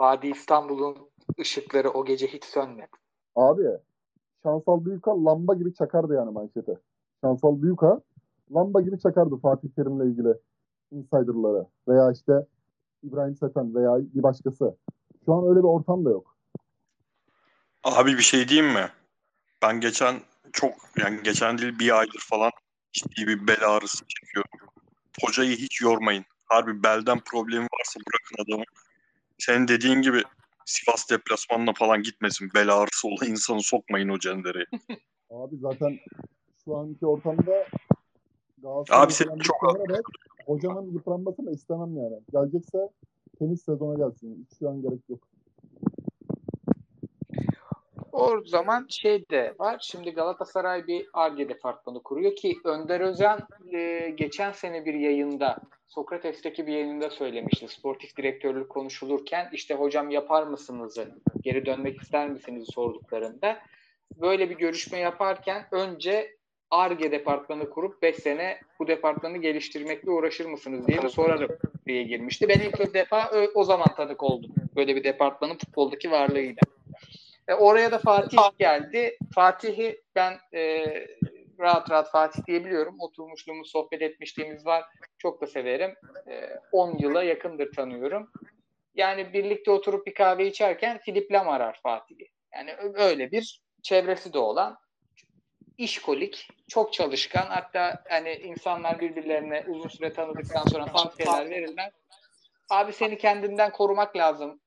Vadi 0.00 0.26
İstanbul'un 0.26 0.96
ışıkları 1.40 1.90
o 1.90 2.04
gece 2.04 2.26
hiç 2.26 2.44
sönmedi. 2.44 2.90
Abi 3.36 3.68
Şansal 4.42 4.84
Büyük'a 4.84 5.24
lamba 5.24 5.54
gibi 5.54 5.74
çakardı 5.74 6.14
yani 6.14 6.30
manşete. 6.30 6.78
Şansal 7.20 7.62
Büyük'a 7.62 8.00
lamba 8.54 8.80
gibi 8.80 8.98
çakardı 8.98 9.36
Fatih 9.36 9.68
Terim'le 9.68 10.00
ilgili 10.00 10.34
insider'ları 10.90 11.66
veya 11.88 12.12
işte 12.12 12.46
İbrahim 13.02 13.36
Seten 13.36 13.74
veya 13.74 13.96
bir 13.98 14.22
başkası. 14.22 14.76
Şu 15.24 15.34
an 15.34 15.48
öyle 15.48 15.58
bir 15.58 15.64
ortam 15.64 16.04
da 16.04 16.10
yok. 16.10 16.36
Abi 17.84 18.12
bir 18.18 18.22
şey 18.22 18.48
diyeyim 18.48 18.72
mi? 18.72 18.90
Ben 19.62 19.80
geçen 19.80 20.20
çok 20.52 20.74
yani 20.98 21.22
geçen 21.22 21.58
değil 21.58 21.78
bir 21.78 21.98
aydır 21.98 22.20
falan 22.30 22.50
ciddi 22.92 23.26
bir 23.26 23.46
bel 23.46 23.68
ağrısı 23.68 24.04
çekiyorum. 24.06 24.50
Hocayı 25.22 25.56
hiç 25.56 25.80
yormayın. 25.80 26.24
Harbi 26.44 26.82
belden 26.82 27.20
problemi 27.20 27.66
varsa 27.78 28.00
bırakın 28.00 28.52
adamı. 28.52 28.64
Senin 29.38 29.68
dediğin 29.68 30.02
gibi 30.02 30.22
Sivas 30.64 31.10
deplasmanına 31.10 31.72
falan 31.72 32.02
gitmesin. 32.02 32.50
Bel 32.54 32.74
ağrısı 32.74 33.08
olan 33.08 33.30
insanı 33.30 33.62
sokmayın 33.62 34.08
o 34.08 34.18
cendereye. 34.18 34.66
Abi 35.30 35.56
zaten 35.56 35.98
şu 36.64 36.76
anki 36.76 37.06
ortamda 37.06 37.66
Abi 38.90 39.12
sen 39.12 39.38
çok 39.38 39.56
hocamın 40.46 40.92
yıpranmasını 40.92 41.50
istemem 41.50 41.96
yani. 41.96 42.20
Gelecekse 42.32 42.90
temiz 43.38 43.62
sezona 43.62 43.94
gelsin. 43.94 44.46
Hiç 44.50 44.58
şu 44.58 44.70
an 44.70 44.82
gerek 44.82 45.00
yok. 45.08 45.20
O 48.12 48.40
zaman 48.44 48.86
şey 48.88 49.28
de 49.28 49.54
var. 49.58 49.78
Şimdi 49.82 50.10
Galatasaray 50.10 50.86
bir 50.86 51.06
ARGE 51.12 51.48
departmanı 51.48 52.02
kuruyor 52.02 52.36
ki 52.36 52.56
Önder 52.64 53.00
Özen 53.00 53.38
e, 53.72 54.10
geçen 54.10 54.52
sene 54.52 54.84
bir 54.84 54.94
yayında 54.94 55.58
Sokrates'teki 55.88 56.66
bir 56.66 56.72
yayında 56.72 57.10
söylemişti. 57.10 57.68
Sportif 57.68 58.16
direktörlük 58.16 58.68
konuşulurken 58.68 59.48
işte 59.52 59.74
hocam 59.74 60.10
yapar 60.10 60.42
mısınız 60.42 60.98
geri 61.40 61.66
dönmek 61.66 62.02
ister 62.02 62.30
misiniz 62.30 62.68
sorduklarında 62.74 63.58
böyle 64.16 64.50
bir 64.50 64.56
görüşme 64.56 64.98
yaparken 64.98 65.66
önce 65.72 66.39
ARGE 66.70 67.12
departmanı 67.12 67.70
kurup 67.70 68.02
5 68.02 68.16
sene 68.16 68.58
bu 68.78 68.86
departmanı 68.86 69.38
geliştirmekle 69.38 70.10
uğraşır 70.10 70.46
mısınız 70.46 70.86
diye 70.86 71.02
bir 71.02 71.08
sorarım 71.08 71.50
diye 71.86 72.02
girmişti. 72.02 72.48
Ben 72.48 72.60
ilk 72.60 72.94
defa 72.94 73.30
o 73.54 73.64
zaman 73.64 73.94
tanık 73.96 74.22
oldum. 74.22 74.54
Böyle 74.76 74.96
bir 74.96 75.04
departmanın 75.04 75.58
futboldaki 75.58 76.10
varlığıyla. 76.10 76.62
E, 77.48 77.54
oraya 77.54 77.90
da 77.90 77.98
Fatih 77.98 78.38
geldi. 78.58 79.16
Fatih'i 79.34 80.00
ben 80.14 80.38
e, 80.54 80.84
rahat 81.60 81.90
rahat 81.90 82.10
Fatih 82.10 82.46
diyebiliyorum. 82.46 82.96
Oturmuşluğumuz, 82.98 83.70
sohbet 83.70 84.02
etmişliğimiz 84.02 84.66
var. 84.66 84.84
Çok 85.18 85.40
da 85.40 85.46
severim. 85.46 85.94
E, 86.28 86.48
10 86.72 86.98
yıla 86.98 87.22
yakındır 87.22 87.72
tanıyorum. 87.72 88.30
Yani 88.94 89.32
birlikte 89.32 89.70
oturup 89.70 90.06
bir 90.06 90.14
kahve 90.14 90.46
içerken 90.46 90.98
Philip 90.98 91.32
Lam 91.32 91.48
arar 91.48 91.80
Fatih'i. 91.82 92.28
Yani 92.54 92.74
öyle 92.94 93.30
bir 93.30 93.60
çevresi 93.82 94.32
de 94.32 94.38
olan 94.38 94.76
işkolik, 95.80 96.48
çok 96.68 96.92
çalışkan 96.92 97.46
hatta 97.46 98.04
hani 98.08 98.32
insanlar 98.32 99.00
birbirlerine 99.00 99.64
uzun 99.68 99.88
süre 99.88 100.12
tanıdıktan 100.12 100.64
sonra 100.64 100.84
tavsiyeler 100.86 101.50
verirler. 101.50 101.92
Abi 102.70 102.92
seni 102.92 103.18
kendinden 103.18 103.72
korumak 103.72 104.16
lazım. 104.16 104.60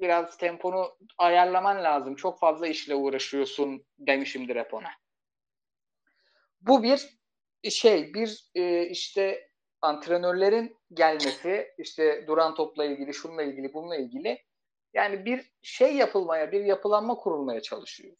Biraz 0.00 0.36
temponu 0.36 0.96
ayarlaman 1.18 1.84
lazım. 1.84 2.14
Çok 2.14 2.38
fazla 2.38 2.66
işle 2.66 2.94
uğraşıyorsun 2.94 3.84
demişimdir 3.98 4.56
hep 4.56 4.74
ona. 4.74 4.90
Bu 6.60 6.82
bir 6.82 7.18
şey, 7.70 8.14
bir 8.14 8.50
e, 8.54 8.86
işte 8.86 9.50
antrenörlerin 9.82 10.76
gelmesi, 10.92 11.74
işte 11.78 12.24
duran 12.26 12.54
topla 12.54 12.84
ilgili, 12.84 13.14
şunla 13.14 13.42
ilgili, 13.42 13.74
bununla 13.74 13.96
ilgili 13.96 14.44
yani 14.94 15.24
bir 15.24 15.50
şey 15.62 15.96
yapılmaya, 15.96 16.52
bir 16.52 16.64
yapılanma 16.64 17.14
kurulmaya 17.14 17.62
çalışıyor. 17.62 18.16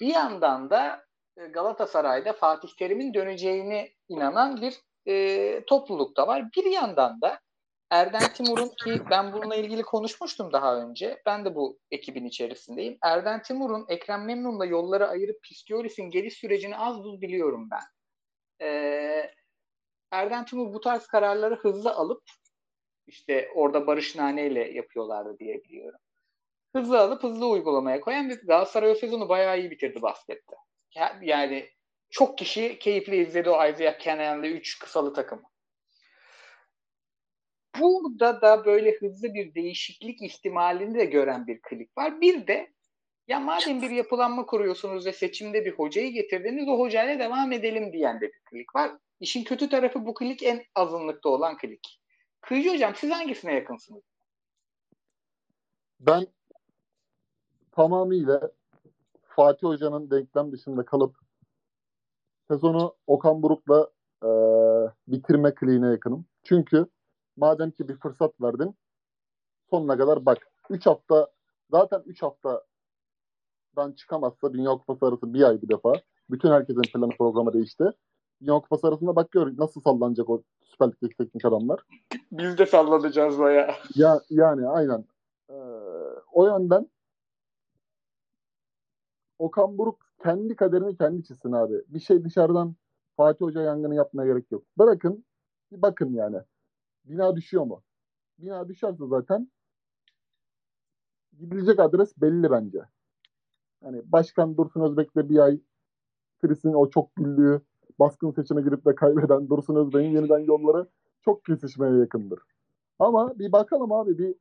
Bir 0.00 0.06
yandan 0.06 0.70
da 0.70 1.04
Galatasaray'da 1.36 2.32
Fatih 2.32 2.68
Terim'in 2.78 3.14
döneceğini 3.14 3.92
inanan 4.08 4.60
bir 4.60 4.74
e, 5.06 5.64
topluluk 5.64 6.16
da 6.16 6.26
var. 6.26 6.44
Bir 6.56 6.64
yandan 6.64 7.20
da 7.20 7.40
Erden 7.90 8.32
Timur'un 8.32 8.68
ki 8.68 9.02
ben 9.10 9.32
bununla 9.32 9.56
ilgili 9.56 9.82
konuşmuştum 9.82 10.52
daha 10.52 10.76
önce. 10.76 11.22
Ben 11.26 11.44
de 11.44 11.54
bu 11.54 11.78
ekibin 11.90 12.24
içerisindeyim. 12.24 12.98
Erden 13.02 13.42
Timur'un 13.42 13.86
Ekrem 13.88 14.24
Memnun'la 14.24 14.66
yolları 14.66 15.08
ayırıp 15.08 15.42
Pistiolis'in 15.42 16.10
geliş 16.10 16.34
sürecini 16.34 16.76
az 16.76 17.04
buz 17.04 17.20
biliyorum 17.20 17.68
ben. 17.70 17.82
Ee, 18.66 19.30
Erden 20.10 20.44
Timur 20.44 20.74
bu 20.74 20.80
tarz 20.80 21.06
kararları 21.06 21.56
hızlı 21.56 21.92
alıp 21.92 22.22
işte 23.06 23.48
orada 23.54 23.86
Barış 23.86 24.16
Nane 24.16 24.46
ile 24.46 24.72
yapıyorlardı 24.72 25.38
diye 25.38 25.64
biliyorum. 25.64 26.00
Hızlı 26.76 27.00
alıp 27.00 27.22
hızlı 27.22 27.48
uygulamaya 27.48 28.00
koyan 28.00 28.28
bir 28.28 28.46
Galatasaray 28.46 28.90
o 28.90 28.94
sezonu 28.94 29.28
bayağı 29.28 29.60
iyi 29.60 29.70
bitirdi 29.70 30.02
baskette. 30.02 30.56
Yani 31.22 31.68
çok 32.10 32.38
kişi 32.38 32.78
keyifli 32.78 33.16
izledi 33.16 33.50
o 33.50 33.68
Isaiah 33.68 33.98
Cannon'lı 33.98 34.46
3 34.46 34.78
kısalı 34.78 35.14
takımı. 35.14 35.52
Burada 37.80 38.40
da 38.40 38.64
böyle 38.64 38.92
hızlı 38.92 39.34
bir 39.34 39.54
değişiklik 39.54 40.22
ihtimalini 40.22 40.94
de 40.98 41.04
gören 41.04 41.46
bir 41.46 41.60
klik 41.62 41.98
var. 41.98 42.20
Bir 42.20 42.46
de 42.46 42.72
ya 43.28 43.40
madem 43.40 43.82
bir 43.82 43.90
yapılanma 43.90 44.46
kuruyorsunuz 44.46 45.06
ve 45.06 45.12
seçimde 45.12 45.64
bir 45.64 45.72
hocayı 45.72 46.12
getirdiniz 46.12 46.68
o 46.68 46.78
hocayla 46.78 47.18
devam 47.18 47.52
edelim 47.52 47.92
diyen 47.92 48.20
de 48.20 48.26
bir 48.26 48.40
klik 48.50 48.74
var. 48.74 48.92
İşin 49.20 49.44
kötü 49.44 49.68
tarafı 49.68 50.06
bu 50.06 50.14
klik 50.14 50.42
en 50.42 50.64
azınlıkta 50.74 51.28
olan 51.28 51.56
klik. 51.56 52.00
Kıyıcı 52.40 52.70
hocam 52.70 52.94
siz 52.94 53.10
hangisine 53.10 53.54
yakınsınız? 53.54 54.02
Ben 56.00 56.26
tamamıyla 57.72 58.52
Fatih 59.36 59.66
Hoca'nın 59.68 60.10
denklem 60.10 60.52
dışında 60.52 60.84
kalıp 60.84 61.16
sezonu 62.50 62.94
Okan 63.06 63.42
Buruk'la 63.42 63.90
e, 64.24 64.30
bitirme 65.08 65.54
kliğine 65.54 65.86
yakınım. 65.86 66.26
Çünkü 66.42 66.86
madem 67.36 67.70
ki 67.70 67.88
bir 67.88 67.96
fırsat 67.96 68.40
verdin 68.40 68.76
sonuna 69.70 69.98
kadar 69.98 70.26
bak 70.26 70.38
3 70.70 70.86
hafta 70.86 71.30
zaten 71.70 72.02
3 72.06 72.22
haftadan 72.22 72.62
çıkamazsa 73.96 74.52
Dünya 74.52 74.70
Kupası 74.70 75.06
arası 75.06 75.34
bir 75.34 75.42
ay 75.42 75.62
bir 75.62 75.68
defa. 75.68 75.92
Bütün 76.30 76.50
herkesin 76.50 76.82
planı 76.82 77.16
programı 77.18 77.52
değişti. 77.52 77.84
Dünya 78.42 78.54
Kupası 78.54 78.88
arasında 78.88 79.16
bak 79.16 79.32
gör 79.32 79.58
nasıl 79.58 79.80
sallanacak 79.80 80.30
o 80.30 80.42
Süper 80.62 80.88
Lig'deki 80.88 81.16
teknik 81.16 81.44
adamlar. 81.44 81.80
Biz 82.32 82.58
de 82.58 82.66
sallanacağız 82.66 83.38
baya. 83.38 83.74
Ya, 83.94 84.20
yani 84.30 84.68
aynen. 84.68 85.04
Ee, 85.50 85.54
o 86.32 86.46
yönden 86.46 86.86
Okan 89.38 89.78
Buruk 89.78 90.06
kendi 90.22 90.56
kaderini 90.56 90.96
kendi 90.96 91.24
çizsin 91.24 91.52
abi. 91.52 91.82
Bir 91.88 92.00
şey 92.00 92.24
dışarıdan 92.24 92.74
Fatih 93.16 93.40
Hoca 93.46 93.62
yangını 93.62 93.94
yapmaya 93.94 94.26
gerek 94.26 94.52
yok. 94.52 94.64
Bırakın 94.78 95.24
bir 95.72 95.82
bakın 95.82 96.12
yani. 96.12 96.36
Bina 97.04 97.36
düşüyor 97.36 97.64
mu? 97.64 97.82
Bina 98.38 98.68
düşerse 98.68 99.06
zaten 99.06 99.50
gidilecek 101.38 101.80
adres 101.80 102.20
belli 102.20 102.50
bence. 102.50 102.78
Hani 103.82 104.02
Başkan 104.12 104.56
Dursun 104.56 104.80
Özbek'le 104.80 105.16
bir 105.28 105.38
ay 105.38 105.60
Kris'in 106.40 106.72
o 106.72 106.90
çok 106.90 107.16
güldüğü 107.16 107.62
baskın 107.98 108.30
seçime 108.30 108.62
girip 108.62 108.84
de 108.86 108.94
kaybeden 108.94 109.48
Dursun 109.48 109.76
Özbek'in 109.76 110.10
yeniden 110.10 110.38
yolları 110.38 110.88
çok 111.20 111.44
kesişmeye 111.44 111.98
yakındır. 111.98 112.40
Ama 112.98 113.38
bir 113.38 113.52
bakalım 113.52 113.92
abi 113.92 114.18
bir 114.18 114.34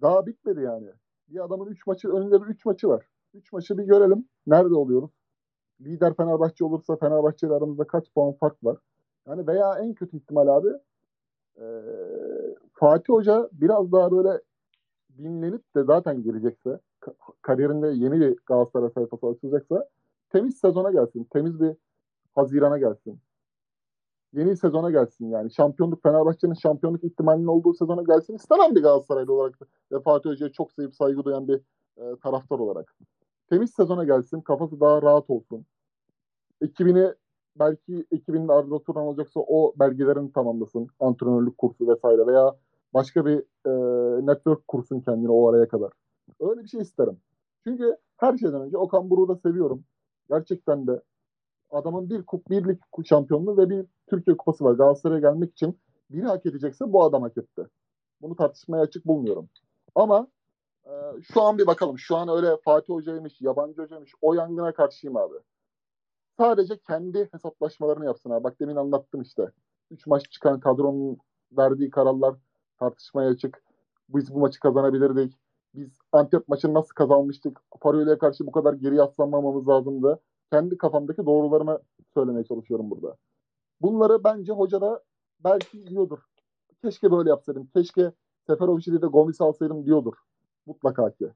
daha 0.00 0.26
bitmedi 0.26 0.60
yani. 0.60 0.90
Bir 1.28 1.44
adamın 1.44 1.66
3 1.66 1.86
maçı 1.86 2.08
önünde 2.08 2.42
bir 2.42 2.46
3 2.46 2.64
maçı 2.64 2.88
var. 2.88 3.06
3 3.34 3.52
maçı 3.52 3.78
bir 3.78 3.84
görelim. 3.84 4.28
Nerede 4.46 4.74
oluyoruz? 4.74 5.10
Lider 5.80 6.14
Fenerbahçe 6.16 6.64
olursa 6.64 6.96
Fenerbahçe 6.96 7.46
ile 7.46 7.54
aramızda 7.54 7.86
kaç 7.86 8.12
puan 8.14 8.32
fark 8.32 8.64
var? 8.64 8.76
Yani 9.28 9.46
veya 9.46 9.78
en 9.78 9.94
kötü 9.94 10.16
ihtimal 10.16 10.48
abi 10.48 10.68
e, 11.56 11.64
Fatih 12.72 13.12
Hoca 13.12 13.48
biraz 13.52 13.92
daha 13.92 14.12
böyle 14.12 14.40
dinlenip 15.18 15.74
de 15.76 15.84
zaten 15.84 16.22
gelecekse 16.22 16.80
kariyerinde 17.42 17.88
yeni 17.88 18.20
bir 18.20 18.36
Galatasaray 18.46 18.90
sayfası 18.90 19.26
açılacaksa 19.26 19.88
temiz 20.30 20.58
sezona 20.58 20.90
gelsin. 20.90 21.24
Temiz 21.24 21.60
bir 21.60 21.76
Haziran'a 22.34 22.78
gelsin. 22.78 23.20
Yeni 24.32 24.56
sezona 24.56 24.90
gelsin 24.90 25.30
yani. 25.30 25.50
Şampiyonluk 25.50 26.02
Fenerbahçe'nin 26.02 26.54
şampiyonluk 26.54 27.04
ihtimalinin 27.04 27.46
olduğu 27.46 27.74
sezona 27.74 28.02
gelsin 28.02 28.34
istemem 28.34 28.74
bir 28.74 28.82
Galatasaraylı 28.82 29.32
olarak 29.32 29.58
ve 29.92 30.00
Fatih 30.00 30.30
Hoca'ya 30.30 30.52
çok 30.52 30.72
sevip 30.72 30.94
saygı 30.94 31.24
duyan 31.24 31.48
bir 31.48 31.60
e, 31.96 32.16
taraftar 32.22 32.58
olarak. 32.58 32.96
Temiz 33.50 33.70
sezona 33.70 34.04
gelsin. 34.04 34.40
Kafası 34.40 34.80
daha 34.80 35.02
rahat 35.02 35.30
olsun. 35.30 35.66
Ekibini 36.60 37.14
belki 37.58 38.06
ekibinin 38.12 38.48
Arda 38.48 38.82
Turan 38.82 39.02
olacaksa 39.02 39.40
o 39.40 39.74
belgelerini 39.80 40.32
tamamlasın. 40.32 40.88
Antrenörlük 41.00 41.58
kursu 41.58 41.88
vesaire 41.88 42.26
veya 42.26 42.56
başka 42.94 43.26
bir 43.26 43.38
e, 43.66 43.72
network 44.26 44.68
kursun 44.68 45.00
kendine 45.00 45.30
o 45.30 45.48
araya 45.48 45.68
kadar. 45.68 45.92
Öyle 46.40 46.62
bir 46.62 46.68
şey 46.68 46.80
isterim. 46.80 47.20
Çünkü 47.66 47.96
her 48.16 48.38
şeyden 48.38 48.60
önce 48.60 48.78
Okan 48.78 49.10
Buruk'u 49.10 49.28
da 49.28 49.36
seviyorum. 49.36 49.84
Gerçekten 50.30 50.86
de 50.86 51.02
adamın 51.70 52.10
bir 52.10 52.26
kup, 52.26 52.50
bir 52.50 52.68
lig 52.68 52.80
şampiyonluğu 53.04 53.56
ve 53.56 53.70
bir 53.70 53.86
Türkiye 54.10 54.36
kupası 54.36 54.64
var. 54.64 54.72
Galatasaray'a 54.72 55.20
gelmek 55.20 55.52
için 55.52 55.78
biri 56.10 56.26
hak 56.26 56.46
edecekse 56.46 56.92
bu 56.92 57.04
adam 57.04 57.22
hak 57.22 57.38
etti. 57.38 57.66
Bunu 58.22 58.36
tartışmaya 58.36 58.82
açık 58.82 59.06
bulmuyorum. 59.06 59.48
Ama 59.94 60.28
e, 60.88 61.22
şu 61.22 61.42
an 61.42 61.58
bir 61.58 61.66
bakalım. 61.66 61.98
Şu 61.98 62.16
an 62.16 62.28
öyle 62.28 62.56
Fatih 62.64 62.94
Hoca'ymış, 62.94 63.40
yabancı 63.40 63.82
hocaymış. 63.82 64.12
O 64.22 64.34
yangına 64.34 64.72
karşıyım 64.72 65.16
abi. 65.16 65.34
Sadece 66.38 66.78
kendi 66.78 67.28
hesaplaşmalarını 67.32 68.04
yapsın 68.04 68.30
abi. 68.30 68.44
Bak 68.44 68.60
demin 68.60 68.76
anlattım 68.76 69.22
işte. 69.22 69.50
Üç 69.90 70.06
maç 70.06 70.30
çıkan 70.30 70.60
kadronun 70.60 71.18
verdiği 71.52 71.90
kararlar 71.90 72.34
tartışmaya 72.78 73.30
açık. 73.30 73.62
Biz 74.08 74.34
bu 74.34 74.38
maçı 74.38 74.60
kazanabilirdik. 74.60 75.34
Biz 75.74 75.98
Antep 76.12 76.48
maçını 76.48 76.74
nasıl 76.74 76.94
kazanmıştık? 76.94 77.60
Fario'ya 77.80 78.18
karşı 78.18 78.46
bu 78.46 78.52
kadar 78.52 78.74
geri 78.74 78.96
yaslanmamamız 78.96 79.68
lazımdı. 79.68 80.20
Kendi 80.52 80.78
kafamdaki 80.78 81.26
doğrularını 81.26 81.80
söylemeye 82.14 82.44
çalışıyorum 82.44 82.90
burada. 82.90 83.16
Bunları 83.80 84.24
bence 84.24 84.52
hoca 84.52 84.80
da 84.80 85.02
belki 85.44 85.86
diyordur. 85.86 86.18
Keşke 86.82 87.10
böyle 87.12 87.30
yapsaydım. 87.30 87.66
Keşke 87.66 88.12
Seferovic'i 88.46 89.02
de 89.02 89.06
Gomis 89.06 89.40
alsaydım 89.40 89.86
diyordur. 89.86 90.14
Mutlaka 90.68 91.14
ki. 91.14 91.32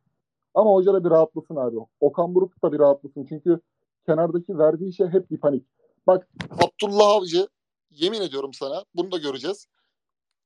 Ama 0.55 0.71
hoca 0.71 0.93
da 0.93 1.05
bir 1.05 1.11
rahatlasın 1.11 1.57
abi. 1.57 1.77
Okan 2.01 2.35
Buruk 2.35 2.63
da 2.63 2.73
bir 2.73 2.79
rahatlasın. 2.79 3.27
Çünkü 3.29 3.61
kenardaki 4.07 4.59
verdiği 4.59 4.93
şey 4.93 5.07
hep 5.07 5.31
bir 5.31 5.41
panik. 5.41 5.67
Bak 6.07 6.29
Abdullah 6.51 7.09
Avcı 7.09 7.49
yemin 7.91 8.21
ediyorum 8.21 8.55
sana 8.55 8.85
bunu 8.95 9.13
da 9.13 9.19
göreceğiz. 9.19 9.67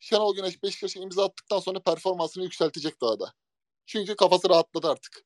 Şenol 0.00 0.34
Güneş 0.34 0.62
Beşiktaş'a 0.62 1.00
imza 1.00 1.24
attıktan 1.24 1.58
sonra 1.58 1.80
performansını 1.80 2.44
yükseltecek 2.44 3.00
daha 3.00 3.20
da. 3.20 3.32
Çünkü 3.86 4.16
kafası 4.16 4.48
rahatladı 4.48 4.88
artık. 4.88 5.24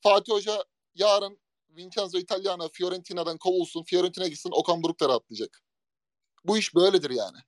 Fatih 0.00 0.32
Hoca 0.32 0.64
yarın 0.94 1.38
Vincenzo 1.70 2.18
Italiano 2.18 2.68
Fiorentina'dan 2.72 3.38
kovulsun. 3.38 3.82
Fiorentina 3.82 4.28
gitsin 4.28 4.50
Okan 4.52 4.82
Buruk 4.82 5.00
da 5.00 5.08
rahatlayacak. 5.08 5.62
Bu 6.44 6.58
iş 6.58 6.74
böyledir 6.74 7.10
yani. 7.10 7.38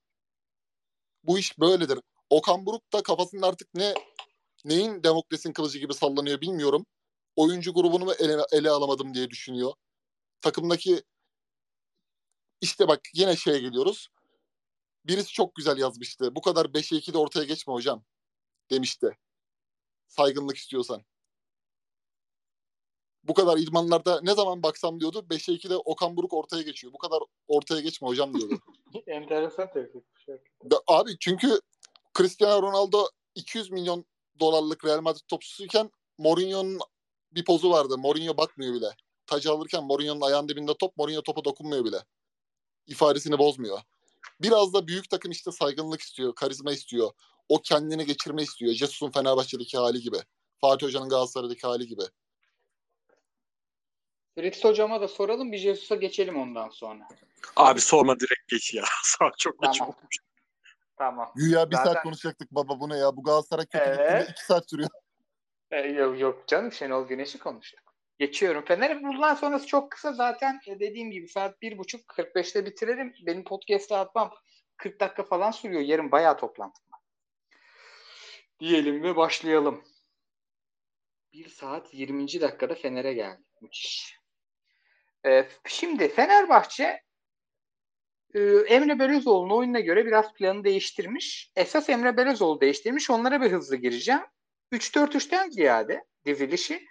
Bu 1.24 1.38
iş 1.38 1.58
böyledir. 1.58 1.98
Okan 2.30 2.66
Buruk 2.66 2.92
da 2.92 3.02
kafasının 3.02 3.42
artık 3.42 3.74
ne 3.74 3.94
neyin 4.68 5.02
demokrasinin 5.02 5.52
kılıcı 5.52 5.78
gibi 5.78 5.94
sallanıyor 5.94 6.40
bilmiyorum. 6.40 6.86
Oyuncu 7.36 7.74
grubunu 7.74 8.04
mu 8.04 8.12
ele, 8.12 8.42
ele 8.52 8.70
alamadım 8.70 9.14
diye 9.14 9.30
düşünüyor. 9.30 9.72
Takımdaki 10.40 11.02
işte 12.60 12.88
bak 12.88 13.00
yine 13.14 13.36
şeye 13.36 13.58
geliyoruz. 13.58 14.08
Birisi 15.04 15.32
çok 15.32 15.54
güzel 15.54 15.78
yazmıştı. 15.78 16.34
Bu 16.34 16.40
kadar 16.40 16.64
5'e 16.64 16.98
2'de 16.98 17.18
ortaya 17.18 17.44
geçme 17.44 17.74
hocam 17.74 18.04
demişti. 18.70 19.16
Saygınlık 20.08 20.56
istiyorsan. 20.56 21.02
Bu 23.22 23.34
kadar 23.34 23.58
idmanlarda 23.58 24.20
ne 24.22 24.34
zaman 24.34 24.62
baksam 24.62 25.00
diyordu 25.00 25.26
5'e 25.30 25.54
2'de 25.54 25.76
Okan 25.76 26.16
Buruk 26.16 26.32
ortaya 26.32 26.62
geçiyor. 26.62 26.92
Bu 26.92 26.98
kadar 26.98 27.18
ortaya 27.48 27.80
geçme 27.80 28.08
hocam 28.08 28.34
diyordu. 28.34 28.58
Enteresan 29.06 29.72
tespit. 29.72 30.04
Abi 30.86 31.18
çünkü 31.20 31.60
Cristiano 32.18 32.62
Ronaldo 32.62 33.08
200 33.34 33.70
milyon 33.70 34.04
dolarlık 34.40 34.84
Real 34.84 35.00
Madrid 35.00 35.22
topçusuyken 35.28 35.90
Mourinho'nun 36.18 36.78
bir 37.32 37.44
pozu 37.44 37.70
vardı. 37.70 37.98
Mourinho 37.98 38.36
bakmıyor 38.36 38.74
bile. 38.74 38.96
Tacı 39.26 39.50
alırken 39.50 39.84
Mourinho'nun 39.84 40.20
ayağın 40.20 40.48
dibinde 40.48 40.74
top, 40.78 40.96
Mourinho 40.96 41.22
topa 41.22 41.44
dokunmuyor 41.44 41.84
bile. 41.84 42.04
İfadesini 42.86 43.38
bozmuyor. 43.38 43.78
Biraz 44.40 44.72
da 44.74 44.86
büyük 44.86 45.10
takım 45.10 45.30
işte 45.30 45.52
saygınlık 45.52 46.00
istiyor, 46.00 46.34
karizma 46.34 46.72
istiyor. 46.72 47.10
O 47.48 47.62
kendini 47.62 48.06
geçirme 48.06 48.42
istiyor. 48.42 48.72
Jesus'un 48.72 49.10
Fenerbahçe'deki 49.10 49.78
hali 49.78 50.00
gibi. 50.00 50.16
Fatih 50.60 50.86
Hoca'nın 50.86 51.08
Galatasaray'daki 51.08 51.66
hali 51.66 51.86
gibi. 51.86 52.02
Fritz 54.34 54.64
hocama 54.64 55.00
da 55.00 55.08
soralım 55.08 55.52
bir 55.52 55.58
Jesus'a 55.58 55.94
geçelim 55.94 56.36
ondan 56.36 56.68
sonra. 56.68 57.08
Abi 57.56 57.80
sorma 57.80 58.20
direkt 58.20 58.48
geç 58.48 58.74
ya. 58.74 58.84
Sağ 59.02 59.30
çok 59.38 59.62
geç 59.62 59.78
Tamam. 59.78 59.94
olmuş. 59.94 60.16
Tamam. 60.98 61.32
Güya 61.36 61.70
bir 61.70 61.76
Zaten- 61.76 61.92
saat 61.92 62.02
konuşacaktık 62.02 62.50
baba 62.50 62.80
bu 62.80 62.88
ne 62.88 62.96
ya? 62.96 63.16
Bu 63.16 63.22
Galatasaray 63.22 63.66
kötü 63.66 63.84
Evet. 63.84 64.30
iki 64.30 64.44
saat 64.44 64.70
sürüyor. 64.70 64.88
E, 65.70 65.80
yok, 65.80 66.20
yok 66.20 66.48
canım 66.48 66.72
Şenol 66.72 67.08
Güneş'i 67.08 67.38
konuştuk. 67.38 67.80
Geçiyorum. 68.18 68.64
Fener'e 68.64 69.02
bundan 69.02 69.34
sonrası 69.34 69.66
çok 69.66 69.90
kısa 69.92 70.12
zaten 70.12 70.60
e, 70.66 70.80
dediğim 70.80 71.10
gibi 71.10 71.28
saat 71.28 71.62
1.30 71.62 72.04
45'te 72.06 72.66
bitirelim. 72.66 73.14
Benim 73.26 73.44
podcast'ı 73.44 73.96
atmam 73.96 74.34
40 74.76 75.00
dakika 75.00 75.22
falan 75.22 75.50
sürüyor. 75.50 75.80
Yarın 75.80 76.12
bayağı 76.12 76.38
toplantım 76.38 76.84
var. 76.92 77.00
Diyelim 78.60 79.02
ve 79.02 79.16
başlayalım. 79.16 79.84
1 81.32 81.48
saat 81.48 81.94
20. 81.94 82.40
dakikada 82.40 82.74
Fener'e 82.74 83.12
geldi. 83.12 83.42
Müthiş. 83.60 84.16
E, 85.26 85.48
şimdi 85.66 86.08
Fenerbahçe 86.08 87.02
e, 88.34 88.40
Emre 88.68 88.98
Belözoğlu'nun 88.98 89.56
oyununa 89.56 89.80
göre 89.80 90.06
biraz 90.06 90.32
planı 90.32 90.64
değiştirmiş. 90.64 91.52
Esas 91.56 91.88
Emre 91.88 92.16
Belözoğlu 92.16 92.60
değiştirmiş. 92.60 93.10
Onlara 93.10 93.42
bir 93.42 93.52
hızlı 93.52 93.76
gireceğim. 93.76 94.22
3-4-3'ten 94.72 95.50
ziyade 95.50 96.04
dizilişi 96.24 96.86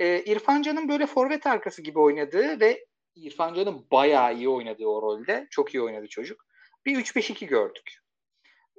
e, 0.00 0.22
İrfan 0.24 0.62
Can'ın 0.62 0.88
böyle 0.88 1.06
forvet 1.06 1.46
arkası 1.46 1.82
gibi 1.82 1.98
oynadığı 1.98 2.60
ve 2.60 2.86
İrfan 3.14 3.54
Can'ın 3.54 3.86
bayağı 3.90 4.34
iyi 4.34 4.48
oynadığı 4.48 4.86
o 4.86 5.02
rolde. 5.02 5.46
Çok 5.50 5.74
iyi 5.74 5.82
oynadı 5.82 6.08
çocuk. 6.08 6.44
Bir 6.86 6.96
3-5-2 6.96 7.46
gördük. 7.46 8.00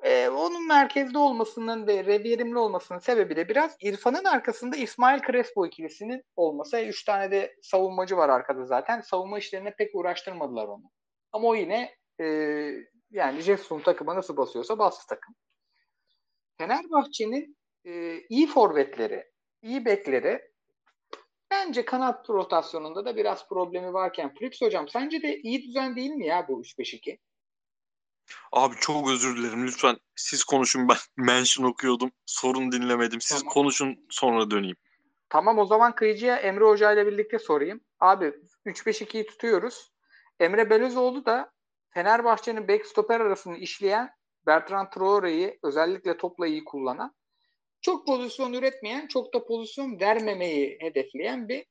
E, 0.03 0.29
onun 0.29 0.67
merkezde 0.67 1.17
olmasının 1.17 1.87
ve 1.87 2.05
reviyerimli 2.05 2.57
olmasının 2.57 2.99
sebebi 2.99 3.35
de 3.35 3.49
biraz 3.49 3.77
İrfan'ın 3.81 4.23
arkasında 4.23 4.75
İsmail 4.75 5.21
Crespo 5.21 5.65
ikilisinin 5.65 6.23
olması. 6.35 6.81
3 6.81 7.03
tane 7.03 7.31
de 7.31 7.55
savunmacı 7.61 8.17
var 8.17 8.29
arkada 8.29 8.65
zaten. 8.65 9.01
Savunma 9.01 9.39
işlerine 9.39 9.75
pek 9.75 9.95
uğraştırmadılar 9.95 10.67
onu. 10.67 10.83
Ama 11.31 11.47
o 11.47 11.55
yine 11.55 11.95
e, 12.21 12.25
yani 13.11 13.41
Jesus'un 13.41 13.79
takıma 13.79 14.15
nasıl 14.15 14.37
basıyorsa 14.37 14.79
bastı 14.79 15.07
takım. 15.07 15.35
Fenerbahçe'nin 16.57 17.57
e, 17.85 18.21
iyi 18.29 18.47
forvetleri, 18.47 19.31
iyi 19.61 19.85
bekleri 19.85 20.51
bence 21.51 21.85
kanat 21.85 22.29
rotasyonunda 22.29 23.05
da 23.05 23.15
biraz 23.15 23.47
problemi 23.47 23.93
varken 23.93 24.33
Fritz 24.33 24.61
hocam 24.61 24.89
sence 24.89 25.21
de 25.21 25.39
iyi 25.39 25.63
düzen 25.63 25.95
değil 25.95 26.11
mi 26.11 26.25
ya 26.25 26.47
bu 26.47 26.61
3-5-2? 26.61 27.17
Abi 28.51 28.75
çok 28.79 29.09
özür 29.09 29.37
dilerim 29.37 29.67
lütfen 29.67 29.97
siz 30.15 30.43
konuşun 30.43 30.89
ben 30.89 30.97
mention 31.25 31.65
okuyordum. 31.65 32.11
Sorun 32.25 32.71
dinlemedim. 32.71 33.21
Siz 33.21 33.39
Tamam. 33.39 33.53
konuşun 33.53 34.05
sonra 34.09 34.51
döneyim. 34.51 34.75
Tamam 35.29 35.59
o 35.59 35.65
zaman 35.65 35.95
kıyıcıya 35.95 36.35
Emre 36.35 36.65
Hoca 36.65 36.91
ile 36.91 37.07
birlikte 37.07 37.39
sorayım. 37.39 37.81
Abi 37.99 38.33
3-5-2'yi 38.65 39.25
tutuyoruz. 39.25 39.91
Emre 40.39 40.69
Belözoğlu 40.69 41.25
da 41.25 41.51
Fenerbahçe'nin 41.93 42.67
back 42.67 42.85
stoper 42.85 43.19
arasını 43.19 43.57
işleyen 43.57 44.09
Bertrand 44.47 44.87
Traore'yi 44.87 45.59
özellikle 45.63 46.17
topla 46.17 46.47
iyi 46.47 46.63
kullanan 46.63 47.15
çok 47.81 48.07
pozisyon 48.07 48.53
üretmeyen, 48.53 49.07
çok 49.07 49.33
da 49.33 49.45
pozisyon 49.45 49.99
vermemeyi 49.99 50.77
hedefleyen 50.81 51.49
bir 51.49 51.65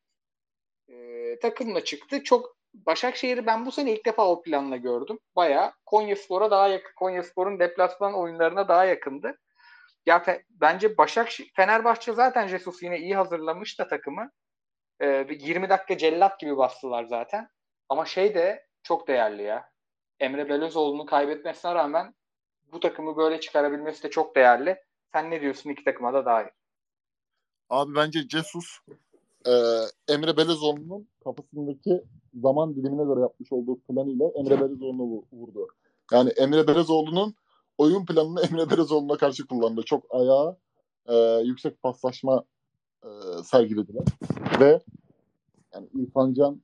e, 0.89 1.39
takımla 1.39 1.85
çıktı. 1.85 2.23
Çok 2.25 2.57
Başakşehir'i 2.75 3.47
ben 3.47 3.67
bu 3.67 3.73
sene 3.73 3.93
ilk 3.93 4.07
defa 4.07 4.29
o 4.29 4.43
planla 4.43 4.77
gördüm. 4.77 5.19
Bayağı 5.37 5.73
Konyaspor'a 5.87 6.51
daha 6.51 6.69
yakın, 6.69 6.93
Konyaspor'un 6.97 7.61
deplasman 7.61 8.15
oyunlarına 8.15 8.69
daha 8.69 8.85
yakındı. 8.85 9.39
Ya 10.07 10.17
fe- 10.17 10.45
bence 10.51 10.99
Başakşehir, 10.99 11.53
Fenerbahçe 11.57 12.13
zaten 12.13 12.47
Jesus 12.47 12.83
yine 12.83 12.99
iyi 12.99 13.17
hazırlamış 13.17 13.79
da 13.79 13.89
takımı. 13.89 14.31
Bir 15.01 15.41
20 15.41 15.69
dakika 15.69 15.99
cellat 15.99 16.41
gibi 16.41 16.57
bastılar 16.57 17.05
zaten. 17.05 17.49
Ama 17.89 18.05
şey 18.05 18.35
de 18.35 18.67
çok 18.83 19.09
değerli 19.09 19.43
ya. 19.43 19.71
Emre 20.21 20.49
Belözoğlu'nu 20.49 21.07
kaybetmesine 21.07 21.75
rağmen 21.75 22.15
bu 22.73 22.81
takımı 22.81 23.17
böyle 23.17 23.41
çıkarabilmesi 23.41 24.03
de 24.03 24.11
çok 24.11 24.37
değerli. 24.37 24.77
Sen 25.13 25.31
ne 25.31 25.41
diyorsun 25.41 25.71
iki 25.71 25.85
takıma 25.85 26.13
da 26.15 26.25
dair? 26.25 26.49
Abi 27.71 27.95
bence 27.95 28.21
Jesus 28.29 28.67
e, 29.47 29.53
Emre 30.09 30.37
Belezoğlu'nun 30.37 31.09
kafasındaki 31.25 32.05
zaman 32.35 32.75
dilimine 32.77 33.05
göre 33.05 33.21
yapmış 33.21 33.53
olduğu 33.53 33.81
planıyla 33.81 34.31
Emre 34.35 34.61
Belezoğlu'nu 34.61 35.03
vu- 35.03 35.25
vurdu. 35.33 35.69
Yani 36.13 36.31
Emre 36.31 36.67
Belezoğlu'nun 36.67 37.35
oyun 37.79 38.07
planını 38.07 38.41
Emre 38.51 38.71
Belezoğlu'na 38.71 39.17
karşı 39.17 39.47
kullandı. 39.47 39.83
Çok 39.87 40.05
ayağa 40.11 40.57
e, 41.07 41.15
yüksek 41.45 41.83
paslaşma 41.83 42.45
e, 43.05 43.09
sergilediler. 43.45 44.05
Ve 44.61 44.81
yani 45.75 45.89
İrfan 45.95 46.35
Can 46.35 46.61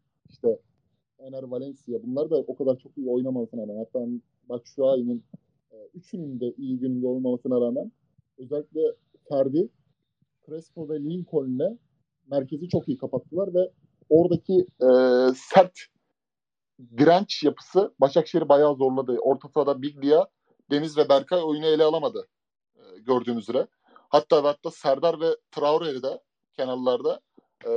Ener 1.19 1.43
Valencia 1.43 2.03
bunlar 2.03 2.31
da 2.31 2.37
o 2.37 2.57
kadar 2.57 2.79
çok 2.79 2.99
iyi 2.99 3.09
oynamasına 3.09 3.63
rağmen 3.63 3.77
hatta 3.77 4.07
Batshuayi'nin 4.49 5.25
e, 5.73 5.77
üçünün 5.95 6.41
de 6.41 6.55
iyi 6.57 6.79
gününde 6.79 7.07
olmamasına 7.07 7.61
rağmen 7.61 7.93
özellikle 8.39 8.81
Ferdi 9.29 9.69
Crespo 10.47 10.89
ve 10.89 11.01
Lincoln'le 11.01 11.79
merkezi 12.27 12.69
çok 12.69 12.89
iyi 12.89 12.99
kapattılar 12.99 13.55
ve 13.55 13.71
oradaki 14.09 14.67
e, 14.83 14.89
sert 15.35 15.79
direnç 16.99 17.43
yapısı 17.43 17.95
Başakşehir'i 18.01 18.49
bayağı 18.49 18.75
zorladı. 18.75 19.19
Orta 19.21 19.49
sahada 19.49 19.83
Biglia, 19.83 20.27
Deniz 20.71 20.99
ve 20.99 21.09
Berkay 21.09 21.43
oyunu 21.43 21.67
ele 21.67 21.85
alamadı 21.85 22.29
e, 22.77 22.81
gördüğünüz 22.99 23.43
üzere. 23.43 23.67
Hatta 24.09 24.45
hatta 24.45 24.71
Serdar 24.71 25.21
ve 25.21 25.37
Traore'yi 25.51 26.03
de 26.03 26.21
kenarlarda 26.57 27.21
e, 27.67 27.71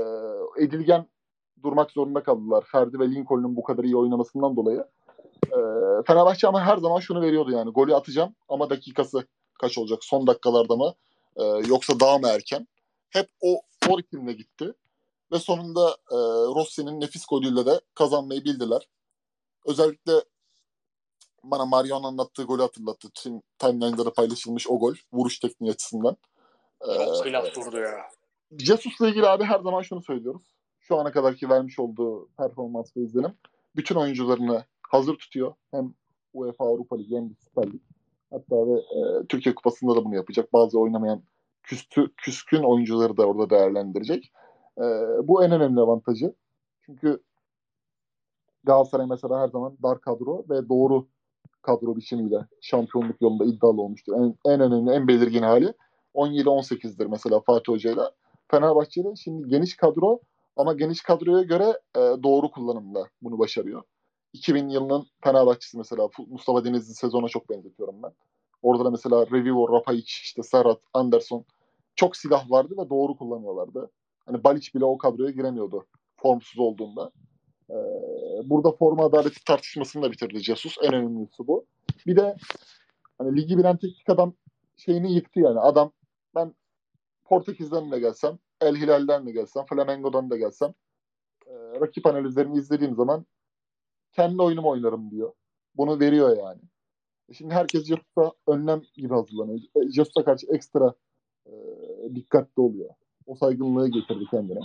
edilgen 0.64 1.08
durmak 1.64 1.92
zorunda 1.92 2.24
kaldılar. 2.24 2.64
Ferdi 2.72 3.00
ve 3.00 3.12
Lincoln'un 3.12 3.56
bu 3.56 3.64
kadar 3.64 3.84
iyi 3.84 3.98
oynamasından 3.98 4.56
dolayı. 4.56 4.86
E, 5.46 5.58
Fenerbahçe 6.08 6.48
ama 6.48 6.62
her 6.62 6.78
zaman 6.78 7.00
şunu 7.00 7.22
veriyordu 7.22 7.52
yani. 7.52 7.72
Golü 7.72 7.96
atacağım 7.96 8.36
ama 8.50 8.70
dakikası 8.70 9.28
kaç 9.60 9.78
olacak? 9.78 10.00
Son 10.02 10.28
dakikalarda 10.28 10.76
mı? 10.76 10.94
E, 11.36 11.44
yoksa 11.44 12.00
daha 12.00 12.18
mı 12.18 12.28
erken? 12.28 12.68
Hep 13.10 13.30
o, 13.42 13.62
o 13.90 13.98
ritimle 13.98 14.34
gitti. 14.34 14.74
Ve 15.32 15.40
sonunda 15.40 15.90
e, 16.12 16.18
Rossi'nin 16.56 17.02
nefis 17.02 17.26
golüyle 17.26 17.66
de 17.66 17.82
kazanmayı 17.96 18.44
bildiler. 18.44 18.90
Özellikle 19.66 20.14
bana 21.44 21.66
Mario'nun 21.66 22.04
anlattığı 22.04 22.44
golü 22.44 22.62
hatırlattı. 22.62 23.10
Tüm 23.14 23.42
timeline'da 23.60 24.14
paylaşılmış 24.14 24.68
o 24.70 24.80
gol. 24.80 24.96
Vuruş 25.14 25.40
tekniği 25.40 25.72
açısından. 25.72 26.18
Ee, 26.82 27.56
durdu 27.56 27.78
ya. 27.78 28.10
Jesus'la 28.58 29.10
ilgili 29.10 29.28
abi 29.28 29.44
her 29.44 29.60
zaman 29.60 29.82
şunu 29.82 30.02
söylüyoruz. 30.02 30.42
Şu 30.90 30.98
ana 30.98 31.12
kadarki 31.12 31.50
vermiş 31.50 31.80
olduğu 31.80 32.30
performans 32.38 32.98
ve 32.98 33.02
izlenim 33.02 33.34
bütün 33.76 33.96
oyuncularını 33.96 34.64
hazır 34.82 35.16
tutuyor. 35.16 35.54
Hem 35.72 35.94
UEFA 36.34 36.66
Avrupa 36.66 36.98
Ligi 36.98 37.16
hem 37.16 37.30
de 37.30 37.34
Süper 37.40 37.74
Lig. 37.74 37.82
Hatta 38.32 38.68
ve 38.68 38.74
e, 38.74 39.26
Türkiye 39.30 39.56
Kupası'nda 39.56 39.96
da 39.96 40.06
bunu 40.06 40.16
yapacak. 40.16 40.54
Bazı 40.54 40.80
oynamayan 40.80 41.22
küstü, 41.64 42.12
küskün 42.18 42.64
oyuncuları 42.64 43.18
da 43.18 43.26
orada 43.26 43.50
değerlendirecek. 43.50 44.32
E, 44.78 44.84
bu 45.24 45.44
en 45.44 45.52
önemli 45.52 45.80
avantajı. 45.80 46.34
Çünkü 46.82 47.20
Galatasaray 48.64 49.06
mesela 49.08 49.42
her 49.42 49.48
zaman 49.48 49.78
dar 49.84 50.02
kadro 50.02 50.46
ve 50.50 50.70
doğru 50.70 51.08
kadro 51.62 51.96
biçimiyle 51.96 52.46
şampiyonluk 52.62 53.22
yolunda 53.22 53.46
iddialı 53.46 53.82
olmuştur. 53.82 54.14
En, 54.14 54.36
en 54.46 54.60
önemli, 54.60 54.92
en 54.92 55.08
belirgin 55.08 55.44
hali 55.44 55.74
17-18'dir 56.16 57.06
mesela 57.06 57.40
Fatih 57.40 57.74
Hoca'yla. 57.74 58.12
Fenerbahçe'de 58.48 59.16
şimdi 59.16 59.50
geniş 59.50 59.78
kadro 59.78 60.20
ama 60.60 60.74
geniş 60.74 61.02
kadroya 61.02 61.44
göre 61.44 61.80
e, 61.96 62.00
doğru 62.00 62.52
kullanımla 62.52 63.08
bunu 63.22 63.40
başarıyor. 63.40 63.84
2000 64.34 64.70
yılının 64.70 65.08
Fenerbahçesi 65.24 65.78
mesela 65.78 66.10
Mustafa 66.28 66.66
Denizli 66.66 66.94
sezona 66.94 67.28
çok 67.28 67.50
benzetiyorum 67.50 68.04
ben. 68.04 68.12
Orada 68.62 68.86
da 68.86 68.90
mesela 68.90 69.26
Revivo, 69.32 69.78
Rapayic, 69.78 70.12
işte 70.24 70.44
Serhat, 70.44 70.80
Anderson 70.94 71.46
çok 71.96 72.16
silah 72.16 72.52
vardı 72.52 72.76
ve 72.78 72.90
doğru 72.90 73.18
kullanıyorlardı. 73.18 73.92
Hani 74.26 74.44
Balic 74.44 74.70
bile 74.76 74.86
o 74.86 74.98
kadroya 74.98 75.32
giremiyordu 75.32 75.86
formsuz 76.18 76.60
olduğunda. 76.60 77.12
Ee, 77.70 77.76
burada 78.44 78.72
forma 78.72 79.06
adaleti 79.06 79.44
tartışmasını 79.44 80.04
da 80.04 80.12
bitirdi 80.12 80.40
Jesus. 80.40 80.76
En 80.84 80.94
önemlisi 80.94 81.48
bu. 81.48 81.66
Bir 82.08 82.16
de 82.16 82.36
hani 83.18 83.42
ligi 83.42 83.58
bilen 83.58 83.78
teknik 83.78 84.10
adam 84.10 84.34
şeyini 84.78 85.14
yıktı 85.14 85.40
yani. 85.40 85.60
Adam 85.60 85.92
ben 86.36 86.54
Portekiz'den 87.26 87.92
de 87.92 88.00
gelsem, 88.00 88.40
El 88.62 88.76
Hilal'den 88.76 89.26
de 89.26 89.32
gelsem, 89.32 89.66
Flamengo'dan 89.66 90.30
da 90.30 90.38
gelsem 90.38 90.74
e, 91.48 91.54
rakip 91.82 92.06
analizlerini 92.06 92.58
izlediğim 92.58 92.96
zaman 92.96 93.26
kendi 94.12 94.42
oyunumu 94.42 94.70
oynarım 94.70 95.12
diyor. 95.12 95.34
Bunu 95.76 96.00
veriyor 96.00 96.38
yani. 96.38 96.62
Şimdi 97.34 97.54
herkes 97.54 97.84
Jesus'a 97.84 98.32
önlem 98.48 98.82
gibi 98.94 99.14
hazırlanıyor. 99.14 99.60
E, 99.76 99.92
Jesus'a 99.92 100.24
karşı 100.24 100.48
ekstra 100.48 100.94
e, 101.46 101.52
dikkatli 102.16 102.62
oluyor. 102.62 102.90
O 103.26 103.36
saygınlığı 103.36 103.88
getirdi 103.88 104.26
kendine. 104.32 104.60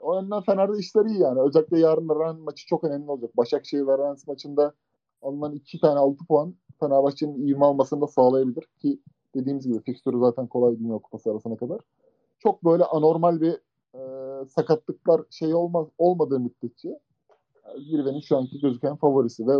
O 0.00 0.20
yönden 0.20 0.42
Fener'de 0.42 0.78
işleri 0.78 1.08
iyi 1.08 1.20
yani. 1.20 1.40
Özellikle 1.40 1.78
yarın 1.78 2.08
Rennes 2.08 2.42
maçı 2.42 2.66
çok 2.66 2.84
önemli 2.84 3.10
olacak. 3.10 3.36
Başakşehir 3.36 3.86
ve 3.86 3.98
Rennes 3.98 4.26
maçında 4.26 4.72
alınan 5.22 5.54
iki 5.54 5.80
tane 5.80 5.98
altı 5.98 6.26
puan 6.26 6.54
Fenerbahçe'nin 6.80 7.48
ivme 7.48 7.64
almasını 7.64 8.00
da 8.00 8.06
sağlayabilir 8.06 8.64
ki 8.78 9.00
dediğimiz 9.34 9.66
gibi 9.66 9.80
fikstürü 9.80 10.18
zaten 10.18 10.46
kolay 10.46 10.78
Dünya 10.78 10.98
Kupası 10.98 11.30
arasına 11.30 11.56
kadar. 11.56 11.80
Çok 12.38 12.64
böyle 12.64 12.84
anormal 12.84 13.40
bir 13.40 13.60
e, 13.94 14.00
sakatlıklar 14.46 15.22
şey 15.30 15.54
olmaz 15.54 15.86
olmadığı 15.98 16.40
müddetçe 16.40 16.98
Zirve'nin 17.78 18.20
şu 18.20 18.36
anki 18.36 18.60
gözüken 18.60 18.96
favorisi 18.96 19.46
ve 19.46 19.52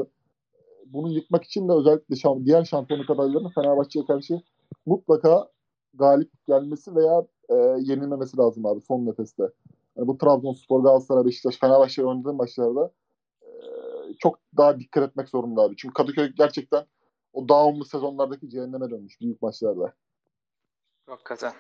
bunu 0.87 1.13
yıkmak 1.13 1.45
için 1.45 1.69
de 1.69 1.73
özellikle 1.73 2.17
şam, 2.17 2.47
diğer 2.47 2.65
şampiyonluk 2.65 3.11
adaylarının 3.11 3.53
Fenerbahçe'ye 3.55 4.07
karşı 4.07 4.43
mutlaka 4.87 5.49
galip 5.95 6.31
gelmesi 6.47 6.95
veya 6.95 7.27
e, 7.49 7.55
yenilmemesi 7.81 8.37
lazım 8.37 8.67
abi 8.67 8.81
son 8.81 9.07
nefeste. 9.07 9.43
Yani 9.97 10.09
bu 10.09 10.19
Trabzonspor, 10.19 10.83
Galatasaray, 10.83 11.25
Beşiktaş, 11.25 11.59
Fenerbahçe 11.59 12.07
oynadığı 12.07 12.33
maçlarda 12.35 12.91
e, 13.43 13.49
çok 14.19 14.39
daha 14.57 14.81
dikkat 14.81 15.11
etmek 15.11 15.29
zorunda 15.29 15.63
abi. 15.63 15.77
Çünkü 15.77 15.95
Kadıköy 15.95 16.33
gerçekten 16.39 16.85
o 17.33 17.49
dağımlı 17.49 17.85
sezonlardaki 17.85 18.51
cehenneme 18.51 18.91
dönmüş 18.91 19.21
büyük 19.21 19.43
maçlarda. 19.43 19.93
Hakikaten. 21.07 21.53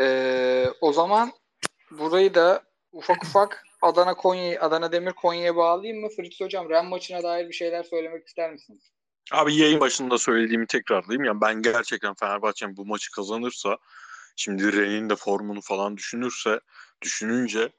Ee, 0.00 0.66
o 0.80 0.92
zaman 0.92 1.32
burayı 1.90 2.34
da 2.34 2.62
ufak 2.92 3.24
ufak 3.24 3.64
Adana 3.82 4.14
Konya 4.14 4.60
Adana 4.60 4.92
Demir 4.92 5.12
Konya'ya 5.12 5.56
bağlayayım 5.56 6.02
mı? 6.02 6.08
Fritz 6.16 6.40
hocam 6.40 6.70
Ren 6.70 6.86
maçına 6.86 7.22
dair 7.22 7.48
bir 7.48 7.54
şeyler 7.54 7.82
söylemek 7.82 8.26
ister 8.26 8.52
misiniz? 8.52 8.82
Abi 9.32 9.56
yayın 9.56 9.80
başında 9.80 10.18
söylediğimi 10.18 10.66
tekrarlayayım. 10.66 11.24
Yani 11.24 11.40
ben 11.40 11.62
gerçekten 11.62 12.14
Fenerbahçe'nin 12.14 12.76
bu 12.76 12.86
maçı 12.86 13.10
kazanırsa 13.10 13.76
şimdi 14.36 14.72
Ren'in 14.72 15.10
de 15.10 15.16
formunu 15.16 15.60
falan 15.60 15.96
düşünürse 15.96 16.60
düşününce 17.02 17.72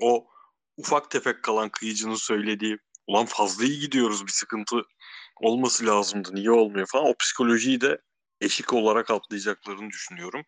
o 0.00 0.26
ufak 0.76 1.10
tefek 1.10 1.42
kalan 1.42 1.68
kıyıcının 1.68 2.14
söylediği 2.14 2.78
ulan 3.06 3.26
fazla 3.26 3.64
iyi 3.64 3.80
gidiyoruz 3.80 4.26
bir 4.26 4.32
sıkıntı 4.32 4.82
olması 5.36 5.86
lazımdı 5.86 6.34
niye 6.34 6.50
olmuyor 6.50 6.86
falan 6.86 7.06
o 7.06 7.14
psikolojiyi 7.18 7.80
de 7.80 7.98
eşik 8.40 8.72
olarak 8.72 9.10
atlayacaklarını 9.10 9.90
düşünüyorum. 9.90 10.42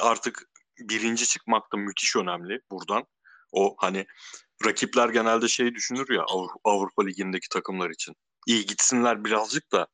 Artık 0.00 0.42
birinci 0.78 1.26
çıkmak 1.26 1.72
da 1.72 1.76
müthiş 1.76 2.16
önemli 2.16 2.60
buradan. 2.70 3.04
O 3.52 3.76
hani 3.78 4.06
rakipler 4.64 5.08
genelde 5.08 5.48
şey 5.48 5.74
düşünür 5.74 6.10
ya 6.10 6.24
Avrupa, 6.64 7.04
Ligi'ndeki 7.04 7.48
takımlar 7.48 7.90
için. 7.90 8.14
İyi 8.46 8.66
gitsinler 8.66 9.24
birazcık 9.24 9.72
da 9.72 9.86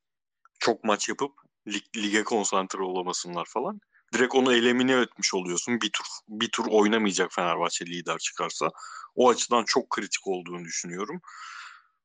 çok 0.58 0.84
maç 0.84 1.08
yapıp 1.08 1.32
lig, 1.68 1.82
lige 1.96 2.24
konsantre 2.24 2.82
olamasınlar 2.82 3.46
falan. 3.48 3.80
Direkt 4.14 4.34
onu 4.34 4.54
elemine 4.54 4.92
etmiş 4.92 5.34
oluyorsun. 5.34 5.80
Bir 5.80 5.90
tur 5.90 6.04
bir 6.28 6.50
tur 6.50 6.66
oynamayacak 6.70 7.32
Fenerbahçe 7.32 7.86
lider 7.86 8.18
çıkarsa. 8.18 8.70
O 9.14 9.28
açıdan 9.28 9.64
çok 9.64 9.90
kritik 9.90 10.26
olduğunu 10.26 10.64
düşünüyorum. 10.64 11.20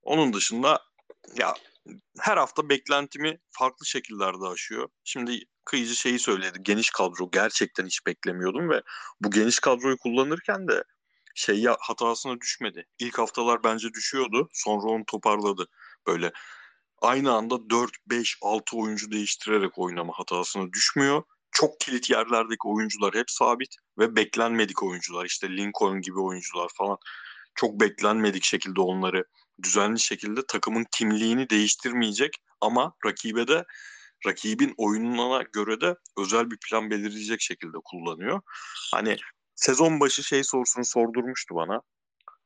Onun 0.02 0.34
dışında 0.34 0.82
ya 1.36 1.54
her 2.20 2.38
hafta 2.38 2.70
beklentimi 2.70 3.40
farklı 3.52 3.86
şekillerde 3.86 4.48
aşıyor. 4.48 4.90
Şimdi 5.04 5.46
Kıyıcı 5.66 5.96
şeyi 5.96 6.20
söyledi. 6.20 6.60
Geniş 6.62 6.90
kadro 6.90 7.32
gerçekten 7.32 7.86
hiç 7.86 8.06
beklemiyordum 8.06 8.70
ve 8.70 8.82
bu 9.22 9.32
geniş 9.32 9.60
kadroyu 9.60 9.98
kullanırken 9.98 10.68
de 10.68 10.84
şey 11.36 11.66
hatasına 11.80 12.42
düşmedi. 12.42 12.86
İlk 13.00 13.18
haftalar 13.20 13.64
bence 13.64 13.94
düşüyordu. 13.94 14.50
Sonra 14.54 14.88
onu 14.88 15.06
toparladı. 15.06 15.68
Böyle 16.08 16.32
aynı 17.02 17.32
anda 17.34 17.70
4, 17.70 17.92
5, 18.10 18.38
6 18.42 18.78
oyuncu 18.78 19.12
değiştirerek 19.12 19.78
oynama 19.80 20.14
hatasına 20.16 20.74
düşmüyor. 20.74 21.24
Çok 21.52 21.80
kilit 21.80 22.10
yerlerdeki 22.10 22.68
oyuncular 22.68 23.16
hep 23.16 23.32
sabit 23.32 23.76
ve 24.00 24.16
beklenmedik 24.16 24.84
oyuncular. 24.84 25.26
İşte 25.26 25.50
Lincoln 25.50 26.02
gibi 26.02 26.20
oyuncular 26.20 26.70
falan. 26.78 26.98
Çok 27.56 27.80
beklenmedik 27.80 28.44
şekilde 28.44 28.82
onları 28.82 29.26
düzenli 29.64 30.00
şekilde 30.00 30.46
takımın 30.48 30.86
kimliğini 30.92 31.50
değiştirmeyecek 31.50 32.38
ama 32.62 32.94
rakibe 33.06 33.48
de 33.48 33.66
rakibin 34.28 34.74
oyununa 34.78 35.42
göre 35.42 35.82
de 35.82 35.96
özel 36.18 36.52
bir 36.52 36.58
plan 36.58 36.90
belirleyecek 36.90 37.42
şekilde 37.42 37.78
kullanıyor. 37.84 38.42
Hani 38.94 39.18
sezon 39.56 40.00
başı 40.00 40.24
şey 40.24 40.44
sorusunu 40.44 40.86
sordurmuştu 40.86 41.56
bana. 41.56 41.82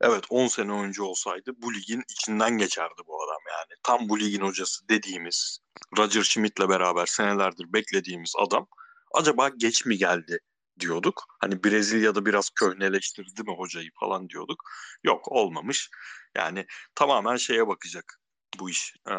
Evet 0.02 0.24
10 0.30 0.48
sene 0.48 0.72
önce 0.72 1.04
olsaydı 1.04 1.52
bu 1.58 1.74
ligin 1.74 2.04
içinden 2.10 2.58
geçerdi 2.58 3.02
bu 3.08 3.24
adam 3.24 3.42
yani. 3.52 3.80
Tam 3.84 4.10
bu 4.10 4.20
ligin 4.20 4.42
hocası 4.42 4.90
dediğimiz 4.90 5.60
Roger 5.98 6.24
Schmidt'le 6.24 6.70
beraber 6.70 7.06
senelerdir 7.06 7.74
beklediğimiz 7.74 8.34
adam 8.38 8.68
acaba 9.14 9.50
geç 9.50 9.86
mi 9.86 9.98
geldi 9.98 10.40
diyorduk. 10.80 11.24
Hani 11.40 11.64
Brezilya'da 11.64 12.26
biraz 12.26 12.50
köhneleştirdi 12.50 13.44
mi 13.44 13.56
hocayı 13.58 13.90
falan 14.00 14.30
diyorduk. 14.30 14.64
Yok 15.04 15.32
olmamış. 15.32 15.90
Yani 16.36 16.66
tamamen 16.96 17.36
şeye 17.36 17.68
bakacak 17.68 18.20
bu 18.60 18.70
iş. 18.70 18.96
Ee, 19.10 19.16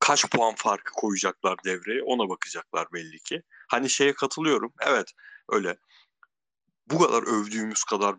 kaç 0.00 0.30
puan 0.30 0.54
farkı 0.54 0.92
koyacaklar 0.92 1.56
devreye 1.64 2.02
ona 2.02 2.28
bakacaklar 2.28 2.86
belli 2.92 3.18
ki. 3.18 3.42
Hani 3.68 3.90
şeye 3.90 4.14
katılıyorum. 4.14 4.72
Evet 4.80 5.12
öyle 5.48 5.76
bu 6.86 6.98
kadar 6.98 7.22
övdüğümüz 7.22 7.84
kadar 7.84 8.16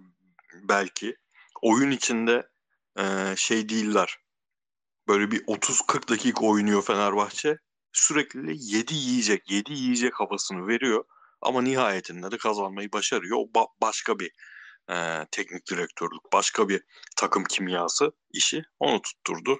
belki 0.54 1.16
oyun 1.62 1.92
içinde 1.92 2.50
e, 3.00 3.34
şey 3.38 3.70
değiller. 3.70 4.18
Böyle 5.08 5.32
bir 5.32 5.46
30-40 5.46 6.10
dakika 6.10 6.46
oynuyor 6.46 6.82
Fenerbahçe. 6.82 7.58
Sürekli 7.94 8.56
7 8.58 8.94
yiyecek, 8.94 9.52
7 9.52 9.74
yiyecek 9.74 10.20
havasını 10.20 10.68
veriyor. 10.68 11.06
Ama 11.44 11.62
nihayetinde 11.62 12.32
de 12.32 12.38
kazanmayı 12.38 12.92
başarıyor. 12.92 13.38
O 13.38 13.60
ba- 13.60 13.68
başka 13.82 14.20
bir 14.20 14.32
e, 14.90 15.28
teknik 15.32 15.70
direktörlük, 15.70 16.34
başka 16.34 16.70
bir 16.70 16.84
takım 17.18 17.44
kimyası 17.44 18.12
işi 18.32 18.64
onu 18.80 19.02
tutturdu 19.02 19.60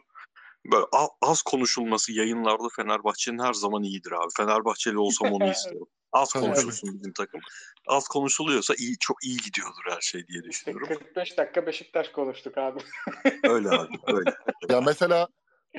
böyle 0.72 0.86
az 1.22 1.42
konuşulması 1.42 2.12
yayınlarda 2.12 2.68
Fenerbahçe'nin 2.76 3.44
her 3.44 3.54
zaman 3.54 3.84
iyidir 3.84 4.12
abi. 4.12 4.30
Fenerbahçeli 4.38 4.98
olsam 4.98 5.34
onu 5.34 5.48
istiyorum. 5.52 5.88
Az 6.12 6.34
konuşulsun 6.34 6.94
bizim 6.94 7.14
takım. 7.14 7.42
Az 7.88 8.08
konuşuluyorsa 8.08 8.74
iyi 8.78 8.98
çok 9.00 9.24
iyi 9.24 9.38
gidiyordur 9.38 9.84
her 9.90 10.02
şey 10.02 10.28
diye 10.28 10.44
düşünüyorum. 10.44 10.88
45 10.88 11.38
dakika 11.38 11.66
Beşiktaş 11.66 12.10
konuştuk 12.10 12.58
abi. 12.58 12.80
öyle 13.44 13.70
abi 13.70 13.98
öyle. 14.08 14.32
Ya 14.70 14.82
mesela 14.82 15.28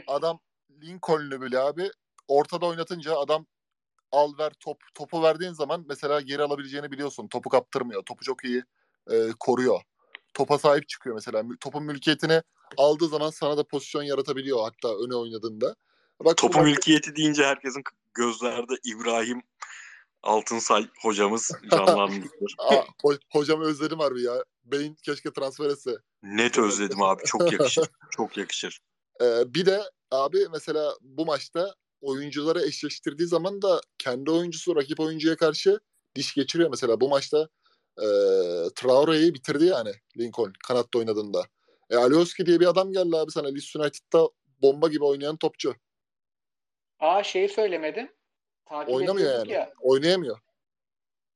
adam 0.06 0.40
Lincoln'ü 0.70 1.40
bile 1.40 1.58
abi 1.58 1.90
ortada 2.28 2.66
oynatınca 2.66 3.16
adam 3.16 3.46
al 4.14 4.38
ver 4.38 4.52
top 4.60 4.78
topu 4.94 5.22
verdiğin 5.22 5.52
zaman 5.52 5.84
mesela 5.88 6.20
geri 6.20 6.42
alabileceğini 6.42 6.92
biliyorsun. 6.92 7.28
Topu 7.28 7.48
kaptırmıyor. 7.48 8.02
Topu 8.02 8.24
çok 8.24 8.44
iyi 8.44 8.62
e, 9.10 9.16
koruyor. 9.40 9.80
Topa 10.34 10.58
sahip 10.58 10.88
çıkıyor 10.88 11.14
mesela. 11.14 11.42
Topun 11.60 11.84
mülkiyetini 11.84 12.42
aldığı 12.76 13.08
zaman 13.08 13.30
sana 13.30 13.56
da 13.56 13.64
pozisyon 13.64 14.02
yaratabiliyor 14.02 14.58
hatta 14.62 15.04
öne 15.04 15.14
oynadığında. 15.14 15.76
Bak, 16.24 16.36
Topu 16.36 16.58
bak... 16.58 16.64
mülkiyeti 16.64 17.16
deyince 17.16 17.46
herkesin 17.46 17.82
gözlerde 18.14 18.72
İbrahim 18.84 19.42
Altınsay 20.22 20.88
hocamız 21.02 21.50
canlanmıştır. 21.70 22.54
ho- 23.02 23.20
hocamı 23.32 23.64
özledim 23.64 23.98
harbi 23.98 24.22
ya. 24.22 24.44
Beyin 24.64 24.94
keşke 24.94 25.32
transfer 25.32 25.70
etse. 25.70 25.90
Net 26.22 26.58
özledim 26.58 27.02
abi. 27.02 27.24
Çok 27.24 27.52
yakışır. 27.52 27.88
Çok 28.10 28.36
yakışır. 28.36 28.80
Ee, 29.20 29.54
bir 29.54 29.66
de 29.66 29.82
abi 30.10 30.46
mesela 30.52 30.94
bu 31.00 31.26
maçta 31.26 31.74
oyuncuları 32.04 32.66
eşleştirdiği 32.66 33.28
zaman 33.28 33.62
da 33.62 33.80
kendi 33.98 34.30
oyuncusu 34.30 34.76
rakip 34.76 35.00
oyuncuya 35.00 35.36
karşı 35.36 35.80
diş 36.14 36.34
geçiriyor. 36.34 36.70
Mesela 36.70 37.00
bu 37.00 37.08
maçta 37.08 37.48
e, 37.98 38.06
Traore'yi 38.74 39.34
bitirdi 39.34 39.64
yani 39.64 39.90
Lincoln 40.18 40.52
kanatta 40.66 40.98
oynadığında. 40.98 41.46
E, 41.90 41.96
Alioski 41.96 42.46
diye 42.46 42.60
bir 42.60 42.66
adam 42.66 42.92
geldi 42.92 43.16
abi 43.16 43.30
sana 43.30 43.48
Leeds 43.48 43.76
United'da 43.76 44.28
bomba 44.62 44.88
gibi 44.88 45.04
oynayan 45.04 45.36
topçu. 45.36 45.74
Aa 47.00 47.22
şeyi 47.22 47.48
söylemedim. 47.48 48.12
Takip 48.66 48.94
Oynamıyor 48.94 49.38
yani. 49.38 49.52
Ya. 49.52 49.72
Oynayamıyor. 49.80 50.38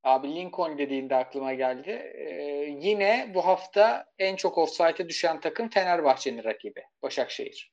Abi 0.05 0.35
Lincoln 0.35 0.78
dediğinde 0.78 1.16
aklıma 1.16 1.55
geldi. 1.55 1.90
Ee, 1.90 2.77
yine 2.81 3.32
bu 3.35 3.47
hafta 3.47 4.07
en 4.19 4.36
çok 4.36 4.59
offside'e 4.59 5.09
düşen 5.09 5.40
takım 5.40 5.69
Fenerbahçe'nin 5.69 6.45
rakibi. 6.45 6.82
Başakşehir. 7.03 7.73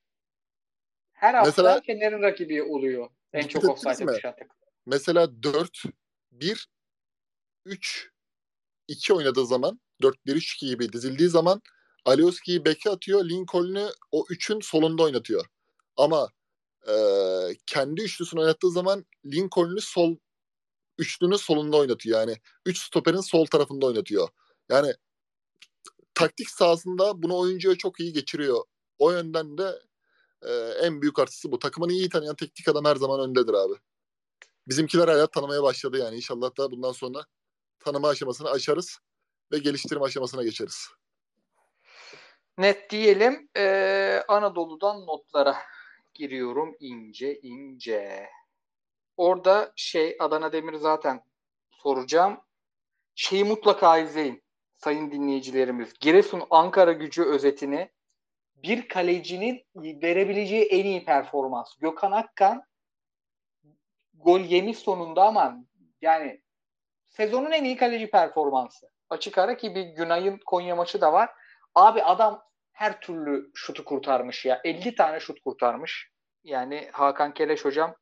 Her 1.16 1.34
hafta 1.34 1.48
Mesela, 1.48 1.80
Fener'in 1.86 2.22
rakibi 2.22 2.62
oluyor. 2.62 3.08
En 3.32 3.48
çok 3.48 3.64
offside'e 3.64 4.16
düşen 4.16 4.34
takım. 4.38 4.56
Mesela 4.86 5.42
4 5.42 5.82
1 6.32 6.68
3 7.64 8.10
2 8.88 9.14
oynadığı 9.14 9.46
zaman 9.46 9.80
4-1-3-2 10.02 10.66
gibi 10.66 10.92
dizildiği 10.92 11.28
zaman 11.28 11.62
Alioski'yi 12.04 12.64
beke 12.64 12.90
atıyor. 12.90 13.24
Lincoln'u 13.24 13.90
o 14.12 14.26
üçün 14.30 14.60
solunda 14.60 15.02
oynatıyor. 15.02 15.46
Ama 15.96 16.32
e, 16.88 16.94
kendi 17.66 18.02
üçlüsünü 18.02 18.40
oynattığı 18.40 18.70
zaman 18.70 19.06
Lincoln'u 19.26 19.80
sol 19.80 20.16
üçlünün 20.98 21.36
solunda 21.36 21.76
oynatıyor. 21.76 22.20
Yani 22.20 22.36
üç 22.66 22.78
stoperin 22.78 23.20
sol 23.20 23.46
tarafında 23.46 23.86
oynatıyor. 23.86 24.28
Yani 24.70 24.94
taktik 26.14 26.50
sahasında 26.50 27.22
bunu 27.22 27.38
oyuncuya 27.38 27.74
çok 27.74 28.00
iyi 28.00 28.12
geçiriyor. 28.12 28.64
O 28.98 29.12
yönden 29.12 29.58
de 29.58 29.72
Ee, 30.42 30.52
en 30.82 31.02
büyük 31.02 31.18
artısı 31.18 31.52
bu. 31.52 31.58
Takımını 31.58 31.92
iyi 31.92 32.08
tanıyan 32.08 32.36
teknik 32.36 32.68
adam 32.68 32.84
her 32.84 32.96
zaman 32.96 33.20
öndedir 33.20 33.54
abi. 33.54 33.74
Bizimkiler 34.68 35.08
hayat 35.08 35.32
tanımaya 35.32 35.62
başladı 35.62 35.98
yani. 35.98 36.16
İnşallah 36.16 36.58
da 36.58 36.70
bundan 36.70 36.92
sonra 36.92 37.24
tanıma 37.78 38.08
aşamasını 38.08 38.50
aşarız 38.50 38.98
ve 39.52 39.58
geliştirme 39.58 40.04
aşamasına 40.04 40.44
geçeriz. 40.44 40.88
Net 42.58 42.90
diyelim. 42.90 43.48
Ee, 43.56 44.22
Anadolu'dan 44.28 45.06
notlara 45.06 45.56
giriyorum 46.14 46.76
ince 46.80 47.40
ince. 47.40 48.26
Orada 49.16 49.72
şey 49.76 50.16
Adana 50.20 50.52
Demir 50.52 50.74
zaten 50.74 51.24
soracağım. 51.70 52.40
Şeyi 53.14 53.44
mutlaka 53.44 53.98
izleyin 53.98 54.42
sayın 54.76 55.10
dinleyicilerimiz. 55.10 55.92
Giresun 56.00 56.42
Ankara 56.50 56.92
gücü 56.92 57.24
özetini 57.24 57.90
bir 58.56 58.88
kalecinin 58.88 59.66
verebileceği 59.76 60.64
en 60.64 60.84
iyi 60.84 61.04
performans. 61.04 61.76
Gökhan 61.80 62.12
Akkan 62.12 62.62
gol 64.14 64.40
yemiş 64.40 64.78
sonunda 64.78 65.24
ama 65.24 65.56
yani 66.00 66.42
sezonun 67.08 67.50
en 67.50 67.64
iyi 67.64 67.76
kaleci 67.76 68.10
performansı. 68.10 68.90
Açık 69.10 69.38
ara 69.38 69.56
ki 69.56 69.74
bir 69.74 69.84
Günay'ın 69.84 70.40
Konya 70.46 70.76
maçı 70.76 71.00
da 71.00 71.12
var. 71.12 71.30
Abi 71.74 72.02
adam 72.02 72.42
her 72.72 73.00
türlü 73.00 73.50
şutu 73.54 73.84
kurtarmış 73.84 74.44
ya. 74.44 74.60
50 74.64 74.94
tane 74.94 75.20
şut 75.20 75.40
kurtarmış. 75.40 76.10
Yani 76.44 76.90
Hakan 76.92 77.34
Keleş 77.34 77.64
hocam 77.64 77.94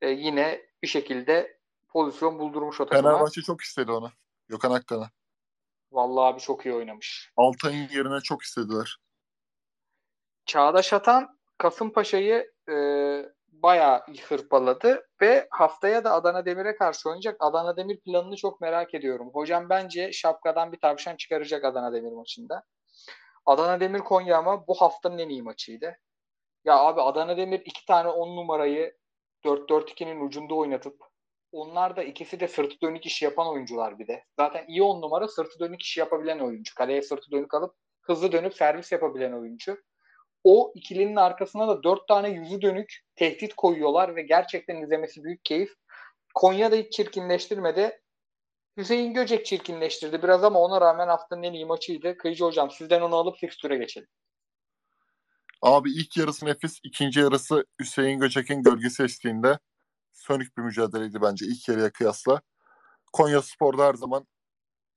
e, 0.00 0.08
yine 0.08 0.62
bir 0.82 0.88
şekilde 0.88 1.58
pozisyon 1.88 2.38
buldurmuş 2.38 2.80
o 2.80 2.86
takıma. 2.86 3.10
Fenerbahçe 3.10 3.42
çok 3.42 3.60
istedi 3.60 3.92
onu. 3.92 4.10
Gökhan 4.48 4.70
Akkan'ı. 4.70 5.10
Vallahi 5.92 6.32
abi 6.32 6.40
çok 6.40 6.66
iyi 6.66 6.74
oynamış. 6.74 7.32
Altay'ın 7.36 7.88
yerine 7.88 8.20
çok 8.20 8.42
istediler. 8.42 8.96
Çağdaş 10.46 10.92
Atan 10.92 11.38
Kasımpaşa'yı 11.58 12.52
e, 12.68 12.74
bayağı 13.48 14.02
hırpaladı 14.28 15.06
ve 15.20 15.46
haftaya 15.50 16.04
da 16.04 16.12
Adana 16.12 16.46
Demir'e 16.46 16.76
karşı 16.76 17.08
oynayacak. 17.08 17.36
Adana 17.40 17.76
Demir 17.76 18.00
planını 18.00 18.36
çok 18.36 18.60
merak 18.60 18.94
ediyorum. 18.94 19.30
Hocam 19.32 19.68
bence 19.68 20.12
şapkadan 20.12 20.72
bir 20.72 20.80
tavşan 20.80 21.16
çıkaracak 21.16 21.64
Adana 21.64 21.92
Demir 21.92 22.12
maçında. 22.12 22.62
Adana 23.46 23.80
Demir 23.80 23.98
Konya 23.98 24.38
ama 24.38 24.66
bu 24.66 24.74
haftanın 24.74 25.18
en 25.18 25.28
iyi 25.28 25.42
maçıydı. 25.42 25.96
Ya 26.64 26.78
abi 26.78 27.00
Adana 27.00 27.36
Demir 27.36 27.60
iki 27.64 27.86
tane 27.86 28.08
on 28.08 28.36
numarayı 28.36 28.96
4-4-2'nin 29.44 30.26
ucunda 30.26 30.54
oynatıp 30.54 30.96
onlar 31.52 31.96
da 31.96 32.02
ikisi 32.02 32.40
de 32.40 32.48
sırtı 32.48 32.76
dönük 32.82 33.06
iş 33.06 33.22
yapan 33.22 33.48
oyuncular 33.48 33.98
bir 33.98 34.06
de. 34.06 34.24
Zaten 34.38 34.64
iyi 34.68 34.82
on 34.82 35.02
numara 35.02 35.28
sırtı 35.28 35.58
dönük 35.60 35.82
iş 35.82 35.96
yapabilen 35.96 36.38
oyuncu. 36.38 36.74
Kaleye 36.74 37.02
sırtı 37.02 37.30
dönük 37.30 37.54
alıp 37.54 37.74
hızlı 38.02 38.32
dönüp 38.32 38.54
servis 38.54 38.92
yapabilen 38.92 39.32
oyuncu. 39.32 39.76
O 40.44 40.72
ikilinin 40.74 41.16
arkasına 41.16 41.68
da 41.68 41.82
dört 41.82 42.08
tane 42.08 42.30
yüzü 42.30 42.62
dönük 42.62 43.00
tehdit 43.16 43.54
koyuyorlar 43.54 44.16
ve 44.16 44.22
gerçekten 44.22 44.76
izlemesi 44.76 45.24
büyük 45.24 45.44
keyif. 45.44 45.70
Konya'da 46.34 46.76
hiç 46.76 46.92
çirkinleştirmedi. 46.92 48.00
Hüseyin 48.76 49.14
Göcek 49.14 49.46
çirkinleştirdi 49.46 50.22
biraz 50.22 50.44
ama 50.44 50.58
ona 50.58 50.80
rağmen 50.80 51.08
haftanın 51.08 51.42
en 51.42 51.52
iyi 51.52 51.66
maçıydı. 51.66 52.16
Kıyıcı 52.16 52.44
hocam 52.44 52.70
sizden 52.70 53.00
onu 53.00 53.16
alıp 53.16 53.36
fikstüre 53.36 53.76
geçelim. 53.76 54.08
Abi 55.62 55.90
ilk 55.90 56.16
yarısı 56.16 56.46
nefis, 56.46 56.78
ikinci 56.82 57.20
yarısı 57.20 57.64
Hüseyin 57.80 58.20
Göcek'in 58.20 58.62
gölgesi 58.62 59.02
eşliğinde 59.02 59.58
sönük 60.12 60.56
bir 60.56 60.62
mücadeleydi 60.62 61.22
bence 61.22 61.46
ilk 61.46 61.68
yarıya 61.68 61.92
kıyasla. 61.92 62.40
Konya 63.12 63.42
Spor'da 63.42 63.86
her 63.86 63.94
zaman 63.94 64.26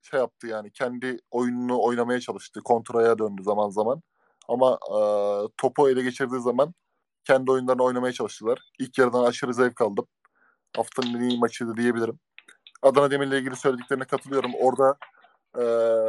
şey 0.02 0.20
yaptı 0.20 0.46
yani 0.46 0.72
kendi 0.72 1.18
oyununu 1.30 1.82
oynamaya 1.82 2.20
çalıştı. 2.20 2.60
Kontraya 2.64 3.18
döndü 3.18 3.42
zaman 3.42 3.70
zaman. 3.70 4.02
Ama 4.48 4.78
e, 4.90 4.98
topu 5.56 5.90
ele 5.90 6.02
geçirdiği 6.02 6.40
zaman 6.40 6.74
kendi 7.24 7.50
oyunlarını 7.50 7.82
oynamaya 7.82 8.12
çalıştılar. 8.12 8.58
İlk 8.78 8.98
yarıdan 8.98 9.24
aşırı 9.24 9.54
zevk 9.54 9.80
aldım. 9.80 10.06
Haftanın 10.76 11.14
en 11.14 11.28
iyi 11.28 11.38
maçıydı 11.38 11.76
diyebilirim. 11.76 12.18
Adana 12.82 13.10
Demir'le 13.10 13.32
ilgili 13.32 13.56
söylediklerine 13.56 14.04
katılıyorum. 14.04 14.52
Orada 14.54 14.96
e, 15.58 15.62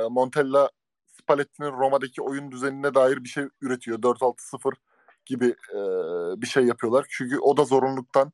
Montella 0.10 0.70
Spalletti'nin 1.06 1.72
Roma'daki 1.72 2.22
oyun 2.22 2.52
düzenine 2.52 2.94
dair 2.94 3.24
bir 3.24 3.30
şey 3.30 3.44
üretiyor. 3.62 4.00
4-6-0 4.00 4.74
gibi 5.26 5.46
e, 5.74 5.80
bir 6.42 6.48
şey 6.48 6.66
yapıyorlar. 6.66 7.06
Çünkü 7.10 7.40
o 7.40 7.58
da 7.58 7.64
zorunluluktan 7.64 8.32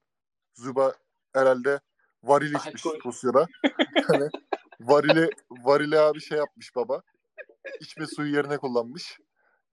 Zuba 0.56 0.94
herhalde 1.34 1.80
varil 2.24 2.56
içmiş 2.56 2.86
Rusya'da. 3.06 3.48
hani 4.08 4.30
varili, 4.80 5.30
varili 5.50 6.00
abi 6.00 6.22
şey 6.22 6.38
yapmış 6.38 6.76
baba. 6.76 7.02
İçme 7.80 8.08
suyu 8.08 8.36
yerine 8.36 8.58
kullanmış. 8.58 9.20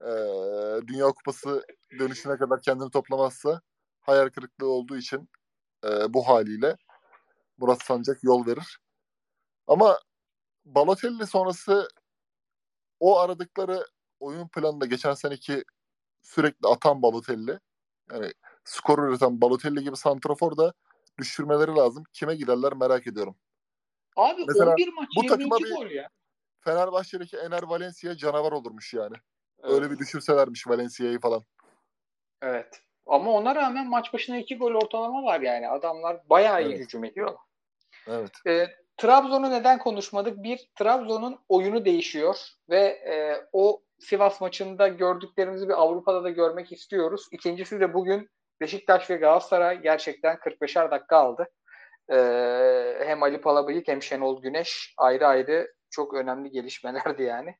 Ee, 0.01 0.87
Dünya 0.87 1.07
Kupası 1.07 1.65
dönüşüne 1.99 2.37
kadar 2.37 2.61
kendini 2.61 2.91
toplamazsa 2.91 3.61
hayal 4.01 4.29
kırıklığı 4.29 4.67
olduğu 4.69 4.97
için 4.97 5.29
e, 5.85 6.13
bu 6.13 6.27
haliyle 6.27 6.77
Murat 7.57 7.83
Sancak 7.83 8.23
yol 8.23 8.45
verir. 8.45 8.79
Ama 9.67 9.99
Balotelli 10.65 11.27
sonrası 11.27 11.87
o 12.99 13.19
aradıkları 13.19 13.85
oyun 14.19 14.47
planında 14.47 14.85
geçen 14.85 15.13
seneki 15.13 15.63
sürekli 16.21 16.67
atan 16.67 17.01
Balotelli 17.01 17.59
yani 18.11 18.33
skor 18.63 19.09
üreten 19.09 19.41
Balotelli 19.41 19.83
gibi 19.83 19.97
santrafor 19.97 20.57
da 20.57 20.73
düşürmeleri 21.17 21.71
lazım. 21.71 22.03
Kime 22.13 22.35
giderler 22.35 22.73
merak 22.73 23.07
ediyorum. 23.07 23.35
Abi 24.15 24.45
Mesela 24.47 24.71
11 24.71 24.93
maç 24.93 25.09
bu 25.17 25.25
takıma 25.25 25.57
bir 25.57 25.75
gol 25.75 25.85
ya. 25.85 26.09
Fenerbahçe'deki 26.59 27.37
Ener 27.37 27.63
Valencia 27.63 28.17
canavar 28.17 28.51
olurmuş 28.51 28.93
yani. 28.93 29.15
Evet. 29.63 29.73
Öyle 29.73 29.91
bir 29.91 29.97
düşürselermiş 29.97 30.67
Valencia'yı 30.67 31.19
falan. 31.19 31.43
Evet. 32.41 32.81
Ama 33.05 33.31
ona 33.31 33.55
rağmen 33.55 33.89
maç 33.89 34.13
başına 34.13 34.37
iki 34.37 34.57
gol 34.57 34.73
ortalama 34.73 35.23
var 35.23 35.41
yani. 35.41 35.69
Adamlar 35.69 36.21
bayağı 36.29 36.63
iyi 36.63 36.69
evet. 36.69 36.79
hücum 36.79 37.03
ediyor. 37.03 37.35
Evet. 38.07 38.31
E, 38.47 38.67
Trabzon'u 38.97 39.51
neden 39.51 39.77
konuşmadık? 39.77 40.43
Bir, 40.43 40.69
Trabzon'un 40.79 41.39
oyunu 41.49 41.85
değişiyor 41.85 42.35
ve 42.69 42.79
e, 42.85 43.45
o 43.53 43.81
Sivas 43.99 44.41
maçında 44.41 44.87
gördüklerimizi 44.87 45.67
bir 45.67 45.81
Avrupa'da 45.81 46.23
da 46.23 46.29
görmek 46.29 46.71
istiyoruz. 46.71 47.27
İkincisi 47.31 47.79
de 47.79 47.93
bugün 47.93 48.29
Beşiktaş 48.61 49.09
ve 49.09 49.15
Galatasaray 49.15 49.81
gerçekten 49.81 50.35
45'er 50.35 50.91
dakika 50.91 51.17
aldı. 51.17 51.47
Ee, 52.09 52.97
hem 53.05 53.23
Ali 53.23 53.41
Palabıyık 53.41 53.87
hem 53.87 54.01
Şenol 54.01 54.41
Güneş 54.41 54.93
ayrı 54.97 55.27
ayrı 55.27 55.73
çok 55.89 56.13
önemli 56.13 56.51
gelişmelerdi 56.51 57.23
yani. 57.23 57.55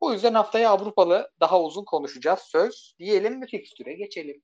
O 0.00 0.12
yüzden 0.12 0.34
haftaya 0.34 0.70
Avrupalı 0.70 1.30
daha 1.40 1.62
uzun 1.62 1.84
konuşacağız. 1.84 2.40
Söz 2.40 2.94
diyelim 2.98 3.38
mi 3.38 3.46
fikstüre 3.46 3.94
geçelim. 3.94 4.42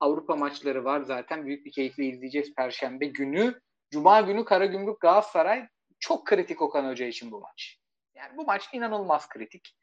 Avrupa 0.00 0.36
maçları 0.36 0.84
var 0.84 1.00
zaten. 1.00 1.46
Büyük 1.46 1.66
bir 1.66 1.72
keyifle 1.72 2.04
izleyeceğiz 2.04 2.54
Perşembe 2.54 3.06
günü. 3.06 3.60
Cuma 3.90 4.20
günü 4.20 4.44
Karagümrük 4.44 5.00
Galatasaray 5.00 5.68
çok 6.00 6.26
kritik 6.26 6.62
Okan 6.62 6.90
Hoca 6.90 7.06
için 7.06 7.30
bu 7.30 7.40
maç. 7.40 7.78
Yani 8.14 8.36
bu 8.36 8.44
maç 8.44 8.68
inanılmaz 8.72 9.28
kritik. 9.28 9.76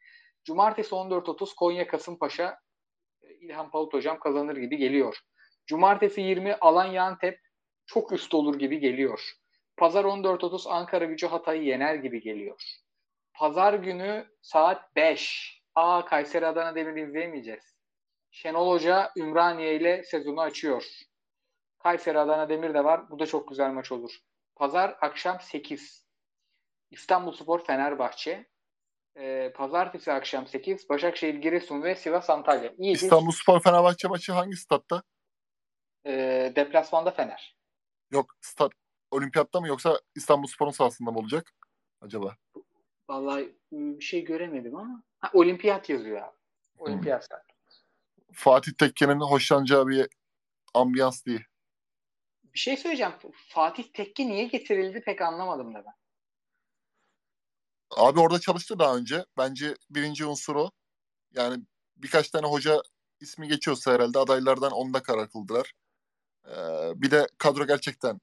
Cumartesi 0.43 0.95
14.30 0.95 1.55
Konya 1.55 1.87
Kasımpaşa 1.87 2.59
İlhan 3.41 3.71
Palut 3.71 3.93
hocam 3.93 4.19
kazanır 4.19 4.57
gibi 4.57 4.77
geliyor. 4.77 5.17
Cumartesi 5.67 6.21
20 6.21 6.55
Alanya 6.55 7.03
Antep 7.03 7.39
çok 7.85 8.11
üst 8.11 8.33
olur 8.33 8.59
gibi 8.59 8.79
geliyor. 8.79 9.33
Pazar 9.77 10.05
14.30 10.05 10.69
Ankara 10.69 11.05
gücü 11.05 11.27
Hatay'ı 11.27 11.63
yener 11.63 11.95
gibi 11.95 12.21
geliyor. 12.21 12.61
Pazar 13.39 13.73
günü 13.73 14.27
saat 14.41 14.95
5. 14.95 15.61
Aa 15.75 16.05
Kayseri 16.05 16.47
Adana 16.47 16.75
Demir 16.75 17.07
izleyemeyeceğiz. 17.07 17.75
Şenol 18.31 18.71
Hoca 18.71 19.11
Ümraniye 19.17 19.75
ile 19.75 20.03
sezonu 20.03 20.41
açıyor. 20.41 20.85
Kayseri 21.79 22.19
Adana 22.19 22.49
Demir 22.49 22.73
de 22.73 22.83
var. 22.83 23.09
Bu 23.09 23.19
da 23.19 23.25
çok 23.25 23.49
güzel 23.49 23.71
maç 23.71 23.91
olur. 23.91 24.11
Pazar 24.55 24.97
akşam 25.01 25.39
8. 25.41 26.07
İstanbul 26.91 27.31
Spor 27.31 27.65
Fenerbahçe. 27.65 28.49
Ee, 29.17 29.53
pazartesi 29.55 30.11
akşam 30.11 30.47
8. 30.47 30.89
Başakşehir 30.89 31.35
Giresun 31.35 31.83
ve 31.83 31.95
Sivas 31.95 32.29
Antalya. 32.29 32.73
İyi 32.77 32.93
İstanbul 32.93 33.31
Spor 33.31 33.63
Fenerbahçe 33.63 34.07
maçı 34.07 34.31
hangi 34.31 34.55
statta? 34.55 35.03
Ee, 36.05 36.53
deplasmanda 36.55 37.11
Fener. 37.11 37.57
Yok 38.11 38.35
stat 38.41 38.71
olimpiyatta 39.11 39.61
mı 39.61 39.67
yoksa 39.67 39.99
İstanbul 40.15 40.47
Spor'un 40.47 40.71
sahasında 40.71 41.11
mı 41.11 41.19
olacak 41.19 41.51
acaba? 42.01 42.35
Vallahi 43.09 43.55
bir 43.71 44.03
şey 44.03 44.23
göremedim 44.23 44.75
ama 44.75 45.03
ha, 45.19 45.29
olimpiyat 45.33 45.89
yazıyor 45.89 46.21
abi. 46.21 46.37
Olimpiyat 46.77 47.27
hmm. 47.31 47.37
Fatih 48.33 48.71
Tekke'nin 48.71 49.19
hoşlanacağı 49.19 49.87
bir 49.87 50.07
ambiyans 50.73 51.25
değil. 51.25 51.43
Bir 52.43 52.59
şey 52.59 52.77
söyleyeceğim. 52.77 53.13
Fatih 53.47 53.83
Tekke 53.83 54.27
niye 54.27 54.43
getirildi 54.43 55.01
pek 55.01 55.21
anlamadım 55.21 55.73
da 55.73 55.85
ben. 55.85 55.93
Abi 57.97 58.19
orada 58.19 58.39
çalıştı 58.39 58.79
daha 58.79 58.97
önce. 58.97 59.25
Bence 59.37 59.75
birinci 59.89 60.25
unsur 60.25 60.55
o. 60.55 60.71
Yani 61.31 61.63
birkaç 61.97 62.29
tane 62.29 62.47
hoca 62.47 62.81
ismi 63.19 63.47
geçiyorsa 63.47 63.93
herhalde 63.93 64.19
adaylardan 64.19 64.71
onda 64.71 65.03
karar 65.03 65.29
kıldılar. 65.29 65.73
Ee, 66.47 66.91
bir 66.95 67.11
de 67.11 67.27
kadro 67.37 67.67
gerçekten 67.67 68.19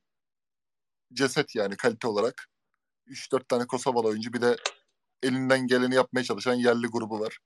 ceset 1.12 1.54
yani 1.54 1.76
kalite 1.76 2.08
olarak. 2.08 2.48
3-4 3.06 3.48
tane 3.48 3.66
Kosovalı 3.66 4.08
oyuncu 4.08 4.32
bir 4.32 4.40
de 4.40 4.56
elinden 5.26 5.66
geleni 5.66 5.94
yapmaya 5.94 6.24
çalışan 6.24 6.54
yerli 6.54 6.86
grubu 6.86 7.20
var. 7.20 7.38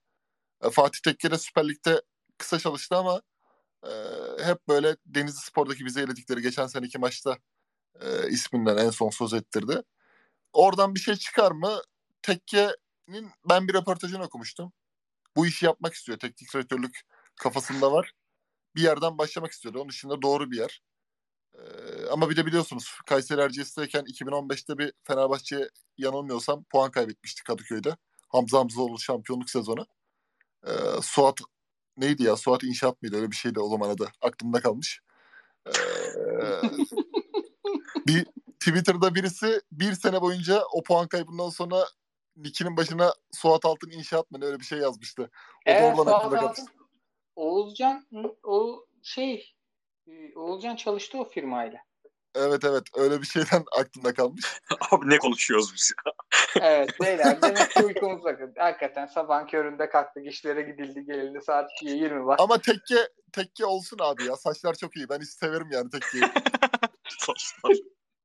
Ee, 0.65 0.71
Fatih 0.71 1.01
Tekke 1.01 1.31
de 1.31 1.39
Süper 1.39 1.69
Lig'de 1.69 2.03
kısa 2.39 2.59
çalıştı 2.59 2.97
ama 2.97 3.23
e, 3.87 3.91
hep 4.45 4.69
böyle 4.69 4.97
Denizli 5.07 5.41
Spor'daki 5.41 5.87
bize 5.87 6.01
eledikleri 6.03 6.43
geçen 6.43 6.67
seneki 6.67 6.99
maçta 6.99 7.39
e, 8.01 8.29
isminden 8.31 8.77
en 8.77 8.91
son 8.91 9.11
söz 9.11 9.35
ettirdi. 9.35 9.83
Oradan 10.53 10.95
bir 10.95 11.01
şey 11.01 11.17
çıkar 11.17 11.53
mı? 11.53 11.83
Tekke'nin 12.23 13.31
ben 13.49 13.69
bir 13.69 13.75
röportajını 13.75 14.23
okumuştum. 14.25 14.73
Bu 15.37 15.47
işi 15.47 15.67
yapmak 15.67 15.95
istiyor. 15.95 16.19
Teknik 16.19 16.55
direktörlük 16.55 17.01
kafasında 17.37 17.93
var. 17.93 18.13
Bir 18.77 18.83
yerden 18.83 19.19
başlamak 19.19 19.53
istiyordu. 19.53 19.79
Onun 19.79 19.89
dışında 19.89 20.23
doğru 20.23 20.51
bir 20.51 20.57
yer. 20.57 20.83
Ee, 21.55 21.61
ama 22.11 22.31
bir 22.31 22.37
de 22.37 22.47
biliyorsunuz 22.47 22.99
Kayseri 23.07 23.41
Erciyes'teyken 23.41 24.05
2015'te 24.05 24.79
bir 24.79 24.93
Fenerbahçe 25.05 25.69
yanılmıyorsam 25.99 26.65
puan 26.65 26.91
kaybetmişti 26.91 27.45
Kadıköy'de. 27.45 27.97
Hamza 28.29 28.59
Hamzoğlu 28.59 28.99
şampiyonluk 28.99 29.51
sezonu. 29.51 29.87
Ee, 30.67 30.71
Suat 31.03 31.39
neydi 31.97 32.23
ya? 32.23 32.37
Suat 32.37 32.65
İnşaat 32.65 33.03
mıydı? 33.03 33.17
Öyle 33.17 33.31
bir 33.31 33.37
şeydi 33.37 33.61
o 33.61 33.69
zaman 33.69 33.89
adı. 33.91 34.09
Aklımda 34.23 34.61
kalmış. 34.61 35.01
Ee, 35.67 35.73
bir 38.07 38.27
Twitter'da 38.61 39.15
birisi 39.15 39.61
bir 39.73 39.93
sene 39.93 40.21
boyunca 40.21 40.63
o 40.73 40.83
puan 40.83 41.09
kaybından 41.09 41.49
sonra 41.49 41.87
Nick'inin 42.37 42.77
başına 42.77 43.15
Suat 43.33 43.65
Altın 43.65 43.91
İnşaat 43.91 44.31
mı 44.31 44.39
öyle 44.45 44.61
bir 44.61 44.65
şey 44.65 44.79
yazmıştı. 44.79 45.23
O 45.23 45.27
Evet, 45.67 45.83
da 45.83 45.87
oradan 45.87 46.11
Suat 46.11 46.25
aklımda 46.25 46.41
Altın. 46.41 46.67
kalmış. 46.67 46.81
Oğuzcan 47.37 48.07
o 48.43 48.87
şey 49.03 49.55
e, 50.07 50.35
Oğuzcan 50.37 50.77
çalıştı 50.77 51.19
o 51.19 51.25
firmayla. 51.29 51.79
Evet 52.35 52.65
evet 52.65 52.83
öyle 52.95 53.21
bir 53.21 53.27
şeyden 53.27 53.65
aklımda 53.79 54.15
kalmış. 54.15 54.45
Abi 54.91 55.11
ne 55.11 55.19
konuşuyoruz 55.19 55.75
biz 55.75 55.93
ya? 56.07 56.13
Evet 56.63 57.01
beyler 57.01 57.43
demek 57.43 57.71
ki 57.71 57.85
uykumuz 57.85 58.25
vakit. 58.25 58.59
Hakikaten 58.59 59.07
sabahın 59.07 59.47
köründe 59.47 59.89
kalktık 59.89 60.27
işlere 60.27 60.63
gidildi 60.63 61.05
gelildi 61.05 61.39
saat 61.47 61.71
2'ye 61.83 61.97
20 61.97 62.27
var. 62.27 62.37
Ama 62.41 62.59
tekke 62.59 63.09
tekke 63.33 63.67
olsun 63.67 63.99
abi 64.01 64.25
ya. 64.25 64.37
Saçlar 64.37 64.75
çok 64.75 64.97
iyi. 64.97 65.09
Ben 65.09 65.21
hiç 65.21 65.29
severim 65.29 65.69
yani 65.73 65.91
tekkeyi. 65.91 66.25
Saçlar. 67.19 67.77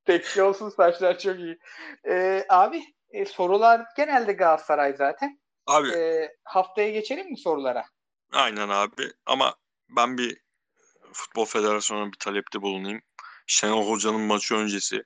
Tekli 0.06 0.44
olsun 0.44 0.69
saçlar 0.69 1.19
çok 1.19 1.40
iyi. 1.40 1.57
Ee, 2.07 2.45
abi 2.49 2.84
e, 3.10 3.26
sorular 3.26 3.86
genelde 3.98 4.34
Galatasaray 4.34 4.94
zaten. 4.94 5.40
Abi 5.68 5.90
Ee, 5.91 6.30
haftaya 6.44 6.90
geçelim 6.90 7.30
mi 7.30 7.38
sorulara? 7.38 7.86
aynen 8.32 8.69
abi 8.69 9.11
ama 9.26 9.56
ben 9.90 10.18
bir 10.18 10.38
Futbol 11.14 11.45
Federasyonu'na 11.45 12.11
bir 12.11 12.18
talepte 12.19 12.61
bulunayım. 12.61 13.02
Şenol 13.48 13.90
Hoca'nın 13.90 14.22
maçı 14.22 14.56
öncesi 14.56 15.04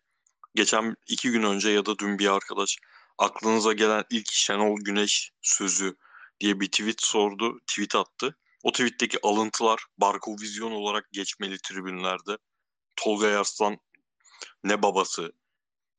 geçen 0.55 0.95
iki 1.07 1.31
gün 1.31 1.43
önce 1.43 1.69
ya 1.69 1.85
da 1.85 1.99
dün 1.99 2.19
bir 2.19 2.33
arkadaş 2.33 2.77
aklınıza 3.17 3.73
gelen 3.73 4.03
ilk 4.09 4.31
Şenol 4.31 4.75
Güneş 4.79 5.31
sözü 5.41 5.95
diye 6.39 6.59
bir 6.59 6.67
tweet 6.67 7.01
sordu, 7.01 7.59
tweet 7.67 7.95
attı. 7.95 8.37
O 8.63 8.71
tweetteki 8.71 9.17
alıntılar 9.23 9.85
Barko 9.97 10.35
Vizyon 10.41 10.71
olarak 10.71 11.11
geçmeli 11.11 11.57
tribünlerde. 11.57 12.37
Tolga 12.95 13.27
Yarslan 13.27 13.77
ne 14.63 14.81
babası, 14.81 15.33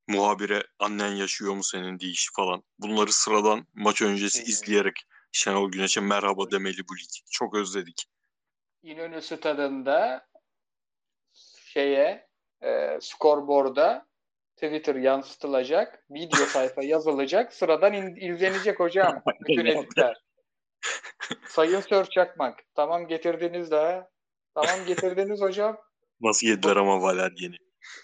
muhabire 0.09 0.67
annen 0.79 1.15
yaşıyor 1.15 1.55
mu 1.55 1.65
senin 1.65 2.01
deyişi 2.01 2.29
falan. 2.33 2.63
Bunları 2.79 3.13
sıradan 3.13 3.67
maç 3.75 4.03
öncesi 4.03 4.43
izleyerek 4.43 4.95
Şenol 5.33 5.73
Güneş'e 5.73 6.01
merhaba 6.01 6.51
demeli 6.51 6.89
bu 6.89 6.97
lig. 6.97 7.11
Çok 7.31 7.55
özledik. 7.55 8.07
İnönü 8.83 9.23
stadında 9.23 10.29
şeye 11.65 12.30
e, 12.63 12.99
skorboarda 13.01 14.07
Twitter 14.57 14.95
yansıtılacak, 14.95 16.05
video 16.11 16.41
sayfa 16.47 16.83
yazılacak, 16.83 17.53
sıradan 17.53 17.93
in- 17.93 18.33
izlenecek 18.33 18.81
hocam 18.81 19.23
bütün 19.41 19.67
editler. 19.67 20.23
Sayın 21.49 21.81
Sör 21.81 22.05
Çakmak, 22.05 22.61
tamam 22.75 23.07
getirdiniz 23.07 23.71
de, 23.71 24.09
tamam 24.55 24.87
getirdiniz 24.87 25.41
hocam. 25.41 25.79
Nasıl 26.21 26.47
yediler 26.47 26.77
ama 26.77 27.03
Valer 27.03 27.33
yeni. 27.37 27.57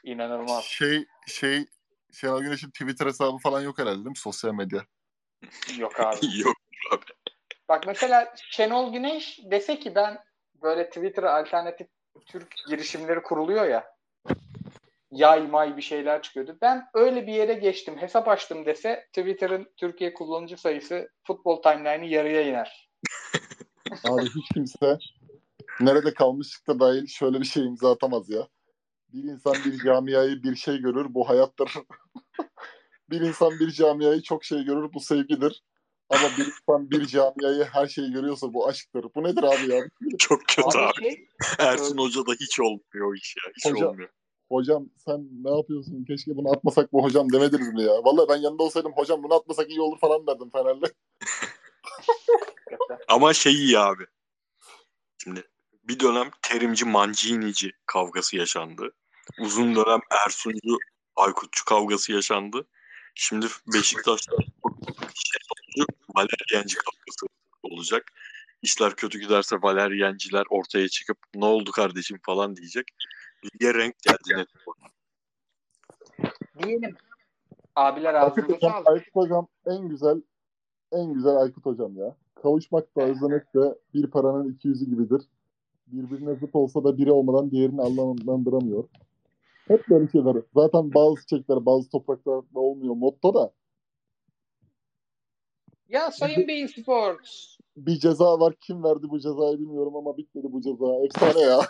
İnanılmaz. 0.05 0.65
şey 0.65 1.07
şey 1.27 1.66
Şenol 2.12 2.43
Güneş'in 2.43 2.70
Twitter 2.70 3.07
hesabı 3.07 3.39
falan 3.39 3.61
yok 3.61 3.78
herhalde 3.78 3.97
değil 3.97 4.07
mi? 4.07 4.16
Sosyal 4.16 4.55
medya. 4.55 4.87
Yok 5.78 6.01
abi. 6.01 6.16
Yok 6.45 6.57
abi. 6.93 7.05
Bak 7.69 7.85
mesela 7.87 8.35
Şenol 8.51 8.93
Güneş 8.93 9.41
dese 9.51 9.78
ki 9.78 9.95
ben 9.95 10.19
böyle 10.62 10.89
Twitter'a 10.89 11.35
alternatif 11.35 11.87
Türk 12.27 12.55
girişimleri 12.69 13.23
kuruluyor 13.23 13.66
ya 13.66 13.95
yay 15.16 15.47
may 15.47 15.76
bir 15.76 15.82
şeyler 15.82 16.22
çıkıyordu. 16.22 16.59
Ben 16.62 16.84
öyle 16.94 17.26
bir 17.26 17.32
yere 17.32 17.55
geçtim 17.55 17.97
hesap 17.98 18.28
açtım 18.28 18.66
dese 18.66 19.06
Twitter'ın 19.12 19.68
Türkiye 19.76 20.14
kullanıcı 20.14 20.56
sayısı 20.56 21.09
futbol 21.26 21.62
timeline'ı 21.62 22.06
yarıya 22.06 22.43
iner. 22.43 22.90
Abi 24.05 24.24
hiç 24.24 24.48
kimse 24.55 24.98
nerede 25.80 26.14
kalmışlıkta 26.14 26.80
dahil 26.80 27.06
şöyle 27.06 27.40
bir 27.40 27.47
şey 27.47 27.66
imza 27.66 27.93
atamaz 27.93 28.30
ya. 28.30 28.48
Bir 29.12 29.32
insan 29.32 29.55
bir 29.64 29.78
camiayı 29.84 30.43
bir 30.43 30.56
şey 30.56 30.78
görür 30.78 31.06
bu 31.14 31.28
hayattır. 31.28 31.72
bir 33.10 33.20
insan 33.20 33.51
bir 33.60 33.70
camiayı 33.70 34.22
çok 34.22 34.44
şey 34.44 34.64
görür 34.64 34.93
bu 34.94 35.01
sevgidir. 35.01 35.62
Ama 36.10 36.28
bir 36.38 36.47
insan 36.47 36.90
bir 36.90 37.06
camiayı 37.06 37.64
her 37.64 37.86
şeyi 37.86 38.12
görüyorsa 38.12 38.52
bu 38.52 38.68
aşktır. 38.68 39.06
Bu 39.14 39.22
nedir 39.24 39.43
abi 39.43 39.74
ya? 39.74 39.84
Çok 40.18 40.40
kötü 40.48 40.62
abi. 40.62 40.78
Abi 40.78 41.02
şey, 41.02 41.28
Ersun 41.59 41.98
Hoca 41.98 42.26
da 42.26 42.32
hiç 42.32 42.60
olmuyor 42.60 43.10
o 43.10 43.14
iş 43.14 43.34
ya. 43.36 43.52
Hiç 43.56 43.66
Hoca- 43.66 43.86
olmuyor. 43.86 44.09
Hocam 44.48 44.89
sen 45.05 45.28
ne 45.44 45.56
yapıyorsun? 45.56 46.05
Keşke 46.05 46.36
bunu 46.36 46.51
atmasak 46.52 46.93
bu 46.93 47.05
hocam 47.05 47.32
demediniz 47.32 47.73
mi 47.73 47.82
ya? 47.82 47.93
Vallahi 47.93 48.28
ben 48.28 48.36
yanında 48.36 48.62
olsaydım 48.62 48.93
hocam 48.93 49.23
bunu 49.23 49.35
atmasak 49.35 49.70
iyi 49.70 49.81
olur 49.81 49.98
falan 49.98 50.27
derdim 50.27 50.51
Fener'le. 50.51 50.93
Ama 53.09 53.35
şey 53.35 53.55
iyi 53.55 53.78
abi. 53.78 54.06
Şimdi 55.23 55.44
bir 55.85 56.01
dönem 56.01 56.31
terimci 56.43 56.85
mancinici 56.85 57.73
kavgası 57.86 58.36
yaşandı. 58.36 58.93
Uzun 59.40 59.77
dönem 59.77 60.01
Ersuncu 60.10 60.78
Aykutçu 61.16 61.64
kavgası 61.64 62.12
yaşandı. 62.12 62.66
Şimdi 63.14 63.47
Beşiktaş'ta 63.74 64.36
Şenolcu 65.14 65.86
Valeriyenci 66.16 66.77
kavgası 66.77 67.27
olacak. 67.62 68.12
İşler 68.62 68.97
kötü 68.97 69.20
giderse 69.20 69.56
Valeriyenciler 69.62 70.44
ortaya 70.51 70.89
çıkıp 70.89 71.18
ne 71.35 71.44
oldu 71.44 71.70
kardeşim 71.70 72.18
falan 72.23 72.56
diyecek. 72.56 72.86
Lige 73.55 73.74
renk 73.74 73.94
geldi 73.98 74.40
net. 74.40 74.48
diyelim. 76.62 76.97
Abiler 77.77 78.14
Aykut 78.14 78.39
ağzınıza 78.39 78.55
hocam. 78.55 78.82
Aykut 78.86 79.16
hocam 79.16 79.48
en 79.66 79.89
güzel 79.89 80.23
en 80.93 81.14
güzel 81.14 81.36
Aykut 81.36 81.66
hocam 81.66 81.97
ya. 81.97 82.16
Kavuşmak 82.35 82.97
da 82.97 83.02
özlemek 83.02 83.55
de 83.55 83.78
bir 83.94 84.06
paranın 84.06 84.52
iki 84.52 84.68
yüzü 84.68 84.85
gibidir. 84.85 85.23
Birbirine 85.86 86.35
zıt 86.35 86.55
olsa 86.55 86.85
da 86.85 86.98
biri 86.98 87.12
olmadan 87.12 87.51
diğerini 87.51 87.82
anlamlandıramıyor. 87.82 88.85
Hep 89.68 89.89
böyle 89.89 90.09
şeyler. 90.09 90.36
Zaten 90.55 90.94
bazı 90.94 91.20
çiçekler 91.20 91.66
bazı 91.66 91.90
topraklarda 91.90 92.60
olmuyor 92.60 92.94
motto 92.94 93.35
da. 93.35 93.52
Ya 95.89 96.11
Sayın 96.11 96.49
Beyin 96.49 96.67
Sports. 96.67 97.57
Bir 97.77 97.99
ceza 97.99 98.41
var. 98.41 98.55
Kim 98.61 98.85
verdi 98.85 99.11
bu 99.11 99.21
cezayı 99.21 99.59
bilmiyorum 99.59 99.97
ama 99.97 100.17
bitmedi 100.17 100.47
bu 100.51 100.61
ceza. 100.61 101.05
Efsane 101.05 101.41
ya. 101.41 101.61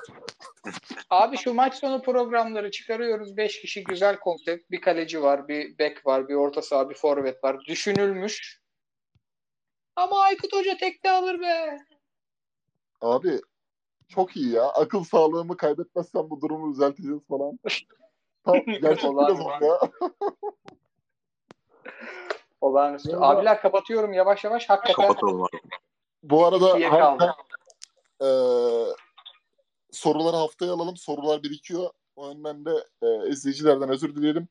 Abi 1.11 1.37
şu 1.37 1.55
maç 1.55 1.75
sonu 1.75 2.03
programları 2.03 2.71
çıkarıyoruz. 2.71 3.37
5 3.37 3.61
kişi 3.61 3.85
güzel 3.85 4.19
konsept. 4.19 4.71
Bir 4.71 4.81
kaleci 4.81 5.23
var, 5.23 5.49
bir 5.49 5.79
bek 5.79 6.07
var, 6.07 6.29
bir 6.29 6.35
orta 6.35 6.63
saha, 6.63 6.91
bir 6.91 6.95
forvet 6.95 7.45
var. 7.45 7.61
Düşünülmüş. 7.65 8.61
Ama 9.97 10.19
Aykut 10.21 10.53
Hoca 10.53 10.77
tekte 10.77 11.11
alır 11.11 11.41
be. 11.41 11.79
Abi 13.01 13.41
çok 14.09 14.37
iyi 14.37 14.53
ya. 14.53 14.69
Akıl 14.69 15.05
sağlığımı 15.05 15.57
kaybetmezsem 15.57 16.31
bu 16.31 16.41
durumu 16.41 16.73
düzelteceğiz 16.73 17.27
falan. 17.29 17.59
Tam 18.45 18.65
gerçek 18.67 19.11
ya. 19.63 19.81
Olağanüstü. 22.61 23.11
Ya. 23.11 23.19
Abiler 23.21 23.61
kapatıyorum 23.61 24.13
yavaş 24.13 24.45
yavaş. 24.45 24.69
Hakikaten 24.71 25.09
Kapatalım 25.09 25.43
abi. 25.43 25.57
Bu 26.23 26.47
arada 26.47 26.91
kaldı. 26.91 27.35
eee, 28.23 28.95
soruları 29.93 30.37
haftaya 30.37 30.73
alalım. 30.73 30.97
Sorular 30.97 31.43
birikiyor. 31.43 31.91
O 32.17 32.29
yönden 32.29 32.65
de 32.65 32.71
eee, 33.03 33.21
izleyicilerden 33.29 33.89
özür 33.89 34.15
dileyelim. 34.17 34.49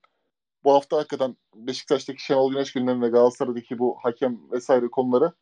Bu 0.64 0.73
hafta 0.73 0.98
hakikaten 0.98 1.38
Beşiktaş'taki 1.56 2.23
Şenol 2.23 2.52
Güneş 2.52 2.73
gündemi 2.73 3.02
ve 3.02 3.10
Galatasaray'daki 3.10 3.80
bu 3.80 3.98
hakem 4.03 4.52
vesaire 4.52 4.88
konuları 4.88 5.34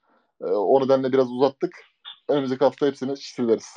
eee, 0.41 0.47
o 0.47 0.81
nedenle 0.83 1.11
biraz 1.13 1.31
uzattık. 1.31 1.85
Önümüzdeki 2.27 2.63
hafta 2.63 2.85
hepsini 2.85 3.17
çizileriz. 3.19 3.73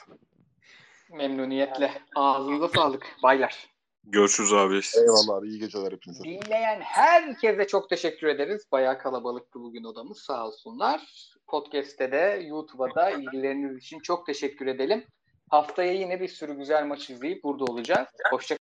Memnuniyetle. 1.10 2.02
Ağzınıza 2.16 2.68
sağlık 2.68 3.06
baylar. 3.22 3.75
Görüşürüz 4.06 4.52
abi. 4.52 4.80
Eyvallah 4.96 5.36
abi. 5.36 5.48
iyi 5.48 5.58
geceler 5.58 5.92
hepinize. 5.92 6.24
Dinleyen 6.24 6.80
herkese 6.80 7.66
çok 7.66 7.90
teşekkür 7.90 8.26
ederiz. 8.26 8.66
Bayağı 8.72 8.98
kalabalıktı 8.98 9.60
bugün 9.60 9.84
odamız 9.84 10.18
sağ 10.18 10.46
olsunlar. 10.46 11.30
Podcast'te 11.46 12.12
de 12.12 12.44
YouTube'a 12.48 12.94
da 12.94 13.10
ilgileriniz 13.10 13.76
için 13.76 14.00
çok 14.00 14.26
teşekkür 14.26 14.66
edelim. 14.66 15.04
Haftaya 15.50 15.92
yine 15.92 16.20
bir 16.20 16.28
sürü 16.28 16.54
güzel 16.56 16.86
maç 16.86 17.10
izleyip 17.10 17.44
burada 17.44 17.64
olacağız. 17.64 18.08
Hoşça 18.30 18.56